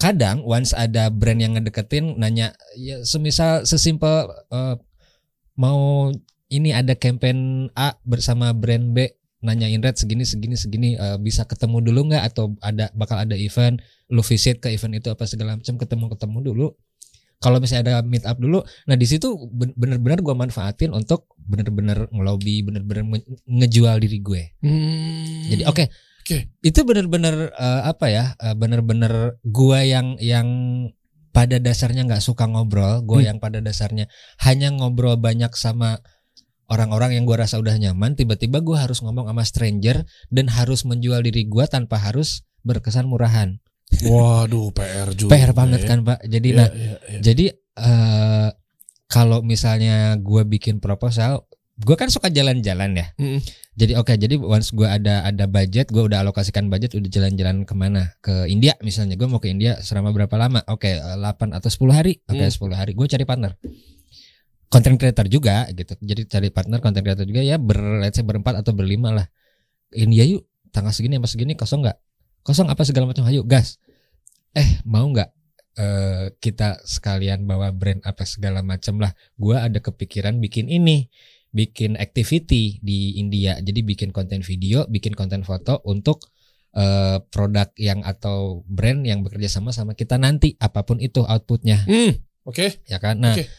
kadang 0.00 0.40
once 0.48 0.72
ada 0.72 1.12
brand 1.12 1.36
yang 1.36 1.52
ngedeketin 1.54 2.16
nanya 2.16 2.56
ya 2.80 3.04
semisal 3.04 3.68
sesimpel 3.68 4.32
eh, 4.48 4.74
mau 5.60 6.08
ini 6.50 6.72
ada 6.72 6.96
campaign 6.96 7.68
A 7.76 7.94
bersama 8.02 8.50
brand 8.56 8.96
B 8.96 9.12
nanyain 9.40 9.80
red 9.80 9.96
segini 9.96 10.24
segini 10.24 10.56
segini 10.56 10.88
eh, 10.96 11.16
bisa 11.20 11.44
ketemu 11.44 11.84
dulu 11.84 12.12
nggak? 12.12 12.32
Atau 12.32 12.56
ada 12.64 12.88
bakal 12.96 13.20
ada 13.24 13.36
event 13.36 13.80
lu 14.10 14.24
visit 14.24 14.58
ke 14.58 14.72
event 14.72 14.96
itu 14.96 15.08
apa 15.12 15.24
segala 15.28 15.56
macam 15.60 15.76
ketemu 15.76 16.04
ketemu 16.16 16.38
dulu. 16.42 16.66
Kalau 17.40 17.56
misalnya 17.56 17.84
ada 17.88 17.94
meet 18.04 18.24
up 18.28 18.36
dulu 18.36 18.60
nah 18.84 18.96
di 19.00 19.08
situ 19.08 19.32
ben- 19.48 19.72
bener-bener 19.72 20.20
gue 20.20 20.34
manfaatin 20.36 20.92
untuk 20.92 21.24
bener-bener 21.40 22.04
ngelobi 22.12 22.60
bener-bener 22.60 23.04
nge- 23.16 23.48
ngejual 23.48 23.96
diri 23.96 24.18
gue. 24.20 24.42
Hmm. 24.60 25.48
jadi 25.48 25.64
oke 25.64 25.84
Oke. 26.20 26.52
itu 26.60 26.80
bener-bener 26.82 27.50
eh, 27.50 27.82
apa 27.82 28.06
ya 28.06 28.24
eh, 28.36 28.52
bener-bener 28.52 29.40
gua 29.42 29.80
yang 29.80 30.14
yang 30.16 30.48
pada 31.30 31.56
dasarnya 31.56 32.04
nggak 32.04 32.20
suka 32.20 32.44
ngobrol 32.44 33.00
gua 33.02 33.22
Hmm. 33.22 33.28
yang 33.34 33.38
pada 33.38 33.58
dasarnya 33.58 34.06
hanya 34.40 34.68
ngobrol 34.70 35.16
banyak 35.16 35.50
sama 35.54 35.98
orang-orang 36.66 37.16
yang 37.16 37.24
gua 37.24 37.42
rasa 37.42 37.56
udah 37.56 37.74
nyaman 37.74 38.14
tiba-tiba 38.14 38.60
gua 38.60 38.84
harus 38.84 39.00
ngomong 39.00 39.26
sama 39.26 39.42
stranger 39.42 40.02
dan 40.28 40.46
harus 40.48 40.82
menjual 40.82 41.20
diri 41.20 41.44
gua 41.44 41.66
tanpa 41.66 41.98
harus 41.98 42.42
berkesan 42.60 43.06
murahan 43.06 43.58
Waduh, 44.00 44.70
PR 44.70 45.10
juga. 45.18 45.30
PR 45.32 45.50
banget 45.50 45.82
ya. 45.82 45.88
kan 45.88 45.98
pak 46.04 46.18
jadi 46.22 46.46
Iya, 46.46 46.56
nah 46.56 46.68
iya, 46.70 46.94
iya. 47.08 47.18
jadi 47.20 47.44
eh 47.80 48.48
kalau 49.06 49.42
misalnya 49.42 49.96
gua 50.16 50.44
bikin 50.44 50.78
proposal 50.78 51.49
gua 51.80 51.96
kan 51.96 52.08
suka 52.12 52.28
jalan-jalan 52.28 52.92
ya 52.96 53.06
Mm-mm. 53.16 53.40
jadi 53.74 53.96
oke, 53.96 54.12
jadi 54.12 54.36
once 54.36 54.76
gue 54.76 54.84
ada 54.84 55.24
ada 55.24 55.48
budget, 55.48 55.88
gue 55.88 56.04
udah 56.04 56.20
alokasikan 56.20 56.68
budget, 56.68 56.92
udah 56.92 57.08
jalan-jalan 57.08 57.64
ke 57.64 57.72
mana? 57.72 58.12
Ke 58.20 58.44
India 58.44 58.76
misalnya, 58.84 59.16
gue 59.16 59.24
mau 59.24 59.40
ke 59.40 59.48
India 59.48 59.80
selama 59.80 60.12
berapa 60.12 60.36
lama? 60.36 60.60
Oke, 60.68 61.00
eh, 61.00 61.16
8 61.16 61.56
atau 61.56 61.72
10 61.72 61.96
hari. 61.96 62.20
Oke, 62.28 62.44
Hmm. 62.44 62.52
10 62.52 62.76
hari. 62.76 62.92
Gue 62.92 63.08
cari 63.08 63.24
partner. 63.24 63.56
Content 64.68 65.00
creator 65.00 65.26
juga 65.32 65.64
gitu. 65.72 65.96
Jadi 65.96 66.28
cari 66.28 66.48
partner 66.52 66.78
content 66.84 67.02
creator 67.02 67.24
juga 67.24 67.40
ya 67.40 67.56
ber 67.56 68.04
let's 68.04 68.20
say 68.20 68.24
berempat 68.26 68.60
atau 68.60 68.70
berlima 68.76 69.10
lah. 69.16 69.26
India 69.96 70.22
yuk, 70.28 70.44
tanggal 70.70 70.92
segini 70.92 71.16
sama 71.16 71.26
segini 71.26 71.56
kosong 71.56 71.80
nggak? 71.80 71.98
Kosong 72.44 72.68
apa 72.68 72.84
segala 72.84 73.08
macam? 73.10 73.24
Ayo 73.26 73.42
gas. 73.48 73.80
Eh 74.52 74.78
mau 74.84 75.08
nggak? 75.08 75.30
eh 75.80 76.34
kita 76.42 76.82
sekalian 76.84 77.46
bawa 77.46 77.72
brand 77.72 78.04
apa 78.04 78.28
segala 78.28 78.60
macam 78.60 79.00
lah. 79.00 79.10
Gue 79.40 79.56
ada 79.56 79.80
kepikiran 79.80 80.36
bikin 80.36 80.68
ini 80.68 81.08
bikin 81.50 81.98
activity 81.98 82.78
di 82.80 83.18
India. 83.18 83.58
Jadi 83.58 83.82
bikin 83.82 84.10
konten 84.14 84.40
video, 84.42 84.86
bikin 84.86 85.14
konten 85.18 85.42
foto 85.42 85.82
untuk 85.86 86.30
eh, 86.74 87.18
produk 87.30 87.70
yang 87.74 88.06
atau 88.06 88.62
brand 88.70 89.02
yang 89.02 89.26
bekerja 89.26 89.50
sama 89.50 89.74
sama 89.74 89.98
kita 89.98 90.16
nanti 90.16 90.54
apa 90.62 90.86
pun 90.86 91.02
itu 91.02 91.26
outputnya, 91.26 91.82
Hmm, 91.86 92.14
Oke. 92.46 92.78
ya 92.86 93.02
kan? 93.02 93.18
Nah, 93.18 93.34
Oke. 93.34 93.50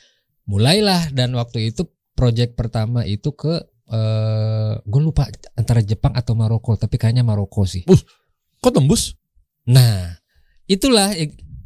mulailah 0.48 1.12
dan 1.12 1.36
waktu 1.36 1.76
itu 1.76 1.92
project 2.16 2.56
pertama 2.56 3.04
itu 3.04 3.36
ke 3.36 3.68
eh 3.92 4.74
gue 4.88 5.02
lupa 5.04 5.28
antara 5.60 5.84
Jepang 5.84 6.16
atau 6.16 6.32
Maroko, 6.32 6.80
tapi 6.80 6.96
kayaknya 6.96 7.28
Maroko 7.28 7.68
sih. 7.68 7.84
Kok 8.64 8.72
tembus? 8.72 9.20
Nah, 9.68 10.16
itulah 10.64 11.12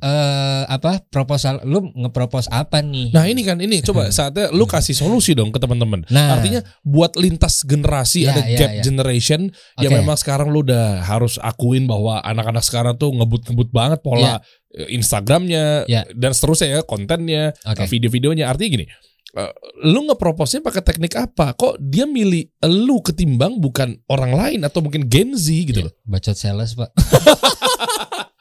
eh, 0.06 0.14
eh 0.14 0.64
apa 0.70 1.02
proposal 1.04 1.66
lu 1.66 1.90
ngepropose 1.92 2.46
apa 2.48 2.80
nih? 2.80 3.10
Nah 3.10 3.26
ini 3.26 3.42
kan 3.42 3.58
ini 3.58 3.82
coba 3.82 4.08
saatnya 4.08 4.54
lu 4.54 4.64
kasih 4.64 4.94
solusi 4.94 5.34
dong 5.34 5.50
ke 5.50 5.58
teman-teman. 5.58 6.06
Nah. 6.08 6.38
Artinya 6.38 6.62
buat 6.82 7.18
lintas 7.18 7.66
generasi 7.66 8.24
Ya, 8.24 8.38
ada 8.38 8.42
ya, 8.46 8.58
gap 8.58 8.72
ya. 8.72 8.82
generation 8.82 9.42
yang 9.82 9.92
Oke. 9.92 10.00
memang 10.00 10.16
sekarang 10.16 10.48
lu 10.50 10.62
udah 10.62 11.02
harus 11.02 11.42
akuin 11.42 11.90
bahwa 11.90 12.22
anak-anak 12.22 12.62
sekarang 12.62 12.94
tuh 12.96 13.10
ngebut-ngebut 13.12 13.74
banget 13.74 14.00
pola 14.00 14.38
eh, 14.72 14.94
Instagramnya 14.94 15.90
Ya. 15.90 16.06
dan 16.14 16.32
seterusnya 16.32 16.70
ya 16.70 16.82
kontennya, 16.86 17.58
Oke. 17.66 17.84
eh, 17.84 17.90
video-videonya. 17.90 18.46
Artinya 18.46 18.70
gini, 18.76 18.86
eh, 19.34 19.52
lu 19.84 20.06
ngeproposnya 20.06 20.62
pakai 20.62 20.84
teknik 20.84 21.16
apa? 21.16 21.56
Kok 21.56 21.80
dia 21.80 22.06
milih 22.06 22.46
lu 22.68 23.02
ketimbang 23.02 23.58
bukan 23.58 23.98
orang 24.06 24.36
lain 24.36 24.60
atau 24.62 24.80
mungkin 24.80 25.08
Gen 25.08 25.34
Z 25.34 25.48
gitu 25.50 25.80
Ya, 25.82 25.86
loh? 25.90 25.94
bacot 26.06 26.36
sales, 26.36 26.72
Pak. 26.74 26.90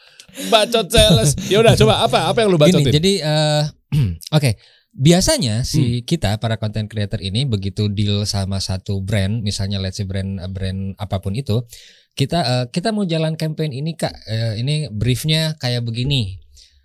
Bacot 0.46 0.86
sales. 0.88 1.34
Ya 1.46 1.60
udah 1.60 1.74
coba 1.74 2.02
apa 2.02 2.18
apa 2.26 2.38
yang 2.40 2.50
lu 2.50 2.58
Gini, 2.58 2.70
bacotin? 2.80 2.92
jadi 2.92 3.12
eh, 3.20 3.62
oke. 4.36 4.50
Biasanya 4.94 5.62
Hmm. 5.62 5.66
si 5.66 5.82
kita 6.02 6.38
para 6.38 6.54
content 6.54 6.86
creator 6.86 7.18
ini 7.18 7.42
begitu 7.42 7.90
deal 7.90 8.22
sama 8.24 8.62
satu 8.62 9.02
brand, 9.02 9.42
misalnya 9.42 9.82
let's 9.82 9.98
say 9.98 10.06
brand 10.06 10.38
brand 10.50 10.94
apa 10.96 11.18
pun 11.18 11.34
itu, 11.34 11.66
kita 12.14 12.38
eh, 12.40 12.64
kita 12.70 12.94
mau 12.94 13.02
jalan 13.02 13.34
campaign 13.34 13.74
ini 13.74 13.98
Kak, 13.98 14.14
eh, 14.24 14.54
ini 14.56 14.86
briefnya 14.88 15.58
kayak 15.58 15.82
begini. 15.82 16.38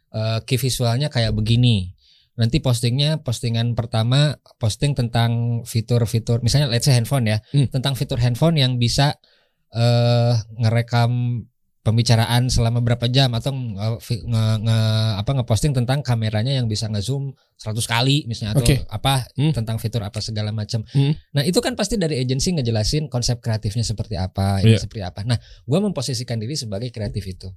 Eh, 0.09 0.39
key 0.41 0.57
visualnya 0.57 1.05
kayak 1.07 1.37
begini. 1.37 1.93
Nanti 2.33 2.57
postingnya 2.57 3.21
postingan 3.21 3.77
pertama 3.77 4.33
posting 4.57 4.97
tentang 4.97 5.61
fitur-fitur 5.61 6.41
misalnya 6.41 6.65
let's 6.65 6.89
say 6.89 6.97
handphone 6.97 7.29
ya, 7.29 7.37
Hmm. 7.53 7.69
tentang 7.69 7.93
fitur 7.93 8.17
handphone 8.17 8.57
yang 8.57 8.81
bisa 8.81 9.21
eh 9.69 10.33
ngerekam 10.57 11.45
pembicaraan 11.79 12.51
selama 12.51 12.83
berapa 12.83 13.07
jam 13.07 13.31
atau 13.31 13.55
nge, 13.55 13.87
vi- 14.03 14.23
nge- 14.23 14.57
nge- 14.61 15.13
apa 15.17 15.31
ngeposting 15.31 15.71
tentang 15.71 16.03
kameranya 16.03 16.51
yang 16.51 16.67
bisa 16.67 16.85
ngezoom 16.85 17.31
100 17.55 17.87
kali 17.87 18.27
misalnya 18.27 18.51
atau 18.53 18.63
Oke. 18.63 18.83
apa 18.85 19.23
Hmm. 19.33 19.55
tentang 19.55 19.79
fitur 19.79 20.03
apa 20.03 20.19
segala 20.19 20.51
macam. 20.51 20.83
Hmm. 20.91 21.15
Nah, 21.31 21.43
itu 21.43 21.59
kan 21.59 21.79
pasti 21.79 21.95
dari 21.95 22.19
agensi 22.19 22.51
ngejelasin 22.51 23.07
konsep 23.07 23.39
kreatifnya 23.39 23.81
seperti 23.81 24.15
apa, 24.15 24.59
ini 24.59 24.75
Iya. 24.75 24.83
seperti 24.83 25.01
apa. 25.01 25.23
Nah, 25.23 25.39
gua 25.63 25.79
memposisikan 25.79 26.35
diri 26.35 26.53
sebagai 26.53 26.91
kreatif 26.91 27.23
itu. 27.25 27.47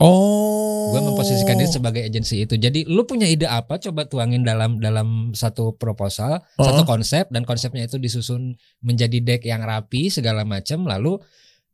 Oh. 0.00 0.96
Gua 0.96 1.04
memposisikan 1.04 1.54
diri 1.54 1.68
sebagai 1.68 2.00
agensi 2.00 2.40
itu. 2.40 2.56
Jadi 2.56 2.88
lu 2.88 3.04
punya 3.04 3.28
ide 3.28 3.44
apa 3.44 3.76
coba 3.76 4.08
tuangin 4.08 4.40
dalam 4.40 4.80
dalam 4.80 5.36
satu 5.36 5.76
proposal, 5.76 6.40
Oh. 6.56 6.64
satu 6.64 6.88
konsep 6.88 7.28
dan 7.28 7.44
konsepnya 7.44 7.84
itu 7.84 8.00
disusun 8.00 8.56
menjadi 8.80 9.20
deck 9.20 9.44
yang 9.44 9.60
rapi 9.60 10.08
segala 10.08 10.42
macam 10.42 10.88
lalu 10.88 11.20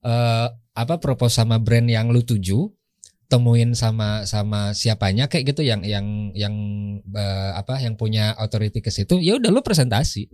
eh 0.07 0.49
apa 0.77 0.95
propose 1.03 1.35
sama 1.43 1.59
brand 1.59 1.89
yang 1.91 2.13
lu 2.15 2.23
tuju 2.23 2.71
temuin 3.27 3.75
sama 3.75 4.23
sama 4.23 4.71
siapanya 4.71 5.27
kayak 5.27 5.51
gitu 5.51 5.67
yang 5.67 5.83
yang 5.83 6.31
yang 6.39 6.55
eh, 7.11 7.51
apa 7.59 7.83
yang 7.83 7.99
punya 7.99 8.39
authority 8.39 8.79
ke 8.79 8.95
situ 8.95 9.19
ya 9.19 9.37
udah 9.37 9.51
lu 9.51 9.61
presentasi. 9.67 10.31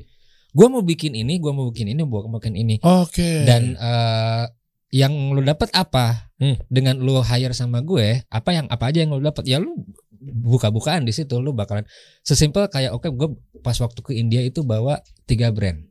Gua 0.53 0.69
mau 0.69 0.85
bikin 0.85 1.17
ini 1.17 1.41
gua 1.41 1.57
mau 1.57 1.73
bikin 1.73 1.97
ini 1.97 2.05
gua 2.05 2.29
mau 2.29 2.37
bikin 2.37 2.53
ini. 2.53 2.77
Oke. 2.85 3.49
dan 3.49 3.73
eh, 3.81 4.45
yang 4.93 5.33
lu 5.33 5.41
dapat 5.41 5.73
apa? 5.73 6.33
Hmm. 6.43 6.59
dengan 6.67 6.99
lu 6.99 7.23
hire 7.23 7.55
sama 7.55 7.87
gue 7.87 8.27
apa 8.27 8.51
yang 8.51 8.67
apa 8.67 8.91
aja 8.91 9.07
yang 9.07 9.15
lu 9.15 9.23
dapat 9.23 9.47
ya 9.47 9.63
lu 9.63 9.79
buka-bukaan 10.19 11.07
di 11.07 11.15
situ 11.15 11.39
lu 11.39 11.55
bakalan 11.55 11.87
sesimpel 12.27 12.67
kayak 12.67 12.91
oke 12.91 13.07
gue 13.15 13.39
pas 13.63 13.79
waktu 13.79 14.03
ke 14.03 14.11
India 14.19 14.43
itu 14.43 14.67
bawa 14.67 14.99
tiga 15.23 15.55
brand 15.55 15.87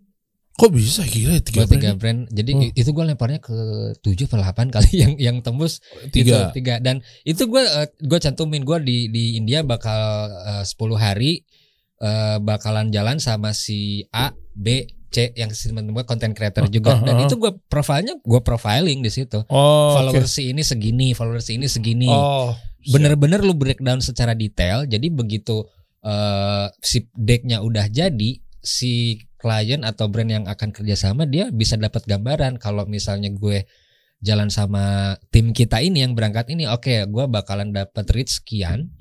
kok 0.62 0.70
bisa 0.70 1.02
gila 1.02 1.34
ya 1.34 1.42
tiga 1.42 1.66
tiga 1.66 1.98
brand? 1.98 1.98
brand 1.98 2.20
jadi 2.30 2.52
Hmm. 2.54 2.70
itu 2.78 2.90
gue 2.94 3.06
lemparnya 3.10 3.42
ke 3.42 3.58
tujuh 4.00 4.30
delapan 4.30 4.70
kali 4.78 4.94
yang 4.94 5.14
yang 5.18 5.38
tembus 5.42 5.82
Tiga. 6.14 6.54
itu, 6.54 6.62
tiga 6.62 6.78
dan 6.78 7.02
itu 7.26 7.50
gue 7.50 7.64
eh, 7.66 7.90
gue 7.98 8.20
cantumin 8.22 8.62
gue 8.62 8.78
di 8.86 8.98
di 9.10 9.24
India 9.36 9.66
bakal 9.66 10.30
eh, 10.30 10.64
10 10.64 10.78
hari 10.96 11.42
eh, 11.98 12.38
bakalan 12.38 12.94
jalan 12.94 13.18
sama 13.18 13.58
si 13.58 14.06
A 14.14 14.30
B 14.54 14.86
C 15.10 15.34
yang 15.36 15.50
teman-teman 15.50 16.06
content 16.06 16.32
creator 16.32 16.70
juga 16.70 16.96
ah, 16.96 17.04
dan 17.04 17.16
ah. 17.20 17.26
itu 17.26 17.36
gue 17.36 17.52
profilnya 17.66 18.16
gue 18.22 18.40
profiling 18.40 19.02
di 19.02 19.12
situ 19.12 19.42
Oh, 19.50 19.98
followers 19.98 20.30
oke. 20.30 20.36
si 20.40 20.54
ini 20.54 20.62
segini 20.62 21.12
followers 21.12 21.50
si 21.50 21.58
ini 21.58 21.68
segini 21.68 22.08
Oh, 22.08 22.54
bener-bener 22.88 23.42
lu 23.42 23.52
breakdown 23.54 24.00
secara 24.00 24.32
detail 24.32 24.86
jadi 24.86 25.10
begitu 25.10 25.66
eh, 26.00 26.68
si 26.80 27.10
decknya 27.12 27.60
udah 27.60 27.90
jadi 27.90 28.40
si 28.62 29.18
klien 29.42 29.82
atau 29.82 30.06
brand 30.06 30.30
yang 30.30 30.46
akan 30.46 30.70
kerjasama 30.70 31.26
dia 31.26 31.50
bisa 31.50 31.74
dapat 31.76 32.06
gambaran 32.06 32.62
kalau 32.62 32.86
misalnya 32.86 33.34
gue 33.34 33.66
jalan 34.22 34.54
sama 34.54 35.18
tim 35.34 35.50
kita 35.50 35.82
ini 35.82 36.06
yang 36.06 36.14
berangkat 36.14 36.54
ini 36.54 36.70
oke 36.70 37.10
gue 37.10 37.26
bakalan 37.26 37.74
dapat 37.74 38.06
reach 38.14 38.38
sekian 38.38 38.94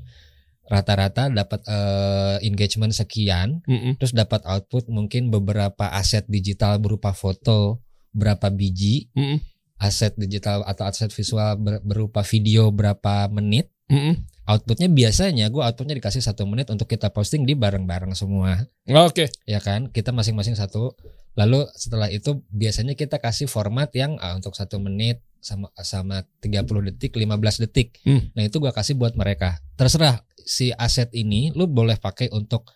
rata-rata 0.64 1.28
dapat 1.28 1.61
eh, 1.66 2.36
engagement 2.47 2.95
sekian 2.95 3.61
Mm-mm. 3.68 4.01
terus 4.01 4.16
dapat 4.16 4.41
output 4.49 4.88
mungkin 4.88 5.28
beberapa 5.28 5.93
aset 5.93 6.24
digital 6.30 6.80
berupa 6.80 7.12
foto 7.12 7.84
berapa 8.16 8.49
biji 8.49 9.12
Mm-mm. 9.12 9.43
aset 9.76 10.16
digital 10.16 10.64
atau 10.64 10.88
aset 10.88 11.12
visual 11.12 11.59
ber- 11.61 11.82
berupa 11.84 12.24
video 12.24 12.72
berapa 12.72 13.28
menit 13.28 13.68
Mm-mm. 13.91 14.30
Outputnya 14.51 14.90
biasanya 14.90 15.46
gue 15.46 15.62
outputnya 15.62 15.94
dikasih 15.94 16.18
satu 16.18 16.42
menit 16.42 16.66
untuk 16.74 16.90
kita 16.90 17.14
posting 17.14 17.46
di 17.46 17.55
bareng-bareng 17.55 18.18
semua. 18.18 18.66
Oke. 19.07 19.30
ya 19.46 19.62
kan? 19.62 19.86
Kita 19.94 20.11
masing-masing 20.11 20.59
satu. 20.59 20.98
Lalu 21.38 21.70
setelah 21.78 22.11
itu 22.11 22.42
biasanya 22.51 22.98
kita 22.98 23.22
kasih 23.22 23.46
format 23.46 23.94
yang 23.94 24.18
ah, 24.18 24.34
untuk 24.34 24.59
satu 24.59 24.82
menit 24.82 25.22
sama 25.38 25.70
sama 25.78 26.26
30 26.42 26.66
detik 26.90 27.14
15 27.14 27.62
detik. 27.64 28.03
Hmm. 28.05 28.28
nah 28.34 28.42
itu 28.44 28.59
gua 28.59 28.74
kasih 28.74 28.98
buat 28.98 29.14
mereka. 29.14 29.62
Terserah 29.78 30.26
si 30.42 30.74
aset 30.74 31.09
ini 31.14 31.55
lu 31.55 31.70
boleh 31.70 31.96
pakai 31.96 32.34
untuk 32.34 32.66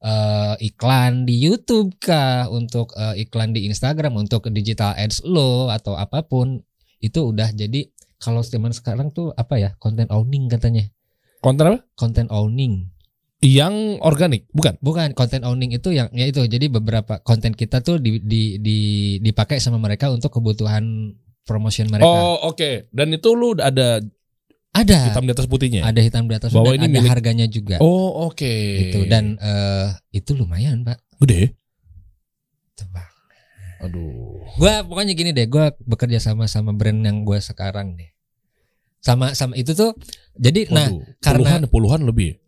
eh, 0.00 0.56
iklan 0.64 1.28
di 1.28 1.36
YouTube 1.36 2.00
kah? 2.00 2.48
Untuk 2.48 2.96
eh, 2.96 3.28
iklan 3.28 3.52
di 3.52 3.68
Instagram 3.68 4.16
untuk 4.16 4.48
digital 4.48 4.96
ads 4.96 5.20
lo 5.28 5.68
atau 5.68 5.94
apa 5.94 6.24
pun. 6.24 6.64
Itu 6.98 7.30
udah 7.30 7.54
jadi 7.54 7.86
kalau 8.18 8.42
zaman 8.42 8.74
sekarang 8.74 9.14
tuh 9.14 9.30
apa 9.38 9.62
ya 9.62 9.70
content 9.78 10.10
owning 10.10 10.50
katanya 10.50 10.90
Konten 11.38 11.64
apa? 11.64 11.78
content 11.94 12.28
owning 12.28 12.90
Yang 13.38 14.02
organik, 14.02 14.50
bukan? 14.50 14.74
bukan 14.78 15.14
content 15.14 15.42
owning 15.42 15.70
itu 15.70 15.90
yang 15.90 16.10
ya 16.10 16.26
itu 16.26 16.42
jadi 16.42 16.66
beberapa 16.68 17.22
konten 17.22 17.54
kita 17.54 17.78
tuh 17.78 17.96
di, 17.96 18.18
di, 18.18 18.58
di 18.58 18.78
dipakai 19.20 19.58
sama 19.58 19.78
mereka 19.78 20.10
untuk 20.10 20.32
kebutuhan 20.32 21.14
promotion 21.42 21.86
mereka 21.86 22.02
Oh, 22.04 22.50
oke. 22.50 22.90
Dan 22.90 23.14
itu 23.14 23.30
lu 23.32 23.54
ada 23.54 24.02
ada 24.68 24.96
hitam 25.00 25.22
di 25.22 25.32
atas 25.32 25.46
putihnya. 25.46 25.80
ada 25.82 25.98
hitam 25.98 26.26
di 26.26 26.34
atas 26.34 26.50
Bahwa 26.50 26.74
dan 26.74 26.76
ini 26.76 26.84
ada 26.84 26.94
milik- 26.98 27.10
harganya 27.10 27.46
juga 27.46 27.78
Oh, 27.78 28.26
oke. 28.26 28.54
gitu 28.82 29.06
dan 29.06 29.38
eh, 29.38 29.86
itu 30.12 30.34
lumayan 30.34 30.82
pak 30.82 30.98
gede. 31.18 31.54
Pak. 32.84 33.06
Aduh. 33.80 34.42
Gua 34.54 34.82
pokoknya 34.82 35.14
gini 35.14 35.30
deh, 35.30 35.46
gua 35.46 35.70
bekerja 35.80 36.18
sama 36.18 36.46
sama 36.46 36.70
brand 36.70 36.98
yang 36.98 37.22
gua 37.22 37.38
sekarang 37.38 37.94
deh. 37.94 38.10
Sama 38.98 39.32
sama 39.32 39.54
itu 39.54 39.72
tuh 39.72 39.94
jadi 40.34 40.66
nah 40.68 40.90
Waduh, 40.90 41.02
karena- 41.18 41.38
puluhan 41.38 41.60
puluhan 41.68 42.00
lebih. 42.02 42.38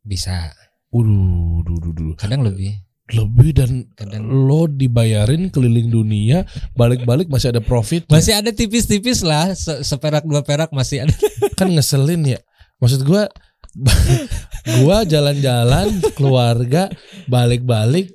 bisa 0.00 0.52
Waduh, 0.88 1.64
duh, 1.64 1.76
duh, 1.80 1.92
duh. 1.92 2.14
kadang 2.14 2.40
lebih 2.40 2.80
lebih 3.08 3.56
dan 3.56 3.88
kadang 3.92 4.20
lo 4.24 4.64
dibayarin 4.64 5.48
keliling 5.48 5.88
dunia, 5.88 6.44
balik-balik 6.74 7.28
masih 7.28 7.48
ada 7.50 7.60
profit. 7.60 8.04
masih 8.06 8.36
ada 8.36 8.52
tipis-tipis 8.52 9.24
lah 9.24 9.48
se- 9.52 9.80
seperak 9.80 10.24
dua 10.24 10.44
perak 10.44 10.68
masih 10.70 11.04
ada 11.04 11.16
kan 11.58 11.68
ngeselin 11.68 12.24
ya. 12.26 12.40
Maksud 12.78 13.04
gua 13.04 13.24
gua 14.80 15.04
jalan-jalan 15.04 15.88
keluarga 16.12 16.92
balik-balik 17.26 18.12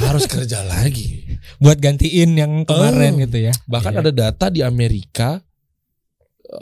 harus 0.00 0.24
kerja 0.26 0.62
lagi. 0.62 1.40
buat 1.58 1.74
gantiin 1.76 2.36
yang 2.36 2.52
kemarin 2.62 3.16
Oh. 3.16 3.20
gitu 3.20 3.38
ya. 3.42 3.52
Bahkan 3.66 3.92
Iya. 3.92 4.00
ada 4.00 4.12
data 4.12 4.46
di 4.46 4.60
Amerika 4.60 5.40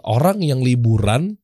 orang 0.05 0.41
yang 0.41 0.61
liburan 0.61 1.37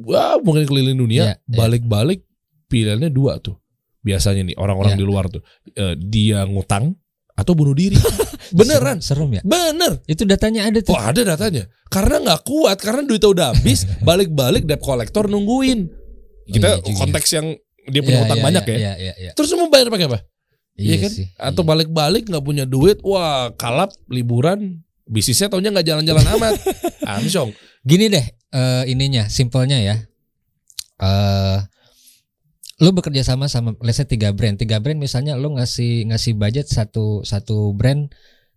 wah 0.00 0.38
mungkin 0.40 0.64
keliling 0.64 0.96
dunia 0.96 1.22
Iya, 1.22 1.34
iya. 1.36 1.56
balik-balik 1.56 2.24
pilihannya 2.66 3.10
dua 3.10 3.38
tuh. 3.42 3.58
Biasanya 4.00 4.48
nih 4.48 4.56
orang-orang 4.56 4.96
Iya. 4.96 5.00
di 5.00 5.04
luar 5.04 5.24
tuh 5.28 5.42
eh, 5.76 5.94
dia 5.98 6.46
ngutang 6.48 6.96
atau 7.36 7.52
bunuh 7.52 7.76
diri. 7.76 7.96
Beneran. 8.58 8.98
serem, 8.98 9.28
serem 9.30 9.30
ya. 9.38 9.42
Bener. 9.44 10.00
Itu 10.04 10.24
datanya 10.26 10.66
ada 10.66 10.80
tuh. 10.82 10.92
Oh 10.96 11.00
ada 11.00 11.20
datanya. 11.22 11.68
Karena 11.86 12.18
nggak 12.20 12.40
kuat, 12.42 12.78
karena 12.82 13.02
duitnya 13.06 13.30
udah 13.30 13.46
habis, 13.54 13.86
balik-balik 14.08 14.66
debt 14.66 14.82
collector 14.82 15.26
nungguin. 15.30 15.86
Kita 16.50 16.78
iya 16.78 16.82
juga. 16.82 16.98
konteks 17.06 17.28
yang 17.36 17.46
dia 17.90 18.02
punya 18.02 18.18
Iya, 18.22 18.26
utang 18.26 18.38
iya, 18.42 18.46
banyak 18.46 18.64
iya, 18.66 18.72
ya. 18.74 18.78
Iya, 18.78 18.92
iya, 18.98 19.14
iya. 19.20 19.32
Terus 19.38 19.54
mau 19.54 19.70
bayar 19.70 19.88
pakai 19.88 20.06
apa? 20.10 20.18
Iya 20.74 20.96
kan? 20.98 21.10
sih. 21.12 21.26
Atau 21.38 21.62
iya. 21.62 21.68
balik-balik 21.70 22.24
nggak 22.26 22.44
punya 22.44 22.64
duit, 22.66 22.98
wah 23.06 23.52
kalap 23.54 23.94
liburan, 24.10 24.82
bisnisnya 25.10 25.50
taunya 25.50 25.74
nggak 25.74 25.86
jalan-jalan 25.86 26.26
amat. 26.38 26.54
Amsyong. 27.02 27.50
Gini 27.82 28.06
deh, 28.06 28.24
eh, 28.54 28.84
ininya, 28.86 29.26
simpelnya 29.26 29.82
ya. 29.82 29.96
Eh 31.02 31.58
lu 32.80 32.96
bekerja 32.96 33.20
sama 33.20 33.44
sama 33.44 33.76
let's 33.84 34.00
say 34.00 34.08
tiga 34.08 34.32
brand. 34.32 34.56
Tiga 34.56 34.80
brand 34.80 34.96
misalnya 34.96 35.36
lu 35.36 35.52
ngasih 35.58 36.08
ngasih 36.08 36.32
budget 36.38 36.66
satu 36.70 37.20
satu 37.28 37.76
brand 37.76 38.08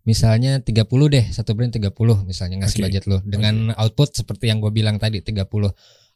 misalnya 0.04 0.60
30 0.60 0.84
deh, 1.12 1.24
satu 1.32 1.56
brand 1.56 1.72
30 1.72 1.92
misalnya 2.28 2.64
ngasih 2.64 2.78
Oke. 2.80 2.84
budget 2.88 3.04
lu 3.08 3.18
dengan 3.24 3.72
output 3.76 4.12
seperti 4.16 4.52
yang 4.52 4.60
gue 4.60 4.72
bilang 4.72 4.96
tadi 5.00 5.20
30. 5.20 5.44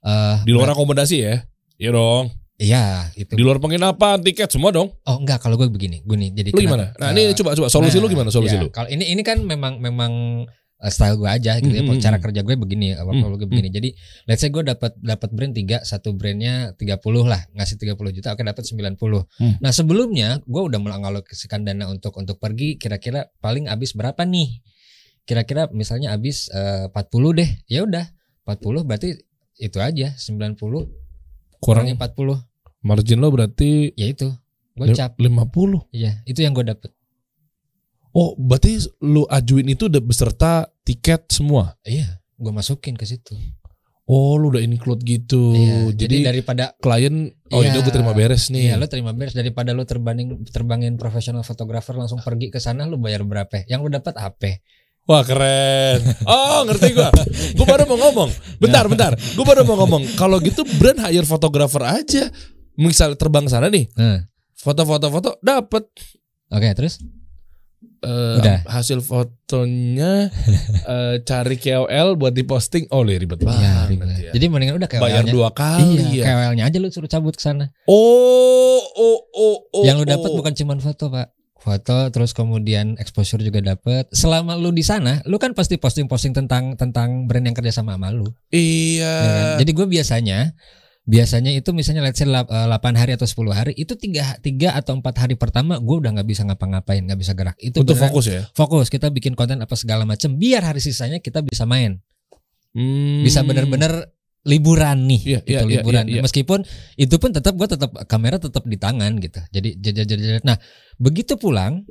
eh 0.05 0.37
Di 0.45 0.53
luar 0.53 0.73
akomodasi 0.73 1.17
ya? 1.21 1.45
Iya 1.81 1.97
dong. 1.97 2.33
Iya, 2.59 3.15
itu. 3.15 3.39
Di 3.39 3.43
luar 3.47 3.63
penginapan, 3.63 4.19
tiket 4.19 4.51
semua 4.51 4.75
dong. 4.75 4.91
Oh 5.07 5.17
enggak, 5.23 5.39
kalau 5.39 5.55
gue 5.55 5.71
begini, 5.71 6.03
gue 6.03 6.17
nih. 6.19 6.31
Jadi 6.35 6.51
Lu 6.51 6.67
gimana? 6.67 6.91
Nah, 6.99 7.15
ini 7.15 7.31
eh, 7.31 7.37
coba 7.39 7.55
coba 7.55 7.71
solusi 7.71 8.03
nah, 8.03 8.03
lu 8.03 8.09
gimana 8.11 8.35
solusi 8.35 8.59
ya, 8.59 8.67
lu? 8.67 8.75
Kalau 8.75 8.91
ini 8.91 9.15
ini 9.15 9.23
kan 9.23 9.47
memang 9.47 9.79
memang 9.79 10.43
eh, 10.83 10.91
style 10.91 11.15
gue 11.23 11.31
aja 11.31 11.63
gitu 11.63 11.71
ya. 11.71 11.87
Hmm, 11.87 12.03
Cara 12.03 12.19
hmm, 12.19 12.25
kerja 12.27 12.41
gue 12.43 12.59
begini, 12.59 12.99
apa 12.99 13.15
Hmm, 13.15 13.31
gue 13.39 13.47
begini. 13.47 13.71
Jadi 13.71 13.95
let's 14.27 14.43
say 14.43 14.51
gue 14.51 14.67
dapat 14.67 14.91
dapat 14.99 15.31
brand 15.31 15.55
3, 15.55 15.87
satu 15.87 16.19
brandnya 16.19 16.75
30 16.75 16.99
lah, 17.23 17.47
ngasih 17.55 17.79
30 17.79 17.95
juta, 18.19 18.35
oke 18.35 18.43
dapat 18.43 18.65
90. 18.67 18.99
Hmm. 19.39 19.55
Nah, 19.63 19.71
sebelumnya 19.71 20.43
gue 20.43 20.63
udah 20.67 20.83
mengalokasikan 20.83 21.63
dana 21.63 21.87
untuk 21.87 22.19
untuk 22.19 22.43
pergi 22.43 22.75
kira-kira 22.75 23.31
paling 23.39 23.71
habis 23.71 23.95
berapa 23.95 24.27
nih? 24.27 24.67
Kira-kira 25.31 25.71
misalnya 25.71 26.11
habis 26.11 26.51
eh, 26.51 26.91
40 26.91 27.39
deh. 27.39 27.51
Ya 27.71 27.87
udah, 27.87 28.03
40 28.51 28.83
berarti 28.83 29.15
itu 29.63 29.79
aja 29.79 30.15
90 30.19 30.59
kurangi 30.59 30.98
Kurang 31.59 31.87
40 31.87 31.99
margin 32.81 33.19
lo 33.19 33.29
berarti 33.29 33.91
ya 33.93 34.07
itu 34.07 34.31
gue 34.75 34.87
lim- 34.87 34.95
cap 34.95 35.15
50. 35.15 35.91
iya 35.91 36.23
itu 36.25 36.41
yang 36.41 36.53
gue 36.53 36.63
dapet 36.65 36.95
Oh, 38.11 38.33
berarti 38.35 38.81
lu 39.01 39.29
ajuin 39.29 39.69
itu 39.69 39.87
udah 39.87 40.01
beserta 40.01 40.53
tiket 40.83 41.29
semua. 41.29 41.77
iya 41.83 42.19
gue 42.35 42.51
masukin 42.51 42.95
ke 42.95 43.05
situ 43.05 43.35
Oh, 44.07 44.35
lu 44.35 44.49
udah 44.49 44.65
include 44.65 45.05
gitu. 45.05 45.53
Iya, 45.53 45.93
jadi, 45.93 46.17
jadi, 46.17 46.17
daripada 46.33 46.73
klien 46.79 47.29
oh 47.53 47.61
Iya. 47.61 47.69
ini 47.69 47.79
gue 47.79 47.93
terima 47.93 48.13
beres 48.13 48.49
nih. 48.49 48.63
iya 48.65 48.75
lo 48.75 48.87
terima 48.87 49.13
beres 49.13 49.35
daripada 49.35 49.77
lo 49.77 49.85
terbanding 49.85 50.47
terbangin 50.47 50.97
profesional 50.97 51.43
fotografer 51.43 51.93
langsung 51.93 52.17
pergi 52.19 52.49
ke 52.49 52.57
sana 52.57 52.85
lo 52.85 52.97
bayar 52.97 53.21
berapa 53.23 53.67
yang 53.67 53.83
lo 53.83 53.91
dapat 53.91 54.17
apa 54.17 54.65
Wah 55.09 55.25
keren. 55.25 56.05
Oh 56.29 56.69
ngerti 56.69 56.93
gua. 56.93 57.09
Gua 57.57 57.65
baru 57.65 57.89
mau 57.89 57.97
ngomong. 57.97 58.31
Bentar 58.61 58.85
bentar. 58.93 59.17
Gua 59.17 59.45
baru 59.49 59.65
mau 59.65 59.81
ngomong. 59.81 60.05
Kalau 60.21 60.37
gitu 60.45 60.69
brand 60.77 61.01
hire 61.09 61.25
fotografer 61.25 61.81
aja. 61.81 62.29
Misal 62.79 63.19
terbang 63.19 63.43
sana 63.51 63.67
nih, 63.67 63.91
nah, 63.99 64.23
foto-foto 64.55 65.11
foto 65.11 65.31
dapat 65.43 65.83
oke 66.47 66.69
terus 66.79 67.03
eh, 68.07 68.39
Udah. 68.39 68.63
hasil 68.71 69.03
fotonya 69.03 70.31
eh, 70.95 71.15
cari 71.27 71.57
KOL 71.59 72.15
buat 72.15 72.31
diposting. 72.31 72.87
Oh 72.95 73.03
li, 73.03 73.19
ribet 73.19 73.43
banget. 73.43 73.67
Iya, 73.67 73.75
ribet. 73.91 74.09
ya. 74.15 74.31
jadi 74.31 74.45
mendingan 74.47 74.79
udah 74.79 74.87
kayak 74.87 75.03
Bayar 75.03 75.27
dua 75.27 75.51
kali 75.51 76.15
iya 76.15 76.23
ya. 76.23 76.25
KOL-nya 76.31 76.65
aja 76.71 76.79
lo 76.79 76.87
suruh 76.87 77.11
cabut 77.11 77.35
ke 77.35 77.43
sana 77.43 77.75
Oh 77.91 78.79
oh 78.79 79.19
oh 79.35 79.57
oh. 79.75 79.83
yang 79.83 79.99
lo 79.99 80.07
dapat 80.07 80.31
oh. 80.31 80.39
bukan 80.39 80.55
cuman 80.55 80.79
foto 80.79 81.11
pak 81.11 81.35
foto 81.59 82.09
terus 82.15 82.31
kemudian 82.33 82.95
exposure 83.03 83.43
juga 83.43 83.59
dapat 83.61 84.07
selama 84.15 84.55
lu 84.55 84.71
di 84.71 84.87
sana 84.87 85.19
lu 85.27 85.37
kan 85.43 85.53
pasti 85.53 85.75
posting-posting 85.77 86.31
tentang 86.33 86.79
tentang 86.79 87.27
brand 87.27 87.45
yang 87.45 87.57
kerja 87.59 87.83
sama 87.83 87.99
sama 87.99 88.15
lu 88.15 88.31
Iya. 88.55 89.03
ya 89.11 89.31
kan? 89.35 89.47
jadi 89.61 89.71
gue 89.75 89.87
biasanya 89.91 90.39
biasanya 91.09 91.51
itu 91.57 91.73
misalnya 91.73 92.05
let's 92.05 92.21
say 92.21 92.29
8 92.29 92.45
hari 92.95 93.17
atau 93.17 93.25
10 93.25 93.49
hari 93.57 93.73
itu 93.75 93.97
tiga 93.97 94.37
tiga 94.45 94.77
atau 94.77 94.93
empat 94.93 95.25
hari 95.25 95.35
pertama 95.41 95.81
gue 95.81 95.97
udah 95.99 96.21
nggak 96.21 96.29
bisa 96.29 96.45
ngapa-ngapain 96.45 97.01
nggak 97.01 97.17
bisa 97.17 97.33
gerak 97.33 97.57
itu 97.59 97.81
Untuk 97.81 97.97
fokus 97.97 98.29
ya. 98.29 98.45
fokus 98.53 98.93
kita 98.93 99.09
bikin 99.09 99.33
konten 99.33 99.57
apa 99.65 99.73
segala 99.73 100.05
macam 100.05 100.37
biar 100.37 100.61
hari 100.63 100.85
sisanya 100.85 101.19
kita 101.19 101.41
bisa 101.41 101.65
main 101.65 101.99
Hmm. 102.77 103.25
bisa 103.25 103.41
bener-bener 103.41 104.13
liburan 104.49 105.05
nih 105.05 105.21
Iya, 105.21 105.41
gitu 105.45 105.53
iya, 105.53 105.61
iya, 105.61 105.73
liburan. 105.85 106.05
iya, 106.09 106.15
iya. 106.19 106.23
meskipun 106.25 106.65
itu 106.97 107.15
pun 107.21 107.31
tetap 107.37 107.53
gue 107.55 107.69
tetap 107.69 107.93
kamera 108.09 108.41
tetap 108.41 108.65
di 108.65 108.81
tangan 108.81 109.21
gitu. 109.21 109.41
Jadi 109.53 109.77
jajar 109.85 110.05
jajar 110.09 110.41
nah 110.41 110.57
begitu 110.97 111.37
pulang 111.37 111.85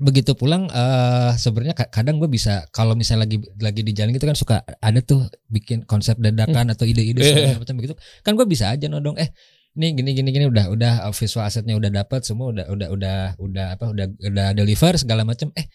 begitu 0.00 0.32
pulang 0.32 0.64
eh 0.72 1.32
sebenarnya 1.36 1.76
ka- 1.76 1.92
kadang 1.92 2.16
gue 2.16 2.28
bisa 2.28 2.64
kalau 2.72 2.96
misalnya 2.96 3.28
lagi 3.28 3.36
lagi 3.60 3.84
di 3.84 3.92
jalan 3.92 4.16
gitu 4.16 4.24
kan 4.24 4.32
suka 4.32 4.56
ada 4.80 5.00
tuh 5.04 5.28
bikin 5.52 5.84
konsep 5.84 6.16
dadakan 6.16 6.72
atau 6.72 6.88
ide-ide 6.88 7.20
iya. 7.20 7.60
macam 7.60 7.76
begitu 7.76 7.92
kan 8.24 8.32
gue 8.32 8.48
bisa 8.48 8.72
aja 8.72 8.88
nodong 8.88 9.20
eh 9.20 9.28
ini 9.76 9.94
gini 9.94 10.10
gini 10.16 10.28
gini 10.32 10.46
udah 10.48 10.66
udah 10.72 10.92
uh, 11.06 11.14
visual 11.14 11.44
asetnya 11.46 11.78
udah 11.78 11.92
dapat 11.92 12.24
semua 12.26 12.50
udah 12.50 12.64
udah 12.72 12.88
udah 12.90 13.16
udah 13.38 13.66
apa 13.78 13.84
udah 13.92 14.06
udah 14.18 14.46
deliver 14.50 14.98
segala 14.98 15.22
macam. 15.22 15.54
Eh 15.54 15.70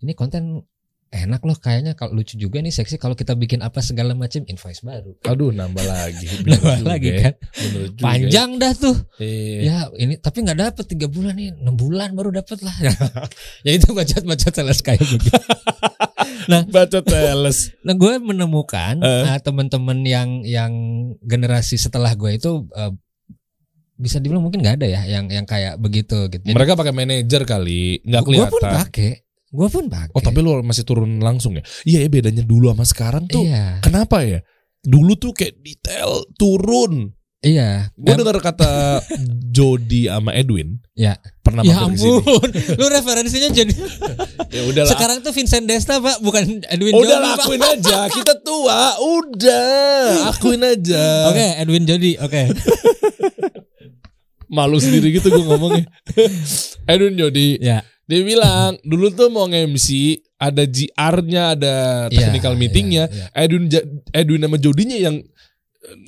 ini 0.00 0.16
konten 0.16 0.64
enak 1.18 1.40
loh 1.40 1.54
kayaknya 1.54 1.92
kalau 1.92 2.14
lucu 2.14 2.36
juga 2.36 2.58
nih 2.58 2.70
seksi 2.70 2.96
kalau 2.96 3.12
kita 3.12 3.32
bikin 3.32 3.60
apa 3.60 3.80
segala 3.80 4.12
macam 4.12 4.42
invoice 4.42 4.80
baru 4.80 5.16
Aduh 5.22 5.50
nambah 5.50 5.82
lagi. 5.82 6.28
Nambah 6.46 6.76
juga 6.76 6.86
lagi 6.86 7.08
ya. 7.08 7.20
kan 7.22 7.34
juga 7.56 7.80
ya. 7.86 8.02
panjang 8.02 8.50
dah 8.56 8.72
tuh 8.72 8.96
Iya. 9.16 9.58
ya 9.60 9.76
ini 9.96 10.14
tapi 10.16 10.38
nggak 10.40 10.58
dapet 10.60 10.84
tiga 10.86 11.06
bulan 11.06 11.34
nih 11.34 11.50
enam 11.52 11.74
bulan 11.74 12.12
baru 12.12 12.30
dapet 12.30 12.60
lah 12.60 12.76
ya 13.66 13.70
itu 13.72 13.88
bacot 13.90 14.22
bacot 14.30 14.52
sales 14.52 14.80
kayak 14.80 15.00
begitu 15.00 15.32
Baca 16.46 17.02
teles. 17.02 17.74
nah 17.82 17.90
gue 17.90 18.12
menemukan 18.18 19.02
uh, 19.02 19.34
teman-teman 19.40 19.98
yang 20.02 20.28
yang 20.42 20.72
generasi 21.20 21.74
setelah 21.74 22.14
gue 22.14 22.38
itu 22.38 22.70
uh, 22.70 22.92
bisa 23.96 24.20
dibilang 24.20 24.44
mungkin 24.44 24.60
nggak 24.60 24.76
ada 24.78 24.86
ya 24.86 25.02
yang 25.08 25.26
yang 25.26 25.42
kayak 25.42 25.80
begitu 25.80 26.28
gitu 26.28 26.44
Jadi, 26.44 26.52
Mereka 26.52 26.76
pakai 26.76 26.92
manajer 26.92 27.42
kali, 27.42 28.04
nggak 28.04 28.22
gue 28.22 28.34
pun 28.36 28.60
kelihatan. 28.60 28.76
pakai 28.78 29.10
gue 29.48 29.68
pun 29.68 29.86
pakai 29.86 30.10
Oh 30.10 30.20
tapi 30.20 30.38
lu 30.38 30.58
masih 30.60 30.82
turun 30.82 31.18
langsung 31.18 31.54
ya? 31.54 31.62
Iya 31.82 31.98
ya 32.02 32.08
bedanya 32.08 32.42
dulu 32.42 32.68
sama 32.68 32.82
sekarang 32.82 33.24
tuh. 33.24 33.40
iya 33.40 33.78
Kenapa 33.78 34.20
ya? 34.20 34.42
Dulu 34.80 35.14
tuh 35.14 35.30
kayak 35.30 35.58
detail 35.60 36.26
turun. 36.34 37.10
iya 37.40 37.90
Gue 37.94 38.10
Dan- 38.10 38.20
dengar 38.20 38.38
kata 38.40 39.00
Jody 39.56 40.06
sama 40.06 40.30
Edwin. 40.30 40.82
Ya. 40.92 41.14
Pernah 41.40 41.62
ya 41.62 41.78
mampir 41.80 41.94
di 41.94 42.02
sini. 42.02 42.18
ampun 42.18 42.48
lu 42.74 42.86
referensinya 42.86 43.48
jadi 43.50 43.74
Ya 44.56 44.62
udahlah. 44.64 44.90
sekarang 44.90 45.16
tuh 45.20 45.30
Vincent 45.30 45.64
Desta 45.64 45.96
pak 45.96 46.18
bukan 46.20 46.42
Edwin 46.66 46.92
Udah 46.92 47.06
Jody, 47.06 47.22
lah, 47.22 47.34
Pak. 47.34 47.44
akuin 47.44 47.62
aja. 47.62 47.98
Kita 48.08 48.34
tua. 48.40 48.80
Udah. 48.98 50.10
Akuin 50.28 50.60
aja. 50.60 51.04
Oke, 51.28 51.46
Edwin 51.56 51.84
Jody. 51.84 52.18
Oke. 52.18 52.42
Malu 54.48 54.78
sendiri 54.78 55.10
gitu 55.10 55.26
gue 55.28 55.42
ngomongnya. 55.44 55.86
Edwin 56.84 57.14
Jody. 57.16 57.58
ya. 57.58 57.82
Dia 58.06 58.22
bilang 58.22 58.78
dulu 58.82 59.10
tuh 59.10 59.28
mau 59.28 59.44
nge-MC 59.44 59.88
ada 60.38 60.62
GR-nya, 60.62 61.42
ada 61.52 61.74
Iya, 62.06 62.18
technical 62.22 62.54
meetingnya. 62.54 63.04
Iya, 63.08 63.26
Edwin 63.34 63.66
Ja- 63.66 63.86
Edwin 64.12 64.40
sama 64.40 64.56
Jodinya 64.56 64.94
yang 64.94 65.16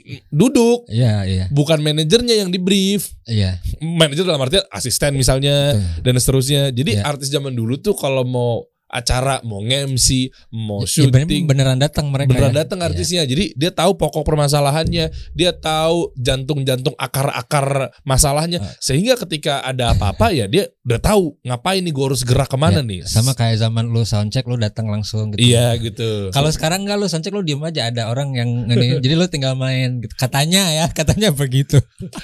eh, 0.06 0.22
duduk, 0.28 0.86
iya, 0.86 1.22
iya. 1.22 1.44
bukan 1.50 1.78
manajernya 1.78 2.34
yang 2.38 2.50
di 2.50 2.58
brief. 2.58 3.14
Iya. 3.24 3.58
Manajer 3.78 4.22
dalam 4.22 4.38
artian 4.38 4.62
asisten 4.70 5.14
misalnya 5.14 5.74
Betul. 5.74 6.02
dan 6.02 6.14
seterusnya. 6.16 6.62
Jadi 6.70 6.98
Iya. 6.98 7.02
artis 7.04 7.28
zaman 7.28 7.50
dulu 7.52 7.78
tuh 7.78 7.94
kalau 7.94 8.22
mau 8.22 8.62
acara, 8.88 9.40
mau 9.42 9.60
nge-MC, 9.60 10.32
mau 10.50 10.80
Ya, 10.82 11.06
bener- 11.06 11.28
syuting, 11.28 11.44
beneran 11.44 11.76
datang 11.76 12.08
mereka. 12.08 12.32
beneran 12.32 12.50
ya? 12.50 12.58
datang 12.62 12.78
Iya. 12.78 12.86
artisnya. 12.88 13.22
Jadi 13.22 13.52
dia 13.52 13.70
tahu 13.70 13.94
pokok 13.94 14.24
permasalahannya, 14.24 15.04
dia 15.30 15.52
tahu 15.52 16.10
jantung-jantung 16.14 16.96
akar-akar 16.96 17.68
masalahnya. 18.02 18.58
Ah. 18.58 18.72
Sehingga 18.78 19.14
ketika 19.18 19.60
ada 19.60 19.92
apa-apa 19.92 20.30
ya 20.30 20.44
dia 20.44 20.66
udah 20.82 20.98
tahu 20.98 21.36
ngapain 21.42 21.78
nih 21.78 21.90
gue 21.90 22.04
harus 22.06 22.22
gerak 22.22 22.46
ke 22.46 22.56
mana 22.56 22.80
Ya, 22.80 22.82
nih. 22.82 23.00
Sama 23.04 23.32
kayak 23.32 23.58
zaman 23.58 23.86
lu 23.86 24.02
soundcheck 24.02 24.44
lu 24.44 24.56
datang 24.56 24.88
langsung 24.88 25.30
gitu. 25.30 25.44
Iya 25.44 25.76
gitu. 25.76 26.28
Kalau 26.30 26.48
sekarang 26.48 26.82
enggak 26.82 26.96
lu 26.96 27.06
soundcheck 27.06 27.30
lu 27.30 27.42
diem 27.42 27.60
aja 27.60 27.86
ada 27.86 28.08
orang 28.08 28.32
yang 28.32 28.48
ini 28.66 28.96
jadi 29.04 29.14
lu 29.14 29.26
tinggal 29.26 29.52
main 29.52 30.00
gitu. 30.00 30.14
Katanya 30.14 30.64
ya, 30.70 30.88
katanya 30.98 31.28
begitu. 31.30 31.76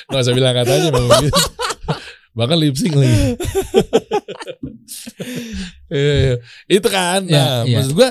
Gak 0.07 0.17
usah 0.19 0.33
bilang 0.33 0.55
katanya 0.55 0.89
memang 0.89 1.13
gitu. 1.23 1.37
Bahkan 2.35 2.57
lip 2.57 2.75
sync 2.75 2.95
lagi. 2.95 3.39
Iya, 5.89 6.13
iya. 6.15 6.35
Itu 6.67 6.89
kan. 6.89 7.21
Iya, 7.25 7.35
Nah, 7.35 7.59
iya. 7.65 7.77
maksud 7.79 7.93
gua 7.93 8.11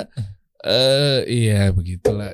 eh 0.64 1.20
iya 1.28 1.62
begitulah. 1.70 2.32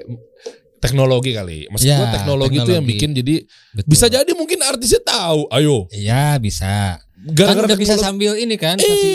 Teknologi 0.80 1.36
kali. 1.36 1.68
Maksud 1.68 1.86
Iya, 1.86 1.98
gua 1.98 2.08
teknologi, 2.10 2.56
itu 2.56 2.62
yang 2.62 2.68
teknologi. 2.80 2.92
bikin 2.96 3.10
jadi 3.12 3.36
Betul. 3.74 3.90
bisa 3.90 4.06
jadi 4.08 4.32
mungkin 4.32 4.60
artisnya 4.62 5.02
tahu. 5.02 5.50
Ayo. 5.50 5.92
Iya, 5.92 6.40
bisa. 6.40 7.04
Kan 7.20 7.36
Gara-gara 7.36 7.68
udah 7.68 7.76
bisa 7.76 7.94
teknologi- 7.94 8.08
sambil 8.08 8.32
ini 8.40 8.56
kan, 8.56 8.80
pasti 8.80 9.12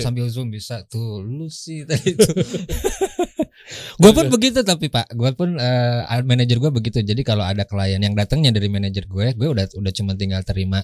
sambil 0.00 0.24
zoom 0.26 0.48
bisa 0.48 0.88
tuh 0.88 1.20
lu 1.20 1.52
sih 1.52 1.84
tadi 1.84 2.16
itu. 2.16 2.24
gue 4.00 4.10
pun 4.10 4.26
begitu 4.28 4.60
tapi 4.62 4.88
pak, 4.88 5.12
gue 5.12 5.30
pun 5.32 5.54
eh, 5.54 6.00
manajer 6.24 6.56
gue 6.56 6.72
begitu. 6.72 6.98
Jadi 6.98 7.20
kalau 7.20 7.44
ada 7.44 7.62
klien 7.62 8.00
yang 8.00 8.16
datangnya 8.16 8.50
dari 8.50 8.66
manajer 8.66 9.04
gue, 9.04 9.26
gue 9.32 9.48
udah 9.48 9.68
udah 9.68 9.92
cuma 9.92 10.12
tinggal 10.14 10.40
terima 10.40 10.80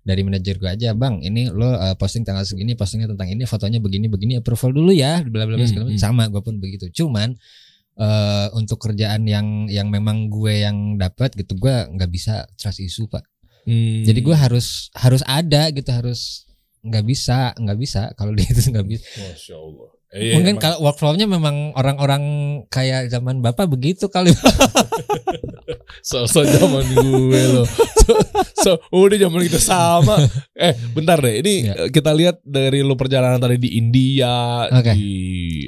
dari 0.00 0.24
manajer 0.24 0.56
gue 0.56 0.70
aja, 0.70 0.96
bang. 0.96 1.20
Ini 1.20 1.52
lo 1.52 1.76
eh, 1.76 1.96
posting 1.96 2.24
tanggal 2.24 2.44
segini, 2.48 2.72
postingnya 2.74 3.08
tentang 3.12 3.28
ini, 3.28 3.44
fotonya 3.44 3.78
begini 3.78 4.08
begini, 4.08 4.32
approval 4.40 4.72
dulu 4.72 4.92
ya, 4.92 5.20
bla 5.24 5.44
bla 5.44 5.56
bla 5.56 5.64
Hmm, 5.64 5.68
segala 5.68 5.84
macam. 5.88 5.96
hmm. 5.96 6.04
Sama 6.08 6.24
gue 6.32 6.42
pun 6.42 6.56
begitu. 6.56 6.86
Cuman 6.90 7.36
eh 8.00 8.46
untuk 8.56 8.80
kerjaan 8.80 9.28
yang 9.28 9.68
yang 9.68 9.92
memang 9.92 10.32
gue 10.32 10.64
yang 10.64 10.96
dapat 10.96 11.36
gitu, 11.36 11.52
gue 11.60 11.74
nggak 11.92 12.10
bisa 12.10 12.48
trust 12.56 12.80
isu 12.80 13.12
pak. 13.12 13.24
Hmm. 13.68 14.02
Jadi 14.08 14.24
gue 14.24 14.32
harus 14.32 14.88
harus 14.96 15.20
ada 15.28 15.68
gitu 15.68 15.90
harus 15.92 16.48
nggak 16.80 17.04
bisa 17.04 17.52
nggak 17.60 17.76
bisa 17.76 18.08
kalau 18.16 18.32
dia 18.32 18.48
itu 18.48 18.72
nggak 18.72 18.88
bisa. 18.88 19.04
Masya 19.20 19.56
Allah. 19.60 19.90
Iya, 20.10 20.34
Mungkin 20.34 20.58
emang. 20.58 20.62
kalau 20.62 20.78
workflow-nya 20.82 21.22
memang 21.24 21.70
orang-orang 21.72 22.22
kayak 22.66 23.06
zaman 23.08 23.38
bapak 23.38 23.66
begitu 23.66 24.10
kali. 24.10 24.34
So-so 26.02 26.42
zaman 26.42 26.82
gue 26.88 27.42
loh. 27.52 27.66
So, 28.00 28.12
so, 28.56 28.70
udah 28.90 29.16
zaman 29.16 29.40
kita 29.44 29.60
sama. 29.60 30.16
Eh, 30.52 30.74
bentar 30.90 31.20
deh. 31.20 31.38
Ini 31.38 31.54
Iya. 31.62 31.74
eh, 31.76 31.88
kita 31.90 32.10
lihat 32.10 32.42
dari 32.42 32.80
lu 32.80 32.94
perjalanan 32.94 33.38
tadi 33.38 33.56
di 33.56 33.76
India, 33.76 34.66
Oke. 34.66 34.92
di 34.92 35.10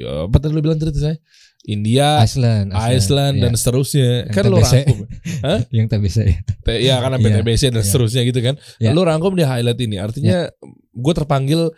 eh, 0.00 0.26
apa 0.26 0.36
tadi 0.36 0.52
lu 0.52 0.60
bilang 0.60 0.74
tadi 0.76 0.90
saya? 0.96 1.16
India, 1.62 2.18
Iceland, 2.18 2.74
Iceland, 2.74 3.38
dan 3.38 3.54
Iya. 3.54 3.58
seterusnya. 3.62 4.10
Yang 4.26 4.34
kan 4.34 4.42
lu 4.42 4.56
TBC. 4.58 4.74
rangkum. 4.74 4.98
yang 5.78 5.86
tak 5.86 6.00
bisa 6.02 6.20
ya. 6.26 6.36
T- 6.42 6.82
Ya 6.82 6.94
kan 6.98 7.14
sampai 7.14 7.30
Iya, 7.30 7.38
TBC 7.38 7.62
dan 7.70 7.78
iya. 7.78 7.86
seterusnya 7.86 8.22
gitu 8.26 8.40
kan. 8.42 8.54
Iya. 8.82 8.90
Lu 8.90 9.06
rangkum 9.06 9.32
di 9.32 9.46
highlight 9.46 9.78
ini. 9.78 9.94
Artinya 9.94 10.50
gue 10.90 11.14
terpanggil 11.14 11.70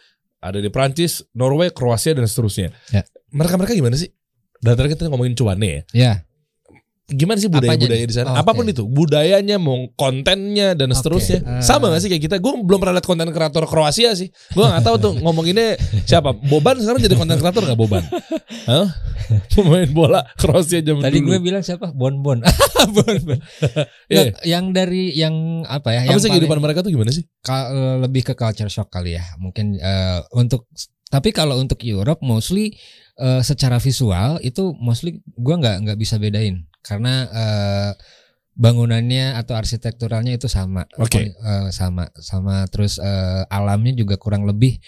ada 0.45 0.61
di 0.61 0.69
Prancis, 0.69 1.25
Norway, 1.33 1.73
Kroasia 1.73 2.13
dan 2.13 2.29
seterusnya. 2.29 2.69
Ya. 2.93 3.01
Mereka-mereka 3.33 3.73
gimana 3.73 3.97
sih? 3.97 4.13
Dan 4.61 4.77
tadi 4.77 4.93
kita 4.93 5.09
ngomongin 5.09 5.33
cuannya 5.33 5.69
ya. 5.69 5.81
Ya, 5.93 6.13
Gimana 7.05 7.37
sih 7.37 7.53
Apanya 7.53 7.69
budaya-budaya 7.77 8.01
nih? 8.01 8.09
di 8.09 8.15
sana? 8.17 8.29
Oh, 8.31 8.37
Apa 8.39 8.51
pun 8.51 8.65
itu, 8.65 8.81
budayanya, 8.83 9.61
mau 9.61 9.77
kontennya 9.93 10.73
dan 10.73 10.89
Oke, 10.89 10.97
seterusnya. 10.97 11.39
eh. 11.41 11.61
Sama 11.61 11.93
gak 11.93 12.01
sih 12.01 12.09
kayak 12.09 12.23
kita? 12.23 12.37
Gue 12.41 12.57
belum 12.57 12.81
pernah 12.81 12.97
lihat 12.97 13.05
konten 13.05 13.29
kreator 13.29 13.65
Kroasia 13.65 14.13
sih. 14.15 14.33
Gue 14.51 14.65
gak 14.65 14.81
tahu 14.81 14.97
tuh 14.97 15.13
ngomonginnya 15.21 15.77
siapa. 16.03 16.33
Boban 16.33 16.81
sekarang 16.81 16.99
jadi 16.99 17.13
konten 17.13 17.37
kreator 17.37 17.61
gak 17.63 17.77
Boban? 17.77 18.09
Hah? 18.65 18.89
Pemain 19.53 19.85
bola 19.87 20.25
Kroasia 20.35 20.81
jam 20.81 20.97
tadi 20.99 21.21
dulu. 21.21 21.33
gue 21.33 21.39
bilang 21.43 21.61
siapa? 21.61 21.93
Bon 21.93 22.17
Bon. 22.19 22.41
bon 22.97 23.17
Bon. 23.23 23.39
Nggak, 24.07 24.41
Yang 24.43 24.65
dari 24.73 25.03
yang 25.13 25.35
apa 25.67 25.93
ya? 25.93 26.01
Apa 26.05 26.09
yang 26.09 26.21
sih 26.21 26.29
kehidupan 26.31 26.57
mereka 26.59 26.81
tuh 26.81 26.89
gimana 26.89 27.09
sih? 27.09 27.25
eh, 27.45 27.97
lebih 28.01 28.21
ke 28.23 28.33
culture 28.33 28.69
shock 28.69 28.89
kali 28.89 29.13
ya 29.15 29.25
mungkin 29.37 29.77
eh, 29.77 30.25
untuk 30.33 30.69
tapi 31.07 31.31
kalau 31.31 31.57
untuk 31.57 31.81
Europe 31.81 32.21
mostly 32.21 32.73
eh, 33.17 33.41
secara 33.41 33.77
visual 33.77 34.41
itu 34.41 34.73
mostly 34.75 35.21
gua 35.35 35.57
nggak 35.57 35.77
nggak 35.85 35.99
bisa 35.99 36.17
bedain 36.17 36.65
karena 36.85 37.15
eh, 37.33 37.93
bangunannya 38.55 39.35
atau 39.41 39.57
arsitekturalnya 39.57 40.37
itu 40.37 40.47
sama. 40.47 40.85
Oke. 41.01 41.35
Eh, 41.35 41.69
sama. 41.73 42.13
Sama 42.21 42.69
terus 42.69 43.01
eh, 43.01 43.43
alamnya 43.49 43.97
juga 43.97 44.21
kurang 44.21 44.45
lebih 44.45 44.79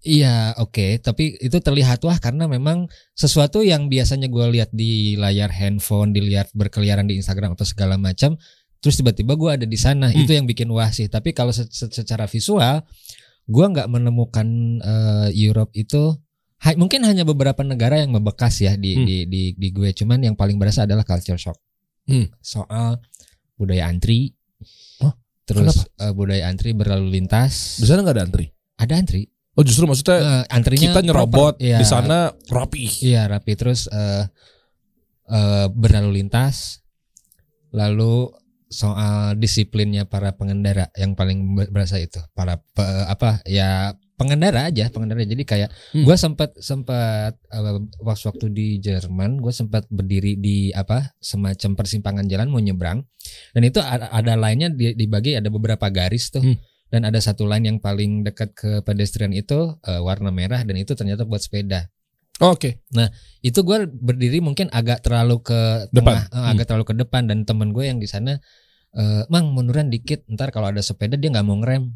Iya 0.00 0.56
oke. 0.56 0.96
Tapi 1.04 1.36
itu 1.44 1.60
terlihat 1.60 2.00
wah 2.08 2.16
karena 2.16 2.48
memang 2.48 2.88
sesuatu 3.12 3.60
yang 3.60 3.92
biasanya 3.92 4.32
gua 4.32 4.48
lihat 4.48 4.72
di 4.72 5.12
layar 5.20 5.52
handphone 5.52 6.16
dilihat 6.16 6.48
berkeliaran 6.56 7.04
di 7.04 7.20
Instagram 7.20 7.52
atau 7.52 7.68
segala 7.68 8.00
macam 8.00 8.40
terus 8.80 8.96
tiba-tiba 8.96 9.36
gua 9.36 9.60
ada 9.60 9.68
di 9.68 9.76
sana. 9.76 10.08
Hmm. 10.08 10.24
itu 10.24 10.32
yang 10.32 10.48
bikin 10.48 10.72
wah 10.72 10.88
sih. 10.88 11.12
Tapi 11.12 11.36
kalau 11.36 11.52
se- 11.52 11.68
se- 11.68 11.92
secara 11.92 12.24
visual 12.24 12.80
gua 13.44 13.66
nggak 13.68 13.88
menemukan 13.92 14.48
eh, 14.80 15.28
Europe 15.36 15.76
itu 15.76 16.16
ha- 16.60 16.76
mungkin 16.76 17.02
hanya 17.02 17.22
beberapa 17.22 17.60
negara 17.62 17.96
yang 17.96 18.10
membekas 18.10 18.60
ya 18.60 18.74
di, 18.74 18.92
Hmm. 18.94 19.04
di 19.04 19.16
di 19.24 19.42
di 19.52 19.68
gue 19.70 19.90
cuman 19.90 20.20
yang 20.22 20.34
paling 20.34 20.56
berasa 20.56 20.84
adalah 20.84 21.02
culture 21.02 21.36
shock 21.36 21.56
Hmm. 22.04 22.26
soal 22.38 22.98
budaya 23.54 23.86
antri 23.86 24.32
Hah? 24.98 25.14
terus 25.42 25.84
eh, 25.94 26.10
budaya 26.10 26.46
antri 26.46 26.70
berlalu 26.70 27.12
lintas 27.12 27.76
Di 27.76 27.84
sana 27.84 28.02
gak 28.02 28.14
ada 28.14 28.24
antri. 28.24 28.46
ada 28.76 28.94
antri 28.94 29.28
Oh 29.52 29.66
justru 29.66 29.84
maksudnya 29.84 30.16
Eh, 30.16 30.44
antrinya 30.48 30.88
kita 30.88 31.02
nyerobot. 31.02 31.58
Iya, 31.58 31.76
di 31.76 31.84
sana 31.84 32.30
rapi. 32.48 32.86
Iya 33.02 33.26
rapi 33.26 33.52
terus 33.52 33.90
eh 33.90 34.24
eh, 35.26 35.66
berlalu 35.68 36.16
lintas, 36.16 36.80
lalu 37.70 38.30
soal 38.66 39.34
disiplinnya 39.34 40.06
para 40.06 40.32
pengendara 40.32 40.88
yang 40.94 41.12
paling 41.12 41.42
ber- 41.52 41.68
berasa 41.68 41.98
itu 41.98 42.22
para 42.32 42.62
pe- 42.68 43.06
apa 43.06 43.42
ya 43.44 43.90
pengendara 44.20 44.68
aja 44.68 44.92
pengendara 44.92 45.24
jadi 45.24 45.40
kayak 45.42 45.68
Hmm. 45.96 46.04
gue 46.04 46.12
sempat 46.14 46.52
sempat 46.60 47.40
eh, 47.40 47.62
waktu 47.98 48.24
waktu 48.28 48.46
di 48.52 48.76
Jerman 48.78 49.40
gue 49.40 49.48
sempat 49.50 49.88
berdiri 49.88 50.36
di 50.36 50.68
apa 50.70 51.16
semacam 51.16 51.70
persimpangan 51.72 52.28
jalan 52.28 52.52
mau 52.52 52.60
nyebrang 52.60 53.00
dan 53.56 53.62
itu 53.64 53.80
ada, 53.80 54.12
ada 54.12 54.36
lainnya 54.36 54.68
di- 54.68 54.92
dibagi 54.92 55.40
ada 55.40 55.48
beberapa 55.48 55.88
garis 55.88 56.28
tuh 56.28 56.44
Hmm. 56.44 56.60
dan 56.92 57.08
ada 57.08 57.16
satu 57.16 57.48
line 57.48 57.64
yang 57.64 57.78
paling 57.78 58.20
dekat 58.20 58.52
ke 58.52 58.84
pedestrian 58.84 59.32
itu 59.32 59.80
eh, 59.80 59.98
warna 59.98 60.28
merah 60.28 60.60
dan 60.60 60.76
itu 60.76 60.92
ternyata 60.92 61.24
buat 61.24 61.40
sepeda 61.40 61.88
Oke. 62.40 62.80
itu 63.40 63.60
gue 63.60 63.84
berdiri 63.84 64.40
mungkin 64.40 64.72
agak 64.72 65.04
terlalu 65.04 65.44
ke 65.44 65.92
Depan. 65.92 66.24
tengah, 66.24 66.24
eh, 66.32 66.46
agak 66.52 66.64
terlalu 66.68 66.86
ke 66.88 66.94
depan 66.96 67.28
dan 67.28 67.44
temen 67.44 67.68
gue 67.70 67.84
yang 67.84 68.00
di 68.00 68.08
sana 68.08 68.40
eh, 68.90 69.22
mang 69.28 69.52
munduran 69.52 69.86
dikit 69.86 70.24
ntar 70.26 70.50
kalau 70.50 70.72
ada 70.72 70.80
sepeda 70.80 71.14
dia 71.14 71.30
nggak 71.30 71.46
mau 71.46 71.60
ngerem? 71.60 71.92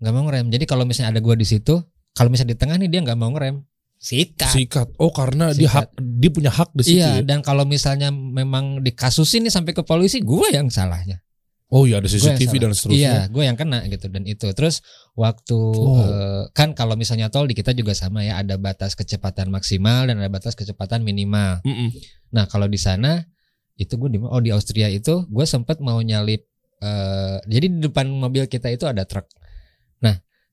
Nggak 0.00 0.12
mau 0.12 0.22
ngerem 0.28 0.46
jadi 0.52 0.64
kalau 0.64 0.84
misalnya 0.84 1.16
ada 1.16 1.20
gue 1.22 1.34
di 1.36 1.46
situ 1.46 1.74
kalau 2.12 2.28
misalnya 2.28 2.52
di 2.54 2.58
tengah 2.58 2.76
nih 2.76 2.88
dia 2.88 3.00
nggak 3.04 3.18
mau 3.18 3.30
ngerem 3.32 3.64
sikat 3.96 4.52
Sikat. 4.52 4.88
Oh 5.00 5.08
karena 5.08 5.56
dia 5.56 5.72
Sikat. 5.72 5.88
hak 5.88 6.00
dia 6.20 6.30
punya 6.30 6.50
hak 6.52 6.70
di 6.76 6.82
situ 6.84 7.00
iya 7.00 7.20
ya. 7.20 7.24
dan 7.24 7.40
kalau 7.40 7.64
misalnya 7.64 8.12
memang 8.12 8.84
dikasusin 8.84 9.48
nih 9.48 9.52
sampai 9.52 9.72
ke 9.72 9.80
polisi 9.80 10.20
gue 10.20 10.48
yang 10.52 10.68
salahnya 10.68 11.20
Oh 11.66 11.82
iya 11.82 11.98
ada 11.98 12.06
Gua 12.06 12.14
CCTV 12.38 12.62
dan 12.62 12.70
seterusnya. 12.78 12.94
Iya, 12.94 13.20
gue 13.26 13.42
yang 13.42 13.58
kena 13.58 13.82
gitu 13.90 14.06
dan 14.06 14.22
itu. 14.22 14.46
Terus 14.54 14.86
waktu 15.18 15.58
Oh. 15.58 15.98
eh, 15.98 16.42
kan 16.54 16.78
kalau 16.78 16.94
misalnya 16.94 17.26
tol 17.26 17.42
di 17.50 17.58
kita 17.58 17.74
juga 17.74 17.90
sama 17.90 18.22
ya, 18.22 18.38
ada 18.38 18.54
batas 18.54 18.94
kecepatan 18.94 19.50
maksimal 19.50 20.06
dan 20.06 20.22
ada 20.22 20.30
batas 20.30 20.54
kecepatan 20.54 21.02
minimal. 21.02 21.58
Mm-mm. 21.66 21.90
Nah 22.30 22.46
kalau 22.46 22.70
di 22.70 22.78
sana 22.78 23.26
itu 23.74 23.98
gue 23.98 24.14
di 24.14 24.18
oh 24.22 24.38
di 24.38 24.54
Austria 24.54 24.86
itu 24.86 25.26
gue 25.26 25.42
sempat 25.42 25.82
mau 25.82 25.98
nyalip. 25.98 26.46
eh 26.76 27.36
jadi 27.50 27.66
di 27.66 27.78
depan 27.82 28.14
mobil 28.14 28.46
kita 28.46 28.70
itu 28.70 28.86
ada 28.86 29.02
truk. 29.02 29.26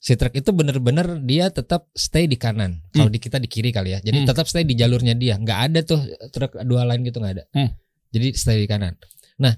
Si 0.03 0.19
truk 0.19 0.35
itu 0.35 0.51
bener-bener 0.51 1.23
dia 1.23 1.47
tetap 1.47 1.87
stay 1.95 2.27
di 2.27 2.35
kanan. 2.35 2.83
Kalau 2.91 3.07
di 3.07 3.23
kita 3.23 3.39
di 3.39 3.47
kiri 3.47 3.71
kali 3.71 3.95
ya. 3.95 3.99
Jadi 4.03 4.19
Hmm. 4.19 4.27
tetap 4.27 4.51
stay 4.51 4.67
di 4.67 4.75
jalurnya 4.75 5.15
dia. 5.15 5.39
nggak 5.39 5.59
ada 5.71 5.79
tuh 5.79 6.03
truk 6.27 6.59
dua 6.67 6.83
line 6.83 7.07
gitu 7.07 7.23
nggak 7.23 7.33
ada. 7.39 7.43
Hmm. 7.55 7.71
Jadi 8.11 8.35
stay 8.35 8.59
di 8.59 8.67
kanan. 8.67 8.99
Nah 9.39 9.55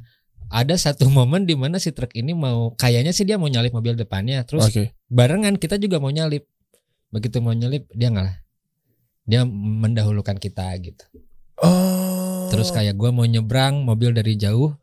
ada 0.53 0.77
satu 0.77 1.09
momen 1.17 1.49
di 1.49 1.57
mana 1.57 1.81
si 1.81 1.89
truk 1.89 2.13
ini 2.13 2.37
mau 2.37 2.77
kayaknya 2.77 3.09
sih 3.09 3.25
dia 3.25 3.41
mau 3.41 3.49
nyalip 3.49 3.73
mobil 3.73 3.97
depannya. 3.97 4.45
Terus 4.45 4.69
Oke. 4.69 4.93
barengan 5.09 5.57
kita 5.57 5.81
juga 5.81 5.97
mau 5.97 6.13
nyalip. 6.13 6.45
Begitu 7.09 7.41
mau 7.41 7.57
nyalip 7.57 7.89
dia 7.89 8.13
ngalah. 8.13 8.37
Dia 9.25 9.41
mendahulukan 9.49 10.37
kita 10.37 10.69
gitu. 10.77 11.01
Oh. 11.57 12.45
Terus 12.53 12.69
kayak 12.69 12.93
gua 12.93 13.09
mau 13.09 13.25
nyebrang 13.25 13.81
mobil 13.81 14.13
dari 14.13 14.37
jauh, 14.37 14.77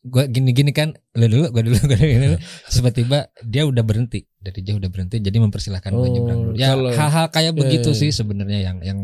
gua 0.00 0.24
gini-gini 0.24 0.72
kan, 0.72 0.96
lu 1.12 1.26
dulu, 1.28 1.44
gua 1.54 1.62
dulu, 1.64 1.76
gua 1.76 1.96
dulu. 1.96 2.36
Tiba-tiba 2.72 3.18
dia 3.44 3.62
udah 3.68 3.84
berhenti 3.84 4.24
dari 4.40 4.64
jauh 4.64 4.80
udah 4.80 4.88
berhenti, 4.88 5.20
jadi 5.20 5.36
mempersilahkan 5.36 5.92
Oh, 5.92 6.08
nyebrang 6.08 6.40
dulu. 6.50 6.54
Ya 6.56 6.72
hal-hal 6.72 7.28
kayak 7.28 7.52
Ya, 7.52 7.56
begitu 7.56 7.90
ya, 7.92 7.98
sih 7.98 8.10
sebenarnya 8.14 8.60
yang 8.64 8.78
yang 8.80 9.00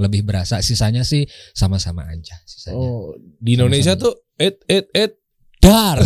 lebih 0.00 0.26
berasa. 0.26 0.58
Sisanya 0.64 1.06
sih 1.06 1.28
sama-sama 1.54 2.08
aja. 2.10 2.34
Sisanya. 2.42 2.78
Oh, 2.78 3.14
di 3.18 3.54
Indonesia 3.54 3.94
Sama-sama. 3.94 4.04
tuh 4.10 4.14
et 4.42 4.56
et 4.66 4.86
et 4.96 5.12
Dar. 5.62 6.02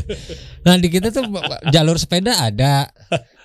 nah 0.64 0.80
di 0.80 0.88
kita 0.88 1.12
tuh 1.12 1.28
jalur 1.68 2.00
sepeda 2.00 2.32
ada, 2.40 2.88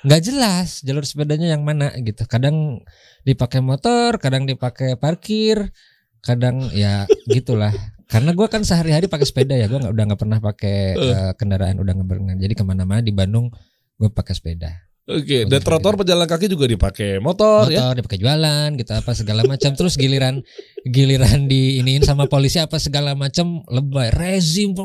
nggak 0.08 0.22
jelas 0.24 0.80
jalur 0.80 1.04
sepedanya 1.04 1.52
yang 1.52 1.68
mana 1.68 1.92
gitu. 2.00 2.24
Kadang 2.24 2.80
dipakai 3.28 3.60
motor, 3.60 4.16
kadang 4.16 4.48
dipakai 4.48 4.96
parkir, 4.96 5.76
kadang 6.24 6.72
ya 6.72 7.04
gitulah. 7.28 7.76
Karena 8.12 8.36
gue 8.36 8.48
kan 8.52 8.62
sehari-hari 8.68 9.08
pakai 9.08 9.24
sepeda 9.24 9.56
ya, 9.56 9.72
gue 9.72 9.80
nggak 9.80 9.94
udah 9.96 10.04
nggak 10.12 10.20
pernah 10.20 10.40
pakai 10.44 10.78
eh, 11.00 11.32
kendaraan 11.40 11.80
udah 11.80 11.94
nggak. 11.96 12.38
Jadi 12.44 12.54
ke 12.60 12.64
mana-mana 12.68 13.00
di 13.00 13.16
Bandung 13.16 13.48
gue 13.96 14.10
pakai 14.12 14.36
sepeda. 14.36 14.92
Oke, 15.10 15.44
Oh, 15.44 15.50
dan 15.50 15.60
trotoar 15.66 15.98
pejalan 15.98 16.30
kaki 16.30 16.46
juga 16.46 16.70
dipakai 16.70 17.18
motor, 17.18 17.66
ya. 17.74 17.90
Motor 17.90 17.94
dipakai 18.06 18.20
jualan, 18.22 18.70
gitu 18.78 18.92
apa 18.94 19.12
segala 19.18 19.42
macam. 19.50 19.74
Terus 19.74 19.98
giliran 19.98 20.46
giliran 20.86 21.50
di 21.50 21.82
iniin 21.82 22.06
sama 22.06 22.30
polisi 22.30 22.62
apa 22.62 22.78
segala 22.78 23.18
macam 23.18 23.66
lebay, 23.66 24.14
rezim, 24.14 24.78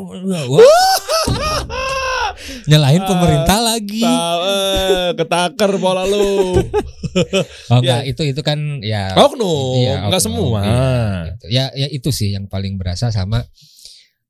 wah, 2.56 2.68
nyalahin 2.68 3.02
pemerintah 3.04 3.58
lagi. 3.60 4.00
Tahu, 4.00 4.40
eh, 4.46 5.10
ketakar 5.14 5.70
pola 5.76 6.04
lu. 6.04 6.56
Oh 7.72 7.80
enggak, 7.80 8.04
itu 8.04 8.28
itu 8.28 8.40
kan 8.44 8.84
ya 8.84 9.08
Oknum, 9.16 10.04
enggak 10.04 10.20
oknum. 10.20 10.36
semua. 10.52 10.60
Iya, 10.60 10.92
gitu. 11.32 11.44
Ya 11.48 11.64
ya 11.72 11.88
itu 11.88 12.12
sih 12.12 12.36
yang 12.36 12.44
paling 12.44 12.76
berasa 12.76 13.08
sama 13.08 13.40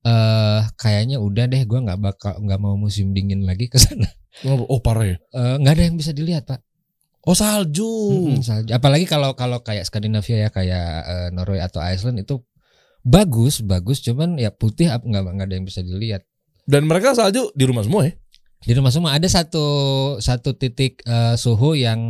eh 0.06 0.60
kayaknya 0.78 1.18
udah 1.18 1.50
deh 1.50 1.66
gua 1.66 1.82
nggak 1.82 1.98
bakal 1.98 2.38
nggak 2.38 2.60
mau 2.62 2.78
musim 2.78 3.10
dingin 3.10 3.42
lagi 3.42 3.66
ke 3.66 3.74
sana. 3.82 4.06
Oh, 4.46 4.68
oh, 4.68 4.78
parah 4.78 5.02
ya. 5.02 5.16
Eh, 5.34 5.54
nggak 5.58 5.72
ada 5.74 5.82
yang 5.82 5.96
bisa 5.96 6.12
dilihat, 6.12 6.44
Pak. 6.46 6.60
Oh, 7.26 7.34
salju. 7.34 7.82
Mm-mm, 7.82 8.44
salju. 8.44 8.70
Apalagi 8.70 9.08
kalau 9.08 9.34
kalau 9.34 9.64
kayak 9.64 9.88
Skandinavia 9.88 10.46
ya 10.46 10.50
kayak 10.52 10.86
eh, 11.08 11.28
Norway 11.34 11.58
atau 11.58 11.82
Iceland 11.82 12.22
itu 12.22 12.44
bagus, 13.02 13.64
bagus 13.64 13.98
cuman 14.04 14.38
ya 14.38 14.52
putih 14.54 14.92
nggak 14.92 15.22
nggak 15.34 15.46
ada 15.48 15.54
yang 15.56 15.66
bisa 15.66 15.82
dilihat. 15.82 16.22
Dan 16.66 16.90
mereka 16.90 17.14
salju 17.14 17.54
di 17.54 17.64
rumah 17.64 17.86
semua 17.86 18.10
ya. 18.10 18.14
Di 18.66 18.74
rumah 18.74 18.90
semua 18.90 19.14
ada 19.14 19.30
satu 19.30 19.66
satu 20.18 20.58
titik 20.58 20.98
eh, 21.06 21.38
suhu 21.38 21.78
yang 21.78 22.00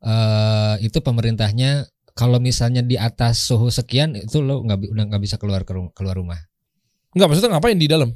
eh 0.00 0.74
itu 0.80 0.96
pemerintahnya 1.04 1.84
kalau 2.16 2.40
misalnya 2.40 2.80
di 2.80 2.96
atas 2.96 3.44
suhu 3.44 3.68
sekian 3.68 4.16
itu 4.16 4.40
lo 4.40 4.64
nggak 4.64 4.96
udah 4.96 5.04
nggak 5.12 5.22
bisa 5.22 5.36
keluar 5.36 5.68
ke 5.68 5.76
keluar 5.92 6.16
rumah. 6.16 6.40
Enggak, 7.12 7.28
maksudnya 7.28 7.52
ngapain 7.52 7.76
di 7.76 7.88
dalam? 7.90 8.08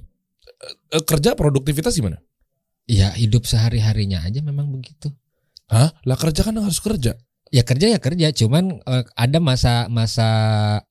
Eh, 0.92 1.04
kerja 1.04 1.36
produktivitas 1.36 1.92
gimana? 1.92 2.16
Ya 2.88 3.12
hidup 3.12 3.44
sehari 3.44 3.84
harinya 3.84 4.24
aja 4.24 4.40
memang 4.40 4.72
begitu. 4.72 5.12
Hah? 5.68 5.92
Lah 6.08 6.16
kerja 6.16 6.40
kan 6.40 6.56
harus 6.56 6.80
kerja. 6.80 7.16
Ya 7.52 7.62
kerja 7.62 7.86
ya 7.86 8.00
kerja, 8.02 8.34
cuman 8.34 8.82
ada 9.14 9.38
masa 9.38 9.86
masa 9.86 10.26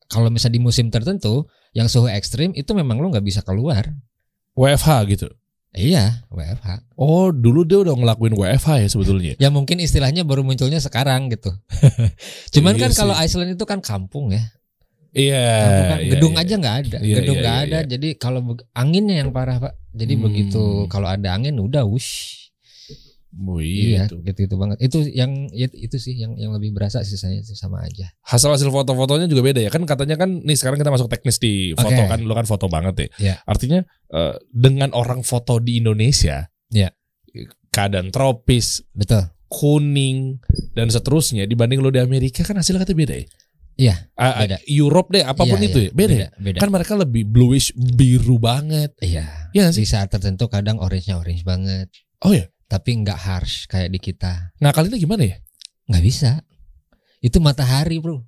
kalau 0.08 0.32
misalnya 0.32 0.56
di 0.58 0.64
musim 0.64 0.88
tertentu 0.88 1.50
yang 1.76 1.92
suhu 1.92 2.08
ekstrim 2.08 2.56
itu 2.56 2.72
memang 2.72 3.02
lo 3.02 3.10
nggak 3.10 3.26
bisa 3.26 3.42
keluar. 3.42 3.90
WFH 4.54 4.90
gitu. 5.10 5.28
Iya, 5.74 6.22
WFH. 6.30 6.86
Oh, 6.94 7.34
dulu 7.34 7.66
dia 7.66 7.82
udah 7.82 7.98
ngelakuin 7.98 8.38
WFH 8.38 8.86
ya 8.86 8.88
sebetulnya. 8.88 9.34
Ya 9.42 9.50
mungkin 9.50 9.82
istilahnya 9.82 10.22
baru 10.22 10.46
munculnya 10.46 10.78
sekarang 10.78 11.34
gitu. 11.34 11.50
cuman 12.54 12.78
Iya 12.78 12.82
kan 12.86 12.92
kalau 12.94 13.18
Iceland 13.18 13.58
itu 13.58 13.66
kan 13.66 13.82
kampung 13.82 14.30
ya. 14.30 14.54
Iya. 15.14 15.46
Kampungan. 15.66 15.98
iya, 15.98 16.10
gedung 16.14 16.34
iya. 16.38 16.42
aja 16.46 16.54
nggak 16.62 16.76
ada, 16.86 16.98
Iya, 17.02 17.16
gedung 17.22 17.38
iya, 17.38 17.42
nggak 17.42 17.58
iya, 17.58 17.66
ada. 17.66 17.80
iya. 17.82 17.90
Jadi 17.90 18.08
kalau 18.22 18.40
anginnya 18.74 19.16
yang 19.26 19.30
parah 19.34 19.58
pak. 19.58 19.74
Jadi 19.94 20.14
Hmm. 20.14 20.24
begitu 20.30 20.64
kalau 20.90 21.10
ada 21.10 21.30
angin 21.34 21.58
udah 21.58 21.86
wush. 21.90 22.53
Oh, 23.34 23.58
Iya, 23.58 23.66
iya, 23.66 24.02
itu. 24.06 24.22
gitu 24.22 24.40
itu 24.46 24.56
banget. 24.62 24.78
Itu 24.78 25.02
yang 25.10 25.50
ya, 25.50 25.66
itu 25.66 25.98
sih 25.98 26.14
yang 26.14 26.38
yang 26.38 26.54
lebih 26.54 26.70
berasa 26.70 27.02
sisanya 27.02 27.42
itu 27.42 27.58
sama 27.58 27.82
aja. 27.82 28.14
Hasil 28.22 28.46
hasil 28.54 28.70
foto-fotonya 28.70 29.26
juga 29.26 29.42
beda 29.42 29.58
ya 29.58 29.74
kan 29.74 29.82
katanya 29.90 30.22
kan 30.22 30.46
nih 30.46 30.54
sekarang 30.54 30.78
kita 30.78 30.94
masuk 30.94 31.10
teknis 31.10 31.42
di 31.42 31.74
foto 31.74 31.98
Oke. 31.98 32.10
kan 32.14 32.20
lu 32.22 32.30
kan 32.38 32.46
foto 32.46 32.70
banget 32.70 32.94
ya. 32.94 33.08
Iya. 33.18 33.36
Artinya 33.44 33.80
eh, 34.14 34.36
dengan 34.54 34.94
orang 34.94 35.26
foto 35.26 35.58
di 35.58 35.82
Indonesia, 35.82 36.46
Iya. 36.70 36.94
keadaan 37.74 38.14
tropis, 38.14 38.86
Betul. 38.94 39.26
kuning 39.50 40.38
dan 40.78 40.94
seterusnya 40.94 41.50
dibanding 41.50 41.82
lu 41.82 41.90
di 41.90 41.98
Amerika 41.98 42.46
kan 42.46 42.62
hasilnya 42.62 42.86
katanya 42.86 43.00
beda 43.02 43.16
ya. 43.18 43.26
Iya, 43.74 43.96
ah, 44.14 44.46
beda. 44.46 44.58
Europe 44.70 45.10
deh 45.10 45.26
apa 45.26 45.42
pun 45.42 45.58
Iya, 45.58 45.66
itu 45.66 45.80
iya, 45.82 45.90
ya 45.90 45.98
beda. 45.98 46.14
ya? 46.14 46.30
Beda. 46.38 46.58
Kan 46.62 46.70
mereka 46.70 46.94
lebih 46.94 47.26
bluish 47.26 47.74
biru 47.74 48.38
banget. 48.38 48.94
Iya. 49.02 49.50
Nggak 49.50 49.74
sih? 49.74 49.82
Di 49.82 49.90
saat 49.90 50.14
tertentu 50.14 50.46
kadang 50.46 50.78
orange-nya 50.78 51.18
orange 51.18 51.42
banget. 51.42 51.90
Oh 52.22 52.30
ya. 52.30 52.46
Tapi 52.74 52.90
nggak 53.06 53.20
harsh 53.22 53.70
kayak 53.70 53.94
di 53.94 54.02
kita. 54.02 54.50
Ngakalinnya 54.58 54.98
gimana 54.98 55.24
ya? 55.30 55.38
Nggak 55.86 56.04
bisa. 56.10 56.42
Itu 57.22 57.38
matahari 57.38 58.02
bro. 58.02 58.26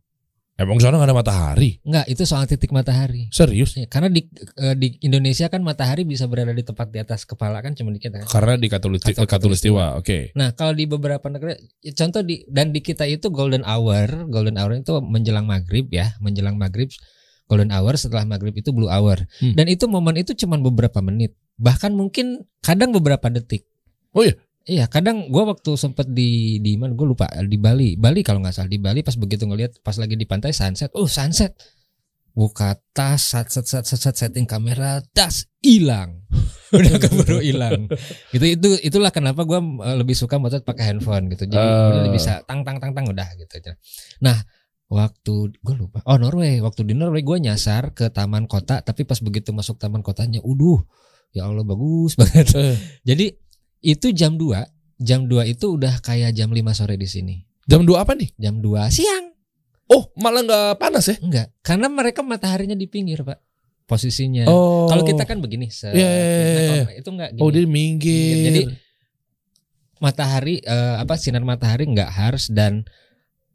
Emang 0.56 0.80
sana 0.80 0.96
gak 0.96 1.12
ada 1.12 1.18
matahari? 1.20 1.84
Nggak, 1.84 2.06
itu 2.08 2.24
soal 2.24 2.48
titik 2.48 2.72
matahari. 2.72 3.28
Serius? 3.28 3.76
Ya, 3.76 3.92
karena 3.92 4.08
di 4.08 4.24
eh, 4.56 4.72
di 4.80 4.96
Indonesia 5.04 5.52
kan 5.52 5.60
matahari 5.60 6.08
bisa 6.08 6.32
berada 6.32 6.56
di 6.56 6.64
tempat 6.64 6.96
di 6.96 7.04
atas 7.04 7.28
kepala 7.28 7.60
kan 7.60 7.76
cuma 7.76 7.92
di 7.92 8.00
kita 8.00 8.24
kan. 8.24 8.28
Karena 8.32 8.56
di 8.56 8.72
Katulisti- 8.72 9.20
Katulistiwa. 9.20 9.28
Katulistiwa, 9.28 9.86
oke. 10.00 10.32
Nah 10.40 10.56
kalau 10.56 10.72
di 10.72 10.88
beberapa 10.88 11.28
negara, 11.28 11.60
ya 11.84 11.92
contoh 11.92 12.24
di 12.24 12.48
dan 12.48 12.72
di 12.72 12.80
kita 12.80 13.04
itu 13.04 13.28
golden 13.36 13.68
hour, 13.68 14.32
golden 14.32 14.56
hour 14.56 14.80
itu 14.80 14.96
menjelang 15.04 15.44
maghrib 15.44 15.92
ya, 15.92 16.16
menjelang 16.24 16.56
maghrib, 16.56 16.88
golden 17.52 17.76
hour 17.76 18.00
setelah 18.00 18.24
maghrib 18.24 18.56
itu 18.56 18.72
blue 18.72 18.88
hour. 18.88 19.28
Hmm. 19.44 19.60
Dan 19.60 19.68
itu 19.68 19.92
momen 19.92 20.16
itu 20.16 20.32
cuma 20.40 20.56
beberapa 20.56 21.04
menit, 21.04 21.36
bahkan 21.60 21.92
mungkin 21.92 22.48
kadang 22.64 22.96
beberapa 22.96 23.28
detik. 23.28 23.68
Oh 24.16 24.24
iya? 24.24 24.36
Iya, 24.66 24.90
kadang 24.90 25.30
gua 25.30 25.54
waktu 25.54 25.78
sempet 25.78 26.10
di 26.10 26.58
di 26.58 26.74
mana 26.74 26.98
gue 26.98 27.06
lupa 27.06 27.30
di 27.46 27.54
Bali, 27.62 27.94
Bali 28.02 28.26
kalau 28.26 28.42
nggak 28.42 28.50
salah 28.50 28.72
di 28.72 28.82
Bali 28.82 29.06
pas 29.06 29.14
begitu 29.14 29.46
ngelihat 29.46 29.78
pas 29.86 29.94
lagi 30.02 30.18
di 30.18 30.26
pantai 30.26 30.58
sunset, 30.58 30.90
oh 30.98 31.06
sunset, 31.06 31.54
buka 32.34 32.74
tas, 32.90 33.22
set 33.22 33.54
set 33.54 33.70
set 33.70 33.86
set, 33.86 34.02
set 34.02 34.16
setting 34.18 34.50
kamera, 34.50 35.06
tas 35.14 35.46
hilang, 35.62 36.26
udah 36.74 36.98
keburu 36.98 37.46
hilang. 37.46 37.86
Gitu 38.34 38.58
itu 38.58 38.70
itulah 38.82 39.14
kenapa 39.14 39.46
gua 39.46 39.62
eh, 39.62 40.02
lebih 40.02 40.18
suka 40.18 40.42
motret 40.42 40.66
pakai 40.66 40.98
handphone 40.98 41.30
gitu, 41.30 41.46
jadi 41.46 41.62
udah 42.02 42.10
bisa 42.10 42.42
tang 42.50 42.66
tang 42.66 42.82
tang 42.82 42.98
tang 42.98 43.06
udah 43.06 43.38
gitu 43.38 43.62
aja. 43.62 43.78
Nah 44.26 44.42
waktu 44.90 45.62
gue 45.62 45.76
lupa, 45.78 46.02
oh 46.10 46.18
Norway, 46.18 46.58
waktu 46.58 46.90
di 46.90 46.98
Norway 46.98 47.22
gue 47.22 47.38
nyasar 47.38 47.94
ke 47.94 48.10
taman 48.10 48.50
kota, 48.50 48.82
tapi 48.82 49.06
pas 49.06 49.18
begitu 49.22 49.54
masuk 49.54 49.78
taman 49.78 50.02
kotanya, 50.02 50.42
uduh, 50.42 50.82
ya 51.34 51.46
Allah 51.50 51.66
bagus 51.66 52.14
banget. 52.22 52.50
Eh, 52.54 52.78
Jadi 53.02 53.26
itu 53.86 54.10
jam 54.10 54.34
2 54.34 54.66
Jam 54.98 55.24
2 55.24 55.46
itu 55.46 55.76
udah 55.76 56.00
kayak 56.00 56.32
jam 56.32 56.48
5 56.48 56.58
sore 56.72 56.96
di 56.96 57.06
sini 57.06 57.36
jam 57.64 57.82
2 57.82 57.94
apa 57.96 58.14
nih? 58.14 58.30
Jam 58.36 58.58
2 58.58 58.90
siang 58.90 59.32
Oh, 59.86 60.10
malah 60.16 60.42
nggak 60.42 60.68
panas 60.76 61.06
ya? 61.06 61.18
Enggak 61.20 61.54
Karena 61.60 61.86
mereka 61.86 62.20
mataharinya 62.20 62.74
di 62.74 62.86
pinggir 62.86 63.22
pak 63.22 63.38
Posisinya 63.86 64.46
Oh. 64.46 64.90
Kalau 64.90 65.04
kita 65.04 65.24
kan 65.24 65.38
begini 65.38 65.70
se- 65.70 65.86
Nah, 65.86 65.94
iya. 65.94 66.66
kalau 66.82 66.90
Itu 66.92 67.10
enggak 67.12 67.30
gini 67.32 67.42
Oh, 67.42 67.50
dia 67.50 67.66
minggir. 67.66 68.36
Jadi, 68.44 68.62
Matahari 69.96 70.60
eh, 70.60 70.96
Apa 70.98 71.16
sinar 71.16 71.42
matahari 71.42 71.86
enggak 71.86 72.10
harus 72.10 72.50
Dan 72.50 72.84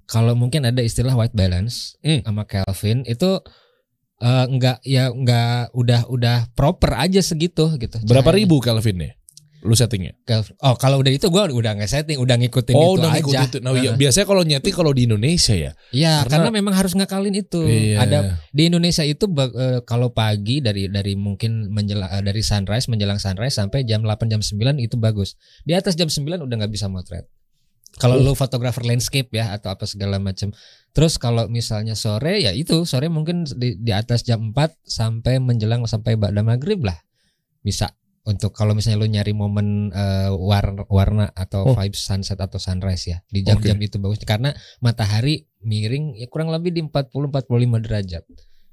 Kalau 0.06 0.34
mungkin 0.34 0.64
ada 0.64 0.80
istilah 0.80 1.12
white 1.12 1.34
balance 1.34 1.98
Hmm. 1.98 2.22
Sama 2.22 2.46
Kelvin 2.46 3.02
Itu 3.04 3.42
eh, 4.18 4.46
enggak 4.46 4.78
ya 4.82 5.08
enggak 5.08 5.72
udah 5.72 6.06
udah 6.06 6.38
proper 6.52 6.94
aja 6.94 7.20
segitu 7.20 7.66
gitu 7.74 7.96
berapa 8.04 8.30
ribu 8.30 8.60
Kelvin 8.60 8.96
nih? 8.98 9.12
Lu 9.60 9.76
settingnya? 9.76 10.16
Oh 10.64 10.72
kalau 10.72 11.04
udah 11.04 11.12
itu 11.12 11.28
gua 11.28 11.44
udah 11.44 11.76
nggak 11.76 11.86
setting, 11.86 12.16
udah 12.16 12.40
ngikutin 12.40 12.72
Oh, 12.72 12.96
itu 12.96 13.04
udah 13.04 13.12
aja. 13.12 13.44
itu. 13.44 13.58
Nah, 13.60 13.76
iya, 13.76 13.92
biasanya 13.92 14.24
kalau 14.24 14.40
nyeting 14.40 14.72
kalau 14.72 14.92
di 14.96 15.04
Indonesia 15.04 15.52
ya. 15.52 15.72
Iya, 15.92 16.24
Karena- 16.24 16.48
karena, 16.48 16.50
memang 16.50 16.72
harus 16.72 16.96
ngakalin 16.96 17.36
itu. 17.36 17.60
Iya. 17.68 17.96
Ada 18.00 18.18
di 18.50 18.62
Indonesia 18.72 19.04
itu 19.04 19.28
eh, 19.28 19.84
kalau 19.84 20.16
pagi 20.16 20.64
dari 20.64 20.88
dari 20.88 21.12
mungkin 21.12 21.68
menjelang 21.68 22.08
eh, 22.08 22.22
dari 22.24 22.40
sunrise 22.40 22.88
menjelang 22.88 23.20
sunrise 23.20 23.60
sampai 23.60 23.84
jam 23.84 24.00
8 24.00 24.26
jam 24.26 24.40
9 24.40 24.80
itu 24.80 24.96
bagus. 24.96 25.36
Di 25.62 25.76
atas 25.76 25.92
jam 25.92 26.08
9 26.08 26.40
udah 26.40 26.56
nggak 26.56 26.72
bisa 26.72 26.88
motret. 26.88 27.28
Kalau 28.00 28.16
Oh. 28.16 28.22
lu 28.22 28.32
fotografer 28.32 28.86
landscape 28.86 29.28
ya 29.28 29.52
atau 29.52 29.74
apa 29.74 29.84
segala 29.84 30.16
macam. 30.16 30.54
Terus 30.94 31.18
kalau 31.18 31.50
misalnya 31.50 31.92
sore 31.92 32.40
ya 32.40 32.54
itu 32.54 32.86
sore 32.86 33.10
mungkin 33.10 33.44
di, 33.44 33.76
di 33.76 33.92
atas 33.92 34.24
jam 34.24 34.54
4 34.54 34.72
sampai 34.80 35.36
menjelang 35.36 35.84
sampai 35.84 36.16
ba'da 36.16 36.40
maghrib 36.40 36.80
lah. 36.80 36.96
Bisa 37.60 37.92
untuk 38.20 38.52
kalau 38.52 38.76
misalnya 38.76 39.00
lu 39.00 39.08
nyari 39.08 39.32
momen 39.32 39.88
eh, 39.90 40.28
warna, 40.30 40.84
warna 40.86 41.26
atau 41.32 41.64
Oh. 41.64 41.74
vibes 41.74 42.04
sunset 42.04 42.36
atau 42.36 42.60
sunrise 42.60 43.08
ya. 43.08 43.18
Di 43.26 43.40
jam-jam 43.40 43.80
itu 43.80 43.96
bagus 43.96 44.20
karena 44.22 44.52
matahari 44.78 45.48
miring 45.60 46.16
ya 46.16 46.28
kurang 46.28 46.52
lebih 46.52 46.70
di 46.70 46.80
40 46.84 47.32
45 47.32 47.80
derajat 47.80 48.24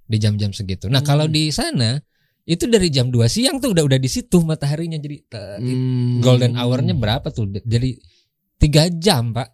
di 0.04 0.18
jam-jam 0.20 0.52
segitu. 0.52 0.88
Nah, 0.88 1.00
Hmm. 1.00 1.08
kalau 1.08 1.26
di 1.28 1.48
sana 1.50 2.00
itu 2.44 2.64
dari 2.68 2.88
jam 2.88 3.12
2 3.12 3.28
siang 3.28 3.60
tuh 3.60 3.76
udah 3.76 3.84
udah 3.84 4.00
di 4.00 4.08
situ 4.08 4.40
mataharinya 4.40 5.00
jadi 5.00 5.16
eh, 5.20 5.58
Hmm. 5.60 6.20
golden 6.20 6.56
hour-nya 6.56 6.96
berapa 6.96 7.28
tuh? 7.32 7.48
Jadi 7.64 8.00
tiga 8.58 8.88
jam, 8.90 9.32
Pak. 9.32 9.52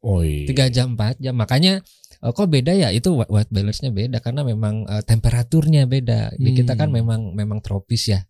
Oh 0.00 0.24
iya. 0.24 0.48
Tiga 0.48 0.70
jam, 0.70 0.94
4 0.94 1.18
jam. 1.18 1.34
Makanya 1.34 1.82
eh, 2.20 2.32
kok 2.32 2.46
beda 2.46 2.72
ya? 2.72 2.88
Itu 2.90 3.14
white- 3.14 3.50
balance-nya 3.50 3.90
beda 3.90 4.18
karena 4.18 4.42
memang 4.42 4.86
eh, 4.86 5.02
temperaturnya 5.02 5.86
beda. 5.86 6.34
Di 6.34 6.50
kita 6.54 6.74
kan 6.74 6.90
Hmm. 6.90 7.02
memang 7.02 7.20
memang 7.34 7.58
tropis 7.62 8.10
ya. 8.10 8.20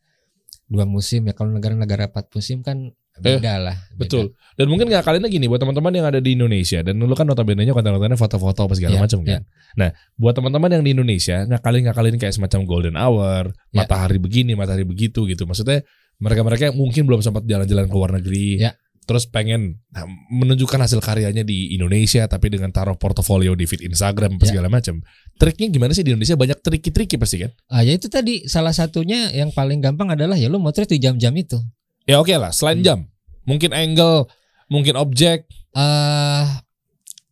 Dua 0.71 0.87
musim 0.87 1.27
ya. 1.27 1.35
Kalau 1.35 1.51
negara-negara 1.51 2.07
empat 2.09 2.31
musim 2.31 2.63
kan 2.63 2.95
beda 3.21 3.59
lah. 3.61 3.77
beda. 3.93 3.93
Eh, 3.93 3.99
Betul. 4.07 4.25
Dan 4.57 4.67
mungkin 4.71 4.87
nggak 4.89 5.03
kalian 5.05 5.27
gini 5.29 5.51
buat 5.51 5.61
teman-teman 5.61 5.93
yang 5.93 6.07
ada 6.09 6.23
di 6.23 6.33
Indonesia 6.39 6.81
dan 6.81 6.97
dulu 6.97 7.13
kan 7.13 7.27
notabene-nya 7.29 7.75
konten-kontennya 7.75 8.17
foto-foto 8.17 8.71
apa 8.71 8.75
segala 8.79 8.97
Iya, 8.97 9.03
macam 9.03 9.19
iya. 9.27 9.29
kan. 9.29 9.43
Nah, 9.77 9.89
buat 10.17 10.35
teman-teman 10.39 10.71
yang 10.79 10.83
di 10.87 10.91
Indonesia 10.97 11.37
ngakalin 11.45 11.83
ngakalin 11.91 12.17
kayak 12.17 12.35
semacam 12.39 12.61
golden 12.65 12.97
hour, 12.97 13.51
Iya. 13.75 13.85
matahari 13.85 14.19
begini, 14.23 14.55
matahari 14.57 14.87
begitu 14.89 15.27
gitu. 15.29 15.45
Maksudnya 15.45 15.85
mereka-mereka 16.23 16.71
yang 16.73 16.77
mungkin 16.79 17.03
belum 17.05 17.21
sempat 17.21 17.45
jalan-jalan 17.45 17.91
ke 17.91 17.95
luar 17.97 18.11
negeri. 18.17 18.63
Iya. 18.63 18.73
Terus 19.01 19.27
pengen 19.27 19.83
nah, 19.91 20.07
menunjukkan 20.31 20.79
hasil 20.87 21.03
karyanya 21.03 21.43
di 21.43 21.75
Indonesia 21.75 22.25
tapi 22.25 22.47
dengan 22.47 22.71
taruh 22.71 22.95
portofolio 22.95 23.59
di 23.59 23.67
feed 23.67 23.83
Instagram 23.83 24.39
apa 24.39 24.45
Iya. 24.47 24.51
segala 24.55 24.69
macam. 24.71 25.03
Triknya 25.35 25.67
gimana 25.69 25.91
sih 25.93 26.07
di 26.07 26.15
Indonesia 26.15 26.39
banyak 26.39 26.59
triki-triki 26.63 27.19
pasti 27.19 27.43
kan? 27.43 27.51
Ah, 27.67 27.83
ya 27.83 27.97
itu 27.97 28.07
tadi 28.07 28.47
salah 28.47 28.71
satunya 28.71 29.33
yang 29.35 29.51
paling 29.51 29.83
gampang 29.83 30.15
adalah 30.15 30.39
ya 30.39 30.47
lu 30.47 30.63
motret 30.63 30.87
di 30.87 31.03
jam-jam 31.03 31.35
itu. 31.35 31.59
Ya 32.07 32.23
oke 32.23 32.31
lah, 32.35 32.55
selain 32.55 32.81
Hmm. 32.81 32.87
jam, 32.87 32.99
mungkin 33.45 33.71
angle, 33.73 34.31
mungkin 34.67 34.95
objek. 34.95 35.47
eh 35.71 36.47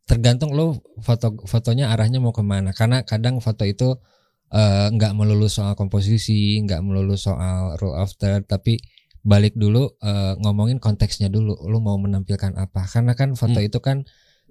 tergantung 0.06 0.54
lo 0.54 0.78
foto 1.02 1.36
fotonya 1.44 1.90
arahnya 1.90 2.16
mau 2.16 2.32
ke 2.32 2.40
mana 2.40 2.72
karena 2.72 3.04
kadang 3.04 3.42
foto 3.42 3.66
itu 3.66 3.98
eh, 4.48 4.86
nggak 4.88 5.12
melulu 5.12 5.50
soal 5.50 5.74
komposisi 5.74 6.56
nggak 6.62 6.80
melulu 6.80 7.12
soal 7.14 7.76
rule 7.76 7.92
of 7.94 8.14
third 8.16 8.46
tapi 8.46 8.80
balik 9.29 9.53
dulu 9.53 9.93
eh, 10.01 10.33
ngomongin 10.41 10.81
konteksnya 10.81 11.29
dulu 11.29 11.53
lo 11.68 11.79
mau 11.85 12.01
menampilkan 12.01 12.57
apa. 12.57 12.89
Karena 12.89 13.12
kan 13.12 13.37
foto 13.37 13.61
Hmm. 13.61 13.68
itu 13.68 13.79
kan 13.85 14.09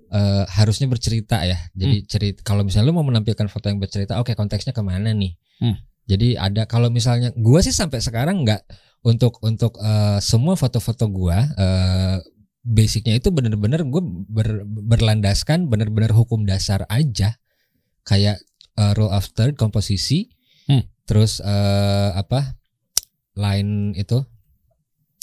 eh, 0.07 0.45
harusnya 0.47 0.85
bercerita 0.85 1.41
ya. 1.43 1.57
Jadi 1.73 2.05
cerita 2.05 2.39
kalau 2.45 2.61
misalnya 2.61 2.93
lo 2.93 2.95
mau 2.95 3.03
menampilkan 3.03 3.49
foto 3.49 3.67
yang 3.67 3.81
bercerita 3.81 4.21
oke 4.21 4.37
konteksnya 4.37 4.71
ke 4.71 4.85
mana 4.85 5.11
nih? 5.11 5.33
Hmm. 5.57 5.73
jadi 6.07 6.37
ada 6.39 6.63
kalau 6.69 6.87
misalnya 6.87 7.33
gua 7.35 7.59
sih 7.59 7.73
sampai 7.75 7.99
sekarang 7.99 8.45
nggak 8.45 8.61
untuk 9.03 9.41
untuk 9.43 9.75
eh, 9.81 10.21
semua 10.21 10.53
foto-foto 10.55 11.09
gua 11.09 11.43
eh, 11.57 12.17
basicnya 12.63 13.15
itu 13.15 13.31
bener-bener 13.31 13.83
gue 13.87 14.03
ber- 14.27 14.63
berlandaskan 14.63 15.67
bener-bener 15.67 16.11
hukum 16.11 16.43
dasar 16.43 16.83
aja. 16.87 17.35
Kayak 18.03 18.39
eh, 18.75 18.91
rule 18.95 19.11
of 19.11 19.27
third 19.33 19.57
komposisi. 19.57 20.29
Hmm. 20.67 20.83
terus 21.07 21.39
eh, 21.39 22.11
apa 22.11 22.59
line 23.35 23.95
itu 23.95 24.19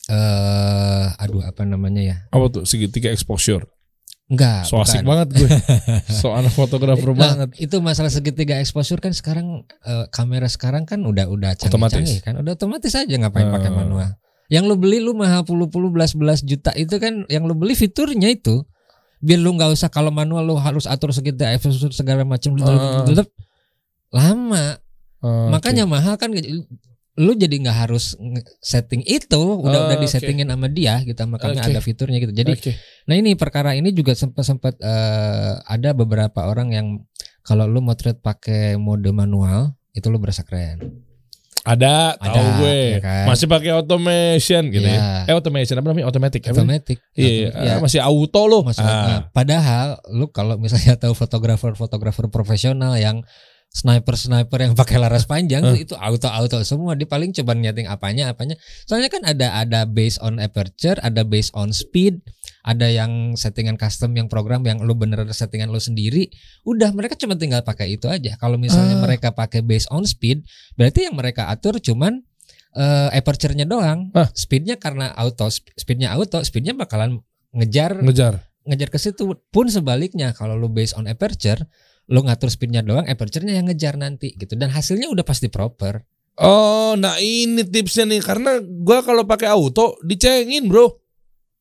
eh 0.07 1.07
aduh 1.17 1.41
apa 1.43 1.63
namanya 1.63 2.03
ya 2.03 2.17
Apa 2.29 2.51
tuh 2.51 2.63
segitiga 2.63 3.09
exposure? 3.09 3.65
enggak 4.25 4.65
So 4.65 4.81
asik 4.81 5.01
bukan. 5.01 5.07
banget 5.07 5.29
gue. 5.37 5.49
so 6.19 6.33
anak 6.33 6.51
fotografer 6.51 7.13
Nah, 7.13 7.45
banget. 7.45 7.49
itu 7.59 7.77
masalah 7.79 8.09
segitiga 8.09 8.57
exposure 8.57 8.97
kan 8.97 9.13
sekarang 9.13 9.63
eh, 9.83 10.07
kamera 10.09 10.47
sekarang 10.47 10.83
kan 10.83 11.01
udah 11.01 11.25
udah 11.27 11.53
Otomatis. 11.55 12.01
canggih-canggih 12.01 12.21
kan 12.23 12.35
udah 12.39 12.53
otomatis 12.53 12.93
aja 12.93 13.15
ngapain 13.15 13.47
pakai 13.47 13.69
Eh. 13.69 13.75
manual 13.75 14.11
yang 14.49 14.65
lu 14.65 14.75
beli 14.75 14.99
lu 14.99 15.13
mahal 15.13 15.41
puluh 15.41 15.69
puluh 15.69 15.89
belas 15.89 16.13
belas 16.13 16.41
juta 16.41 16.73
itu 16.75 16.97
kan 16.97 17.25
yang 17.27 17.45
lu 17.45 17.53
beli 17.53 17.73
fiturnya 17.73 18.29
itu 18.29 18.65
biar 19.19 19.41
lu 19.41 19.53
nggak 19.53 19.73
usah 19.73 19.89
kalau 19.89 20.09
manual 20.11 20.41
lu 20.43 20.57
harus 20.57 20.85
atur 20.85 21.09
segitiga 21.11 21.49
exposure 21.51 21.93
segala 21.93 22.25
macam 22.25 22.57
tetap 23.05 23.29
lama 24.11 24.81
Oh, 25.21 25.49
makanya 25.49 25.89
mahal 25.89 26.21
kan 26.21 26.29
lu 27.17 27.33
jadi 27.33 27.55
nggak 27.55 27.79
harus 27.81 28.19
setting 28.59 28.99
itu 29.01 29.39
udah 29.39 29.71
Oh, 29.71 29.87
udah 29.87 29.95
oke. 29.95 30.03
disettingin 30.03 30.45
sama 30.45 30.67
dia 30.67 30.99
gitu 31.01 31.19
makanya 31.25 31.63
Oke. 31.63 31.71
ada 31.71 31.81
fiturnya 31.81 32.19
gitu 32.19 32.33
jadi 32.33 32.53
Oke. 32.53 32.75
Nah 33.05 33.15
ini 33.15 33.35
perkara 33.35 33.73
ini 33.73 33.91
juga 33.91 34.13
sempat 34.13 34.43
sempat 34.43 34.75
eh, 34.77 35.53
ada 35.61 35.91
beberapa 35.93 36.43
orang 36.43 36.69
yang 36.71 36.87
kalau 37.41 37.65
lu 37.65 37.79
motret 37.79 38.19
pakai 38.19 38.75
mode 38.77 39.07
manual 39.11 39.73
itu 39.91 40.09
lu 40.09 40.19
berasa 40.19 40.43
keren. 40.43 41.05
Ada, 41.63 42.19
tahu 42.19 42.29
Ada, 42.29 42.57
gue. 42.59 42.81
ya 42.91 43.01
kan? 43.01 43.25
Masih 43.25 43.47
pakai 43.47 43.73
automation 43.73 44.69
gitu 44.69 44.85
ya. 44.85 45.01
Iya. 45.25 45.29
Eh 45.29 45.35
automation 45.35 45.77
apa 45.77 45.87
namanya? 45.87 46.07
Automatic. 46.07 46.41
Automatic. 46.45 46.99
Iya, 47.15 47.49
Automatic, 47.49 47.65
ya. 47.65 47.73
ah, 47.73 47.81
masih 47.81 48.01
auto 48.03 48.43
loh. 48.45 48.61
Masalah- 48.61 48.93
Ah. 48.93 49.07
nah, 49.07 49.21
padahal 49.31 49.87
lu 50.11 50.29
kalau 50.29 50.59
misalnya 50.59 50.93
tahu 51.01 51.17
fotografer-fotografer 51.17 52.29
profesional 52.29 52.97
yang 52.97 53.25
sniper-sniper 53.75 54.59
yang 54.63 54.73
pakai 54.73 54.97
laras 54.97 55.27
panjang 55.27 55.61
tuh 55.61 55.75
itu 55.75 55.95
auto-auto 55.99 56.63
semua. 56.63 56.95
Dia 56.95 57.05
paling 57.05 57.35
coba 57.35 57.53
nyeting 57.53 57.91
apanya 57.91 58.31
apanya. 58.31 58.55
Soalnya 58.87 59.11
kan 59.11 59.27
ada 59.27 59.59
ada 59.59 59.81
based 59.85 60.23
on 60.23 60.39
aperture, 60.39 60.95
ada 61.03 61.27
based 61.27 61.51
on 61.53 61.75
speed, 61.75 62.23
ada 62.63 62.87
yang 62.87 63.35
settingan 63.35 63.75
custom 63.75 64.15
yang 64.15 64.31
program 64.31 64.63
yang 64.63 64.79
lu 64.79 64.95
bener 64.95 65.27
settingan 65.29 65.75
lu 65.75 65.83
sendiri. 65.83 66.31
Udah 66.63 66.95
mereka 66.95 67.19
cuma 67.19 67.35
tinggal 67.35 67.61
pakai 67.61 67.99
itu 67.99 68.07
aja. 68.07 68.39
Kalau 68.39 68.55
misalnya 68.57 68.97
Ah. 68.97 69.03
mereka 69.03 69.35
pakai 69.35 69.61
based 69.61 69.91
on 69.91 70.07
speed, 70.07 70.47
berarti 70.75 71.11
yang 71.11 71.19
mereka 71.19 71.51
atur 71.51 71.77
cuman 71.77 72.23
eh, 72.75 73.09
aperture-nya 73.15 73.67
doang. 73.67 74.11
Ah. 74.15 74.27
Speednya 74.35 74.79
karena 74.79 75.11
auto, 75.15 75.47
sp- 75.47 75.71
speednya 75.75 76.11
auto, 76.11 76.43
speednya 76.43 76.75
bakalan 76.75 77.23
ngejar 77.55 78.03
Ngejar. 78.03 78.51
ngejar 78.67 78.89
ke 78.91 78.99
situ 78.99 79.31
pun 79.51 79.67
sebaliknya 79.71 80.35
kalau 80.35 80.59
lu 80.59 80.67
based 80.67 80.99
on 80.99 81.07
aperture 81.07 81.71
lu 82.07 82.21
ngatur 82.21 82.49
speednya 82.49 82.81
doang 82.81 83.05
aperture-nya 83.05 83.55
yang 83.55 83.67
ngejar 83.67 83.95
nanti 83.95 84.33
gitu 84.33 84.55
dan 84.55 84.69
hasilnya 84.69 85.09
udah 85.09 85.23
pasti 85.23 85.47
proper 85.47 86.05
Oh, 86.35 86.93
nah 86.95 87.15
ini 87.17 87.63
tipsnya 87.63 88.05
nih 88.05 88.19
karena 88.19 88.59
gua 88.59 89.01
kalau 89.01 89.23
pakai 89.23 89.47
auto 89.47 89.95
dicengin, 90.01 90.67
Bro. 90.67 90.99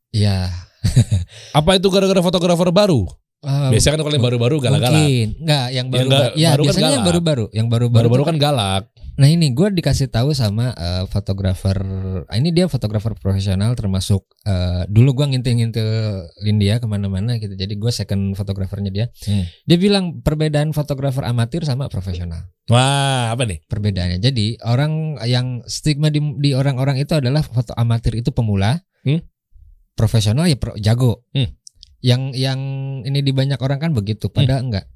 ya 0.10 0.50
Apa 1.54 1.78
itu 1.78 1.88
gara-gara 1.88 2.20
fotografer 2.20 2.70
baru? 2.70 3.06
Biasanya 3.44 3.94
kan 3.94 4.02
kalau 4.02 4.16
yang 4.16 4.26
baru-baru 4.26 4.56
galak-galak. 4.58 4.98
mungkin 4.98 5.30
enggak 5.38 5.68
yang 5.68 5.86
Yang 5.86 5.88
baru 5.90 6.08
enggak- 6.08 6.34
ya 6.34 6.50
baru 6.50 6.58
kan 6.58 6.66
biasanya 6.66 6.82
yang 6.82 6.94
galak. 6.96 7.06
baru-baru 7.06 7.46
yang 7.52 7.68
baru-baru 7.68 7.98
Baru-baru 8.02 8.22
tuh- 8.22 8.30
kan 8.30 8.38
galak. 8.40 8.84
Nah 9.14 9.26
ini 9.26 9.50
gue 9.50 9.70
dikasih 9.72 10.08
tahu 10.08 10.34
sama 10.34 10.74
eh, 10.74 11.06
fotografer 11.06 11.78
ah, 12.26 12.34
ini 12.34 12.50
dia 12.50 12.66
fotografer 12.66 13.14
profesional 13.14 13.74
termasuk 13.74 14.26
eh, 14.42 14.84
dulu 14.88 15.14
gue 15.16 15.26
ngintil-ngintilin 15.32 16.58
dia 16.58 16.78
ke 16.78 16.86
mana-mana 16.86 17.38
gitu 17.38 17.54
jadi 17.54 17.70
gue 17.72 17.92
second 17.92 18.34
fotografernya 18.34 18.90
dia 18.90 19.06
Hmm. 19.24 19.46
dia 19.64 19.78
bilang 19.78 20.20
perbedaan 20.20 20.72
fotografer 20.72 21.22
amatir 21.24 21.62
sama 21.62 21.88
profesional 21.88 22.50
Wah, 22.66 23.30
apa 23.30 23.44
nih? 23.44 23.60
perbedaannya. 23.62 24.24
Jadi 24.24 24.56
orang 24.64 25.20
yang 25.24 25.68
stigma 25.68 26.08
di, 26.08 26.24
di 26.40 26.56
orang-orang 26.56 26.96
itu 26.96 27.12
adalah 27.12 27.44
foto 27.44 27.76
amatir 27.76 28.16
itu 28.16 28.32
pemula, 28.32 28.80
Hmm. 29.04 29.20
profesional 29.94 30.48
ya 30.48 30.56
pro- 30.56 30.80
jago. 30.80 31.28
Hmm. 31.32 31.52
Yang 32.00 32.22
yang 32.36 32.60
ini 33.04 33.20
di 33.20 33.32
banyak 33.32 33.60
orang 33.60 33.80
kan 33.80 33.92
begitu, 33.92 34.32
padahal 34.32 34.64
enggak. 34.64 34.88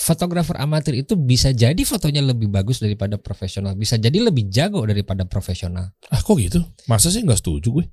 Fotografer 0.00 0.56
amatir 0.56 0.96
itu 0.96 1.12
bisa 1.12 1.52
jadi 1.52 1.76
fotonya 1.84 2.24
lebih 2.24 2.48
bagus 2.48 2.80
daripada 2.80 3.20
profesional, 3.20 3.76
bisa 3.76 4.00
jadi 4.00 4.16
lebih 4.16 4.48
jago 4.48 4.80
daripada 4.88 5.28
profesional. 5.28 5.92
Ah, 6.08 6.24
kok 6.24 6.40
gitu? 6.40 6.64
Masa 6.88 7.12
sih 7.12 7.20
nggak 7.20 7.36
setuju 7.36 7.68
gue? 7.68 7.86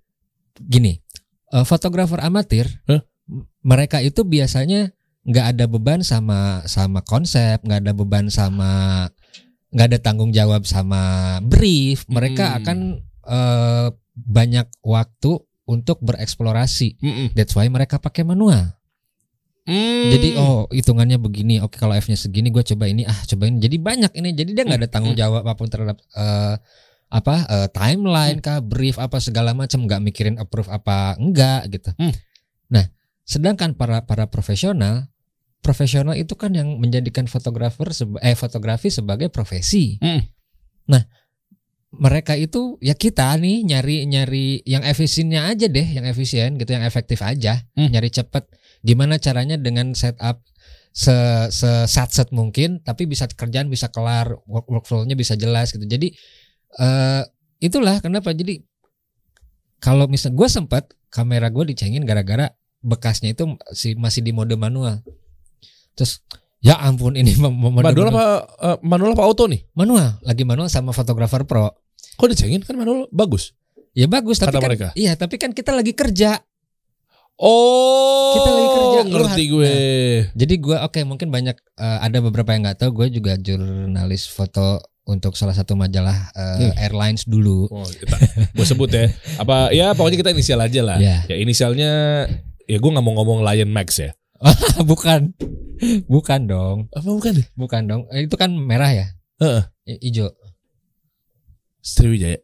Gini, 0.58 0.96
eh, 1.52 1.66
fotografer 1.68 2.24
amatir, 2.24 2.64
Hah? 2.88 3.04
m- 3.28 3.44
mereka 3.60 4.00
itu 4.00 4.24
biasanya 4.24 4.96
nggak 5.28 5.46
ada 5.52 5.66
beban 5.68 6.00
sama 6.00 6.64
sama 6.64 7.04
konsep, 7.04 7.60
nggak 7.60 7.84
ada 7.84 7.92
beban 7.92 8.32
sama 8.32 9.04
nggak 9.76 9.88
ada 9.92 10.00
tanggung 10.00 10.32
jawab 10.32 10.64
sama 10.64 11.36
brief. 11.44 12.08
Mereka 12.08 12.46
Hmm. 12.48 12.58
akan 12.64 12.78
eh, 13.28 13.88
banyak 14.16 14.68
waktu 14.80 15.32
untuk 15.68 16.00
bereksplorasi. 16.00 16.96
Mm-mm. 17.04 17.28
That's 17.36 17.52
why 17.52 17.68
mereka 17.68 18.00
pakai 18.00 18.24
manual. 18.24 18.77
Hmm. 19.68 20.16
Jadi 20.16 20.40
oh 20.40 20.72
hitungannya 20.72 21.20
begini. 21.20 21.60
Oke 21.60 21.76
kalau 21.76 21.92
F-nya 21.92 22.16
segini, 22.16 22.48
gue 22.48 22.64
coba 22.64 22.88
ini. 22.88 23.04
Ah 23.04 23.20
cobain. 23.28 23.60
Jadi 23.60 23.76
banyak 23.76 24.16
ini. 24.16 24.32
Jadi 24.32 24.56
dia 24.56 24.64
nggak 24.64 24.80
ada 24.80 24.90
tanggung 24.90 25.14
jawab 25.14 25.44
apa 25.44 25.60
pun 25.60 25.68
terhadap 25.68 26.00
eh, 26.16 26.56
apa 27.12 27.36
eh, 27.52 27.68
timeline 27.76 28.40
kah, 28.40 28.64
brief 28.64 28.96
apa 28.96 29.20
segala 29.20 29.52
macam. 29.52 29.84
Nggak 29.84 30.02
mikirin 30.08 30.36
approve 30.40 30.72
apa 30.72 31.20
enggak 31.20 31.68
gitu. 31.68 31.92
Hmm. 32.00 32.16
Nah, 32.72 32.88
sedangkan 33.28 33.76
para 33.76 34.08
para 34.08 34.32
profesional, 34.32 35.12
profesional 35.60 36.16
itu 36.16 36.40
kan 36.40 36.56
yang 36.56 36.80
menjadikan 36.80 37.28
fotografer 37.28 37.92
eh 38.24 38.40
fotografi 38.40 38.88
sebagai 38.88 39.28
profesi. 39.28 40.00
Hmm. 40.00 40.24
Nah, 40.88 41.04
mereka 41.92 42.40
itu 42.40 42.80
ya 42.80 42.96
kita 42.96 43.36
nih 43.36 43.68
nyari 43.68 44.08
nyari 44.08 44.64
yang 44.64 44.88
efisiennya 44.88 45.52
aja 45.52 45.68
deh, 45.68 45.88
yang 45.88 46.08
efisien 46.08 46.56
gitu, 46.56 46.72
yang 46.72 46.88
efektif 46.88 47.20
aja, 47.20 47.68
Hmm. 47.76 47.92
nyari 47.92 48.08
cepet. 48.08 48.48
Gimana 48.86 49.18
caranya 49.18 49.58
dengan 49.58 49.94
setup 49.94 50.42
se 50.92 51.14
se 51.54 51.70
set 51.86 52.30
mungkin, 52.34 52.82
tapi 52.82 53.06
bisa 53.06 53.30
kerjaan 53.30 53.70
bisa 53.70 53.94
kelar, 53.94 54.34
work 54.50 54.66
workflow-nya 54.66 55.14
bisa 55.14 55.38
jelas 55.38 55.70
gitu. 55.70 55.86
Jadi 55.86 56.14
eh 56.78 57.24
itulah 57.62 58.02
kenapa 58.02 58.34
jadi 58.34 58.62
kalau 59.78 60.10
misal 60.10 60.34
gue 60.34 60.50
sempat 60.50 60.90
kamera 61.14 61.54
gue 61.54 61.70
dicengin 61.70 62.02
gara-gara 62.02 62.50
bekasnya 62.82 63.34
itu 63.34 63.46
si 63.74 63.94
masih 63.94 64.26
di 64.26 64.34
mode 64.34 64.58
manual. 64.58 65.02
Terus 65.94 66.22
ya 66.62 66.78
ampun 66.82 67.14
ini 67.14 67.38
mode 67.38 67.86
Manual 67.86 68.10
apa 68.10 68.26
eh, 68.58 68.78
manual 68.82 69.14
apa 69.14 69.24
auto 69.26 69.46
nih? 69.46 69.62
manual 69.78 70.18
lagi 70.26 70.44
manual 70.46 70.70
sama 70.70 70.94
fotografer 70.98 71.46
pro. 71.46 71.70
Kok 72.18 72.28
dicengin 72.34 72.66
kan 72.66 72.74
manual 72.74 73.06
bagus. 73.14 73.54
Ya 73.94 74.06
bagus 74.10 74.38
tapi 74.42 74.58
Kata 74.58 74.62
kan 74.62 74.70
mereka. 74.70 74.88
iya 74.98 75.14
tapi 75.14 75.38
kan 75.38 75.54
kita 75.54 75.74
lagi 75.78 75.94
kerja. 75.94 76.42
Oh, 77.38 78.34
Kita 78.34 78.50
lagi 78.50 78.68
kerja, 78.68 79.00
lu 79.06 79.14
ngerti 79.22 79.44
har- 79.44 79.52
gue. 79.54 79.74
Jadi 80.34 80.54
gua 80.58 80.78
oke 80.84 81.00
mungkin 81.04 81.30
banyak 81.30 81.54
eh, 81.54 82.00
ada 82.02 82.18
beberapa 82.20 82.50
yang 82.50 82.66
nggak 82.66 82.80
tahu 82.80 82.92
gue 82.96 83.08
juga 83.14 83.38
jurnalis 83.38 84.26
foto 84.26 84.82
untuk 85.06 85.38
salah 85.38 85.54
satu 85.54 85.74
majalah 85.74 86.34
eh, 86.34 86.58
Hmm. 86.66 86.74
airlines 86.76 87.24
dulu. 87.24 87.70
Oh, 87.70 87.86
kita, 87.86 88.18
gue 88.52 88.66
sebut 88.66 88.90
ya. 88.90 89.06
Apa 89.38 89.70
ya 89.70 89.94
pokoknya 89.94 90.18
kita 90.18 90.34
inisial 90.34 90.60
aja 90.60 90.82
lah. 90.82 90.98
Ya. 90.98 91.22
Ya 91.26 91.38
inisialnya 91.38 91.92
ya 92.66 92.78
gue 92.78 92.90
nggak 92.90 93.02
mau 93.02 93.14
ngomong 93.16 93.46
Lion 93.46 93.70
Max 93.70 94.02
ya. 94.02 94.18
bukan. 94.90 95.38
Bukan 96.10 96.42
dong. 96.46 96.90
Apa 96.90 97.06
bukan? 97.08 97.38
Bukan 97.54 97.82
dong. 97.86 98.02
Eh, 98.10 98.26
Itu 98.26 98.34
kan 98.34 98.50
merah 98.50 98.90
ya? 98.90 99.14
Heeh. 99.38 99.62
I- 99.88 100.10
Ijo. 100.10 100.34
Sriwijaya. 101.80 102.42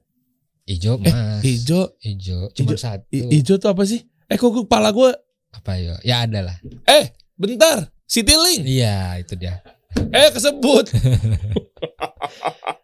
Ijo 0.64 0.96
Eh, 0.96 1.12
mas. 1.12 1.41
Ijo, 1.44 1.98
Ijo. 2.00 2.54
Cuma 2.54 2.72
Ijo- 2.72 2.80
satu. 2.80 3.10
Ijo 3.12 3.54
tuh 3.58 3.68
apa 3.68 3.84
sih? 3.84 4.06
Eh 4.28 4.36
kok 4.36 4.51
kepala 4.53 4.89
gue? 4.89 5.11
Apa 5.51 5.78
ya? 5.78 5.95
Ya 6.01 6.15
ada 6.24 6.39
lah. 6.41 6.57
Eh, 6.86 7.11
bentar. 7.34 7.91
Citylink. 8.05 8.63
Iya 8.63 9.17
itu 9.17 9.34
dia. 9.36 9.61
Eh 10.09 10.30
kesebut. 10.30 10.89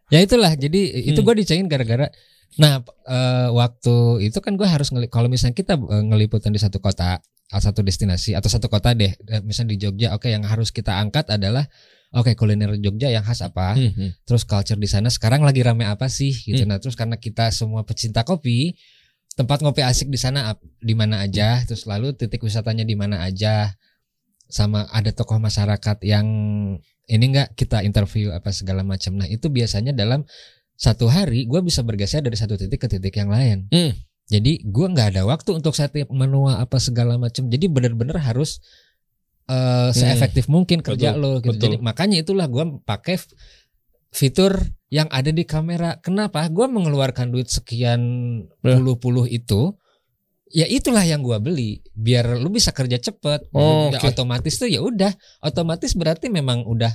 Ya 0.09 0.25
itulah. 0.25 0.49
Jadi 0.53 1.05
itu 1.05 1.21
Hmm. 1.21 1.27
gue 1.29 1.35
dicengin 1.37 1.69
gara-gara. 1.69 2.09
Nah 2.57 2.81
eh, 3.05 3.47
waktu 3.53 4.25
itu 4.25 4.41
kan 4.41 4.57
gue 4.57 4.65
harus 4.65 4.89
ngeli- 4.89 5.05
kalau 5.07 5.29
misalnya 5.29 5.53
kita 5.53 5.77
eh, 5.77 6.03
ngeliputan 6.03 6.49
di 6.49 6.57
satu 6.57 6.81
kota, 6.81 7.21
satu 7.47 7.85
destinasi 7.85 8.33
atau 8.33 8.49
satu 8.49 8.67
kota 8.67 8.97
deh, 8.97 9.13
eh, 9.13 9.41
misalnya 9.45 9.77
di 9.77 9.79
Jogja, 9.79 10.11
oke 10.11 10.25
yang 10.25 10.41
harus 10.43 10.73
kita 10.73 10.97
angkat 10.97 11.29
adalah 11.29 11.69
oke 12.09 12.33
kuliner 12.33 12.73
Jogja 12.75 13.07
yang 13.07 13.21
khas 13.21 13.45
apa, 13.45 13.77
Hmm, 13.77 13.93
hmm. 13.93 14.09
terus 14.25 14.43
culture 14.43 14.75
di 14.75 14.89
sana 14.89 15.13
sekarang 15.13 15.45
lagi 15.45 15.61
rame 15.61 15.85
apa 15.85 16.09
sih 16.09 16.33
gitu. 16.33 16.65
Hmm. 16.65 16.73
Nah 16.73 16.81
terus 16.81 16.97
karena 16.97 17.15
kita 17.15 17.53
semua 17.53 17.85
pecinta 17.85 18.25
kopi, 18.25 18.73
tempat 19.39 19.63
ngopi 19.63 19.79
asik 19.87 20.11
di 20.11 20.20
sana 20.20 20.51
di 20.83 20.91
mana 20.99 21.24
aja, 21.24 21.63
terus 21.63 21.87
lalu 21.87 22.11
titik 22.11 22.43
wisatanya 22.43 22.83
di 22.83 22.99
mana 22.99 23.24
aja, 23.24 23.71
sama 24.51 24.83
ada 24.91 25.16
tokoh 25.16 25.39
masyarakat 25.39 26.03
yang 26.03 26.28
ini 27.07 27.25
enggak 27.32 27.55
kita 27.55 27.79
interview 27.87 28.36
apa 28.36 28.51
segala 28.51 28.83
macam. 28.83 29.16
Nah 29.16 29.32
itu 29.32 29.47
biasanya 29.47 29.95
dalam 29.95 30.28
satu 30.75 31.07
hari 31.07 31.47
gue 31.47 31.63
bisa 31.63 31.87
bergeser 31.87 32.20
dari 32.20 32.36
satu 32.36 32.59
titik 32.59 32.83
ke 32.83 32.87
titik 32.91 33.16
yang 33.16 33.32
lain. 33.32 33.71
Hmm. 33.71 33.95
Jadi 34.28 34.61
gue 34.61 34.87
nggak 34.91 35.16
ada 35.16 35.24
waktu 35.24 35.55
untuk 35.55 35.71
setting 35.71 36.05
menua 36.11 36.59
apa 36.59 36.75
segala 36.78 37.16
macam. 37.16 37.47
Jadi 37.47 37.66
bener-bener 37.71 38.20
harus 38.20 38.59
eh 39.49 39.89
seefektif 39.95 40.45
mungkin 40.45 40.83
kerja 40.83 41.16
Betul, 41.16 41.24
lo. 41.24 41.32
Gitu. 41.39 41.47
betul. 41.55 41.63
Jadi 41.63 41.75
makanya 41.79 42.17
itulah 42.21 42.45
gue 42.45 42.83
pakai 42.83 43.16
fitur 44.13 44.59
yang 44.89 45.09
ada 45.13 45.29
di 45.29 45.45
kamera. 45.45 45.97
Kenapa? 46.01 46.45
Gue 46.49 46.66
mengeluarkan 46.66 47.29
duit 47.29 47.49
sekian 47.49 48.01
puluh-puluh 48.61 49.29
itu. 49.29 49.74
Ya 50.49 50.66
itulah 50.66 51.05
yang 51.05 51.21
gua 51.21 51.37
beli 51.37 51.86
biar 51.93 52.41
lu 52.41 52.49
bisa 52.49 52.74
kerja 52.74 52.97
cepet. 52.97 53.53
Oh, 53.53 53.93
oke. 53.93 54.01
Otomatis 54.01 54.57
tuh 54.57 54.66
ya 54.66 54.82
udah, 54.82 55.13
otomatis 55.45 55.93
berarti 55.93 56.25
memang 56.33 56.66
udah 56.66 56.89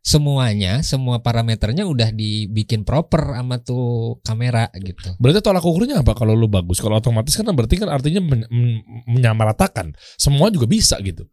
semuanya, 0.00 0.80
semua 0.80 1.20
parameternya 1.20 1.84
udah 1.84 2.08
dibikin 2.08 2.88
proper 2.88 3.36
sama 3.36 3.60
tuh 3.60 4.16
kamera 4.24 4.72
gitu. 4.80 5.12
Berarti 5.20 5.44
tolak 5.44 5.60
ukurnya 5.60 6.00
apa 6.00 6.16
kalau 6.16 6.32
lu 6.32 6.48
bagus? 6.48 6.80
Kalau 6.80 6.96
otomatis 6.96 7.36
kan 7.36 7.44
berarti 7.52 7.76
kan 7.76 7.92
artinya 7.92 8.24
men- 8.24 8.48
men- 8.48 8.80
menyamaratakan. 9.12 9.92
Semua 10.16 10.48
juga 10.48 10.64
bisa 10.64 10.96
gitu. 11.04 11.28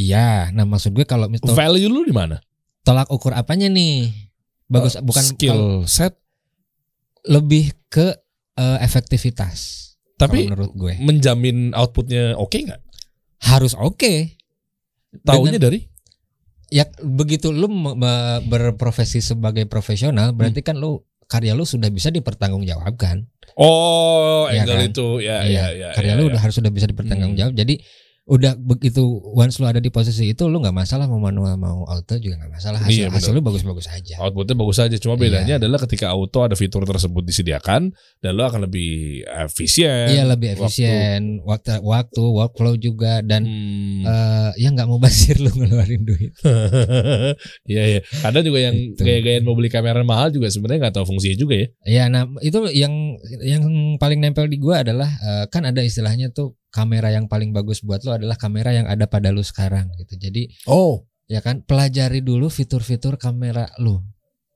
Iya, 0.00 0.56
nah 0.56 0.64
maksud 0.64 0.96
gue 0.96 1.04
kalau 1.04 1.28
Value 1.28 1.92
lu 1.92 2.08
di 2.08 2.16
mana? 2.16 2.40
tolak 2.84 3.08
ukur 3.08 3.32
apanya 3.32 3.66
nih? 3.72 4.12
Bagus 4.66 4.96
Eh, 4.96 5.02
bukan 5.02 5.24
skill 5.24 5.60
set 5.84 6.16
lebih 7.24 7.72
ke 7.86 8.12
eh, 8.54 8.78
efektivitas. 8.80 9.82
tapi 10.14 10.46
menurut 10.46 10.70
gue 10.72 10.94
menjamin 10.98 11.74
outputnya 11.74 12.34
oke 12.34 12.54
nggak? 12.54 12.78
harus 13.44 13.74
oke. 13.74 14.30
Taunya 15.20 15.58
dari 15.58 15.84
ya 16.70 16.86
begitu 16.98 17.50
lu 17.50 17.66
berprofesi 18.42 19.18
sebagai 19.18 19.66
profesional 19.66 20.30
berarti 20.32 20.62
kan 20.62 20.74
lu 20.74 21.02
karya 21.24 21.52
lu 21.52 21.62
sudah 21.62 21.88
bisa 21.88 22.08
dipertanggungjawabkan. 22.08 23.26
Oh, 23.54 24.46
Iya 24.48 24.64
angle 24.64 24.76
kan? 24.76 24.88
itu. 24.88 25.06
Ya, 25.20 25.36
Iya, 25.42 25.64
ya, 25.66 25.66
ya. 25.72 25.88
karya 25.92 26.12
ya, 26.12 26.18
lu 26.18 26.24
ya. 26.24 26.28
udah 26.32 26.40
harus 26.40 26.54
sudah 26.54 26.70
bisa 26.70 26.86
dipertanggungjawab. 26.86 27.52
Jadi 27.52 27.74
udah 28.24 28.56
begitu 28.56 29.04
once 29.36 29.60
lu 29.60 29.68
ada 29.68 29.76
di 29.76 29.92
posisi 29.92 30.32
itu 30.32 30.48
lu 30.48 30.56
nggak 30.56 30.72
masalah 30.72 31.04
mau 31.04 31.20
manual 31.20 31.60
mau 31.60 31.84
auto 31.84 32.16
juga 32.16 32.40
nggak 32.40 32.52
masalah 32.52 32.78
hasil 32.80 32.96
Iya, 32.96 33.06
hasil 33.12 33.36
lu 33.36 33.44
bagus-bagus 33.44 33.84
aja. 33.86 34.16
Outputnya 34.16 34.56
bagus 34.56 34.80
aja, 34.80 34.96
cuma 34.96 35.12
Iya. 35.14 35.20
bedanya 35.20 35.54
adalah 35.60 35.76
ketika 35.84 36.08
auto 36.08 36.40
ada 36.40 36.56
fitur 36.56 36.88
tersebut 36.88 37.20
disediakan 37.20 37.92
dan 38.18 38.32
lo 38.32 38.48
akan 38.48 38.64
lebih 38.64 39.20
efisien. 39.44 40.08
Iya 40.08 40.24
lebih 40.24 40.56
waktu. 40.56 40.64
efisien 40.64 41.20
waktu 41.44 41.84
waktu 41.84 42.22
workflow 42.24 42.74
juga 42.76 43.20
dan 43.20 43.44
Hmm. 43.44 44.08
eh 44.08 44.50
ya 44.56 44.72
nggak 44.72 44.88
mau 44.88 44.96
basir 44.96 45.36
lu 45.36 45.52
ngeluarin 45.52 46.02
duit. 46.02 46.32
Iya 47.64 47.82
iya. 47.88 48.00
Kadang 48.20 48.40
juga 48.40 48.58
yang 48.62 48.76
Gitu. 48.76 49.04
gaya-gayaan 49.04 49.44
mau 49.44 49.52
beli 49.52 49.68
kamera 49.68 50.00
mahal 50.00 50.28
juga 50.28 50.48
sebenarnya 50.48 50.88
nggak 50.88 50.96
tahu 50.96 51.06
fungsinya 51.12 51.36
juga 51.36 51.54
ya. 51.56 51.66
Ya, 51.84 52.04
nah 52.08 52.24
itu 52.40 52.56
yang 52.72 53.20
yang 53.42 53.64
paling 53.96 54.20
nempel 54.20 54.48
di 54.48 54.56
gua 54.56 54.80
adalah 54.80 55.12
eh, 55.12 55.44
kan 55.48 55.64
ada 55.64 55.80
istilahnya 55.80 56.32
tuh 56.32 56.56
kamera 56.74 57.14
yang 57.14 57.30
paling 57.30 57.54
bagus 57.54 57.86
buat 57.86 58.02
lo 58.02 58.18
adalah 58.18 58.34
kamera 58.34 58.74
yang 58.74 58.90
ada 58.90 59.06
pada 59.06 59.30
lu 59.30 59.46
sekarang 59.46 59.94
gitu. 60.02 60.18
Jadi 60.18 60.50
Oh. 60.66 61.06
ya 61.24 61.38
kan 61.38 61.62
pelajari 61.62 62.18
dulu 62.20 62.50
fitur-fitur 62.50 63.14
kamera 63.16 63.70
lu 63.78 64.02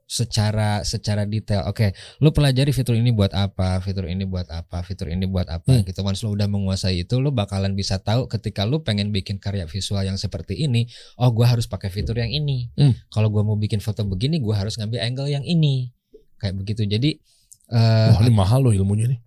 secara 0.09 0.81
secara 0.89 1.29
detail. 1.29 1.69
Oke, 1.69 1.93
lu 2.19 2.33
pelajari 2.33 2.73
fitur 2.73 2.97
ini 2.97 3.13
buat 3.13 3.29
apa, 3.37 3.77
fitur 3.85 4.09
ini 4.09 4.25
buat 4.25 4.49
apa, 4.49 4.81
fitur 4.81 5.13
ini 5.13 5.29
buat 5.29 5.45
apa 5.47 5.69
Hmm. 5.69 5.85
gitu. 5.85 6.01
Once 6.01 6.25
lu 6.25 6.33
udah 6.33 6.49
menguasai 6.49 7.05
itu, 7.05 7.21
lu 7.21 7.29
bakalan 7.29 7.77
bisa 7.77 8.01
tahu 8.01 8.25
ketika 8.25 8.65
lu 8.65 8.81
pengen 8.81 9.13
bikin 9.13 9.37
karya 9.37 9.69
visual 9.69 10.01
yang 10.01 10.17
seperti 10.17 10.57
ini, 10.65 10.89
oh 11.21 11.29
gua 11.29 11.53
harus 11.53 11.69
pakai 11.69 11.93
fitur 11.93 12.17
yang 12.17 12.33
ini. 12.33 12.73
Hmm. 12.75 12.97
Kalau 13.13 13.29
gua 13.29 13.45
mau 13.45 13.61
bikin 13.61 13.85
foto 13.85 14.01
begini, 14.09 14.41
gua 14.41 14.65
harus 14.65 14.81
ngambil 14.81 14.97
angle 15.05 15.29
yang 15.29 15.45
ini. 15.45 15.93
Kayak 16.41 16.57
begitu. 16.57 16.89
Jadi 16.89 17.21
eh 17.69 18.09
Wah, 18.17 18.25
ini 18.25 18.33
mahal 18.33 18.65
loh 18.65 18.73
ilmunya 18.73 19.13
nih. 19.13 19.21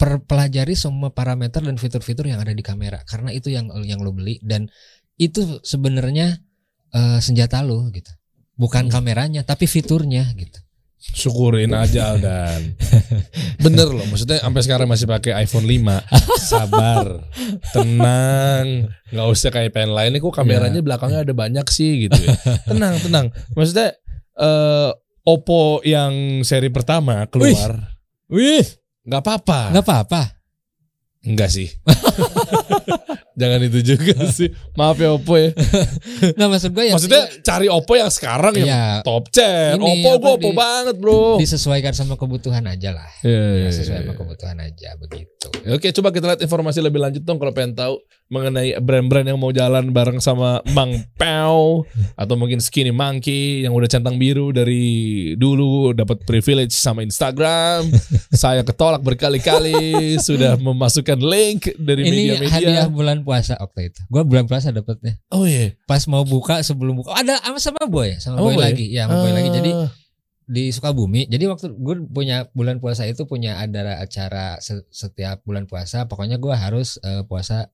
Perpelajari 0.00 0.72
semua 0.72 1.12
parameter 1.12 1.60
dan 1.60 1.76
fitur-fitur 1.76 2.24
yang 2.24 2.40
ada 2.40 2.56
di 2.56 2.64
kamera. 2.64 3.04
Karena 3.04 3.36
itu 3.36 3.52
yang 3.52 3.68
yang 3.84 4.00
lo 4.00 4.16
beli 4.16 4.40
dan 4.40 4.72
itu 5.20 5.60
sebenarnya 5.60 6.40
eh, 6.96 7.20
senjata 7.20 7.60
lo 7.60 7.92
gitu. 7.92 8.08
Bukan 8.56 8.88
Hmm. 8.88 8.92
kameranya 8.96 9.44
tapi 9.44 9.68
fiturnya 9.68 10.24
gitu. 10.32 10.56
Syukurin 11.00 11.72
aja 11.76 12.16
dan 12.24 12.76
bener 13.60 13.88
loh 13.88 14.04
maksudnya 14.08 14.40
sampai 14.40 14.60
sekarang 14.64 14.88
masih 14.88 15.08
pakai 15.08 15.32
iPhone 15.44 15.68
5 15.68 16.00
sabar 16.40 17.24
tenang. 17.76 18.88
Nggak 19.12 19.28
usah 19.28 19.52
kayak 19.52 19.76
pen 19.76 19.92
lain. 19.92 20.16
Kok 20.16 20.32
kameranya 20.32 20.80
belakangnya 20.80 21.28
ada 21.28 21.34
banyak 21.36 21.66
sih 21.68 22.08
gitu 22.08 22.16
ya. 22.16 22.36
Tenang 22.64 22.96
tenang. 23.04 23.26
Maksudnya 23.52 23.96
eh 24.40 24.90
Oppo 25.20 25.84
yang 25.84 26.40
seri 26.48 26.72
pertama 26.72 27.28
keluar. 27.28 27.92
Wih 28.32 28.79
nggak 29.10 29.20
apa-apa 29.20 29.60
nggak 29.70 29.84
apa-apa 29.84 30.22
Enggak 31.20 31.52
sih. 31.52 31.68
Jangan 33.40 33.60
itu 33.62 33.84
juga 33.86 34.24
sih. 34.32 34.48
Maaf 34.72 34.96
ya 34.96 35.12
Oppo 35.12 35.36
ya. 35.36 35.52
nggak 36.36 36.48
maksud 36.48 36.72
gue 36.72 36.84
ya 36.86 36.94
Maksudnya 36.96 37.24
cari 37.40 37.68
Oppo 37.68 37.92
yang 37.92 38.08
sekarang 38.08 38.56
yang 38.56 38.64
ya 38.66 38.84
top 39.00 39.28
chair. 39.28 39.76
Ini 39.76 39.84
Oppo 40.00 40.10
gue 40.16 40.32
Oppo 40.38 40.48
di- 40.48 40.56
banget 40.56 40.96
bro. 40.96 41.36
disesuaikan 41.36 41.92
sama 41.92 42.16
kebutuhan 42.16 42.64
aja 42.64 42.92
lah 42.92 43.10
Iya, 43.20 43.44
iya, 43.54 43.68
sesuai 43.68 43.96
iya. 43.96 44.02
sama 44.02 44.14
kebutuhan 44.14 44.56
aja 44.60 44.96
begitu 44.96 45.48
Oke 45.68 45.92
coba 45.92 46.08
kita 46.08 46.24
lihat 46.26 46.40
informasi 46.40 46.80
lebih 46.80 46.96
lanjut 46.98 47.20
dong 47.20 47.36
kalau 47.36 47.52
pengen 47.52 47.76
tahu 47.76 48.00
mengenai 48.30 48.78
brand-brand 48.78 49.26
yang 49.26 49.36
mau 49.36 49.50
jalan 49.50 49.90
bareng 49.90 50.22
sama 50.22 50.62
Mang 50.70 50.94
Pao 51.18 51.82
atau 52.14 52.34
mungkin 52.34 52.62
Skinny 52.62 52.94
Monkey 52.94 53.66
yang 53.66 53.74
udah 53.74 53.90
centang 53.90 54.14
biru 54.16 54.54
dari 54.54 54.86
dulu 55.34 55.90
dapat 55.90 56.22
privilege 56.22 56.70
sama 56.70 57.02
Instagram. 57.02 57.90
Saya 58.32 58.62
ketolak 58.62 59.02
berkali-kali 59.02 59.74
sudah 60.16 60.54
memasukkan 60.56 61.18
link 61.18 61.74
dari 61.76 62.06
ini 62.06 62.16
media-media. 62.30 62.54
hadiah 62.54 62.86
bulan 62.86 63.18
puasa 63.20 63.58
waktu 63.58 63.90
itu 63.90 64.00
gue 64.06 64.22
bulan 64.22 64.46
puasa 64.46 64.70
dapetnya 64.70 65.18
Oh 65.28 65.42
iya. 65.42 65.74
pas 65.84 66.06
mau 66.06 66.22
buka 66.22 66.62
sebelum 66.62 66.96
buka 66.96 67.10
ada 67.12 67.34
sama 67.40 67.58
sama 67.58 67.82
boy 67.84 68.14
sama 68.16 68.38
Oh, 68.38 68.46
boy 68.46 68.54
Boy. 68.54 68.62
lagi 68.62 68.86
ya 68.88 69.10
sama 69.10 69.20
boy 69.20 69.32
lagi 69.32 69.50
jadi 69.50 69.70
Ah. 69.76 69.90
di 70.46 70.70
Sukabumi. 70.70 71.26
Jadi 71.26 71.44
waktu 71.46 71.66
gue 71.72 71.94
punya 72.06 72.46
bulan 72.50 72.78
puasa 72.78 73.06
itu 73.06 73.22
punya 73.22 73.58
ada 73.58 73.98
acara 73.98 74.58
se- 74.58 74.86
setiap 74.86 75.42
bulan 75.42 75.66
puasa. 75.66 76.06
Pokoknya 76.06 76.38
gue 76.38 76.50
harus 76.50 76.98
eh, 77.00 77.22
puasa. 77.22 77.66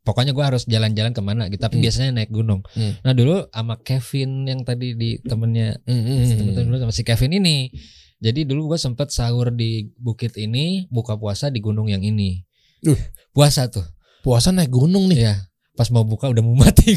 Pokoknya 0.00 0.32
gue 0.32 0.40
harus 0.40 0.64
jalan-jalan 0.64 1.12
ke 1.12 1.20
mana 1.20 1.46
gitu. 1.46 1.60
Tapi 1.60 1.76
Hmm. 1.76 1.84
biasanya 1.84 2.10
naik 2.14 2.30
gunung. 2.30 2.64
Hmm. 2.72 2.96
Nah 3.00 3.12
dulu 3.12 3.44
sama 3.46 3.76
Kevin 3.78 4.44
yang 4.44 4.60
tadi 4.62 4.94
di 4.94 5.20
temennya 5.20 5.76
Hmm, 5.82 5.92
hmm, 5.92 6.14
hmm. 6.16 6.36
temen-temen 6.36 6.66
dulu 6.68 6.78
sama 6.80 6.92
si 6.92 7.02
Kevin 7.02 7.36
ini. 7.36 7.68
Jadi 8.16 8.44
dulu 8.44 8.70
gue 8.70 8.78
sempet 8.78 9.08
sahur 9.08 9.48
di 9.48 9.88
bukit 9.94 10.36
ini, 10.36 10.84
buka 10.88 11.16
puasa 11.16 11.48
di 11.48 11.56
gunung 11.58 11.86
yang 11.86 12.00
ini. 12.00 12.40
Uh. 12.82 12.96
Puasa 13.30 13.68
tuh. 13.68 13.84
Puasa 14.20 14.50
naik 14.50 14.68
gunung 14.68 15.08
nih. 15.08 15.20
Iya. 15.22 15.36
Pas 15.72 15.88
mau 15.88 16.04
buka 16.04 16.28
udah 16.28 16.40
mau 16.40 16.52
mati. 16.54 16.92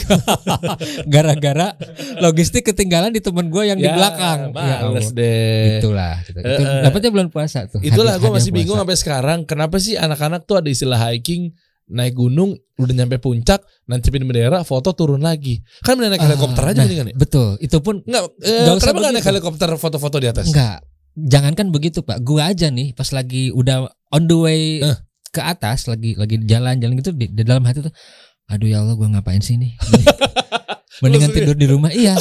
Gara-gara 1.08 1.72
logistik 2.20 2.66
ketinggalan 2.66 3.12
di 3.12 3.20
temen 3.20 3.48
gue 3.48 3.64
yang 3.64 3.78
di 3.78 3.86
Ya, 3.86 3.96
belakang. 3.96 4.52
Ya 4.52 4.84
Males 4.84 5.08
Allah. 5.08 5.16
deh. 5.16 5.68
Itulah. 5.80 6.16
Gitu. 6.22 6.40
Eh, 6.40 6.50
Itu 6.50 6.64
eh. 6.64 6.82
dapetnya 6.84 7.10
bulan 7.12 7.28
puasa 7.30 7.60
tuh. 7.66 7.80
Itulah 7.80 8.16
gue 8.18 8.28
masih 8.28 8.52
bingung 8.52 8.76
puasa. 8.76 8.84
sampai 8.84 8.98
sekarang 8.98 9.40
kenapa 9.44 9.78
sih 9.78 9.96
anak-anak 9.96 10.44
tuh 10.44 10.60
ada 10.60 10.68
istilah 10.68 11.00
hiking 11.00 11.56
naik 11.85 12.15
gunung 12.15 12.55
udah 12.76 12.93
nyampe 12.95 13.19
puncak 13.19 13.60
nancepin 13.85 14.23
bendera 14.23 14.64
foto 14.64 14.91
turun 14.91 15.19
lagi 15.19 15.60
kan 15.81 15.93
mending 15.93 16.15
naik 16.15 16.23
Ah, 16.23 16.27
helikopter 16.31 16.64
aja 16.64 16.76
nah, 16.76 16.85
mendingan 16.85 17.07
ya 17.11 17.15
Betul. 17.15 17.49
Itu 17.60 17.77
pun 17.80 17.99
Enggak, 18.03 18.23
eh, 18.39 18.64
Nggak 18.64 18.73
usah 18.73 18.84
kenapa 18.84 18.99
nggak 18.99 19.14
naik 19.14 19.27
helikopter 19.27 19.69
foto-foto 19.76 20.18
di 20.18 20.27
atas 20.27 20.47
enggak. 20.47 20.80
Jangankan 21.14 21.69
begitu, 21.69 22.01
Pak. 22.01 22.26
Gua 22.26 22.49
aja 22.49 22.68
nih 22.68 22.91
pas 22.91 23.05
lagi 23.10 23.51
udah 23.51 23.85
on 24.10 24.23
the 24.26 24.34
way 24.34 24.61
Eh. 24.81 24.97
ke 25.30 25.39
atas 25.39 25.85
lagi 25.85 26.14
lagi 26.14 26.41
jalan-jalan 26.41 26.97
gitu 26.97 27.11
di, 27.11 27.30
di 27.30 27.41
dalam 27.41 27.61
hati 27.64 27.81
tuh 27.81 27.93
aduh 28.45 28.65
ya 28.65 28.81
Allah 28.81 28.95
gua 28.95 29.07
ngapain 29.10 29.39
sih 29.39 29.55
nih? 29.55 29.77
Mendingan 31.01 31.30
tidur 31.30 31.53
di 31.53 31.65
rumah. 31.65 31.89
Iya. 31.89 32.18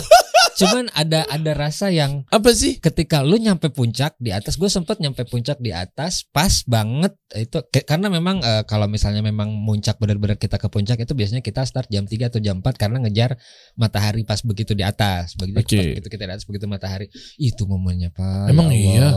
Cuman 0.59 0.93
ada 0.93 1.25
ada 1.29 1.53
rasa 1.57 1.89
yang 1.89 2.29
apa 2.29 2.53
sih? 2.53 2.77
ketika 2.83 3.25
lu 3.25 3.41
nyampe 3.41 3.73
puncak 3.73 4.17
di 4.21 4.35
atas 4.35 4.61
gue 4.61 4.69
sempet 4.69 5.01
nyampe 5.01 5.25
puncak 5.25 5.59
di 5.63 5.73
atas 5.73 6.29
pas 6.29 6.65
banget 6.69 7.15
itu 7.33 7.59
karena 7.89 8.13
memang 8.13 8.45
eh, 8.45 8.63
kalau 8.69 8.85
misalnya 8.91 9.25
memang 9.25 9.49
muncak 9.53 9.97
benar-benar 9.97 10.37
kita 10.37 10.61
ke 10.61 10.69
puncak 10.69 11.01
itu 11.01 11.13
biasanya 11.17 11.41
kita 11.41 11.65
start 11.65 11.89
jam 11.89 12.05
3 12.05 12.29
atau 12.29 12.41
jam 12.43 12.61
4 12.61 12.77
karena 12.77 12.99
ngejar 13.03 13.41
matahari 13.79 14.23
pas 14.29 14.41
begitu 14.45 14.77
di 14.77 14.85
atas 14.85 15.35
begitu 15.39 15.59
Oke. 15.63 15.77
pas 15.77 15.87
begitu 15.97 16.09
kita 16.13 16.23
di 16.29 16.33
atas 16.37 16.47
begitu 16.49 16.65
matahari. 16.69 17.07
Itu 17.41 17.65
momennya 17.65 18.13
pak. 18.13 18.53
Emang 18.53 18.69
Ya 18.73 18.79
iya? 18.79 19.09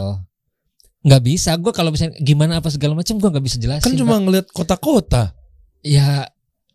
Nggak 1.05 1.21
bisa 1.21 1.53
gue 1.61 1.69
kalau 1.69 1.93
misalnya 1.93 2.17
gimana 2.17 2.57
apa 2.57 2.69
segala 2.73 2.97
macam 2.97 3.21
gue 3.21 3.29
nggak 3.29 3.45
bisa 3.45 3.57
jelasin 3.61 3.85
kan 3.85 3.93
cuma 3.93 4.17
Pak. 4.17 4.21
ngeliat 4.25 4.47
kota-kota. 4.49 5.37
Ya 5.85 6.25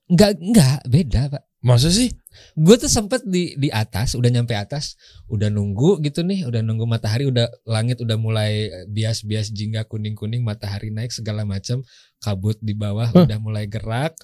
nggak 0.07 0.33
nggak 0.39 0.77
beda 0.87 1.21
pak. 1.35 1.43
Masa 1.61 1.91
sih 1.91 2.15
gue 2.59 2.77
tuh 2.77 2.91
sempet 2.91 3.25
di 3.27 3.55
di 3.57 3.69
atas 3.71 4.15
udah 4.15 4.31
nyampe 4.31 4.55
atas 4.55 4.99
udah 5.31 5.49
nunggu 5.49 6.03
gitu 6.05 6.27
nih 6.27 6.45
udah 6.45 6.61
nunggu 6.61 6.85
matahari 6.85 7.31
udah 7.31 7.49
langit 7.65 8.03
udah 8.03 8.19
mulai 8.21 8.69
eh, 8.69 8.87
bias-bias 8.91 9.55
jingga 9.55 9.87
kuning-kuning 9.87 10.45
matahari 10.45 10.91
naik 10.91 11.15
segala 11.15 11.49
macam 11.49 11.81
kabut 12.21 12.61
di 12.61 12.77
bawah 12.77 13.09
Hah? 13.11 13.25
udah 13.25 13.39
mulai 13.41 13.65
gerak 13.67 14.15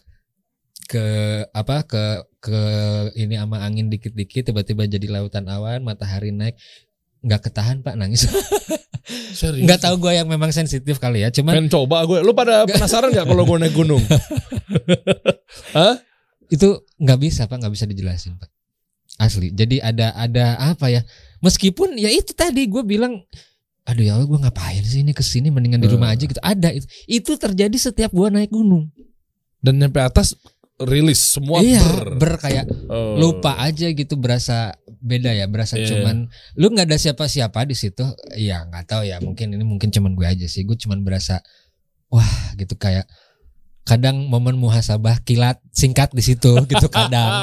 ke 0.86 1.06
apa 1.50 1.82
ke 1.82 2.04
ke 2.38 2.60
ini 3.18 3.34
ama 3.34 3.66
angin 3.66 3.90
dikit-dikit 3.90 4.54
tiba-tiba 4.54 4.86
jadi 4.86 5.10
lautan 5.10 5.50
awan 5.50 5.82
matahari 5.82 6.30
naik. 6.30 6.54
Nggak 7.26 7.50
ketahan 7.50 7.82
pak 7.82 7.98
nangis. 7.98 8.22
Serius? 9.38 9.66
Nggak 9.66 9.86
tahu 9.86 10.02
gue 10.02 10.12
yang 10.18 10.26
memang 10.26 10.50
sensitif 10.50 10.98
kali 10.98 11.22
ya 11.22 11.30
cuman 11.30 11.54
pengen 11.54 11.70
coba 11.70 12.02
gue 12.10 12.26
lu 12.26 12.34
pada 12.34 12.66
penasaran 12.66 13.14
nggak 13.14 13.26
kalau 13.30 13.46
gue 13.46 13.58
naik 13.62 13.74
gunung 13.74 14.02
itu 16.48 16.68
nggak 16.96 17.18
bisa 17.18 17.44
pak. 17.44 17.56
Nggak 17.58 17.72
bisa 17.72 17.84
dijelasin 17.84 18.36
pak. 18.36 18.50
Asli. 19.16 19.48
Jadi 19.50 19.80
ada 19.80 20.12
ada 20.12 20.60
apa 20.60 20.88
ya? 20.88 21.00
Meskipun 21.40 21.96
ya 21.96 22.08
itu 22.08 22.32
tadi 22.32 22.66
gue 22.66 22.82
bilang 22.82 23.22
aduh 23.86 24.02
ya 24.02 24.18
gue 24.18 24.38
ngapain 24.38 24.82
sih 24.82 25.00
ini 25.00 25.14
ke 25.14 25.22
sini 25.22 25.46
mendingan 25.48 25.78
di 25.78 25.86
rumah 25.86 26.10
Eh. 26.10 26.18
aja 26.18 26.24
gitu. 26.26 26.42
Ada 26.42 26.68
itu. 26.74 26.86
Itu 27.06 27.32
terjadi 27.36 27.76
setiap 27.76 28.10
gue 28.10 28.28
naik 28.28 28.50
gunung. 28.50 28.90
Dan 29.62 29.78
nyampe 29.78 30.02
atas 30.02 30.34
rilis 30.76 31.16
semua 31.32 31.64
iya 31.64 31.80
ber, 31.80 32.20
ber 32.20 32.32
kayak 32.36 32.68
Oh. 32.92 33.16
lupa 33.16 33.56
aja 33.56 33.88
gitu 33.88 34.20
berasa 34.20 34.76
beda 35.00 35.32
ya 35.32 35.48
berasa 35.48 35.80
Iya. 35.80 35.88
cuman. 35.88 36.28
Lu 36.52 36.68
nggak 36.68 36.90
ada 36.92 36.98
siapa-siapa 36.98 37.64
di 37.64 37.72
situ? 37.72 38.04
Ya 38.36 38.66
nggak 38.66 38.84
tahu 38.84 39.02
ya. 39.06 39.16
Mungkin 39.22 39.56
ini 39.56 39.64
mungkin 39.64 39.88
cuman 39.88 40.12
gue 40.12 40.26
aja 40.26 40.44
sih. 40.44 40.66
Gue 40.66 40.76
cuman 40.76 41.00
berasa 41.00 41.40
wah 42.12 42.28
gitu 42.54 42.76
kayak 42.76 43.08
kadang 43.86 44.26
momen 44.26 44.58
muhasabah 44.58 45.22
kilat 45.22 45.62
singkat 45.70 46.10
di 46.10 46.20
situ 46.20 46.50
gitu 46.66 46.90
kadang. 46.90 47.30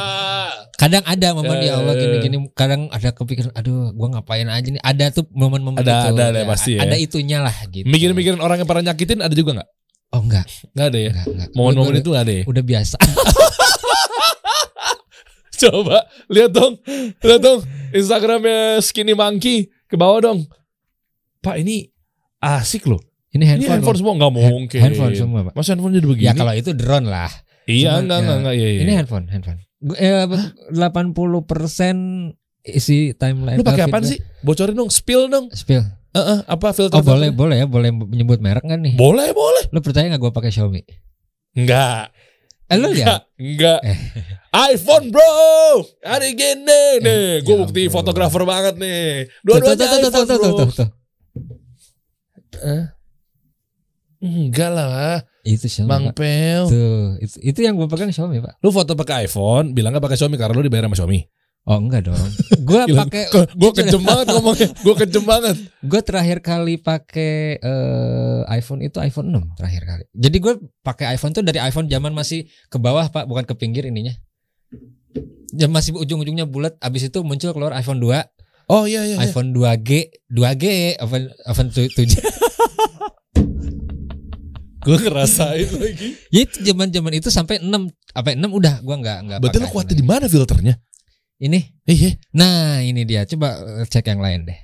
Kadang 0.74 1.06
ada 1.06 1.32
momen 1.32 1.62
ya 1.62 1.78
Allah 1.78 1.96
Eh. 1.96 2.02
gini-gini 2.02 2.50
kadang 2.52 2.90
ada 2.90 3.14
kepikiran 3.14 3.54
aduh 3.54 3.94
gua 3.94 4.10
ngapain 4.10 4.44
aja 4.50 4.68
nih? 4.68 4.82
Ada 4.82 5.14
tuh 5.14 5.24
momen-momen 5.30 5.80
Ada- 5.80 6.10
itu. 6.10 6.18
ada- 6.18 6.28
ada 6.34 6.42
pasti 6.50 6.72
ya. 6.76 6.80
ada 6.84 6.96
itunya 6.98 7.40
lah 7.40 7.54
gitu. 7.70 7.86
Mikirin-mikirin 7.88 8.42
orang 8.42 8.58
yang 8.58 8.68
pernah 8.68 8.92
nyakitin 8.92 9.22
ada 9.22 9.32
juga 9.32 9.62
nggak? 9.62 9.70
Oh 10.12 10.20
enggak 10.20 10.44
nggak 10.74 10.88
ada 10.90 11.00
ya? 11.00 11.12
Enggak 11.14 11.28
enggak 11.30 11.50
momen-momen 11.54 11.94
itu 12.02 12.10
nggak 12.10 12.26
ada 12.26 12.34
ya? 12.34 12.44
udah 12.50 12.64
biasa. 12.66 12.98
Coba 15.54 16.10
lihat 16.28 16.52
dong, 16.52 16.74
lihat 17.22 17.40
dong 17.40 17.60
Instagramnya 17.94 18.82
Skinny 18.82 19.14
Monkey 19.14 19.70
ke 19.86 19.96
bawah 19.96 20.20
dong. 20.26 20.40
Pak 21.40 21.56
ini 21.56 21.88
asik 22.40 22.90
loh. 22.90 23.00
Ini 23.34 23.40
Ini 23.40 23.46
handphone. 23.48 23.74
handphone 23.74 23.98
semua 23.98 24.14
nggak 24.16 24.32
mungkin. 24.32 24.80
handphone 24.80 25.14
semua, 25.14 25.40
Pak. 25.44 25.54
Masa 25.54 25.70
handphone 25.74 25.94
jadi 25.94 26.06
begini? 26.06 26.28
Ya 26.28 26.34
kalau 26.34 26.54
itu 26.54 26.70
drone 26.72 27.08
lah. 27.08 27.32
iya 27.66 27.98
Cuma, 27.98 28.00
enggak 28.00 28.14
ya, 28.14 28.22
enggak 28.22 28.38
enggak 28.38 28.56
iya, 28.56 28.68
iya. 28.70 28.80
Ini 28.80 28.92
handphone, 28.94 29.26
handphone. 29.28 29.60
Gu- 29.80 29.98
Eh, 29.98 30.14
80% 30.72 31.98
isi 32.64 32.98
timeline. 33.14 33.58
Lu 33.58 33.64
pakai 33.64 33.84
eh, 33.84 33.88
apaan 33.88 34.04
feed- 34.04 34.12
sih? 34.14 34.20
Bocorin 34.40 34.74
dong, 34.74 34.88
spill 34.88 35.28
dong. 35.28 35.50
Spill. 35.50 35.84
Eh, 36.14 36.20
eh, 36.20 36.40
apa 36.46 36.72
filter? 36.72 36.94
Oh 36.94 37.02
boleh, 37.02 37.30
boleh 37.30 37.58
ya, 37.58 37.66
boleh 37.66 37.90
menyebut 37.90 38.38
merek 38.38 38.62
kan 38.62 38.78
nih? 38.78 38.94
Boleh, 38.94 39.34
boleh. 39.34 39.66
Lu 39.68 39.80
percaya 39.80 40.06
nggak 40.06 40.22
gue 40.22 40.32
pakai 40.32 40.50
Xiaomi? 40.50 40.82
Enggak. 41.54 42.14
Eh 42.66 42.78
lu 42.78 42.88
lihat? 42.90 43.26
Enggak. 43.36 43.82
Eh. 43.82 43.98
iPhone 44.70 45.10
bro. 45.10 45.34
Hari 46.00 46.32
gini 46.34 46.64
nih, 47.00 47.42
gue 47.42 47.50
ya 47.50 47.60
bukti 47.60 47.82
ampun. 47.84 47.94
fotografer 47.96 48.44
banget 48.44 48.78
nih. 48.78 49.26
Tuh, 49.42 49.58
tuh, 49.58 49.66
Dua-duanya 49.66 49.76
tuh, 49.76 49.90
tuh, 49.90 49.98
iPhone 50.00 50.14
tuh, 50.24 50.38
tuh, 50.38 50.38
bro. 50.40 50.58
tuh, 50.60 50.70
tuh. 50.72 50.90
Eh? 52.64 52.84
Enggak 54.24 54.72
lah, 54.72 55.20
Itu 55.44 55.68
Xiaomi. 55.68 55.90
Bang 55.92 56.04
Pak. 56.12 56.16
Pel. 56.16 56.64
Tuh, 56.72 57.20
itu, 57.20 57.36
itu 57.44 57.60
yang 57.60 57.76
gue 57.76 57.92
pegang 57.92 58.08
Xiaomi 58.08 58.40
pak. 58.40 58.56
Lu 58.64 58.72
foto 58.72 58.96
pakai 58.96 59.28
iPhone, 59.28 59.76
bilang 59.76 59.92
gak 59.92 60.08
pakai 60.08 60.16
Xiaomi 60.16 60.40
karena 60.40 60.56
lu 60.56 60.64
dibayar 60.64 60.88
sama 60.88 60.96
Xiaomi. 60.96 61.20
Oh 61.64 61.80
enggak 61.80 62.12
dong. 62.12 62.20
Gue 62.68 62.82
Gila, 62.92 63.08
pakai. 63.08 63.24
Gue 63.56 63.72
kejem 63.72 64.04
banget 64.04 64.26
ngomongnya. 64.36 64.68
Gue 64.84 64.96
kejem 65.00 65.24
banget. 65.24 65.56
Gue 65.80 66.02
terakhir 66.04 66.44
kali 66.44 66.76
pakai 66.76 67.56
eh, 67.56 68.42
iPhone 68.52 68.84
itu 68.84 69.00
iPhone 69.00 69.32
6 69.32 69.60
terakhir 69.60 69.84
kali. 69.88 70.04
Jadi 70.12 70.38
gue 70.44 70.54
pakai 70.84 71.16
iPhone 71.16 71.32
tuh 71.32 71.44
dari 71.44 71.64
iPhone 71.64 71.88
zaman 71.88 72.12
masih 72.12 72.52
ke 72.68 72.78
bawah 72.80 73.08
pak, 73.08 73.28
bukan 73.32 73.48
ke 73.48 73.56
pinggir 73.56 73.88
ininya. 73.88 74.12
Jam 75.56 75.72
masih 75.72 75.96
ujung-ujungnya 75.96 76.44
bulat. 76.44 76.76
Abis 76.84 77.08
itu 77.08 77.24
muncul 77.24 77.56
keluar 77.56 77.72
iPhone 77.80 78.04
2, 78.04 78.12
Oh 78.72 78.88
iya 78.88 79.04
iya. 79.04 79.20
iya. 79.20 79.28
iPhone 79.28 79.52
2G, 79.52 79.90
2G, 80.32 80.96
iPhone 81.00 81.32
iPhone 81.48 81.70
7. 81.72 81.92
Gue 84.84 84.98
ngerasain 85.00 85.70
lagi. 85.84 86.10
ya 86.30 86.40
itu 86.44 86.58
zaman-zaman 86.62 87.14
itu 87.16 87.30
sampai 87.32 87.64
6 87.64 87.70
apa 88.14 88.36
6 88.36 88.44
udah 88.52 88.76
gua 88.84 88.96
nggak 89.00 89.18
nggak 89.26 89.40
Berarti 89.40 89.58
pakai 89.64 89.72
kuatnya 89.72 89.96
di 89.96 90.06
mana 90.06 90.26
filternya? 90.28 90.76
Ini. 91.44 91.60
Iya. 91.84 92.12
Nah, 92.40 92.80
ini 92.80 93.04
dia. 93.04 93.28
Coba 93.28 93.60
eh, 93.84 93.88
cek 93.88 94.08
yang 94.08 94.24
lain 94.24 94.48
deh. 94.48 94.60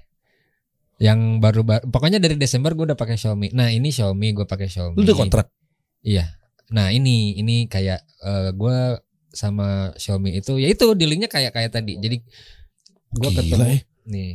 Yang 0.99 1.19
baru, 1.39 1.61
baru 1.63 1.83
pokoknya 1.87 2.19
dari 2.19 2.35
Desember 2.35 2.75
gue 2.75 2.91
udah 2.91 2.99
pakai 2.99 3.15
Xiaomi. 3.19 3.51
Nah, 3.55 3.71
ini 3.71 3.91
Xiaomi 3.91 4.35
gue 4.35 4.47
pakai 4.47 4.67
Xiaomi. 4.71 4.95
Lu 4.95 5.03
udah 5.03 5.17
kontrak. 5.17 5.47
Iya. 6.03 6.39
Nah, 6.69 6.93
ini 6.93 7.35
ini 7.35 7.65
kayak 7.65 7.99
eh, 8.23 8.49
gua 8.53 8.99
sama 9.29 9.93
Xiaomi 9.97 10.37
itu 10.41 10.57
ya 10.57 10.69
itu 10.69 10.85
dealingnya 10.93 11.29
kayak 11.29 11.51
kayak 11.53 11.71
tadi. 11.73 11.97
Jadi 11.97 12.21
gua 13.11 13.29
Gila, 13.33 13.37
ketemu 13.41 13.65
eh. 13.65 13.81
nih. 14.05 14.31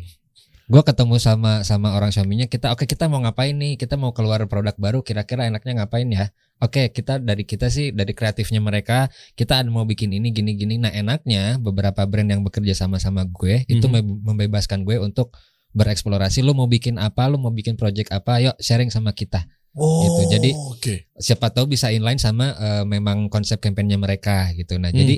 Gua 0.65 0.81
ketemu 0.81 1.21
sama 1.21 1.61
sama 1.61 1.93
orang 1.93 2.09
Xiaomi-nya 2.09 2.49
kita 2.49 2.73
oke 2.73 2.89
kita 2.89 3.05
mau 3.05 3.21
ngapain 3.21 3.53
nih? 3.53 3.77
Kita 3.77 4.01
mau 4.01 4.17
keluar 4.17 4.41
produk 4.49 4.73
baru 4.81 5.05
kira-kira 5.05 5.45
enaknya 5.45 5.85
ngapain 5.85 6.09
ya? 6.09 6.33
Oke, 6.63 6.89
kita 6.89 7.21
dari 7.21 7.45
kita 7.45 7.69
sih 7.69 7.93
dari 7.93 8.17
kreatifnya 8.17 8.65
mereka 8.65 9.13
kita 9.37 9.61
ada 9.61 9.69
mau 9.69 9.85
bikin 9.85 10.17
ini 10.17 10.33
gini 10.33 10.57
gini. 10.57 10.81
Nah, 10.81 10.89
enaknya 10.89 11.61
beberapa 11.61 12.09
brand 12.09 12.31
yang 12.31 12.41
bekerja 12.41 12.73
sama 12.73 12.97
sama 12.97 13.29
gue 13.29 13.69
itu 13.69 13.85
Mhm. 13.85 13.93
mem- 13.93 14.21
membebaskan 14.25 14.89
gue 14.89 14.97
untuk 14.97 15.37
bereksplorasi 15.77 16.41
lu 16.41 16.57
mau 16.57 16.65
bikin 16.65 16.97
apa, 16.97 17.29
lu 17.29 17.37
mau 17.37 17.53
bikin 17.53 17.77
project 17.77 18.15
apa, 18.15 18.41
yuk 18.41 18.57
sharing 18.57 18.89
sama 18.89 19.13
kita. 19.13 19.45
Oh, 19.75 20.07
Gitu, 20.07 20.39
jadi- 20.39 20.55
oke. 20.55 20.95
Siapa 21.19 21.51
tahu 21.51 21.75
bisa 21.75 21.91
inline 21.91 22.17
sama 22.17 22.55
eh, 22.57 22.85
memang 22.87 23.27
konsep 23.29 23.59
kampanyenya 23.61 23.99
mereka 24.01 24.49
gitu. 24.55 24.79
Nah, 24.81 24.95
Hmm. 24.95 24.97
jadi 25.03 25.17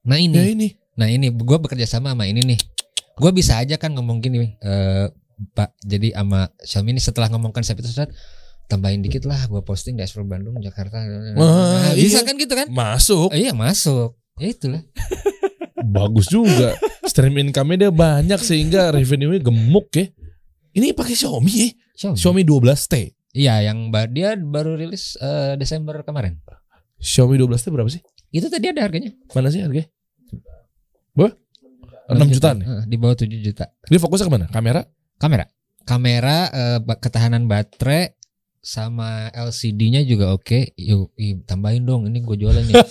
nah 0.00 0.16
ini 0.18 0.34
Ya 0.34 0.46
ini. 0.48 0.68
Nah 0.96 1.06
ini 1.06 1.28
gue 1.30 1.58
bekerja 1.60 1.86
sama 1.86 2.16
sama 2.16 2.24
ini 2.26 2.40
nih. 2.42 2.58
Gue 3.16 3.30
bisa 3.30 3.58
aja 3.58 3.74
kan 3.74 3.90
ngomong 3.92 4.20
gini, 4.20 4.54
eh, 4.58 5.06
Pak. 5.50 5.74
Jadi 5.80 6.12
sama 6.12 6.52
Xiaomi 6.58 6.92
ini 6.92 7.00
setelah 7.00 7.28
ngomong 7.28 7.50
konsep 7.50 7.74
itu 7.74 7.88
Ustaz, 7.88 8.12
tambahin 8.66 9.00
dikit 9.00 9.24
lah. 9.24 9.40
Gue 9.46 9.60
posting 9.60 9.96
di 9.96 10.02
Expo 10.02 10.22
Bandung, 10.22 10.56
Jakarta. 10.58 11.00
Wah, 11.34 11.90
Nah, 11.90 11.92
bisa 11.92 12.20
iya. 12.20 12.28
kan 12.28 12.34
gitu 12.36 12.52
kan? 12.52 12.68
Masuk. 12.68 13.28
Oh, 13.28 13.36
iya 13.36 13.50
masuk. 13.50 14.14
Ya 14.36 14.48
itulah. 14.48 14.80
Bagus 15.96 16.28
juga. 16.28 16.76
Stream 17.04 17.36
income-nya 17.40 17.88
dia 17.88 17.92
banyak 17.92 18.40
sehingga 18.40 18.92
revenue-nya 18.92 19.40
gemuk 19.40 19.88
ya. 19.92 20.06
Ini 20.70 20.92
pakai 20.92 21.16
Xiaomi 21.16 21.52
ya. 21.52 21.68
Xiaomi. 21.96 22.16
Xiaomi 22.16 22.42
12T. 22.44 22.94
Iya, 23.30 23.62
yang 23.64 23.88
ba- 23.88 24.06
dia 24.06 24.34
baru 24.34 24.74
rilis 24.74 25.14
eh, 25.16 25.54
Desember 25.56 26.00
kemarin. 26.02 26.38
Xiaomi 26.96 27.36
12T 27.36 27.68
berapa 27.68 27.88
sih? 27.88 28.00
Itu 28.30 28.46
tadi 28.46 28.70
ada 28.70 28.86
harganya. 28.86 29.10
Mana 29.34 29.50
sih 29.50 29.60
harganya? 29.60 29.88
Berapa? 31.10 31.34
6 32.12 32.34
jutaan 32.34 32.56
ya? 32.58 32.66
Eh, 32.66 32.82
di 32.86 32.96
bawah 32.96 33.14
7 33.14 33.28
juta. 33.38 33.64
Dia 33.86 33.98
fokusnya 33.98 34.26
ke 34.26 34.32
mana? 34.32 34.46
Kamera? 34.48 34.82
Kamera. 35.16 35.44
Kamera 35.82 36.38
eh, 36.50 36.78
ketahanan 36.96 37.44
baterai 37.44 38.14
sama 38.60 39.32
LCD-nya 39.32 40.04
juga 40.04 40.32
oke. 40.32 40.76
Yuk, 40.76 41.16
ih, 41.16 41.40
tambahin 41.44 41.82
dong. 41.82 42.04
Ini 42.06 42.20
gue 42.20 42.36
jualan 42.36 42.60
nih. 42.62 42.74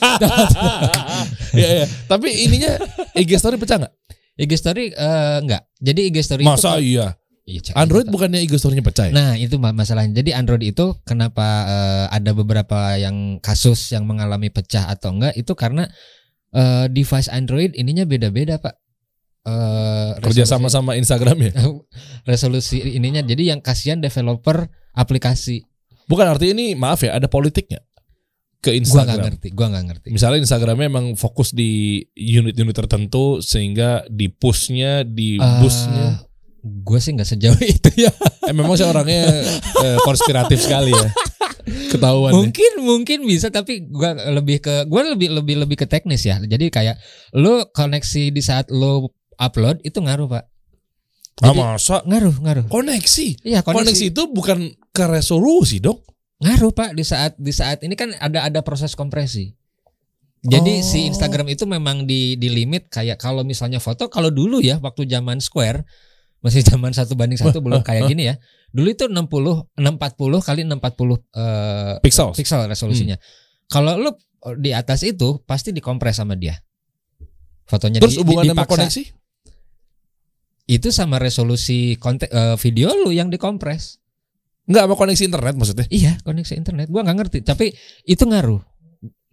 Iya, 1.49 1.69
iya. 1.81 1.85
Tapi 2.05 2.29
ininya 2.45 2.71
IG 3.13 3.37
story 3.37 3.57
pecah 3.57 3.77
nggak? 3.81 3.93
IG 4.37 4.51
story 4.55 4.93
eh, 4.93 5.37
enggak. 5.41 5.65
Jadi 5.77 6.01
IG 6.09 6.17
story 6.21 6.43
itu 6.43 6.49
Masa 6.49 6.77
kalau- 6.77 6.83
iya? 6.83 7.07
Iya, 7.43 7.73
Android 7.73 8.05
bukannya 8.05 8.45
IG 8.45 8.61
story-nya 8.61 8.85
pecah 8.85 9.09
ya? 9.09 9.13
Nah, 9.13 9.33
itu 9.33 9.57
ma- 9.57 9.73
masalahnya. 9.73 10.13
Jadi 10.15 10.37
Android 10.37 10.61
itu 10.61 10.93
kenapa 11.01 11.47
eh, 11.65 12.05
ada 12.13 12.31
beberapa 12.31 12.93
yang 12.95 13.41
kasus 13.41 13.89
yang 13.89 14.05
mengalami 14.05 14.53
pecah 14.53 14.85
atau 14.85 15.17
enggak 15.17 15.33
itu 15.33 15.49
karena 15.57 15.89
eh, 16.53 16.85
device 16.87 17.25
Android 17.27 17.73
ininya 17.73 18.05
beda-beda, 18.05 18.61
Pak. 18.61 18.77
Eh, 19.49 20.09
Kerja 20.21 20.43
sama 20.45 20.69
sama 20.69 20.93
Instagram 20.93 21.37
ya? 21.41 21.51
resolusi 22.29 22.79
ininya. 22.93 23.21
Jadi 23.21 23.49
yang 23.49 23.59
kasihan 23.59 23.97
developer 23.97 24.69
aplikasi. 24.93 25.65
Bukan 26.05 26.25
arti 26.25 26.53
ini 26.53 26.73
maaf 26.73 27.01
ya 27.01 27.13
ada 27.13 27.25
politiknya 27.25 27.81
ke 28.59 28.69
Gua 28.69 28.75
nggak 28.75 28.81
Instagram. 28.81 29.23
ngerti, 29.23 29.47
gua 29.53 29.67
nggak 29.69 29.85
ngerti. 29.87 30.07
Misalnya 30.11 30.39
Instagramnya 30.41 30.87
emang 30.87 31.05
fokus 31.15 31.53
di 31.53 32.01
unit-unit 32.13 32.75
tertentu 32.75 33.39
sehingga 33.39 34.03
di 34.05 34.27
pushnya, 34.27 35.01
di 35.01 35.37
Eh, 35.37 35.57
boostnya. 35.61 36.25
Gue 36.59 36.99
sih 36.99 37.15
nggak 37.15 37.29
sejauh 37.29 37.55
itu 37.77 37.89
ya. 37.95 38.11
Eh 38.43 38.51
memang 38.51 38.75
sih 38.75 38.83
orangnya 38.83 39.31
eh, 39.79 39.97
konspiratif 40.03 40.59
sekali 40.59 40.91
ya. 40.91 41.07
Ketahuan 41.69 42.33
ya. 42.33 42.37
mungkin 42.41 42.71
mungkin 42.81 43.19
bisa 43.23 43.53
tapi 43.53 43.85
gua 43.85 44.17
lebih 44.33 44.57
ke 44.59 44.89
gua 44.89 45.05
lebih 45.05 45.29
lebih 45.29 45.55
lebih 45.61 45.77
ke 45.77 45.85
teknis 45.85 46.25
ya 46.25 46.41
jadi 46.41 46.65
kayak 46.65 46.95
lu 47.37 47.61
koneksi 47.69 48.33
di 48.33 48.41
saat 48.41 48.73
lu 48.73 49.05
upload 49.39 49.79
itu 49.81 49.97
ngaruh 49.97 50.27
pak 50.27 50.45
Ah, 51.39 51.55
Jadi- 51.55 51.59
masa 51.61 52.03
ngaruh 52.03 52.35
ngaruh 52.37 52.65
koneksi? 52.67 53.27
iya 53.41 53.63
koneksi. 53.63 53.79
koneksi, 53.79 54.05
itu 54.11 54.23
bukan 54.27 54.59
ke 54.91 55.03
resolusi 55.07 55.79
dong. 55.79 56.03
ngaruh 56.37 56.71
pak 56.71 56.91
di 56.91 57.01
saat 57.01 57.35
di 57.35 57.51
saat 57.51 57.79
ini 57.79 57.95
kan 57.95 58.11
ada 58.13 58.43
ada 58.43 58.59
proses 58.59 58.91
kompresi 58.91 59.55
jadi 60.39 60.73
Oh. 60.73 60.83
si 60.85 61.03
Instagram 61.05 61.47
itu 61.47 61.63
memang 61.63 62.03
di 62.03 62.35
di 62.35 62.47
limit 62.47 62.87
kayak 62.87 63.15
kalau 63.17 63.43
misalnya 63.43 63.79
foto 63.79 64.07
kalau 64.07 64.27
dulu 64.29 64.59
ya 64.59 64.79
waktu 64.79 65.03
zaman 65.03 65.39
Square 65.39 65.83
masih 66.39 66.59
zaman 66.61 66.91
satu 66.91 67.15
banding 67.15 67.35
satu 67.35 67.59
belum 67.63 67.79
kayak 67.81 68.07
gini 68.07 68.31
ya 68.31 68.39
dulu 68.71 68.87
itu 68.87 69.07
60 69.07 69.19
640 69.75 70.39
kali 70.39 70.61
640 70.63 71.23
eh, 71.35 71.95
Pixel. 71.99 72.31
pixel 72.31 72.61
resolusinya. 72.65 73.15
Kalau 73.65 73.95
lu 73.95 74.11
di 74.55 74.71
atas 74.71 75.03
itu 75.03 75.43
pasti 75.43 75.71
dikompres 75.71 76.15
sama 76.15 76.35
dia. 76.35 76.55
Fotonya 77.63 77.99
Terus 77.99 78.15
di- 78.15 78.19
hubungannya 78.23 78.53
sama 78.53 78.63
koneksi? 78.65 79.03
Itu 80.69 80.93
sama 80.93 81.17
resolusi 81.17 81.97
konten 81.97 82.29
eh, 82.29 82.53
video 82.61 82.93
lu 82.93 83.09
yang 83.09 83.33
dikompres. 83.33 83.97
Enggak 84.69 84.85
sama 84.85 84.93
koneksi 84.93 85.23
internet 85.25 85.53
maksudnya. 85.57 85.87
Iya, 85.89 86.13
koneksi 86.21 86.53
internet. 86.53 86.93
Gua 86.93 87.01
nggak 87.01 87.17
ngerti, 87.17 87.37
tapi 87.41 87.73
itu 88.05 88.21
ngaruh. 88.21 88.61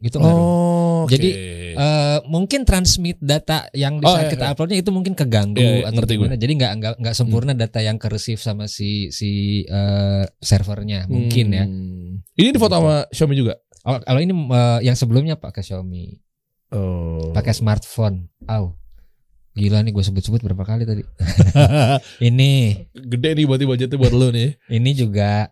Gitu 0.00 0.16
ngaruh. 0.16 0.40
Oh, 0.40 1.04
oke. 1.04 1.12
Jadi, 1.12 1.30
Eh, 1.76 2.18
mungkin 2.32 2.64
transmit 2.64 3.20
data 3.20 3.68
yang 3.76 4.00
di 4.00 4.08
Oh, 4.08 4.16
iya, 4.16 4.32
kita 4.32 4.48
iya. 4.48 4.52
uploadnya 4.56 4.80
itu 4.80 4.88
mungkin 4.88 5.12
keganggu 5.12 5.60
Iya, 5.60 5.84
iya, 5.84 5.84
atau 5.84 6.00
ngerti 6.00 6.12
gimana. 6.16 6.36
Jadi 6.40 6.52
nggak 6.56 6.72
nggak 6.80 6.94
nggak 7.04 7.12
sempurna 7.14 7.52
data 7.52 7.84
yang 7.84 8.00
ke 8.00 8.08
receive 8.08 8.40
sama 8.40 8.64
si 8.64 9.12
si 9.12 9.60
eh, 9.68 10.24
servernya 10.40 11.04
mungkin 11.04 11.46
ya. 11.52 11.68
Hmm. 11.68 12.24
Ini 12.32 12.48
di 12.48 12.56
foto 12.56 12.80
sama 12.80 13.04
Xiaomi 13.12 13.36
juga. 13.36 13.60
Oh, 13.84 14.00
kalau 14.00 14.20
ini 14.24 14.32
eh, 14.32 14.88
yang 14.88 14.96
sebelumnya 14.96 15.36
pakai 15.36 15.60
Xiaomi, 15.60 16.16
Oh. 16.72 17.36
pakai 17.36 17.52
smartphone. 17.52 18.24
Au. 18.48 18.72
Gila 19.56 19.80
nih 19.80 19.90
gue 19.90 20.04
sebut-sebut 20.04 20.44
berapa 20.44 20.62
kali 20.62 20.84
tadi. 20.84 21.00
ini, 22.28 22.76
Gede 22.92 23.30
nih 23.32 23.44
berarti 23.48 23.64
budgetnya 23.64 23.96
buat 23.96 24.12
lo 24.12 24.28
nih. 24.28 24.52
ini 24.68 24.90
juga 24.92 25.48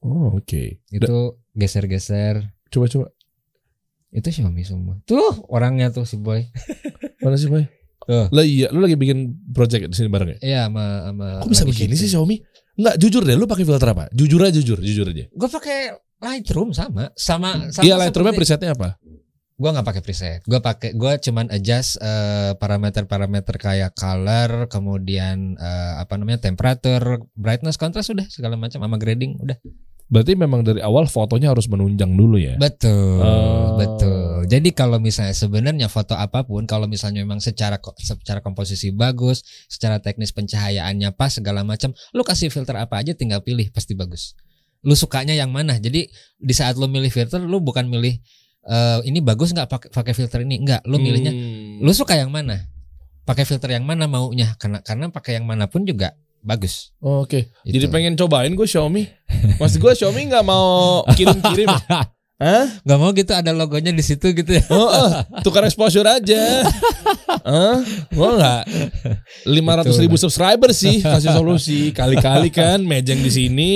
Oh, 0.00 0.38
oke. 0.38 0.78
itu 0.88 1.16
geser-geser. 1.52 2.48
Coba 2.70 2.86
coba. 2.86 3.06
Itu 4.08 4.30
Xiaomi 4.30 4.64
semua. 4.64 4.96
Tuh 5.04 5.44
orangnya 5.52 5.92
tuh 5.92 6.08
si 6.08 6.16
boy. 6.16 6.48
Mana 7.22 7.36
sih, 7.36 7.50
Boy? 7.50 7.66
Tuh. 8.08 8.30
Lah 8.32 8.40
iya, 8.46 8.72
lu 8.72 8.80
lagi 8.80 8.96
bikin 8.96 9.36
project 9.52 9.90
di 9.92 9.96
sini 9.98 10.08
bareng 10.08 10.32
ya? 10.32 10.38
Iya 10.40 10.60
sama 10.70 10.84
sama. 11.12 11.26
Kok 11.44 11.50
bisa 11.52 11.64
begini 11.68 11.92
sih 11.98 12.08
Xiaomi? 12.08 12.36
Enggak, 12.78 12.94
jujur 13.02 13.22
deh, 13.26 13.34
lu 13.34 13.44
pakai 13.50 13.66
filter 13.66 13.90
apa? 13.90 14.06
Jujur 14.14 14.38
aja 14.40 14.54
jujur, 14.54 14.78
jujur 14.80 15.06
aja. 15.10 15.26
Gue 15.28 15.48
pakai 15.50 15.98
Lightroom 16.22 16.70
sama 16.72 17.10
sama 17.18 17.68
sama. 17.74 17.84
Iya, 17.84 17.98
Lightroom-nya 18.00 18.32
presetnya 18.38 18.70
apa? 18.72 18.96
Gua 19.58 19.74
nggak 19.74 19.86
pakai 19.90 20.02
preset. 20.06 20.40
Gua 20.46 20.62
pakai 20.62 20.94
gua 20.94 21.18
cuman 21.18 21.50
adjust 21.50 21.98
eh, 21.98 22.54
parameter-parameter 22.54 23.58
kayak 23.58 23.90
color, 23.98 24.70
kemudian 24.70 25.58
eh, 25.58 25.94
apa 25.98 26.14
namanya 26.14 26.46
temperature, 26.46 27.26
brightness, 27.34 27.74
contrast 27.74 28.14
udah 28.14 28.24
segala 28.30 28.54
macam 28.54 28.78
sama 28.78 28.94
grading 28.96 29.34
udah. 29.42 29.58
Berarti 30.08 30.40
memang 30.40 30.64
dari 30.64 30.80
awal 30.80 31.04
fotonya 31.04 31.52
harus 31.52 31.68
menunjang 31.68 32.16
dulu 32.16 32.40
ya. 32.40 32.56
Betul, 32.56 33.20
Oh. 33.20 33.76
betul. 33.76 34.48
Jadi 34.48 34.72
kalau 34.72 34.96
misalnya 34.96 35.36
sebenarnya 35.36 35.92
foto 35.92 36.16
apa 36.16 36.48
pun, 36.48 36.64
kalau 36.64 36.88
misalnya 36.88 37.20
memang 37.20 37.44
secara 37.44 37.76
secara 38.00 38.40
komposisi 38.40 38.88
bagus, 38.88 39.44
secara 39.68 40.00
teknis 40.00 40.32
pencahayaannya 40.32 41.12
pas 41.12 41.36
segala 41.36 41.60
macam, 41.60 41.92
lu 42.16 42.24
kasih 42.24 42.48
filter 42.48 42.80
apa 42.80 43.04
aja 43.04 43.12
tinggal 43.12 43.44
pilih 43.44 43.68
pasti 43.68 43.92
bagus. 43.92 44.32
Lu 44.80 44.96
sukanya 44.96 45.36
yang 45.36 45.52
mana? 45.52 45.76
Jadi 45.76 46.08
di 46.40 46.54
saat 46.56 46.80
lu 46.80 46.88
milih 46.88 47.12
filter, 47.12 47.44
lu 47.44 47.60
bukan 47.60 47.84
milih 47.84 48.16
eh, 48.68 48.98
ini 49.02 49.18
bagus 49.18 49.50
nggak 49.50 49.66
pakai 49.66 49.88
pakai 49.88 50.12
filter 50.12 50.44
ini, 50.44 50.60
enggak. 50.60 50.84
Lu 50.84 51.00
milihnya, 51.00 51.32
Hmm. 51.32 51.80
lu 51.80 51.90
suka 51.90 52.14
yang 52.14 52.28
mana? 52.28 52.68
Pakai 53.24 53.44
filter 53.44 53.72
yang 53.72 53.84
mana 53.84 54.04
maunya? 54.04 54.52
Karena 54.56 54.80
karena 54.80 55.08
pakai 55.08 55.36
yang 55.36 55.44
mana 55.44 55.64
pun 55.66 55.82
juga 55.82 56.12
bagus. 56.38 56.94
Oh, 57.00 57.26
Oke, 57.26 57.50
Itu. 57.60 57.76
jadi 57.76 57.90
pengen 57.90 58.14
cobain 58.14 58.52
gue 58.52 58.64
Xiaomi. 58.64 59.04
Mas 59.58 59.74
gue 59.74 59.92
Xiaomi 59.92 60.28
nggak 60.28 60.44
mau 60.44 61.02
kirim-kirim. 61.12 61.68
Hah? 62.38 62.70
Nggak 62.86 62.98
mau 63.02 63.10
gitu 63.10 63.34
ada 63.34 63.50
logonya 63.50 63.90
di 63.90 63.98
situ 63.98 64.30
gitu 64.30 64.46
ya. 64.54 64.62
Oh, 64.70 64.86
oh, 64.86 65.10
tukar 65.42 65.66
exposure 65.66 66.06
aja. 66.06 66.62
Hah? 67.42 67.82
Mau 68.14 68.38
nggak? 68.38 68.62
500 69.42 69.90
ribu 69.98 70.14
subscriber 70.14 70.70
sih 70.70 71.02
kasih 71.02 71.34
solusi. 71.34 71.90
Kali-kali 71.90 72.48
kan 72.48 72.78
mejeng 72.80 73.18
di 73.18 73.28
sini. 73.28 73.74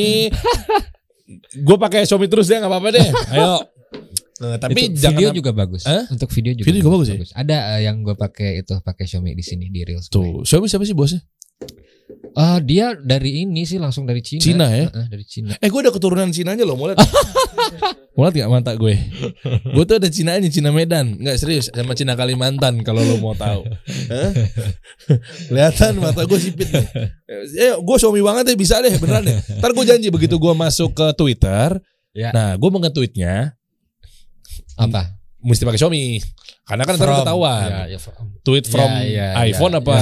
Gue 1.59 1.77
pakai 1.77 2.07
Xiaomi 2.07 2.31
terus 2.31 2.47
deh 2.47 2.63
nggak 2.63 2.71
apa-apa 2.71 2.89
deh. 2.95 3.09
Ayo. 3.35 3.67
Nah, 4.43 4.59
tapi 4.59 4.91
Itu 4.91 4.99
jangan 4.99 5.23
video 5.23 5.31
juga 5.31 5.51
bagus. 5.55 5.87
Hah? 5.87 6.11
Untuk 6.11 6.27
video 6.35 6.51
juga. 6.51 6.67
Video 6.67 6.81
juga 6.83 6.93
bagus 6.99 7.09
ya? 7.15 7.17
Ada 7.39 7.57
eh, 7.79 7.87
yang 7.87 8.03
gue 8.03 8.19
pakai 8.19 8.59
itu 8.59 8.75
pakai 8.83 9.07
Xiaomi 9.07 9.39
di 9.39 9.45
sini 9.47 9.71
di 9.71 9.87
Reels. 9.87 10.11
Tuh, 10.11 10.43
Xiaomi 10.43 10.67
siapa 10.67 10.83
sih 10.83 10.99
bosnya? 10.99 11.23
Ah, 12.35 12.59
dia 12.59 12.97
dari 12.97 13.45
ini 13.45 13.63
sih 13.63 13.79
langsung 13.79 14.03
dari 14.03 14.19
Cina. 14.19 14.43
Cina 14.43 14.67
ya? 14.73 14.91
Heeh, 14.91 15.07
dari 15.07 15.25
Cina. 15.25 15.55
Eh 15.63 15.69
gue 15.71 15.81
ada 15.85 15.93
keturunan 15.95 16.27
Cinanya 16.33 16.67
loh, 16.67 16.75
mau 16.75 16.91
lihat? 16.91 16.99
mau 18.17 18.25
lihat 18.27 18.35
gak 18.35 18.51
mata 18.51 18.73
gue? 18.75 18.95
Gue 19.73 19.85
tuh 19.87 19.97
ada 20.01 20.09
Cinanya, 20.11 20.49
Cina 20.51 20.73
Medan. 20.75 21.23
Nggak 21.23 21.37
serius, 21.39 21.71
sama 21.71 21.95
Cina 21.95 22.19
Kalimantan 22.19 22.83
kalau 22.83 23.05
lo 23.05 23.21
mau 23.21 23.37
tahu. 23.37 23.69
Kelihatan 25.49 26.01
mata 26.01 26.25
gue 26.25 26.39
sipit 26.41 26.69
nih. 26.69 26.87
Eh, 27.53 27.75
gue 27.77 27.97
Xiaomi 28.01 28.21
banget 28.25 28.53
ya, 28.53 28.57
bisa 28.57 28.75
deh, 28.81 28.93
beneran 28.97 29.23
deh. 29.23 29.39
Ntar 29.61 29.71
gue 29.71 29.85
janji 29.85 30.09
begitu 30.09 30.37
gue 30.41 30.53
masuk 30.57 30.93
ke 30.97 31.07
Twitter, 31.15 31.79
Ya. 32.13 32.29
nah 32.29 32.53
gue 32.61 32.69
mau 32.69 32.77
nge-tweetnya, 32.77 33.57
Apa? 34.77 35.19
mesti 35.43 35.67
pakai 35.67 35.75
Xiaomi. 35.75 36.23
Karena 36.63 36.87
kan 36.87 36.95
ntar 36.95 37.11
From. 37.11 37.19
ketahuan. 37.27 37.67
Ya, 37.67 37.83
ya, 37.91 37.99
from. 37.99 38.27
Tweet 38.47 38.63
from 38.71 38.87
Ya, 39.03 39.35
ya, 39.35 39.51
iPhone 39.51 39.75
ya. 39.75 39.83
apa? 39.83 39.97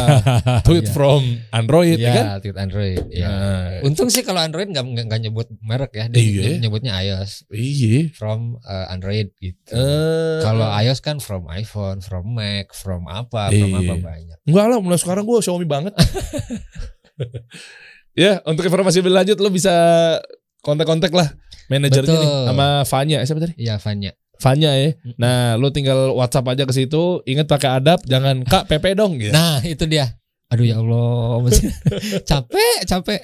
Tweet 0.60 0.84
Ya. 0.84 0.92
from 0.92 1.20
Android, 1.48 1.96
ya, 1.96 2.04
Ya, 2.04 2.12
kan? 2.12 2.24
tweet 2.44 2.58
Android. 2.60 3.00
Ya. 3.08 3.24
Nah, 3.24 3.64
Untung 3.80 4.12
sih 4.12 4.20
kalau 4.20 4.44
Android 4.44 4.68
nggak 4.68 4.84
nggak 5.08 5.20
nyebut 5.24 5.48
merek 5.64 5.96
ya, 5.96 6.12
dia 6.12 6.20
Iya. 6.20 6.60
nyebutnya 6.60 6.92
iOS 7.00 7.48
iya. 7.48 8.12
from 8.12 8.60
eh, 8.60 8.92
Android 8.92 9.32
gitu. 9.40 9.72
Eh, 9.72 10.44
Kalau 10.44 10.68
iOS 10.68 11.00
kan 11.00 11.16
from 11.16 11.48
iPhone, 11.48 12.04
from 12.04 12.36
Mac, 12.36 12.76
from 12.76 13.08
apa, 13.08 13.48
from 13.48 13.72
Iya. 13.72 13.80
apa 13.80 13.94
banyak. 13.96 14.38
Enggak 14.44 14.66
lah, 14.68 14.76
mulai 14.76 15.00
sekarang 15.00 15.24
gue 15.24 15.40
Xiaomi 15.40 15.64
banget. 15.64 15.96
ya, 18.12 18.44
untuk 18.44 18.64
informasi 18.64 19.00
lebih 19.00 19.16
lanjut 19.16 19.36
lo 19.40 19.48
bisa 19.48 19.72
kontak-kontak 20.60 21.16
lah 21.16 21.32
manajernya 21.72 22.12
nih 22.12 22.28
sama 22.44 22.66
Fanya. 22.84 23.16
Eh, 23.22 23.26
Siapa 23.26 23.40
tadi? 23.40 23.54
Iya, 23.56 23.80
Vanya. 23.80 24.12
Fanya 24.40 24.72
ya. 24.72 24.96
Nah, 25.20 25.60
lo 25.60 25.68
tinggal 25.68 26.16
WhatsApp 26.16 26.48
aja 26.50 26.64
ke 26.64 26.72
situ. 26.72 27.20
Ingat 27.28 27.44
pakai 27.44 27.76
adab, 27.76 28.00
jangan 28.08 28.40
Kak 28.42 28.66
PP 28.66 28.96
dong 28.96 29.20
gitu. 29.20 29.30
Nah, 29.30 29.60
itu 29.60 29.84
dia. 29.84 30.16
Aduh 30.50 30.66
ya 30.66 30.82
Allah, 30.82 31.46
capek, 32.30 32.78
capek. 32.82 33.20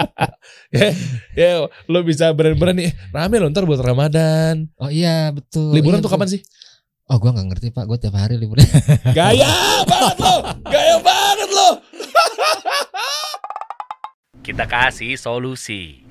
ya, 0.72 0.88
ya, 1.36 1.48
lo 1.84 2.00
bisa 2.00 2.32
beran-beran 2.32 2.80
nih. 2.80 2.96
Rame 3.12 3.36
lo 3.36 3.52
ntar 3.52 3.68
buat 3.68 3.76
Ramadan. 3.76 4.64
Oh 4.80 4.88
iya 4.88 5.28
betul. 5.36 5.76
Liburan 5.76 6.00
Iya, 6.00 6.04
tuh 6.06 6.08
betul. 6.08 6.16
kapan 6.16 6.28
sih? 6.32 6.40
Oh 7.06 7.20
gua 7.20 7.36
nggak 7.36 7.46
ngerti 7.52 7.66
pak, 7.76 7.84
gua 7.84 8.00
tiap 8.00 8.16
hari 8.16 8.40
liburan. 8.40 8.64
Gaya 9.18 9.84
banget 9.84 10.16
lo. 10.16 10.36
Gaya 10.64 10.96
banget 11.04 11.50
lo. 11.52 11.68
Kita 14.40 14.64
kasih 14.64 15.18
solusi. 15.18 16.05